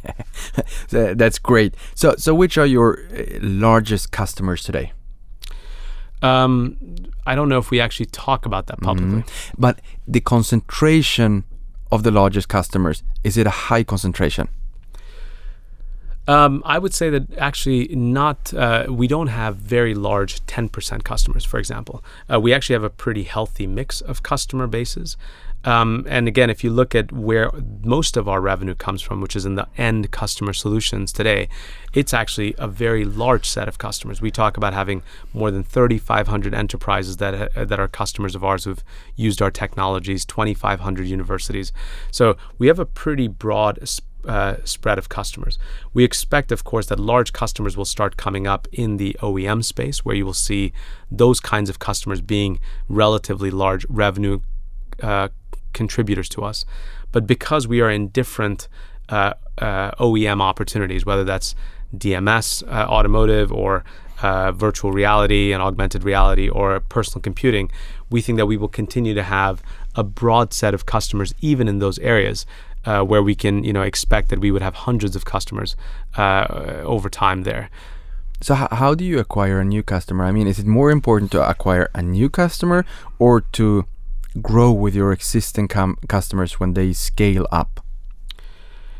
That's 0.88 1.38
great. 1.38 1.74
So, 1.94 2.14
so 2.16 2.34
which 2.34 2.58
are 2.58 2.66
your 2.66 3.00
uh, 3.00 3.38
largest 3.40 4.10
customers 4.10 4.62
today? 4.62 4.92
Um, 6.22 6.76
I 7.26 7.34
don't 7.34 7.48
know 7.48 7.58
if 7.58 7.70
we 7.70 7.80
actually 7.80 8.06
talk 8.06 8.46
about 8.46 8.66
that 8.68 8.80
publicly. 8.80 9.22
Mm-hmm. 9.22 9.60
But 9.60 9.80
the 10.06 10.20
concentration 10.20 11.44
of 11.90 12.04
the 12.04 12.10
largest 12.10 12.48
customers, 12.48 13.02
is 13.24 13.36
it 13.36 13.46
a 13.46 13.50
high 13.50 13.82
concentration? 13.82 14.48
Um, 16.28 16.62
I 16.64 16.78
would 16.78 16.94
say 16.94 17.10
that 17.10 17.36
actually 17.36 17.88
not. 17.88 18.54
Uh, 18.54 18.86
we 18.88 19.08
don't 19.08 19.26
have 19.26 19.56
very 19.56 19.92
large 19.92 20.40
10% 20.46 21.02
customers, 21.02 21.44
for 21.44 21.58
example. 21.58 22.04
Uh, 22.32 22.40
we 22.40 22.52
actually 22.52 22.74
have 22.74 22.84
a 22.84 22.90
pretty 22.90 23.24
healthy 23.24 23.66
mix 23.66 24.00
of 24.00 24.22
customer 24.22 24.68
bases. 24.68 25.16
Um, 25.64 26.04
and 26.08 26.26
again, 26.26 26.50
if 26.50 26.64
you 26.64 26.70
look 26.70 26.94
at 26.94 27.12
where 27.12 27.50
most 27.84 28.16
of 28.16 28.28
our 28.28 28.40
revenue 28.40 28.74
comes 28.74 29.00
from, 29.00 29.20
which 29.20 29.36
is 29.36 29.46
in 29.46 29.54
the 29.54 29.68
end 29.76 30.10
customer 30.10 30.52
solutions 30.52 31.12
today, 31.12 31.48
it's 31.94 32.12
actually 32.12 32.54
a 32.58 32.66
very 32.66 33.04
large 33.04 33.46
set 33.48 33.68
of 33.68 33.78
customers. 33.78 34.20
We 34.20 34.30
talk 34.30 34.56
about 34.56 34.74
having 34.74 35.02
more 35.32 35.50
than 35.50 35.62
3,500 35.62 36.54
enterprises 36.54 37.18
that 37.18 37.56
uh, 37.56 37.64
that 37.64 37.78
are 37.78 37.88
customers 37.88 38.34
of 38.34 38.42
ours 38.42 38.64
who've 38.64 38.82
used 39.14 39.40
our 39.40 39.50
technologies, 39.50 40.24
2,500 40.24 41.06
universities. 41.06 41.72
So 42.10 42.36
we 42.58 42.66
have 42.66 42.78
a 42.78 42.86
pretty 42.86 43.28
broad 43.28 43.78
uh, 44.26 44.56
spread 44.64 44.98
of 44.98 45.08
customers. 45.08 45.58
We 45.92 46.04
expect, 46.04 46.52
of 46.52 46.64
course, 46.64 46.86
that 46.86 46.98
large 46.98 47.32
customers 47.32 47.76
will 47.76 47.84
start 47.84 48.16
coming 48.16 48.46
up 48.46 48.68
in 48.72 48.96
the 48.96 49.16
OEM 49.20 49.64
space, 49.64 50.04
where 50.04 50.14
you 50.14 50.24
will 50.24 50.32
see 50.32 50.72
those 51.10 51.40
kinds 51.40 51.68
of 51.68 51.78
customers 51.78 52.20
being 52.20 52.60
relatively 52.88 53.50
large 53.50 53.84
revenue 53.88 54.40
uh, 55.02 55.28
contributors 55.72 56.28
to 56.30 56.42
us. 56.42 56.64
But 57.10 57.26
because 57.26 57.68
we 57.68 57.80
are 57.80 57.90
in 57.90 58.08
different 58.08 58.68
uh, 59.08 59.34
uh 59.58 59.90
OEM 59.92 60.40
opportunities, 60.40 61.04
whether 61.04 61.24
that's 61.24 61.54
DMS, 61.96 62.62
uh, 62.66 62.86
automotive, 62.88 63.52
or 63.52 63.84
uh, 64.22 64.52
virtual 64.52 64.92
reality 64.92 65.52
and 65.52 65.62
augmented 65.62 66.04
reality 66.04 66.48
or 66.48 66.78
personal 66.80 67.20
computing, 67.20 67.70
we 68.08 68.20
think 68.20 68.38
that 68.38 68.46
we 68.46 68.56
will 68.56 68.68
continue 68.68 69.14
to 69.14 69.22
have 69.22 69.62
a 69.96 70.04
broad 70.04 70.52
set 70.52 70.74
of 70.74 70.86
customers 70.86 71.34
even 71.40 71.68
in 71.68 71.80
those 71.80 71.98
areas 71.98 72.46
uh, 72.84 73.02
where 73.02 73.22
we 73.22 73.34
can 73.34 73.64
you 73.64 73.72
know 73.72 73.82
expect 73.82 74.28
that 74.28 74.38
we 74.38 74.50
would 74.50 74.62
have 74.62 74.74
hundreds 74.74 75.16
of 75.16 75.24
customers 75.24 75.76
uh, 76.16 76.46
over 76.84 77.08
time 77.10 77.42
there. 77.42 77.70
So 78.40 78.54
h- 78.54 78.68
how 78.72 78.94
do 78.94 79.04
you 79.04 79.18
acquire 79.18 79.60
a 79.60 79.64
new 79.64 79.82
customer? 79.82 80.24
I 80.24 80.32
mean, 80.32 80.46
is 80.46 80.58
it 80.58 80.66
more 80.66 80.90
important 80.90 81.30
to 81.32 81.48
acquire 81.48 81.88
a 81.94 82.02
new 82.02 82.28
customer 82.28 82.84
or 83.18 83.42
to 83.52 83.86
grow 84.40 84.72
with 84.72 84.94
your 84.94 85.12
existing 85.12 85.68
customers 85.68 86.58
when 86.58 86.74
they 86.74 86.92
scale 86.92 87.46
up? 87.52 87.82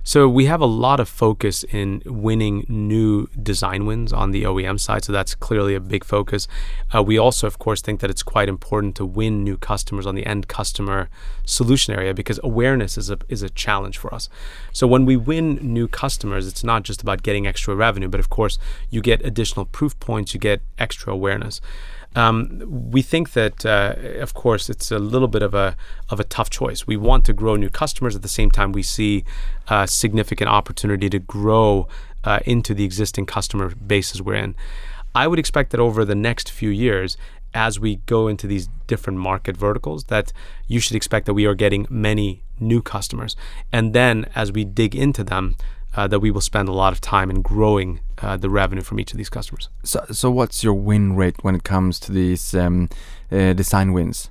So 0.04 0.28
we 0.28 0.46
have 0.46 0.60
a 0.60 0.66
lot 0.66 0.98
of 0.98 1.08
focus 1.08 1.62
in 1.62 2.02
winning 2.04 2.66
new 2.68 3.28
design 3.40 3.86
wins 3.86 4.12
on 4.12 4.32
the 4.32 4.42
OEM 4.42 4.80
side. 4.80 5.04
So 5.04 5.12
that's 5.12 5.36
clearly 5.36 5.76
a 5.76 5.80
big 5.80 6.02
focus. 6.02 6.48
Uh, 6.92 7.04
we 7.04 7.18
also, 7.18 7.46
of 7.46 7.60
course, 7.60 7.80
think 7.80 8.00
that 8.00 8.10
it's 8.10 8.24
quite 8.24 8.48
important 8.48 8.96
to 8.96 9.06
win 9.06 9.44
new 9.44 9.56
customers 9.56 10.04
on 10.04 10.16
the 10.16 10.26
end 10.26 10.48
customer 10.48 11.08
solution 11.44 11.94
area 11.94 12.14
because 12.14 12.40
awareness 12.42 12.98
is 12.98 13.10
a 13.10 13.18
is 13.28 13.42
a 13.42 13.50
challenge 13.50 13.96
for 13.96 14.12
us. 14.12 14.28
So 14.72 14.88
when 14.88 15.06
we 15.06 15.16
win 15.16 15.58
new 15.62 15.86
customers, 15.86 16.48
it's 16.48 16.64
not 16.64 16.82
just 16.82 17.00
about 17.00 17.22
getting 17.22 17.46
extra 17.46 17.76
revenue, 17.76 18.08
but 18.08 18.18
of 18.18 18.28
course 18.28 18.58
you 18.90 19.02
get 19.02 19.24
additional 19.24 19.66
proof 19.66 19.98
points, 20.00 20.34
you 20.34 20.40
get 20.40 20.62
extra 20.78 21.12
awareness. 21.12 21.60
Um, 22.14 22.62
we 22.90 23.02
think 23.02 23.32
that, 23.32 23.64
uh, 23.64 23.94
of 24.20 24.34
course, 24.34 24.68
it's 24.68 24.90
a 24.90 24.98
little 24.98 25.28
bit 25.28 25.42
of 25.42 25.54
a 25.54 25.76
of 26.10 26.20
a 26.20 26.24
tough 26.24 26.50
choice. 26.50 26.86
We 26.86 26.96
want 26.96 27.24
to 27.26 27.32
grow 27.32 27.56
new 27.56 27.70
customers 27.70 28.14
at 28.14 28.22
the 28.22 28.28
same 28.28 28.50
time 28.50 28.72
we 28.72 28.82
see 28.82 29.24
uh, 29.68 29.86
significant 29.86 30.50
opportunity 30.50 31.08
to 31.10 31.18
grow 31.18 31.88
uh, 32.24 32.40
into 32.44 32.74
the 32.74 32.84
existing 32.84 33.26
customer 33.26 33.70
bases 33.74 34.20
we're 34.20 34.34
in. 34.34 34.54
I 35.14 35.26
would 35.26 35.38
expect 35.38 35.70
that 35.70 35.80
over 35.80 36.04
the 36.04 36.14
next 36.14 36.50
few 36.50 36.70
years, 36.70 37.16
as 37.54 37.78
we 37.78 37.96
go 38.06 38.28
into 38.28 38.46
these 38.46 38.68
different 38.86 39.18
market 39.18 39.56
verticals, 39.56 40.04
that 40.04 40.32
you 40.66 40.80
should 40.80 40.96
expect 40.96 41.26
that 41.26 41.34
we 41.34 41.46
are 41.46 41.54
getting 41.54 41.86
many 41.90 42.42
new 42.58 42.80
customers, 42.80 43.36
and 43.72 43.92
then 43.92 44.26
as 44.34 44.52
we 44.52 44.64
dig 44.64 44.94
into 44.94 45.24
them, 45.24 45.56
uh, 45.94 46.06
that 46.08 46.20
we 46.20 46.30
will 46.30 46.40
spend 46.40 46.68
a 46.68 46.72
lot 46.72 46.92
of 46.92 47.00
time 47.00 47.30
in 47.30 47.42
growing 47.42 48.00
uh, 48.18 48.36
the 48.36 48.48
revenue 48.48 48.82
from 48.82 48.98
each 48.98 49.12
of 49.12 49.18
these 49.18 49.28
customers. 49.28 49.68
So, 49.82 50.04
so 50.10 50.30
what's 50.30 50.64
your 50.64 50.74
win 50.74 51.16
rate 51.16 51.36
when 51.42 51.54
it 51.54 51.64
comes 51.64 52.00
to 52.00 52.12
these 52.12 52.54
um, 52.54 52.88
uh, 53.30 53.52
design 53.52 53.92
wins? 53.92 54.30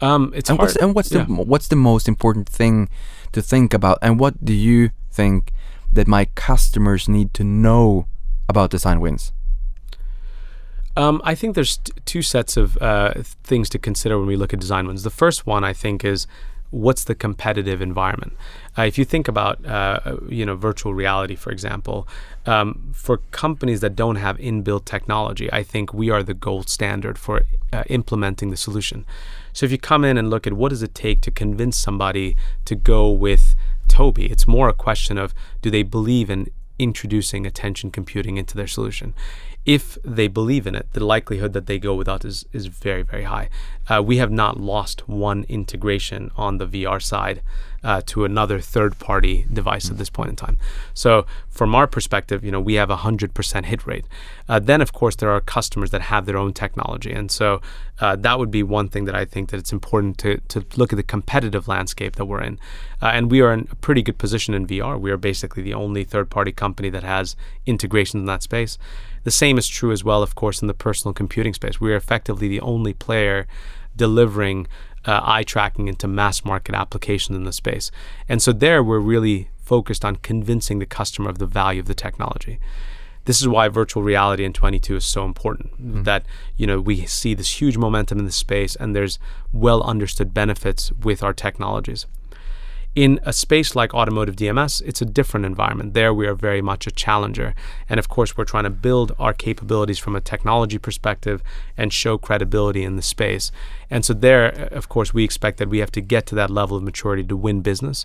Um, 0.00 0.32
it's 0.34 0.50
and 0.50 0.58
hard. 0.58 0.70
what's 0.70 0.76
and 0.76 0.94
what's 0.94 1.08
the 1.10 1.24
what's 1.24 1.68
the 1.68 1.76
most 1.76 2.08
important 2.08 2.48
thing 2.48 2.88
to 3.32 3.40
think 3.40 3.72
about? 3.72 3.98
And 4.02 4.18
what 4.18 4.44
do 4.44 4.52
you 4.52 4.90
think 5.12 5.52
that 5.92 6.08
my 6.08 6.24
customers 6.34 7.08
need 7.08 7.32
to 7.34 7.44
know 7.44 8.06
about 8.48 8.70
design 8.70 9.00
wins? 9.00 9.32
Um, 10.96 11.22
I 11.24 11.34
think 11.34 11.54
there's 11.54 11.78
t- 11.78 11.92
two 12.04 12.22
sets 12.22 12.56
of 12.56 12.76
uh, 12.82 13.14
things 13.44 13.68
to 13.70 13.78
consider 13.78 14.18
when 14.18 14.26
we 14.26 14.36
look 14.36 14.52
at 14.52 14.60
design 14.60 14.86
wins. 14.86 15.04
The 15.04 15.10
first 15.10 15.46
one, 15.46 15.64
I 15.64 15.72
think, 15.72 16.04
is 16.04 16.26
what's 16.72 17.04
the 17.04 17.14
competitive 17.14 17.82
environment. 17.82 18.32
Uh, 18.76 18.82
if 18.82 18.96
you 18.96 19.04
think 19.04 19.28
about, 19.28 19.64
uh, 19.64 20.16
you 20.28 20.44
know, 20.44 20.56
virtual 20.56 20.94
reality, 20.94 21.36
for 21.36 21.50
example, 21.50 22.08
um, 22.46 22.90
for 22.94 23.18
companies 23.30 23.80
that 23.80 23.94
don't 23.94 24.16
have 24.16 24.38
inbuilt 24.38 24.86
technology, 24.86 25.52
I 25.52 25.62
think 25.62 25.92
we 25.92 26.10
are 26.10 26.22
the 26.22 26.34
gold 26.34 26.70
standard 26.70 27.18
for 27.18 27.42
uh, 27.72 27.84
implementing 27.88 28.50
the 28.50 28.56
solution. 28.56 29.04
So 29.52 29.66
if 29.66 29.70
you 29.70 29.78
come 29.78 30.02
in 30.02 30.16
and 30.16 30.30
look 30.30 30.46
at 30.46 30.54
what 30.54 30.70
does 30.70 30.82
it 30.82 30.94
take 30.94 31.20
to 31.22 31.30
convince 31.30 31.76
somebody 31.76 32.36
to 32.64 32.74
go 32.74 33.10
with 33.10 33.54
Tobii, 33.88 34.30
it's 34.30 34.46
more 34.46 34.70
a 34.70 34.72
question 34.72 35.18
of 35.18 35.34
do 35.60 35.70
they 35.70 35.82
believe 35.82 36.30
in 36.30 36.48
introducing 36.82 37.46
attention 37.46 37.90
computing 37.90 38.36
into 38.36 38.56
their 38.56 38.66
solution. 38.66 39.14
If 39.64 39.96
they 40.04 40.26
believe 40.26 40.66
in 40.66 40.74
it, 40.74 40.92
the 40.92 41.04
likelihood 41.04 41.52
that 41.52 41.66
they 41.66 41.78
go 41.78 41.94
without 41.94 42.24
is, 42.24 42.44
is 42.52 42.66
very, 42.66 43.02
very 43.02 43.22
high. 43.22 43.48
Uh, 43.88 44.02
we 44.02 44.16
have 44.16 44.32
not 44.32 44.58
lost 44.58 45.08
one 45.08 45.44
integration 45.48 46.32
on 46.36 46.58
the 46.58 46.66
VR 46.66 47.00
side 47.00 47.42
uh, 47.84 48.02
to 48.06 48.24
another 48.24 48.60
third 48.60 48.98
party 48.98 49.46
device 49.52 49.90
at 49.90 49.98
this 49.98 50.10
point 50.10 50.30
in 50.30 50.36
time. 50.36 50.58
So, 50.94 51.26
from 51.48 51.74
our 51.74 51.86
perspective, 51.86 52.44
you 52.44 52.50
know, 52.50 52.60
we 52.60 52.74
have 52.74 52.90
a 52.90 52.98
100% 52.98 53.64
hit 53.64 53.86
rate. 53.86 54.04
Uh, 54.48 54.58
then, 54.58 54.80
of 54.80 54.92
course, 54.92 55.16
there 55.16 55.30
are 55.30 55.40
customers 55.40 55.90
that 55.90 56.02
have 56.02 56.26
their 56.26 56.36
own 56.36 56.52
technology. 56.52 57.12
And 57.12 57.30
so, 57.30 57.60
uh, 58.00 58.16
that 58.16 58.38
would 58.38 58.50
be 58.50 58.62
one 58.62 58.88
thing 58.88 59.04
that 59.06 59.14
I 59.14 59.24
think 59.24 59.50
that 59.50 59.58
it's 59.58 59.72
important 59.72 60.18
to, 60.18 60.38
to 60.48 60.64
look 60.76 60.92
at 60.92 60.96
the 60.96 61.02
competitive 61.02 61.68
landscape 61.68 62.16
that 62.16 62.24
we're 62.24 62.42
in. 62.42 62.58
Uh, 63.00 63.06
and 63.06 63.30
we 63.30 63.40
are 63.40 63.52
in 63.52 63.68
a 63.70 63.76
pretty 63.76 64.02
good 64.02 64.18
position 64.18 64.54
in 64.54 64.66
VR. 64.66 64.98
We 64.98 65.10
are 65.10 65.16
basically 65.16 65.62
the 65.62 65.74
only 65.74 66.04
third 66.04 66.30
party 66.30 66.52
company 66.52 66.88
that 66.90 67.02
has 67.02 67.36
integrations 67.66 68.20
in 68.20 68.26
that 68.26 68.42
space. 68.42 68.78
The 69.24 69.30
same 69.30 69.58
is 69.58 69.68
true 69.68 69.92
as 69.92 70.02
well, 70.02 70.22
of 70.22 70.34
course, 70.34 70.62
in 70.62 70.68
the 70.68 70.74
personal 70.74 71.12
computing 71.12 71.54
space. 71.54 71.80
We 71.80 71.92
are 71.92 71.96
effectively 71.96 72.48
the 72.48 72.60
only 72.60 72.92
player 72.92 73.46
delivering 73.96 74.66
uh, 75.04 75.20
eye 75.22 75.42
tracking 75.42 75.88
into 75.88 76.06
mass 76.06 76.44
market 76.44 76.74
applications 76.74 77.36
in 77.36 77.44
the 77.44 77.52
space. 77.52 77.90
And 78.28 78.40
so 78.40 78.52
there 78.52 78.82
we're 78.82 78.98
really 78.98 79.48
focused 79.62 80.04
on 80.04 80.16
convincing 80.16 80.78
the 80.78 80.86
customer 80.86 81.30
of 81.30 81.38
the 81.38 81.46
value 81.46 81.80
of 81.80 81.86
the 81.86 81.94
technology. 81.94 82.58
This 83.24 83.40
is 83.40 83.46
why 83.46 83.68
virtual 83.68 84.02
reality 84.02 84.44
in 84.44 84.52
22 84.52 84.96
is 84.96 85.04
so 85.04 85.24
important. 85.24 85.80
Mm. 85.80 86.04
That 86.04 86.26
you 86.56 86.66
know 86.66 86.80
we 86.80 87.06
see 87.06 87.34
this 87.34 87.60
huge 87.60 87.76
momentum 87.76 88.18
in 88.18 88.24
the 88.24 88.32
space, 88.32 88.74
and 88.76 88.96
there's 88.96 89.18
well 89.52 89.82
understood 89.82 90.34
benefits 90.34 90.90
with 90.92 91.22
our 91.22 91.32
technologies. 91.32 92.06
In 92.94 93.20
a 93.22 93.32
space 93.32 93.74
like 93.74 93.94
automotive 93.94 94.36
DMS, 94.36 94.82
it's 94.84 95.00
a 95.00 95.06
different 95.06 95.46
environment. 95.46 95.94
There, 95.94 96.12
we 96.12 96.26
are 96.26 96.34
very 96.34 96.60
much 96.60 96.86
a 96.86 96.90
challenger. 96.90 97.54
And 97.88 97.98
of 97.98 98.10
course, 98.10 98.36
we're 98.36 98.44
trying 98.44 98.64
to 98.64 98.70
build 98.70 99.12
our 99.18 99.32
capabilities 99.32 99.98
from 99.98 100.14
a 100.14 100.20
technology 100.20 100.76
perspective 100.76 101.42
and 101.74 101.90
show 101.90 102.18
credibility 102.18 102.84
in 102.84 102.96
the 102.96 103.02
space. 103.02 103.50
And 103.88 104.04
so, 104.04 104.12
there, 104.12 104.68
of 104.70 104.90
course, 104.90 105.14
we 105.14 105.24
expect 105.24 105.56
that 105.56 105.70
we 105.70 105.78
have 105.78 105.90
to 105.92 106.02
get 106.02 106.26
to 106.26 106.34
that 106.34 106.50
level 106.50 106.76
of 106.76 106.82
maturity 106.82 107.24
to 107.24 107.36
win 107.36 107.62
business. 107.62 108.04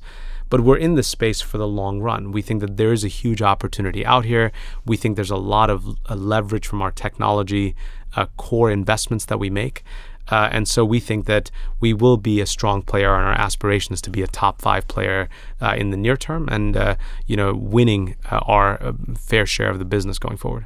But 0.49 0.61
we're 0.61 0.77
in 0.77 0.95
this 0.95 1.09
space 1.09 1.41
for 1.41 1.57
the 1.57 1.67
long 1.67 1.99
run. 1.99 2.31
We 2.31 2.41
think 2.41 2.61
that 2.61 2.77
there 2.77 2.93
is 2.93 3.03
a 3.03 3.09
huge 3.09 3.41
opportunity 3.41 4.05
out 4.05 4.23
here. 4.23 4.53
We 4.85 4.95
think 4.95 5.17
there's 5.17 5.29
a 5.29 5.35
lot 5.35 5.69
of 5.69 5.97
uh, 6.09 6.15
leverage 6.15 6.65
from 6.65 6.81
our 6.81 6.91
technology 6.91 7.75
uh, 8.15 8.27
core 8.37 8.71
investments 8.71 9.25
that 9.25 9.37
we 9.37 9.49
make. 9.49 9.83
Uh, 10.29 10.49
and 10.51 10.67
so 10.67 10.83
we 10.83 10.99
think 10.99 11.25
that 11.25 11.51
we 11.79 11.93
will 11.93 12.17
be 12.17 12.41
a 12.41 12.45
strong 12.45 12.81
player, 12.81 13.15
and 13.15 13.27
our 13.27 13.33
aspiration 13.33 13.93
is 13.93 14.01
to 14.01 14.09
be 14.09 14.21
a 14.21 14.27
top 14.27 14.61
five 14.61 14.87
player 14.87 15.29
uh, 15.61 15.73
in 15.77 15.91
the 15.91 15.97
near 15.97 16.17
term, 16.17 16.47
and 16.49 16.75
uh, 16.75 16.95
you 17.25 17.37
know, 17.37 17.53
winning 17.53 18.15
uh, 18.31 18.39
our 18.45 18.81
uh, 18.83 18.93
fair 19.17 19.45
share 19.45 19.69
of 19.69 19.79
the 19.79 19.85
business 19.85 20.19
going 20.19 20.37
forward. 20.37 20.65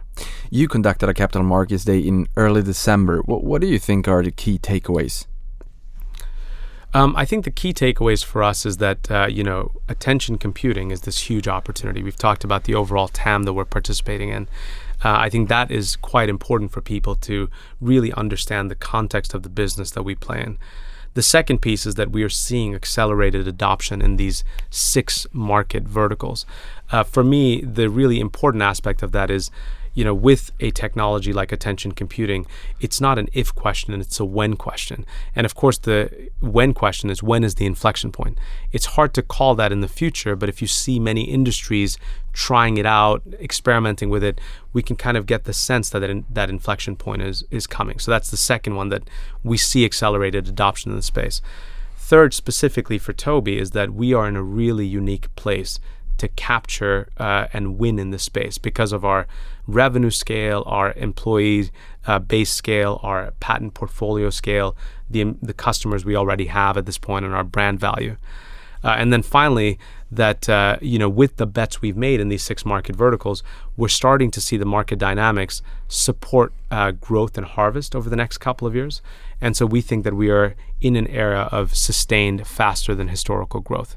You 0.50 0.68
conducted 0.68 1.10
a 1.10 1.14
Capital 1.14 1.44
Markets 1.44 1.86
Day 1.86 2.00
in 2.00 2.28
early 2.36 2.62
December. 2.62 3.22
What, 3.22 3.44
what 3.44 3.62
do 3.62 3.68
you 3.68 3.80
think 3.80 4.08
are 4.08 4.24
the 4.24 4.32
key 4.32 4.58
takeaways? 4.58 5.26
Um, 6.94 7.16
I 7.16 7.24
think 7.24 7.46
the 7.46 7.52
key 7.52 7.74
takeaways 7.74 8.24
for 8.24 8.44
us 8.44 8.66
is 8.66 8.78
that 8.78 9.10
uh, 9.10 9.28
you 9.28 9.44
know 9.44 9.72
attention 9.88 10.38
computing 10.38 10.92
is 10.92 11.02
this 11.02 11.30
huge 11.30 11.48
opportunity. 11.48 12.04
We've 12.04 12.18
talked 12.18 12.44
about 12.44 12.66
the 12.66 12.76
overall 12.76 13.08
TAM 13.08 13.44
that 13.44 13.54
we're 13.54 13.66
participating 13.66 14.30
in. 14.30 14.48
Uh, 15.03 15.18
I 15.18 15.30
think 15.30 15.49
that 15.49 15.72
is 15.72 15.95
quite 15.95 16.30
important 16.30 16.72
for 16.72 16.82
people 16.82 17.15
to 17.15 17.49
really 17.80 18.14
understand 18.14 18.69
the 18.69 18.76
context 18.76 19.34
of 19.34 19.44
the 19.44 19.49
business 19.49 19.91
that 19.91 20.03
we 20.03 20.15
play 20.15 20.41
in. 20.41 20.57
The 21.14 21.22
second 21.22 21.60
piece 21.60 21.86
is 21.86 21.95
that 21.95 22.11
we 22.11 22.23
are 22.23 22.30
seeing 22.30 22.73
accelerated 22.73 23.48
adoption 23.48 24.02
in 24.02 24.15
these 24.15 24.44
six 24.69 25.28
market 25.34 25.84
verticals. 25.84 26.45
Uh, 26.91 27.03
for 27.03 27.23
me, 27.23 27.61
the 27.61 27.90
really 27.90 28.19
important 28.19 28.64
aspect 28.64 29.03
of 29.03 29.11
that 29.11 29.30
is 29.30 29.52
you 29.94 30.04
know, 30.06 30.14
with 30.14 30.52
a 30.60 30.72
technology 30.72 31.34
like 31.34 31.52
attention 31.52 31.92
computing, 31.92 32.46
it's 32.80 33.02
not 33.02 33.20
an 33.20 33.28
if 33.34 33.54
question, 33.54 34.00
it's 34.00 34.20
a 34.20 34.26
when 34.26 34.56
question. 34.56 35.06
And 35.36 35.46
of 35.46 35.56
course, 35.56 35.78
the 35.78 36.30
when 36.40 36.74
question 36.74 37.10
is 37.10 37.22
when 37.22 37.44
is 37.44 37.56
the 37.56 37.66
inflection 37.66 38.12
point? 38.12 38.38
It's 38.72 38.86
hard 38.86 39.14
to 39.16 39.22
call 39.22 39.56
that 39.56 39.72
in 39.72 39.82
the 39.82 39.88
future, 39.88 40.36
but 40.36 40.50
if 40.50 40.62
you 40.62 40.68
see 40.68 41.00
many 41.00 41.24
industries 41.24 41.98
trying 42.32 42.78
it 42.78 42.86
out, 42.86 43.22
experimenting 43.42 44.10
with 44.10 44.24
it, 44.24 44.40
we 44.72 44.82
can 44.82 44.96
kind 44.96 45.18
of 45.18 45.26
get 45.26 45.44
the 45.44 45.54
sense 45.54 45.90
that 45.90 46.04
in, 46.04 46.26
that 46.30 46.50
inflection 46.50 46.96
point 46.96 47.22
is 47.22 47.44
is 47.52 47.68
coming. 47.68 48.00
So 48.00 48.12
that's 48.12 48.32
the 48.32 48.38
second 48.38 48.76
one 48.76 48.90
that 48.90 49.04
we 49.44 49.58
see 49.58 49.84
accelerated 49.84 50.48
adoption 50.48 50.92
in 50.92 50.96
the 50.96 51.04
space. 51.04 51.42
Third, 51.98 52.34
specifically 52.34 52.98
for 52.98 53.14
Tobii, 53.14 53.60
is 53.60 53.72
that 53.72 53.94
we 53.94 54.14
are 54.14 54.28
in 54.28 54.36
a 54.36 54.44
really 54.44 54.86
unique 54.86 55.34
place 55.36 55.80
to 56.18 56.28
capture 56.28 57.10
uh, 57.18 57.48
and 57.52 57.80
win 57.80 57.98
in 57.98 58.12
this 58.12 58.24
space 58.24 58.58
because 58.58 58.92
of 58.92 59.04
our 59.04 59.28
revenue 59.73 60.10
scale, 60.10 60.64
our 60.65 60.93
employee 60.93 61.69
uh, 62.06 62.19
base 62.19 62.52
scale, 62.52 62.99
our 63.03 63.31
patent 63.39 63.73
portfolio 63.73 64.30
scale, 64.30 64.76
the, 65.10 65.35
the 65.41 65.53
customers 65.53 66.06
we 66.06 66.15
already 66.15 66.45
have 66.45 66.77
at 66.77 66.85
this 66.85 66.98
point, 66.98 67.26
and 67.26 67.34
our 67.34 67.43
brand 67.43 67.80
value. 67.80 68.15
Uh, 68.84 68.95
and 68.98 69.14
then 69.14 69.22
finally, 69.22 69.77
that 70.11 70.49
uh, 70.49 70.77
you 70.81 70.98
know, 70.98 71.07
with 71.07 71.38
the 71.38 71.45
bets 71.45 71.81
we've 71.81 71.95
made 71.95 72.19
in 72.19 72.30
these 72.30 72.43
six 72.43 72.65
market 72.65 72.95
verticals, 72.95 73.43
we're 73.77 73.88
starting 73.88 74.31
to 74.31 74.41
see 74.41 74.57
the 74.57 74.65
market 74.65 74.98
dynamics 74.98 75.61
support 75.88 76.52
uh, 76.72 76.91
growth 76.91 77.38
and 77.38 77.45
harvest 77.45 77.95
over 77.95 78.10
the 78.10 78.15
next 78.15 78.39
couple 78.39 78.68
of 78.68 78.76
years. 78.76 79.02
And 79.39 79.56
so 79.56 79.65
we 79.65 79.81
think 79.81 80.03
that 80.03 80.15
we 80.15 80.30
are 80.30 80.56
in 80.81 80.95
an 80.95 81.07
era 81.07 81.48
of 81.52 81.76
sustained, 81.76 82.48
faster 82.48 82.95
than 82.95 83.07
historical 83.07 83.60
growth 83.60 83.95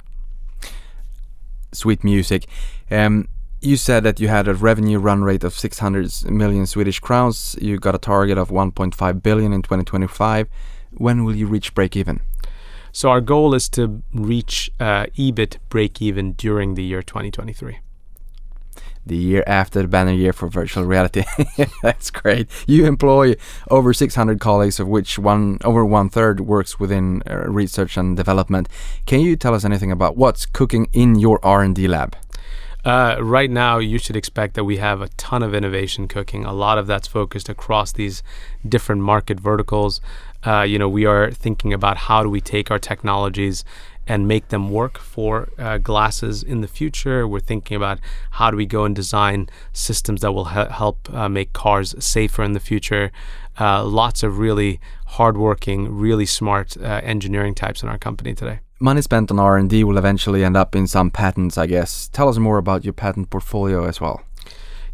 sweet 1.75 2.05
music. 2.05 2.47
Um, 2.91 3.29
you 3.65 3.77
said 3.77 4.03
that 4.05 4.21
you 4.21 4.29
had 4.29 4.47
a 4.47 4.55
revenue 4.55 4.99
run 4.99 5.25
rate 5.25 5.45
of 5.45 5.55
600 5.55 6.31
million 6.31 6.67
Swedish 6.67 7.01
crowns. 7.01 7.57
You 7.61 7.79
got 7.79 7.95
a 7.95 7.99
target 7.99 8.39
of 8.39 8.51
1.5 8.51 9.23
billion 9.23 9.53
in 9.53 9.63
2025. 9.63 10.49
When 10.93 11.25
will 11.25 11.35
you 11.35 11.47
reach 11.47 11.75
break 11.75 11.97
even? 11.97 12.21
So 12.93 13.11
our 13.11 13.21
goal 13.21 13.55
is 13.55 13.69
to 13.71 14.03
reach 14.13 14.71
uh, 14.79 15.07
EBIT 15.17 15.59
break 15.69 16.01
even 16.01 16.35
during 16.35 16.75
the 16.75 16.85
year 16.85 17.03
2023 17.03 17.79
the 19.07 19.17
year 19.17 19.45
after 19.47 19.83
the 19.83 19.89
banner 19.89 20.13
year 20.13 20.33
for 20.33 20.49
virtual 20.49 20.85
reality. 20.85 21.25
That's 21.83 22.11
great. 22.11 22.49
You 22.67 22.87
employ 22.87 23.35
over 23.71 23.93
600 23.93 24.41
colleagues, 24.41 24.81
of 24.81 24.89
which 24.89 25.19
one 25.19 25.59
over 25.63 25.85
one 25.85 26.09
third 26.09 26.41
works 26.41 26.81
within 26.81 27.23
uh, 27.29 27.49
research 27.49 27.97
and 27.97 28.17
development. 28.17 28.69
Can 29.05 29.21
you 29.21 29.37
tell 29.37 29.55
us 29.55 29.65
anything 29.65 29.93
about 29.93 30.17
what's 30.17 30.47
cooking 30.47 30.89
in 30.93 31.17
your 31.17 31.39
R&D 31.45 31.87
lab? 31.87 32.17
Uh, 32.85 33.17
right 33.19 33.51
now, 33.51 33.79
you 33.79 33.99
should 33.99 34.17
expect 34.17 34.55
that 34.55 34.65
we 34.65 34.77
have 34.77 35.01
a 35.01 35.09
ton 35.11 35.43
of 35.43 35.55
innovation 35.55 36.07
cooking. 36.07 36.45
A 36.45 36.53
lot 36.53 36.77
of 36.77 36.87
that's 36.87 37.09
focused 37.09 37.49
across 37.49 37.93
these 37.93 38.23
different 38.69 39.01
market 39.01 39.41
verticals. 39.41 40.03
Uh, 40.47 40.63
you 40.63 40.79
know, 40.79 40.89
we 40.89 41.07
are 41.07 41.31
thinking 41.31 41.73
about 41.73 41.97
how 41.97 42.23
do 42.23 42.29
we 42.29 42.43
take 42.43 42.71
our 42.71 42.79
technologies 42.79 43.65
and 44.07 44.29
make 44.29 44.49
them 44.49 44.69
work 44.69 44.99
for 44.99 45.49
uh, 45.59 45.79
glasses 45.79 46.43
in 46.43 46.61
the 46.61 46.69
future. 46.69 47.27
We're 47.27 47.41
thinking 47.41 47.75
about 47.75 48.01
how 48.33 48.51
do 48.51 48.57
we 48.59 48.67
go 48.67 48.85
and 48.85 48.95
design 48.95 49.49
systems 49.73 50.21
that 50.21 50.33
will 50.33 50.47
he- 50.47 50.73
help 50.73 51.13
uh, 51.15 51.31
make 51.31 51.55
cars 51.55 51.95
safer 52.05 52.43
in 52.43 52.53
the 52.53 52.61
future. 52.61 53.11
Uh, 53.59 53.83
lots 53.83 54.23
of 54.23 54.39
really 54.39 54.79
hardworking, 55.07 55.97
really 55.97 56.27
smart 56.27 56.77
uh, 56.77 57.01
engineering 57.03 57.55
types 57.55 57.83
in 57.83 57.89
our 57.89 57.97
company 57.97 58.35
today. 58.35 58.61
Money 58.85 59.01
spent 59.01 59.31
on 59.31 59.39
R&D 59.39 59.83
will 59.83 59.97
eventually 59.97 60.45
end 60.45 60.59
up 60.59 60.77
in 60.77 60.87
some 60.87 61.11
patents, 61.11 61.57
I 61.57 61.65
guess. 61.65 62.09
Tell 62.09 62.29
us 62.29 62.37
more 62.37 62.59
about 62.59 62.85
your 62.85 62.93
patent 62.93 63.31
portfolio 63.31 63.87
as 63.87 63.99
well. 63.99 64.21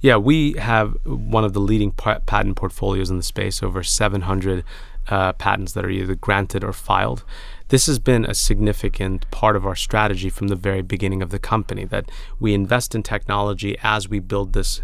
Yeah, 0.01 0.17
we 0.17 0.53
have 0.53 0.97
one 1.05 1.43
of 1.45 1.55
the 1.55 1.61
leading 1.61 1.91
pa- 1.91 2.21
patent 2.21 2.55
portfolios 2.55 3.11
in 3.11 3.17
the 3.17 3.25
space, 3.25 3.65
over 3.65 3.83
700 3.83 4.63
uh, 5.09 5.33
patents 5.33 5.73
that 5.73 5.85
are 5.85 5.91
either 5.91 6.15
granted 6.15 6.63
or 6.63 6.73
filed. 6.73 7.25
This 7.67 7.87
has 7.87 7.99
been 7.99 8.25
a 8.25 8.33
significant 8.33 9.29
part 9.33 9.57
of 9.57 9.67
our 9.67 9.75
strategy 9.75 10.31
from 10.31 10.47
the 10.47 10.55
very 10.55 10.83
beginning 10.83 11.21
of 11.21 11.31
the 11.31 11.41
company 11.41 11.85
that 11.87 12.09
we 12.39 12.55
invest 12.55 12.95
in 12.95 13.03
technology 13.03 13.77
as 13.83 14.09
we 14.09 14.21
build 14.21 14.53
this 14.53 14.83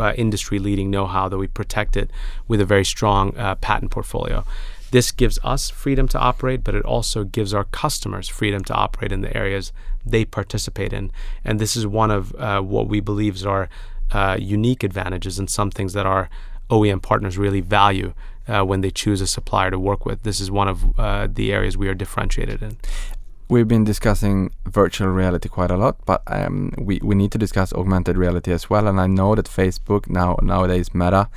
uh, 0.00 0.14
industry 0.16 0.58
leading 0.58 0.90
know 0.90 1.06
how 1.06 1.28
that 1.28 1.36
we 1.36 1.48
protect 1.48 1.98
it 1.98 2.10
with 2.46 2.62
a 2.62 2.64
very 2.64 2.84
strong 2.84 3.36
uh, 3.36 3.56
patent 3.56 3.90
portfolio. 3.90 4.42
This 4.90 5.12
gives 5.12 5.38
us 5.44 5.68
freedom 5.68 6.08
to 6.08 6.18
operate, 6.18 6.64
but 6.64 6.74
it 6.74 6.84
also 6.84 7.24
gives 7.24 7.52
our 7.52 7.64
customers 7.64 8.28
freedom 8.28 8.64
to 8.64 8.74
operate 8.74 9.12
in 9.12 9.20
the 9.20 9.36
areas 9.36 9.72
they 10.04 10.24
participate 10.24 10.92
in. 10.92 11.10
And 11.44 11.58
this 11.58 11.76
is 11.76 11.86
one 11.86 12.10
of 12.10 12.34
uh, 12.36 12.60
what 12.60 12.88
we 12.88 13.00
believe 13.00 13.46
are 13.46 13.68
uh, 14.10 14.38
unique 14.40 14.82
advantages 14.82 15.38
and 15.38 15.50
some 15.50 15.70
things 15.70 15.92
that 15.92 16.06
our 16.06 16.30
OEM 16.70 17.02
partners 17.02 17.36
really 17.36 17.60
value 17.60 18.14
uh, 18.46 18.62
when 18.64 18.80
they 18.80 18.90
choose 18.90 19.20
a 19.20 19.26
supplier 19.26 19.70
to 19.70 19.78
work 19.78 20.06
with. 20.06 20.22
This 20.22 20.40
is 20.40 20.50
one 20.50 20.68
of 20.68 20.98
uh, 20.98 21.28
the 21.30 21.52
areas 21.52 21.76
we 21.76 21.88
are 21.88 21.94
differentiated 21.94 22.62
in. 22.62 22.78
We've 23.50 23.68
been 23.68 23.84
discussing 23.84 24.52
virtual 24.66 25.08
reality 25.08 25.48
quite 25.48 25.70
a 25.70 25.76
lot, 25.76 25.96
but 26.04 26.22
um, 26.26 26.74
we, 26.76 27.00
we 27.02 27.14
need 27.14 27.32
to 27.32 27.38
discuss 27.38 27.72
augmented 27.72 28.18
reality 28.18 28.52
as 28.52 28.68
well. 28.68 28.86
And 28.86 29.00
I 29.00 29.06
know 29.06 29.34
that 29.34 29.46
Facebook 29.46 30.08
now 30.08 30.38
nowadays 30.42 30.94
Meta 30.94 31.30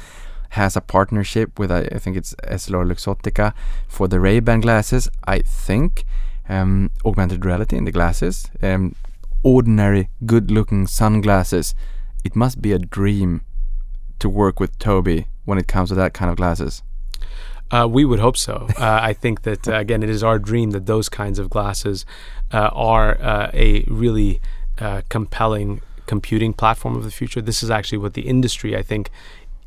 has 0.52 0.76
a 0.76 0.82
partnership 0.82 1.58
with 1.58 1.72
I, 1.72 1.82
I 1.92 2.00
think 2.00 2.18
it's 2.18 2.34
EssilorLuxottica 2.44 3.54
for 3.88 4.08
the 4.08 4.20
Ray-Ban 4.20 4.62
glasses. 4.62 5.10
I 5.26 5.40
think 5.40 6.04
um, 6.50 6.92
augmented 7.06 7.46
reality 7.46 7.78
in 7.78 7.86
the 7.86 7.92
glasses, 7.92 8.50
um, 8.62 8.96
ordinary 9.44 10.10
good-looking 10.26 10.88
sunglasses. 10.88 11.74
It 12.24 12.36
must 12.36 12.62
be 12.62 12.74
a 12.74 12.80
dream 12.80 13.42
to 14.20 14.30
work 14.30 14.60
with 14.60 14.78
Tobii 14.78 15.26
when 15.46 15.58
it 15.58 15.68
comes 15.68 15.90
to 15.90 15.96
that 15.96 16.14
kind 16.14 16.30
of 16.30 16.38
glasses. 16.38 16.84
Uh, 17.72 17.88
we 17.90 18.04
would 18.04 18.20
hope 18.20 18.38
so. 18.38 18.68
Uh, 18.78 19.00
I 19.02 19.14
think 19.14 19.44
that 19.44 19.68
uh, 19.68 19.76
again, 19.76 20.04
it 20.04 20.10
is 20.10 20.24
our 20.24 20.40
dream 20.40 20.72
that 20.72 20.86
those 20.86 21.08
kinds 21.08 21.40
of 21.40 21.50
glasses 21.50 22.06
uh, 22.52 22.70
are 22.74 23.22
uh, 23.22 23.52
a 23.54 23.84
really 23.88 24.42
uh, 24.80 25.02
compelling 25.08 25.82
computing 26.08 26.52
platform 26.52 26.96
of 26.98 27.04
the 27.04 27.12
future. 27.12 27.42
This 27.42 27.64
is 27.64 27.70
actually 27.70 28.00
what 28.00 28.16
the 28.16 28.24
industry, 28.24 28.76
I 28.76 28.82
think, 28.82 29.10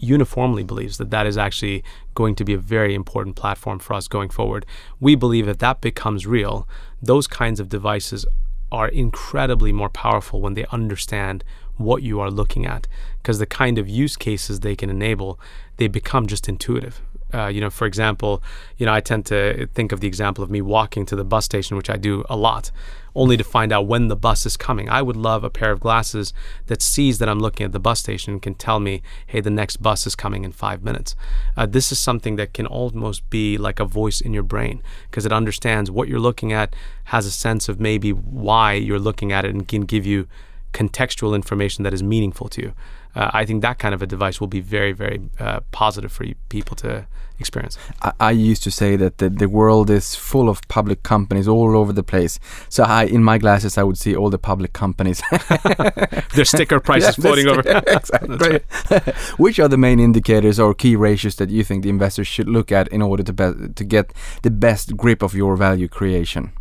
uniformly 0.04 0.62
believes 0.62 0.98
that 0.98 1.10
that 1.10 1.26
is 1.26 1.36
actually 1.36 1.82
going 2.14 2.34
to 2.36 2.44
be 2.44 2.54
a 2.54 2.58
very 2.58 2.94
important 2.94 3.36
platform 3.36 3.78
for 3.78 3.94
us 3.94 4.08
going 4.08 4.28
forward. 4.28 4.66
We 5.00 5.14
believe 5.14 5.48
if 5.48 5.58
that 5.58 5.80
becomes 5.80 6.26
real. 6.26 6.68
Those 7.02 7.26
kinds 7.26 7.60
of 7.60 7.68
devices 7.68 8.26
are 8.70 8.88
incredibly 8.88 9.72
more 9.72 9.88
powerful 9.88 10.40
when 10.40 10.54
they 10.54 10.66
understand 10.66 11.44
what 11.76 12.02
you 12.02 12.20
are 12.20 12.30
looking 12.30 12.66
at 12.66 12.86
because 13.20 13.38
the 13.38 13.46
kind 13.46 13.78
of 13.78 13.88
use 13.88 14.16
cases 14.16 14.60
they 14.60 14.76
can 14.76 14.90
enable 14.90 15.40
they 15.76 15.88
become 15.88 16.26
just 16.26 16.48
intuitive 16.48 17.00
uh, 17.34 17.48
you 17.48 17.60
know, 17.60 17.70
for 17.70 17.86
example, 17.86 18.42
you 18.78 18.86
know, 18.86 18.92
I 18.92 19.00
tend 19.00 19.26
to 19.26 19.66
think 19.74 19.90
of 19.92 20.00
the 20.00 20.06
example 20.06 20.44
of 20.44 20.50
me 20.50 20.62
walking 20.62 21.04
to 21.06 21.16
the 21.16 21.24
bus 21.24 21.44
station, 21.44 21.76
which 21.76 21.90
I 21.90 21.96
do 21.96 22.24
a 22.30 22.36
lot, 22.36 22.70
only 23.14 23.36
to 23.36 23.44
find 23.44 23.72
out 23.72 23.86
when 23.86 24.08
the 24.08 24.16
bus 24.16 24.46
is 24.46 24.56
coming. 24.56 24.88
I 24.88 25.02
would 25.02 25.16
love 25.16 25.42
a 25.42 25.50
pair 25.50 25.72
of 25.72 25.80
glasses 25.80 26.32
that 26.66 26.80
sees 26.80 27.18
that 27.18 27.28
I'm 27.28 27.40
looking 27.40 27.64
at 27.64 27.72
the 27.72 27.80
bus 27.80 27.98
station 28.00 28.34
and 28.34 28.42
can 28.42 28.54
tell 28.54 28.78
me, 28.78 29.02
hey, 29.26 29.40
the 29.40 29.50
next 29.50 29.78
bus 29.78 30.06
is 30.06 30.14
coming 30.14 30.44
in 30.44 30.52
five 30.52 30.84
minutes. 30.84 31.16
Uh, 31.56 31.66
this 31.66 31.90
is 31.90 31.98
something 31.98 32.36
that 32.36 32.54
can 32.54 32.66
almost 32.66 33.28
be 33.30 33.58
like 33.58 33.80
a 33.80 33.84
voice 33.84 34.20
in 34.20 34.32
your 34.32 34.42
brain 34.44 34.82
because 35.10 35.26
it 35.26 35.32
understands 35.32 35.90
what 35.90 36.08
you're 36.08 36.20
looking 36.20 36.52
at, 36.52 36.76
has 37.04 37.26
a 37.26 37.32
sense 37.32 37.68
of 37.68 37.80
maybe 37.80 38.12
why 38.12 38.74
you're 38.74 38.98
looking 38.98 39.32
at 39.32 39.44
it, 39.44 39.50
and 39.50 39.66
can 39.66 39.82
give 39.82 40.06
you 40.06 40.28
contextual 40.72 41.34
information 41.34 41.84
that 41.84 41.94
is 41.94 42.02
meaningful 42.02 42.48
to 42.48 42.60
you 42.60 42.74
uh, 43.14 43.30
I 43.32 43.44
think 43.44 43.62
that 43.62 43.78
kind 43.78 43.94
of 43.94 44.02
a 44.02 44.06
device 44.06 44.40
will 44.40 44.48
be 44.48 44.60
very, 44.60 44.92
very 44.92 45.20
uh, 45.38 45.60
positive 45.70 46.12
for 46.12 46.26
people 46.48 46.76
to 46.76 47.06
experience. 47.38 47.78
I, 48.02 48.12
I, 48.20 48.30
used 48.30 48.62
to 48.64 48.70
say 48.70 48.96
that 48.96 49.18
the, 49.18 49.28
the 49.28 49.48
world 49.48 49.90
is 49.90 50.14
full 50.14 50.48
of 50.48 50.60
public 50.68 51.02
companies 51.02 51.48
all 51.48 51.76
over 51.76 51.92
the 51.92 52.02
place. 52.02 52.38
So 52.68 52.84
I, 52.84 53.04
in 53.04 53.22
my 53.22 53.38
glasses, 53.38 53.76
I 53.76 53.82
would 53.82 53.98
see 53.98 54.14
all 54.14 54.30
the 54.30 54.38
public 54.38 54.72
companies. 54.72 55.22
Their 56.34 56.44
sticker 56.44 56.80
prices 56.88 57.18
yeah, 57.18 57.22
floating 57.22 57.48
over. 57.48 57.62
exactly. 57.86 58.60
Which 59.36 59.58
are 59.58 59.68
the 59.68 59.76
main 59.76 59.98
indicators 59.98 60.60
or 60.60 60.74
key 60.74 60.96
ratios 60.96 61.36
that 61.36 61.50
you 61.50 61.64
think 61.64 61.82
the 61.82 61.90
investors 61.90 62.28
should 62.28 62.48
look 62.48 62.70
at 62.70 62.88
in 62.88 63.02
order 63.02 63.22
to 63.22 63.32
be- 63.32 63.68
to 63.74 63.84
get 63.84 64.12
the 64.42 64.50
best 64.50 64.96
grip 64.96 65.22
of 65.22 65.34
your 65.34 65.56
value 65.56 65.88
creation? 65.88 66.52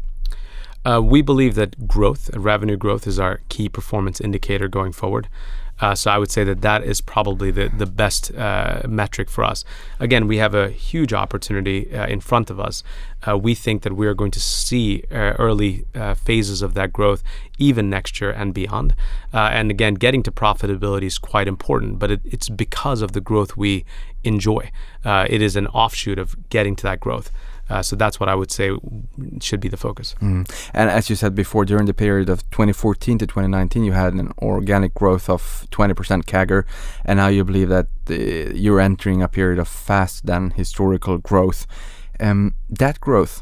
Uh, 0.85 1.01
we 1.01 1.21
believe 1.21 1.55
that 1.55 1.88
growth, 1.88 2.30
revenue 2.35 2.75
growth, 2.75 3.07
is 3.07 3.17
our 3.17 3.39
key 3.47 3.69
performance 3.69 4.19
indicator 4.19 4.67
going 4.67 4.91
forward. 4.91 5.30
Uh, 5.84 5.93
so 5.93 6.10
I 6.10 6.18
would 6.18 6.31
say 6.31 6.45
that 6.45 6.61
that 6.61 6.81
is 6.85 7.01
probably 7.01 7.51
the 7.51 7.68
the 7.68 7.85
best 7.85 8.34
uh, 8.35 8.84
metric 8.88 9.30
for 9.30 9.43
us. 9.43 9.65
Again, 9.99 10.27
we 10.30 10.38
have 10.38 10.55
a 10.55 10.69
huge 10.69 11.11
opportunity 11.11 11.93
uh, 11.93 12.07
in 12.07 12.22
front 12.22 12.49
of 12.49 12.57
us. 12.57 12.84
Uh, 13.27 13.38
we 13.38 13.53
think 13.53 13.81
that 13.81 13.91
we 13.91 14.07
are 14.07 14.14
going 14.14 14.31
to 14.31 14.39
see 14.39 15.03
uh, 15.11 15.35
early 15.45 15.84
uh, 15.93 16.14
phases 16.14 16.61
of 16.61 16.73
that 16.76 16.93
growth 16.93 17.22
even 17.57 17.89
next 17.89 18.22
year 18.22 18.31
and 18.31 18.53
beyond. 18.53 18.95
and 19.34 19.69
again, 19.72 19.95
getting 19.95 20.23
to 20.23 20.31
profitability 20.31 21.07
is 21.14 21.18
quite 21.18 21.49
important, 21.49 21.99
but 21.99 22.10
it, 22.11 22.22
it's 22.23 22.47
because 22.47 23.01
of 23.01 23.11
the 23.11 23.22
growth 23.22 23.57
we 23.57 23.84
enjoy. 24.23 24.72
it 25.05 25.41
is 25.41 25.57
an 25.57 25.68
offshoot 25.68 26.18
of 26.18 26.27
getting 26.49 26.77
to 26.77 26.84
that 26.84 26.99
growth. 27.01 27.30
Uh, 27.73 27.81
so 27.81 27.95
that's 27.95 28.19
what 28.19 28.29
I 28.29 28.35
would 28.35 28.51
say 28.51 28.69
should 29.41 29.59
be 29.59 29.67
the 29.67 29.77
focus. 29.77 30.13
Mm. 30.21 30.47
And 30.75 30.91
as 30.91 31.09
you 31.09 31.15
said 31.15 31.33
before, 31.33 31.65
during 31.65 31.87
the 31.87 31.93
period 31.93 32.29
of 32.29 32.47
2014 32.51 33.17
to 33.17 33.25
2019, 33.25 33.83
you 33.83 33.93
had 33.93 34.13
an 34.13 34.31
organic 34.43 34.93
growth 34.93 35.27
of 35.27 35.41
20% 35.71 36.25
CAGR, 36.25 36.65
and 37.03 37.17
now 37.17 37.29
you 37.29 37.43
believe 37.43 37.69
that 37.69 37.87
you're 38.07 38.79
entering 38.79 39.23
a 39.23 39.27
period 39.27 39.57
of 39.57 39.67
fast 39.67 40.27
than 40.27 40.51
historical 40.51 41.17
growth. 41.17 41.65
Um, 42.19 42.53
that 42.69 43.01
growth, 43.01 43.41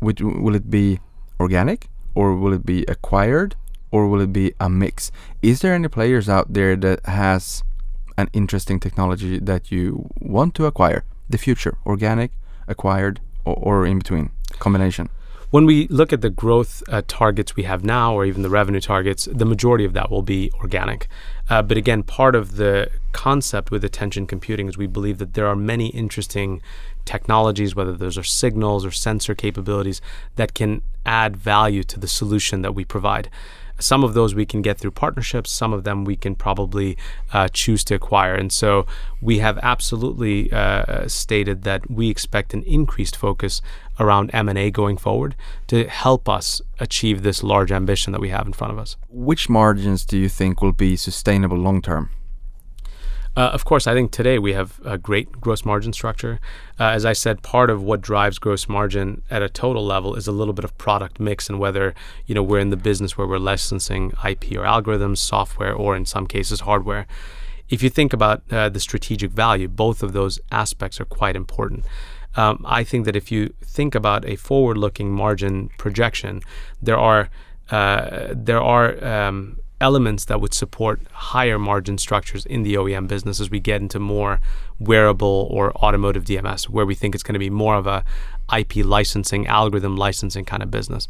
would, 0.00 0.20
will 0.20 0.56
it 0.56 0.68
be 0.68 0.98
organic 1.38 1.88
or 2.16 2.34
will 2.34 2.52
it 2.52 2.66
be 2.66 2.84
acquired 2.88 3.54
or 3.92 4.08
will 4.08 4.20
it 4.20 4.32
be 4.32 4.52
a 4.58 4.68
mix? 4.68 5.12
Is 5.42 5.60
there 5.60 5.74
any 5.74 5.86
players 5.86 6.28
out 6.28 6.52
there 6.52 6.74
that 6.74 7.06
has 7.06 7.62
an 8.18 8.30
interesting 8.32 8.80
technology 8.80 9.38
that 9.38 9.70
you 9.70 10.10
want 10.18 10.56
to 10.56 10.66
acquire? 10.66 11.04
The 11.28 11.38
future, 11.38 11.78
organic, 11.86 12.32
acquired, 12.66 13.20
or, 13.44 13.54
or 13.54 13.86
in 13.86 13.98
between 13.98 14.30
combination? 14.58 15.08
When 15.50 15.66
we 15.66 15.88
look 15.88 16.12
at 16.12 16.20
the 16.20 16.30
growth 16.30 16.80
uh, 16.88 17.02
targets 17.08 17.56
we 17.56 17.64
have 17.64 17.82
now, 17.82 18.14
or 18.14 18.24
even 18.24 18.42
the 18.42 18.50
revenue 18.50 18.80
targets, 18.80 19.24
the 19.24 19.44
majority 19.44 19.84
of 19.84 19.94
that 19.94 20.08
will 20.08 20.22
be 20.22 20.52
organic. 20.60 21.08
Uh, 21.48 21.60
but 21.60 21.76
again, 21.76 22.04
part 22.04 22.36
of 22.36 22.54
the 22.54 22.88
concept 23.10 23.72
with 23.72 23.84
attention 23.84 24.28
computing 24.28 24.68
is 24.68 24.78
we 24.78 24.86
believe 24.86 25.18
that 25.18 25.34
there 25.34 25.48
are 25.48 25.56
many 25.56 25.88
interesting 25.88 26.62
technologies, 27.04 27.74
whether 27.74 27.96
those 27.96 28.18
are 28.18 28.22
signals 28.22 28.84
or 28.84 28.90
sensor 28.90 29.34
capabilities, 29.34 30.00
that 30.36 30.54
can 30.54 30.82
add 31.06 31.36
value 31.36 31.82
to 31.84 31.98
the 31.98 32.08
solution 32.08 32.62
that 32.62 32.74
we 32.74 32.84
provide. 32.84 33.28
Some 33.78 34.04
of 34.04 34.12
those 34.12 34.34
we 34.34 34.44
can 34.44 34.60
get 34.60 34.78
through 34.78 34.90
partnerships. 34.90 35.50
Some 35.50 35.72
of 35.72 35.84
them 35.84 36.04
we 36.04 36.14
can 36.14 36.34
probably 36.34 36.98
uh, 37.32 37.48
choose 37.48 37.82
to 37.84 37.94
acquire. 37.94 38.34
And 38.34 38.52
so 38.52 38.86
we 39.22 39.38
have 39.38 39.58
absolutely 39.62 40.52
uh, 40.52 41.08
stated 41.08 41.62
that 41.62 41.90
we 41.90 42.10
expect 42.10 42.52
an 42.52 42.62
increased 42.64 43.16
focus 43.16 43.62
around 43.98 44.30
M&A 44.34 44.70
going 44.70 44.98
forward 44.98 45.34
to 45.68 45.88
help 45.88 46.28
us 46.28 46.60
achieve 46.78 47.22
this 47.22 47.42
large 47.42 47.72
ambition 47.72 48.12
that 48.12 48.20
we 48.20 48.28
have 48.28 48.46
in 48.46 48.52
front 48.52 48.72
of 48.72 48.78
us. 48.78 48.96
Which 49.08 49.48
margins 49.48 50.04
do 50.04 50.18
you 50.18 50.28
think 50.28 50.60
will 50.60 50.72
be 50.72 50.96
sustainable 50.96 51.56
long 51.56 51.80
term? 51.80 52.10
Uh, 53.40 53.48
of 53.54 53.64
course, 53.64 53.86
I 53.86 53.94
think 53.94 54.10
today 54.10 54.38
we 54.38 54.52
have 54.52 54.78
a 54.84 54.98
great 54.98 55.32
gross 55.40 55.64
margin 55.64 55.94
structure. 55.94 56.40
Uh, 56.78 56.90
as 56.90 57.06
I 57.06 57.14
said, 57.14 57.42
part 57.42 57.70
of 57.70 57.82
what 57.82 58.02
drives 58.02 58.38
gross 58.38 58.68
margin 58.68 59.22
at 59.30 59.42
a 59.42 59.48
total 59.48 59.82
level 59.82 60.14
is 60.14 60.26
a 60.26 60.32
little 60.32 60.52
bit 60.52 60.62
of 60.62 60.76
product 60.76 61.18
mix 61.18 61.48
and 61.48 61.58
whether 61.58 61.94
you 62.26 62.34
know 62.34 62.42
we're 62.42 62.58
in 62.58 62.68
the 62.68 62.76
business 62.76 63.16
where 63.16 63.26
we're 63.26 63.38
licensing 63.38 64.12
IP 64.22 64.52
or 64.52 64.64
algorithms, 64.64 65.18
software, 65.18 65.72
or 65.72 65.96
in 65.96 66.04
some 66.04 66.26
cases 66.26 66.60
hardware. 66.60 67.06
If 67.70 67.82
you 67.82 67.88
think 67.88 68.12
about 68.12 68.42
uh, 68.50 68.68
the 68.68 68.78
strategic 68.78 69.30
value, 69.30 69.68
both 69.68 70.02
of 70.02 70.12
those 70.12 70.38
aspects 70.52 71.00
are 71.00 71.06
quite 71.06 71.34
important. 71.34 71.86
Um, 72.36 72.62
I 72.68 72.84
think 72.84 73.06
that 73.06 73.16
if 73.16 73.32
you 73.32 73.54
think 73.64 73.94
about 73.94 74.26
a 74.26 74.36
forward-looking 74.36 75.10
margin 75.10 75.70
projection, 75.78 76.42
there 76.82 76.98
are 76.98 77.30
uh, 77.70 78.34
there 78.36 78.60
are 78.60 79.02
um, 79.02 79.60
elements 79.80 80.26
that 80.26 80.40
would 80.40 80.54
support 80.54 81.00
higher 81.12 81.58
margin 81.58 81.98
structures 81.98 82.44
in 82.46 82.62
the 82.62 82.74
OEM 82.74 83.08
business 83.08 83.40
as 83.40 83.50
we 83.50 83.60
get 83.60 83.80
into 83.80 83.98
more 83.98 84.40
wearable 84.78 85.48
or 85.50 85.72
automotive 85.76 86.24
DMS, 86.24 86.68
where 86.68 86.86
we 86.86 86.94
think 86.94 87.14
it's 87.14 87.22
going 87.22 87.34
to 87.34 87.38
be 87.38 87.50
more 87.50 87.76
of 87.76 87.86
a 87.86 88.04
IP 88.56 88.76
licensing, 88.84 89.46
algorithm 89.46 89.96
licensing 89.96 90.44
kind 90.44 90.62
of 90.62 90.70
business. 90.70 91.08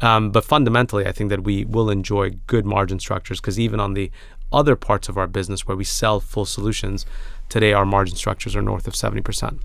Um, 0.00 0.30
but 0.30 0.44
fundamentally, 0.44 1.06
I 1.06 1.12
think 1.12 1.30
that 1.30 1.44
we 1.44 1.64
will 1.64 1.90
enjoy 1.90 2.30
good 2.46 2.66
margin 2.66 2.98
structures 2.98 3.40
because 3.40 3.58
even 3.58 3.80
on 3.80 3.94
the 3.94 4.10
other 4.52 4.76
parts 4.76 5.08
of 5.08 5.16
our 5.16 5.26
business 5.26 5.66
where 5.66 5.76
we 5.76 5.84
sell 5.84 6.20
full 6.20 6.44
solutions, 6.44 7.06
today 7.48 7.72
our 7.72 7.86
margin 7.86 8.16
structures 8.16 8.54
are 8.54 8.62
north 8.62 8.86
of 8.86 8.94
70%. 8.94 9.60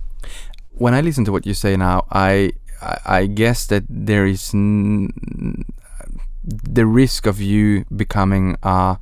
When 0.71 0.93
I 0.93 1.01
listen 1.01 1.25
to 1.25 1.31
what 1.31 1.45
you 1.45 1.53
say 1.53 1.75
now, 1.75 2.05
I 2.11 2.53
I 3.05 3.25
guess 3.25 3.65
that 3.67 3.83
there 3.89 4.25
is 4.25 4.53
n- 4.53 5.65
the 6.43 6.85
risk 6.85 7.25
of 7.25 7.41
you 7.41 7.85
becoming 7.95 8.55
uh, 8.63 8.95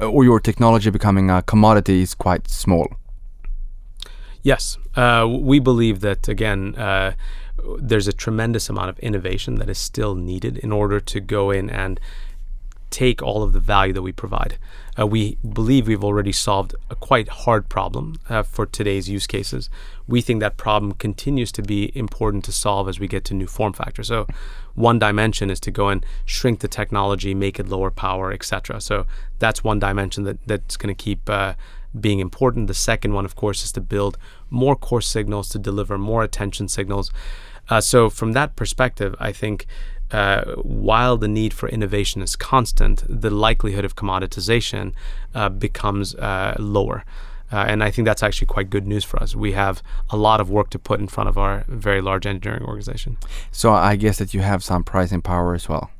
or 0.00 0.24
your 0.24 0.40
technology 0.40 0.90
becoming 0.90 1.30
a 1.30 1.42
commodity 1.42 2.02
is 2.02 2.14
quite 2.14 2.48
small. 2.48 2.88
Yes, 4.42 4.78
uh, 4.94 5.26
we 5.28 5.58
believe 5.58 6.00
that 6.00 6.28
again. 6.28 6.74
Uh, 6.74 7.14
there's 7.78 8.06
a 8.06 8.12
tremendous 8.12 8.68
amount 8.68 8.90
of 8.90 8.98
innovation 8.98 9.54
that 9.56 9.70
is 9.70 9.78
still 9.78 10.14
needed 10.14 10.58
in 10.58 10.70
order 10.70 11.00
to 11.00 11.20
go 11.20 11.50
in 11.50 11.70
and 11.70 11.98
take 12.94 13.20
all 13.20 13.42
of 13.42 13.52
the 13.52 13.58
value 13.58 13.92
that 13.92 14.02
we 14.02 14.12
provide. 14.12 14.56
Uh, 14.96 15.04
we 15.04 15.36
believe 15.52 15.88
we've 15.88 16.04
already 16.04 16.30
solved 16.30 16.76
a 16.88 16.94
quite 16.94 17.26
hard 17.28 17.68
problem 17.68 18.20
uh, 18.28 18.44
for 18.44 18.66
today's 18.66 19.08
use 19.08 19.26
cases. 19.26 19.68
We 20.06 20.20
think 20.20 20.38
that 20.38 20.56
problem 20.56 20.92
continues 20.92 21.50
to 21.52 21.62
be 21.62 21.90
important 21.96 22.44
to 22.44 22.52
solve 22.52 22.88
as 22.88 23.00
we 23.00 23.08
get 23.08 23.24
to 23.24 23.34
new 23.34 23.48
form 23.48 23.72
factors. 23.72 24.06
So, 24.08 24.28
one 24.74 25.00
dimension 25.00 25.50
is 25.50 25.58
to 25.60 25.72
go 25.72 25.88
and 25.88 26.06
shrink 26.24 26.60
the 26.60 26.68
technology, 26.68 27.34
make 27.34 27.58
it 27.58 27.68
lower 27.68 27.90
power, 27.90 28.32
etc. 28.32 28.80
So 28.80 29.06
that's 29.40 29.64
one 29.64 29.80
dimension 29.80 30.22
that 30.24 30.38
that's 30.46 30.76
going 30.76 30.94
to 30.94 31.02
keep. 31.04 31.28
Uh, 31.28 31.54
being 32.00 32.18
important. 32.18 32.66
The 32.66 32.74
second 32.74 33.14
one, 33.14 33.24
of 33.24 33.36
course, 33.36 33.62
is 33.62 33.70
to 33.70 33.80
build 33.80 34.18
more 34.50 34.74
core 34.74 35.00
signals 35.00 35.48
to 35.50 35.60
deliver 35.60 35.96
more 35.96 36.24
attention 36.24 36.66
signals. 36.66 37.12
Uh, 37.68 37.80
so, 37.80 38.10
from 38.10 38.32
that 38.32 38.56
perspective, 38.56 39.14
I 39.18 39.32
think 39.32 39.66
uh, 40.14 40.44
while 40.62 41.16
the 41.16 41.26
need 41.26 41.52
for 41.52 41.68
innovation 41.68 42.22
is 42.22 42.36
constant, 42.36 43.02
the 43.08 43.30
likelihood 43.30 43.84
of 43.84 43.96
commoditization 43.96 44.92
uh, 45.34 45.48
becomes 45.48 46.14
uh, 46.14 46.54
lower. 46.58 47.04
Uh, 47.50 47.64
and 47.68 47.82
I 47.82 47.90
think 47.90 48.06
that's 48.06 48.22
actually 48.22 48.46
quite 48.46 48.70
good 48.70 48.86
news 48.86 49.04
for 49.04 49.20
us. 49.22 49.34
We 49.34 49.52
have 49.52 49.82
a 50.10 50.16
lot 50.16 50.40
of 50.40 50.48
work 50.48 50.70
to 50.70 50.78
put 50.78 51.00
in 51.00 51.08
front 51.08 51.28
of 51.28 51.36
our 51.36 51.64
very 51.66 52.00
large 52.00 52.26
engineering 52.26 52.64
organization. 52.64 53.16
So 53.50 53.72
I 53.72 53.96
guess 53.96 54.18
that 54.18 54.32
you 54.34 54.40
have 54.40 54.62
some 54.62 54.84
pricing 54.84 55.20
power 55.20 55.52
as 55.54 55.68
well. 55.68 55.90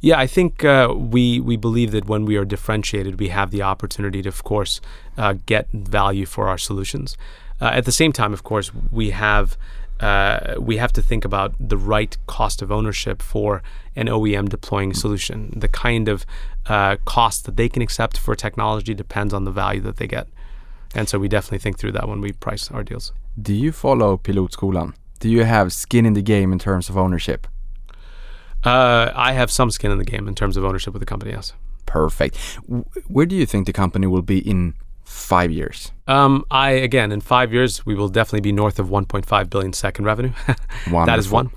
Yeah, 0.00 0.18
I 0.20 0.28
think 0.28 0.64
uh, 0.64 0.94
we 0.96 1.40
we 1.40 1.56
believe 1.56 1.90
that 1.92 2.06
when 2.06 2.26
we 2.26 2.36
are 2.36 2.44
differentiated, 2.44 3.18
we 3.18 3.28
have 3.28 3.50
the 3.50 3.62
opportunity 3.62 4.22
to, 4.22 4.28
of 4.28 4.44
course, 4.44 4.80
uh, 5.16 5.34
get 5.46 5.66
value 5.72 6.26
for 6.26 6.46
our 6.46 6.58
solutions. 6.58 7.16
Uh, 7.60 7.78
at 7.78 7.84
the 7.84 7.92
same 7.92 8.12
time, 8.12 8.32
of 8.32 8.42
course, 8.42 8.70
we 8.92 9.10
have 9.10 9.56
uh, 10.04 10.56
we 10.60 10.76
have 10.76 10.92
to 10.92 11.00
think 11.00 11.24
about 11.24 11.54
the 11.58 11.78
right 11.78 12.14
cost 12.26 12.60
of 12.60 12.70
ownership 12.70 13.22
for 13.22 13.62
an 13.96 14.06
OEM 14.06 14.50
deploying 14.50 14.92
solution. 14.92 15.38
The 15.56 15.68
kind 15.68 16.08
of 16.08 16.26
uh, 16.66 16.96
cost 17.06 17.46
that 17.46 17.56
they 17.56 17.70
can 17.70 17.80
accept 17.80 18.18
for 18.18 18.34
technology 18.34 18.92
depends 18.92 19.32
on 19.32 19.44
the 19.44 19.50
value 19.50 19.80
that 19.80 19.96
they 19.96 20.06
get. 20.06 20.26
And 20.94 21.08
so 21.08 21.18
we 21.18 21.28
definitely 21.28 21.62
think 21.64 21.78
through 21.78 21.92
that 21.92 22.06
when 22.06 22.20
we 22.20 22.32
price 22.32 22.70
our 22.70 22.84
deals. 22.84 23.12
Do 23.40 23.54
you 23.54 23.72
follow 23.72 24.18
Pilotskolan? 24.18 24.92
Do 25.20 25.30
you 25.30 25.44
have 25.44 25.72
skin 25.72 26.04
in 26.04 26.12
the 26.12 26.22
game 26.22 26.52
in 26.52 26.58
terms 26.58 26.90
of 26.90 26.98
ownership? 26.98 27.46
Uh, 28.62 29.10
I 29.14 29.32
have 29.32 29.50
some 29.50 29.70
skin 29.70 29.90
in 29.90 29.96
the 29.96 30.04
game 30.04 30.28
in 30.28 30.34
terms 30.34 30.58
of 30.58 30.64
ownership 30.66 30.92
of 30.94 31.00
the 31.00 31.06
company, 31.06 31.32
yes. 31.32 31.54
Perfect. 31.86 32.36
W- 32.66 32.84
where 33.06 33.24
do 33.24 33.34
you 33.34 33.46
think 33.46 33.66
the 33.66 33.72
company 33.72 34.06
will 34.06 34.22
be 34.22 34.38
in 34.38 34.74
five 35.04 35.50
years? 35.50 35.92
Um, 36.06 36.44
I 36.50 36.70
again, 36.70 37.12
in 37.12 37.20
five 37.20 37.52
years, 37.52 37.86
we 37.86 37.94
will 37.94 38.08
definitely 38.08 38.40
be 38.40 38.52
north 38.52 38.78
of 38.78 38.88
1.5 38.88 39.50
billion 39.50 39.72
second 39.72 40.04
revenue. 40.04 40.32
that 40.90 41.18
is 41.18 41.30
one. 41.30 41.50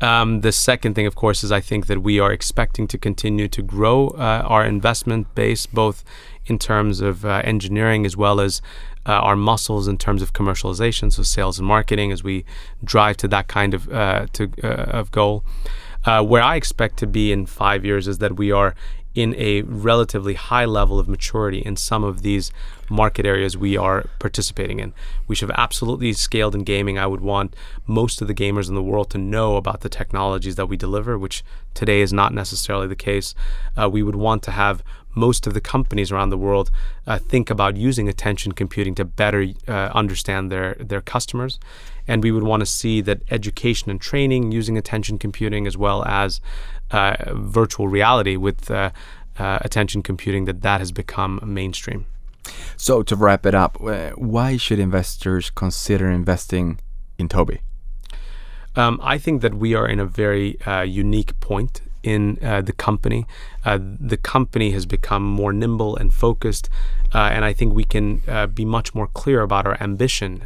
Um, 0.00 0.40
the 0.40 0.52
second 0.52 0.94
thing, 0.94 1.06
of 1.06 1.14
course, 1.14 1.44
is 1.44 1.52
I 1.52 1.60
think 1.60 1.86
that 1.86 2.02
we 2.02 2.18
are 2.18 2.32
expecting 2.32 2.86
to 2.88 2.98
continue 2.98 3.48
to 3.48 3.62
grow 3.62 4.08
uh, 4.08 4.42
our 4.44 4.64
investment 4.64 5.34
base, 5.34 5.66
both 5.66 6.04
in 6.46 6.58
terms 6.58 7.00
of 7.00 7.24
uh, 7.24 7.40
engineering 7.44 8.04
as 8.04 8.16
well 8.16 8.40
as 8.40 8.60
uh, 9.06 9.12
our 9.12 9.36
muscles 9.36 9.88
in 9.88 9.96
terms 9.96 10.20
of 10.20 10.32
commercialization, 10.32 11.12
so 11.12 11.22
sales 11.22 11.58
and 11.58 11.68
marketing, 11.68 12.12
as 12.12 12.22
we 12.22 12.44
drive 12.82 13.16
to 13.18 13.28
that 13.28 13.48
kind 13.48 13.72
of 13.72 13.90
uh, 13.92 14.26
to 14.32 14.50
uh, 14.62 14.98
of 14.98 15.10
goal. 15.10 15.44
Uh, 16.04 16.22
where 16.22 16.42
I 16.42 16.56
expect 16.56 16.98
to 16.98 17.06
be 17.06 17.32
in 17.32 17.46
five 17.46 17.84
years 17.84 18.06
is 18.06 18.18
that 18.18 18.36
we 18.36 18.52
are 18.52 18.74
in 19.14 19.34
a 19.36 19.62
relatively 19.62 20.34
high 20.34 20.64
level 20.64 20.98
of 20.98 21.08
maturity 21.08 21.60
in 21.60 21.76
some 21.76 22.02
of 22.02 22.22
these 22.22 22.50
market 22.90 23.24
areas 23.24 23.56
we 23.56 23.76
are 23.76 24.04
participating 24.18 24.80
in. 24.80 24.92
We 25.26 25.34
should 25.34 25.48
have 25.48 25.58
absolutely 25.58 26.12
scaled 26.12 26.54
in 26.54 26.64
gaming. 26.64 26.98
I 26.98 27.06
would 27.06 27.20
want 27.20 27.54
most 27.86 28.20
of 28.20 28.28
the 28.28 28.34
gamers 28.34 28.68
in 28.68 28.74
the 28.74 28.82
world 28.82 29.10
to 29.10 29.18
know 29.18 29.56
about 29.56 29.80
the 29.80 29.88
technologies 29.88 30.56
that 30.56 30.66
we 30.66 30.76
deliver, 30.76 31.18
which 31.18 31.44
today 31.74 32.00
is 32.00 32.12
not 32.12 32.34
necessarily 32.34 32.86
the 32.86 32.96
case. 32.96 33.34
Uh, 33.76 33.88
we 33.88 34.02
would 34.02 34.16
want 34.16 34.42
to 34.44 34.50
have 34.50 34.82
most 35.14 35.46
of 35.46 35.54
the 35.54 35.60
companies 35.60 36.10
around 36.10 36.30
the 36.30 36.38
world 36.38 36.70
uh, 37.06 37.18
think 37.18 37.50
about 37.50 37.76
using 37.76 38.08
attention 38.08 38.52
computing 38.52 38.94
to 38.96 39.04
better 39.04 39.46
uh, 39.68 39.90
understand 39.94 40.50
their 40.50 40.74
their 40.80 41.00
customers 41.00 41.58
and 42.06 42.22
we 42.22 42.30
would 42.30 42.42
want 42.42 42.60
to 42.60 42.66
see 42.66 43.00
that 43.00 43.22
education 43.30 43.90
and 43.90 44.00
training 44.00 44.52
using 44.52 44.76
attention 44.76 45.18
computing 45.18 45.66
as 45.66 45.76
well 45.76 46.04
as 46.04 46.40
virtual 46.90 47.88
reality 47.88 48.36
with 48.36 48.70
uh, 48.70 48.90
uh, 49.38 49.58
attention 49.62 50.02
computing 50.02 50.44
that 50.44 50.62
that 50.62 50.80
has 50.80 50.92
become 50.92 51.40
mainstream. 51.42 52.06
So 52.76 53.02
to 53.02 53.16
wrap 53.16 53.46
it 53.46 53.54
up, 53.54 53.78
uh, 53.80 54.10
why 54.10 54.56
should 54.56 54.78
investors 54.78 55.50
consider 55.50 56.10
investing 56.10 56.78
in 57.18 57.28
Tobii? 57.28 57.60
Um, 58.76 59.00
I 59.02 59.18
think 59.18 59.40
that 59.42 59.54
we 59.54 59.74
are 59.74 59.88
in 59.88 60.00
a 60.00 60.06
very 60.06 60.60
uh, 60.62 60.82
unique 60.82 61.38
point 61.40 61.80
in 62.02 62.38
uh, 62.42 62.60
the 62.60 62.72
company. 62.72 63.24
Uh, 63.64 63.78
the 63.80 64.16
company 64.16 64.72
has 64.72 64.84
become 64.84 65.22
more 65.22 65.52
nimble 65.52 65.96
and 65.96 66.12
focused, 66.12 66.68
uh, 67.14 67.30
and 67.32 67.44
I 67.44 67.52
think 67.52 67.72
we 67.72 67.84
can 67.84 68.22
uh, 68.28 68.46
be 68.46 68.64
much 68.64 68.94
more 68.94 69.06
clear 69.06 69.40
about 69.40 69.66
our 69.66 69.80
ambition 69.80 70.42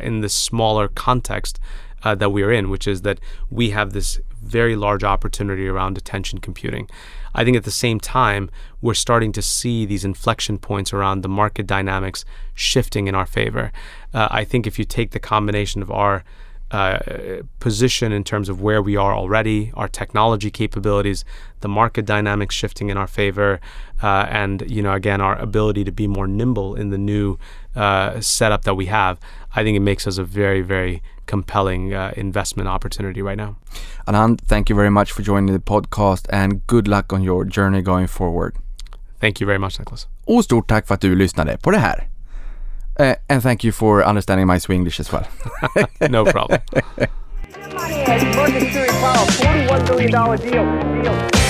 in 0.00 0.20
the 0.20 0.28
smaller 0.28 0.88
context 0.88 1.58
that 2.02 2.30
we 2.30 2.42
are 2.42 2.52
in, 2.52 2.68
which 2.68 2.86
is 2.86 3.02
that 3.02 3.20
we 3.48 3.70
have 3.70 3.92
this 3.92 4.20
very 4.42 4.76
large 4.76 5.04
opportunity 5.04 5.66
around 5.68 5.96
attention 5.96 6.38
computing. 6.40 6.88
I 7.34 7.44
think 7.44 7.56
at 7.56 7.64
the 7.64 7.70
same 7.70 7.98
time, 7.98 8.50
we're 8.80 8.94
starting 8.94 9.32
to 9.32 9.42
see 9.42 9.86
these 9.86 10.04
inflection 10.04 10.58
points 10.58 10.92
around 10.92 11.22
the 11.22 11.28
market 11.28 11.66
dynamics 11.66 12.24
shifting 12.54 13.06
in 13.06 13.14
our 13.14 13.26
favor. 13.26 13.72
Uh, 14.12 14.28
I 14.30 14.44
think 14.44 14.66
if 14.66 14.78
you 14.78 14.84
take 14.84 15.12
the 15.12 15.20
combination 15.20 15.82
of 15.82 15.90
our 15.90 16.24
uh, 16.72 17.42
position 17.60 18.12
in 18.12 18.24
terms 18.24 18.48
of 18.48 18.62
where 18.62 18.80
we 18.80 18.96
are 18.96 19.14
already, 19.14 19.70
our 19.74 19.88
technology 19.88 20.50
capabilities, 20.50 21.22
the 21.60 21.68
market 21.68 22.06
dynamics 22.06 22.54
shifting 22.54 22.88
in 22.88 22.96
our 22.96 23.06
favor, 23.06 23.60
uh, 24.02 24.26
and 24.30 24.68
you 24.70 24.82
know 24.82 24.94
again 24.94 25.20
our 25.20 25.38
ability 25.38 25.84
to 25.84 25.92
be 25.92 26.06
more 26.06 26.26
nimble 26.26 26.74
in 26.74 26.88
the 26.88 26.96
new 26.96 27.38
uh, 27.76 28.20
setup 28.20 28.62
that 28.62 28.74
we 28.74 28.86
have. 28.86 29.18
I 29.54 29.62
think 29.62 29.76
it 29.76 29.80
makes 29.80 30.06
us 30.06 30.18
a 30.18 30.24
very 30.24 30.62
very 30.62 31.02
compelling 31.26 31.94
uh, 31.94 32.12
investment 32.16 32.68
opportunity 32.68 33.22
right 33.22 33.38
now. 33.38 33.56
Anand, 34.06 34.40
thank 34.48 34.70
you 34.70 34.76
very 34.76 34.90
much 34.90 35.12
for 35.12 35.22
joining 35.22 35.52
the 35.52 35.60
podcast 35.60 36.26
and 36.30 36.66
good 36.66 36.88
luck 36.88 37.12
on 37.12 37.22
your 37.22 37.44
journey 37.44 37.82
going 37.82 38.06
forward. 38.06 38.56
Thank 39.20 39.40
you 39.40 39.46
very 39.46 39.58
much, 39.58 39.78
Nicholas. 39.78 40.06
Och 40.26 40.44
stort 40.44 40.68
tack 40.68 40.86
för 40.86 40.94
att 40.94 41.00
du 41.00 41.14
lyssnade 41.14 41.58
på 41.58 41.70
det 41.70 41.78
här. 41.78 42.08
Uh, 43.00 43.14
and 43.28 43.42
thank 43.42 43.64
you 43.64 43.72
for 43.72 44.02
understanding 44.02 44.46
my 44.46 44.60
Swedish 44.60 45.00
as 45.00 45.12
well. 45.12 45.24
no 46.10 46.24
problem. 46.24 46.60
Money, 47.74 48.04
Mercury 48.36 48.88
Power, 48.88 49.26
$41 49.26 49.86
billion 49.88 50.10
deal. 50.10 51.02
deal. 51.02 51.41